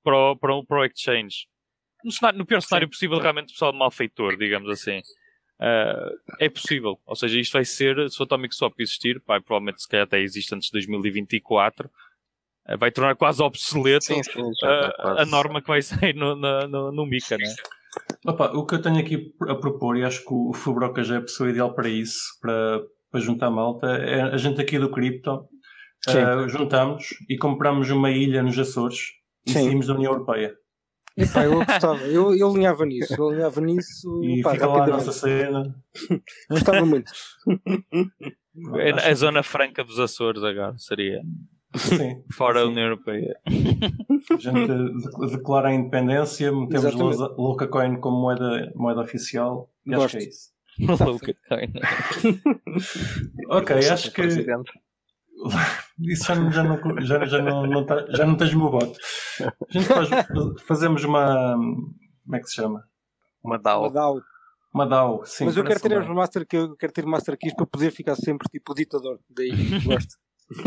para, 0.04 0.18
o, 0.18 0.36
para, 0.36 0.56
o, 0.56 0.66
para 0.66 0.80
o 0.80 0.86
exchange. 0.86 1.48
No, 2.04 2.12
cenário, 2.12 2.38
no 2.38 2.46
pior 2.46 2.62
cenário 2.62 2.90
possível, 2.90 3.18
realmente, 3.18 3.54
pessoal 3.54 3.72
malfeitor, 3.72 4.38
digamos 4.38 4.70
assim. 4.70 5.02
Uh, 5.60 6.14
é 6.40 6.50
possível. 6.50 7.00
Ou 7.06 7.16
seja, 7.16 7.40
isto 7.40 7.54
vai 7.54 7.66
ser, 7.66 8.10
se 8.10 8.20
o 8.20 8.24
Atomic 8.24 8.56
Swap 8.56 8.80
existir, 8.80 9.22
vai, 9.26 9.42
provavelmente 9.42 9.82
se 9.82 9.88
calhar 9.88 10.06
até 10.06 10.20
existe 10.20 10.54
antes 10.54 10.68
de 10.68 10.74
2024, 10.74 11.88
uh, 11.88 12.78
vai 12.78 12.92
tornar 12.92 13.16
quase 13.16 13.42
obsoleto 13.42 14.06
sim, 14.06 14.22
sim, 14.24 14.42
uh, 14.42 14.54
quase. 15.02 15.22
a 15.22 15.26
norma 15.26 15.62
que 15.62 15.68
vai 15.68 15.82
sair 15.82 16.14
no, 16.14 16.36
no, 16.36 16.68
no, 16.68 16.92
no 16.92 17.06
Mica, 17.06 17.38
né? 17.38 17.54
Opa, 18.26 18.52
o 18.52 18.66
que 18.66 18.76
eu 18.76 18.82
tenho 18.82 19.00
aqui 19.00 19.34
a 19.50 19.56
propor, 19.56 19.98
e 19.98 20.04
acho 20.04 20.24
que 20.24 20.34
o 20.34 20.54
Fubroca 20.54 21.04
já 21.04 21.16
é 21.16 21.18
a 21.18 21.22
pessoa 21.22 21.50
ideal 21.50 21.74
para 21.74 21.90
isso, 21.90 22.38
para, 22.40 22.84
para 23.10 23.20
juntar 23.20 23.50
malta, 23.50 23.88
é 23.88 24.22
a 24.22 24.38
gente 24.38 24.62
aqui 24.62 24.78
do 24.78 24.92
Crypto 24.92 25.48
juntamos 26.48 27.08
e 27.28 27.38
compramos 27.38 27.90
uma 27.90 28.12
ilha 28.12 28.44
nos 28.44 28.58
Açores 28.58 29.00
e 29.46 29.52
saímos 29.52 29.88
da 29.88 29.96
União 29.96 30.12
Europeia. 30.12 30.56
Epá, 31.18 31.46
eu 31.46 31.66
gostava, 31.66 32.04
eu, 32.04 32.36
eu 32.36 32.52
alinhava 32.52 32.86
nisso, 32.86 33.16
eu 33.18 33.30
alinhava 33.30 33.60
nisso. 33.60 34.24
E 34.24 34.42
pá, 34.44 34.52
fica 34.52 34.68
lá 34.68 34.84
a 34.84 34.88
nossa 34.88 35.12
cena. 35.12 35.76
Gostava 36.50 36.86
muito. 36.86 37.12
É 38.76 39.10
a 39.10 39.14
zona 39.16 39.42
franca 39.42 39.84
dos 39.84 40.00
Açores 40.00 40.44
agora 40.44 40.78
seria. 40.78 41.22
Sim, 41.76 42.24
Fora 42.32 42.60
sim. 42.60 42.66
a 42.66 42.70
União 42.70 42.84
Europeia. 42.86 43.36
A 43.46 44.38
gente 44.38 45.32
declara 45.32 45.70
a 45.70 45.74
independência, 45.74 46.52
metemos 46.52 46.96
Louca 47.38 47.68
Coin 47.68 48.00
como 48.00 48.22
moeda, 48.22 48.72
moeda 48.76 49.02
oficial 49.02 49.70
e 49.86 49.92
Gosto. 49.92 50.06
acho 50.06 50.18
que 50.18 50.24
é 50.24 50.30
isso. 50.30 50.58
Louca 51.04 51.36
Coin. 51.50 51.74
ok, 53.50 53.76
acho 53.90 54.12
que. 54.12 54.22
Isso 56.00 56.26
já, 56.26 56.50
já, 56.50 56.64
não, 56.64 57.02
já, 57.02 57.26
já, 57.26 57.42
não, 57.42 57.66
não 57.66 57.86
tá, 57.86 58.06
já 58.10 58.26
não 58.26 58.36
tens 58.36 58.54
o 58.54 58.58
meu 58.58 58.70
voto. 58.70 58.98
A 59.42 59.72
gente 59.72 59.86
faz, 59.86 60.10
fazemos 60.66 61.04
uma. 61.04 61.54
Como 61.54 62.36
é 62.36 62.40
que 62.40 62.48
se 62.48 62.56
chama? 62.56 62.84
Uma 63.44 63.58
DAO. 63.58 63.82
Uma 63.82 63.92
DAO. 63.92 64.22
Uma 64.74 64.86
DAO, 64.86 65.26
sim. 65.26 65.46
Mas 65.46 65.58
eu 65.58 65.64
quero 65.64 65.80
ter 65.80 65.98
uma 65.98 66.14
master 66.14 66.46
eu 66.52 66.76
quero 66.76 66.94
ter 66.94 67.06
master 67.06 67.38
keys 67.38 67.56
para 67.56 67.66
poder 67.66 67.92
ficar 67.92 68.16
sempre 68.16 68.48
tipo 68.50 68.74
ditador. 68.74 69.20
Daí 69.30 69.52
gosto. 69.86 70.16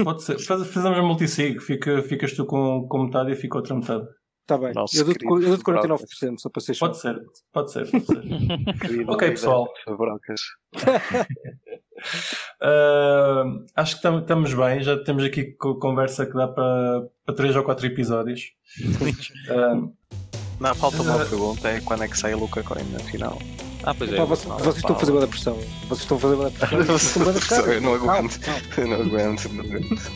Pode 0.05 0.23
ser. 0.23 0.39
Faz, 0.39 0.67
fazemos 0.69 0.99
a 0.99 1.03
multisig. 1.03 1.61
Fica, 1.61 2.03
ficas 2.03 2.33
tu 2.33 2.45
com, 2.45 2.87
com 2.89 3.05
metade 3.05 3.33
e 3.33 3.37
fica 3.37 3.57
outra 3.57 3.75
metade. 3.75 4.07
Está 4.43 4.59
bem. 4.59 4.73
Nosso 4.75 4.99
eu 4.99 5.05
dou-te 5.05 5.25
49%, 5.25 6.39
só 6.39 6.51
para 6.51 6.61
ser 6.61 6.77
Pode 6.79 6.99
ser, 6.99 7.21
pode 7.53 7.71
ser. 7.71 7.89
Pode 7.91 8.07
ser. 8.07 8.21
ok, 9.09 9.31
pessoal. 9.31 9.69
Brocas. 9.87 10.41
Uh, 12.63 13.65
acho 13.75 14.01
que 14.01 14.09
estamos 14.09 14.55
bem, 14.55 14.83
já 14.83 14.97
temos 15.03 15.25
aqui 15.25 15.57
conversa 15.81 16.27
que 16.27 16.35
dá 16.35 16.49
para, 16.49 17.09
para 17.25 17.35
3 17.35 17.57
ou 17.57 17.65
4 17.65 17.87
episódios. 17.87 18.53
uh, 19.51 19.93
Não, 20.61 20.75
falta 20.75 21.01
uma 21.03 21.17
uh, 21.17 21.19
pergunta: 21.19 21.69
é 21.69 21.81
quando 21.81 22.05
é 22.05 22.09
que 22.09 22.19
sai 22.19 22.35
a 22.35 22.37
Luca 22.37 22.63
Coin 22.63 22.85
na 22.93 22.99
final? 23.01 23.41
Ah, 23.83 23.95
pois 23.95 24.13
é. 24.13 24.17
Pá, 24.17 24.25
vocês, 24.25 24.55
vocês 24.55 24.77
estão 24.77 24.95
a 24.95 24.99
fazer 24.99 25.13
uma 25.13 25.27
pressão. 25.27 25.55
Vocês 25.89 26.01
estão 26.01 26.17
a 26.19 26.21
fazer 26.21 26.35
uma 26.35 26.51
pressão. 27.33 27.67
Eu 27.67 27.81
não 27.81 27.95
aguento. 27.95 28.39
Eu 28.77 28.87
não 28.87 29.01
aguento. 29.01 29.49
Não 29.49 29.65
aguento. 29.65 30.13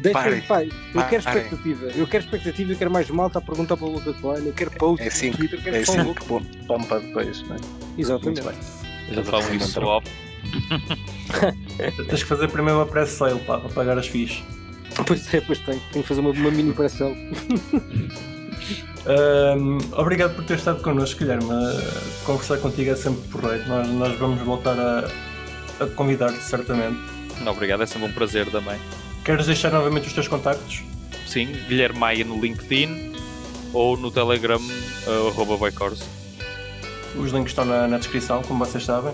Deixa, 0.00 0.46
pai, 0.46 0.68
eu 0.94 1.02
quero 1.06 1.22
expectativa. 1.22 1.86
Eu 1.86 2.06
quero 2.06 2.24
expectativa. 2.24 2.72
Eu 2.72 2.76
quero 2.76 2.90
mais 2.90 3.08
malta 3.08 3.38
a 3.38 3.42
perguntar 3.42 3.78
para 3.78 3.86
o 3.86 3.92
Luca 3.92 4.12
Coin. 4.12 4.44
Eu 4.44 4.52
quero 4.52 4.70
post 4.72 5.02
é 5.02 5.08
assim, 5.08 5.30
no 5.30 5.38
Twitter. 5.38 5.62
Quero 5.62 5.76
é 5.76 5.80
assim 5.80 6.14
que 6.14 6.24
pompa 6.66 7.00
depois. 7.00 7.40
Não 7.48 7.56
é? 7.56 7.58
Exatamente. 7.96 8.42
Já 9.10 9.24
falam 9.24 9.54
em 9.54 9.60
swap. 9.60 10.04
Tens 12.08 12.22
que 12.22 12.28
fazer 12.28 12.48
primeiro 12.48 12.78
uma 12.78 12.86
press 12.86 13.10
sale 13.10 13.40
para, 13.40 13.60
para 13.60 13.70
pagar 13.70 13.98
as 13.98 14.06
FIIs. 14.06 14.42
Pois 15.06 15.32
é, 15.34 15.40
pois 15.40 15.58
tem. 15.60 15.80
Tenho 15.92 16.02
que 16.02 16.08
fazer 16.08 16.20
uma, 16.20 16.30
uma 16.30 16.50
mini 16.50 16.72
press 16.72 16.92
sale. 16.92 17.16
um, 19.06 19.78
obrigado 19.98 20.34
por 20.34 20.44
ter 20.44 20.58
estado 20.58 20.82
connosco, 20.82 21.18
Guilherme. 21.18 21.48
Conversar 22.24 22.58
contigo 22.58 22.90
é 22.90 22.96
sempre 22.96 23.28
porreiro. 23.28 23.66
Nós, 23.68 23.88
nós 23.88 24.18
vamos 24.18 24.40
voltar 24.42 24.78
a, 24.78 25.10
a 25.80 25.86
convidar-te, 25.88 26.42
certamente. 26.42 26.98
Obrigado, 27.46 27.82
é 27.82 27.86
sempre 27.86 28.08
um 28.08 28.12
prazer 28.12 28.46
também. 28.50 28.78
Queres 29.24 29.46
deixar 29.46 29.70
novamente 29.72 30.06
os 30.06 30.12
teus 30.12 30.28
contactos? 30.28 30.84
Sim, 31.26 31.46
Guilherme 31.68 31.98
Maia 31.98 32.24
no 32.24 32.40
LinkedIn 32.40 33.12
ou 33.72 33.96
no 33.96 34.10
Telegram, 34.10 34.60
uh, 34.60 35.28
arroba 35.28 35.56
Os 37.16 37.32
links 37.32 37.50
estão 37.50 37.64
na, 37.64 37.88
na 37.88 37.98
descrição, 37.98 38.42
como 38.42 38.64
vocês 38.64 38.84
sabem. 38.84 39.12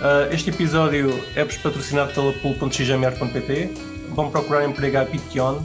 Uh, 0.00 0.32
este 0.32 0.48
episódio 0.48 1.12
é 1.36 1.44
patrocinado 1.44 2.14
pela 2.14 2.32
pool.xmr.pt. 2.32 3.70
Vão 4.14 4.30
procurar 4.30 4.66
emprego 4.66 4.96
a 4.96 5.04
Bitcoin 5.04 5.60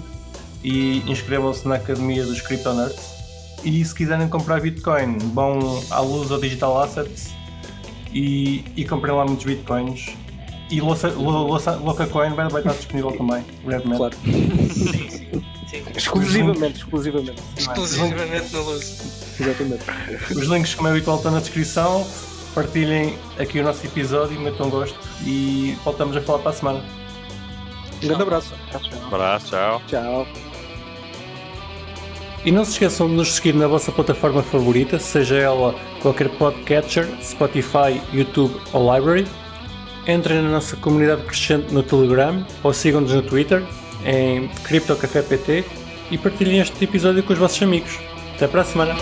e 0.61 1.09
inscrevam-se 1.09 1.65
na 1.65 1.75
Academia 1.75 2.25
dos 2.25 2.41
Crypto 2.41 2.73
Nerds. 2.73 3.15
E 3.63 3.83
se 3.83 3.95
quiserem 3.95 4.27
comprar 4.27 4.59
Bitcoin, 4.59 5.17
vão 5.33 5.81
à 5.89 6.01
luz 6.01 6.31
ou 6.31 6.39
Digital 6.39 6.81
Assets 6.81 7.29
e, 8.13 8.65
e 8.75 8.83
comprem 8.83 9.15
lá 9.15 9.23
muitos 9.25 9.45
Bitcoins. 9.45 10.13
E 10.69 10.81
Locacoin 10.81 12.33
vai, 12.33 12.49
vai 12.49 12.61
estar 12.61 12.73
disponível 12.73 13.13
também, 13.13 13.41
brevemente. 13.63 13.97
Claro. 13.97 14.17
sim, 14.25 15.09
sim. 15.09 15.43
sim. 15.69 15.83
Exclusivamente, 15.95 16.79
exclusivamente. 16.79 17.41
Exclusivamente 17.55 18.53
na 18.53 18.59
luz. 18.59 19.37
Exatamente. 19.39 19.83
Os 20.31 20.47
links, 20.47 20.75
como 20.75 20.89
é 20.89 20.91
habitual, 20.91 21.17
estão 21.17 21.31
na 21.31 21.39
descrição 21.39 22.05
partilhem 22.55 23.17
aqui 23.37 23.59
o 23.59 23.63
nosso 23.63 23.85
episódio, 23.85 24.39
metam 24.39 24.69
gosto 24.69 24.97
e 25.25 25.77
voltamos 25.83 26.15
a 26.15 26.21
falar 26.21 26.39
para 26.39 26.51
a 26.51 26.53
semana. 26.53 26.83
Um 28.01 28.07
grande 28.07 28.23
abraço. 28.23 28.53
Um 29.03 29.07
abraço, 29.07 29.47
tchau. 29.47 29.81
Tchau. 29.87 30.27
E 32.45 32.51
não 32.51 32.63
se 32.63 32.71
esqueçam 32.73 33.07
de 33.07 33.13
nos 33.13 33.33
seguir 33.33 33.53
na 33.53 33.67
vossa 33.67 33.91
plataforma 33.91 34.41
favorita, 34.41 34.99
seja 34.99 35.35
ela 35.35 35.75
qualquer 36.01 36.29
podcatcher, 36.29 37.07
Spotify, 37.21 37.99
YouTube 38.13 38.55
ou 38.71 38.95
Library. 38.95 39.27
Entrem 40.07 40.41
na 40.43 40.49
nossa 40.49 40.77
comunidade 40.77 41.23
crescente 41.23 41.73
no 41.73 41.81
Telegram 41.81 42.45
ou 42.63 42.71
sigam-nos 42.71 43.11
no 43.11 43.23
Twitter 43.23 43.63
em 44.05 44.47
CryptoCafépt 44.63 45.65
e 46.11 46.17
partilhem 46.17 46.59
este 46.59 46.83
episódio 46.83 47.23
com 47.23 47.33
os 47.33 47.39
vossos 47.39 47.61
amigos. 47.63 47.99
Até 48.35 48.47
para 48.47 48.61
a 48.61 48.65
semana! 48.65 48.95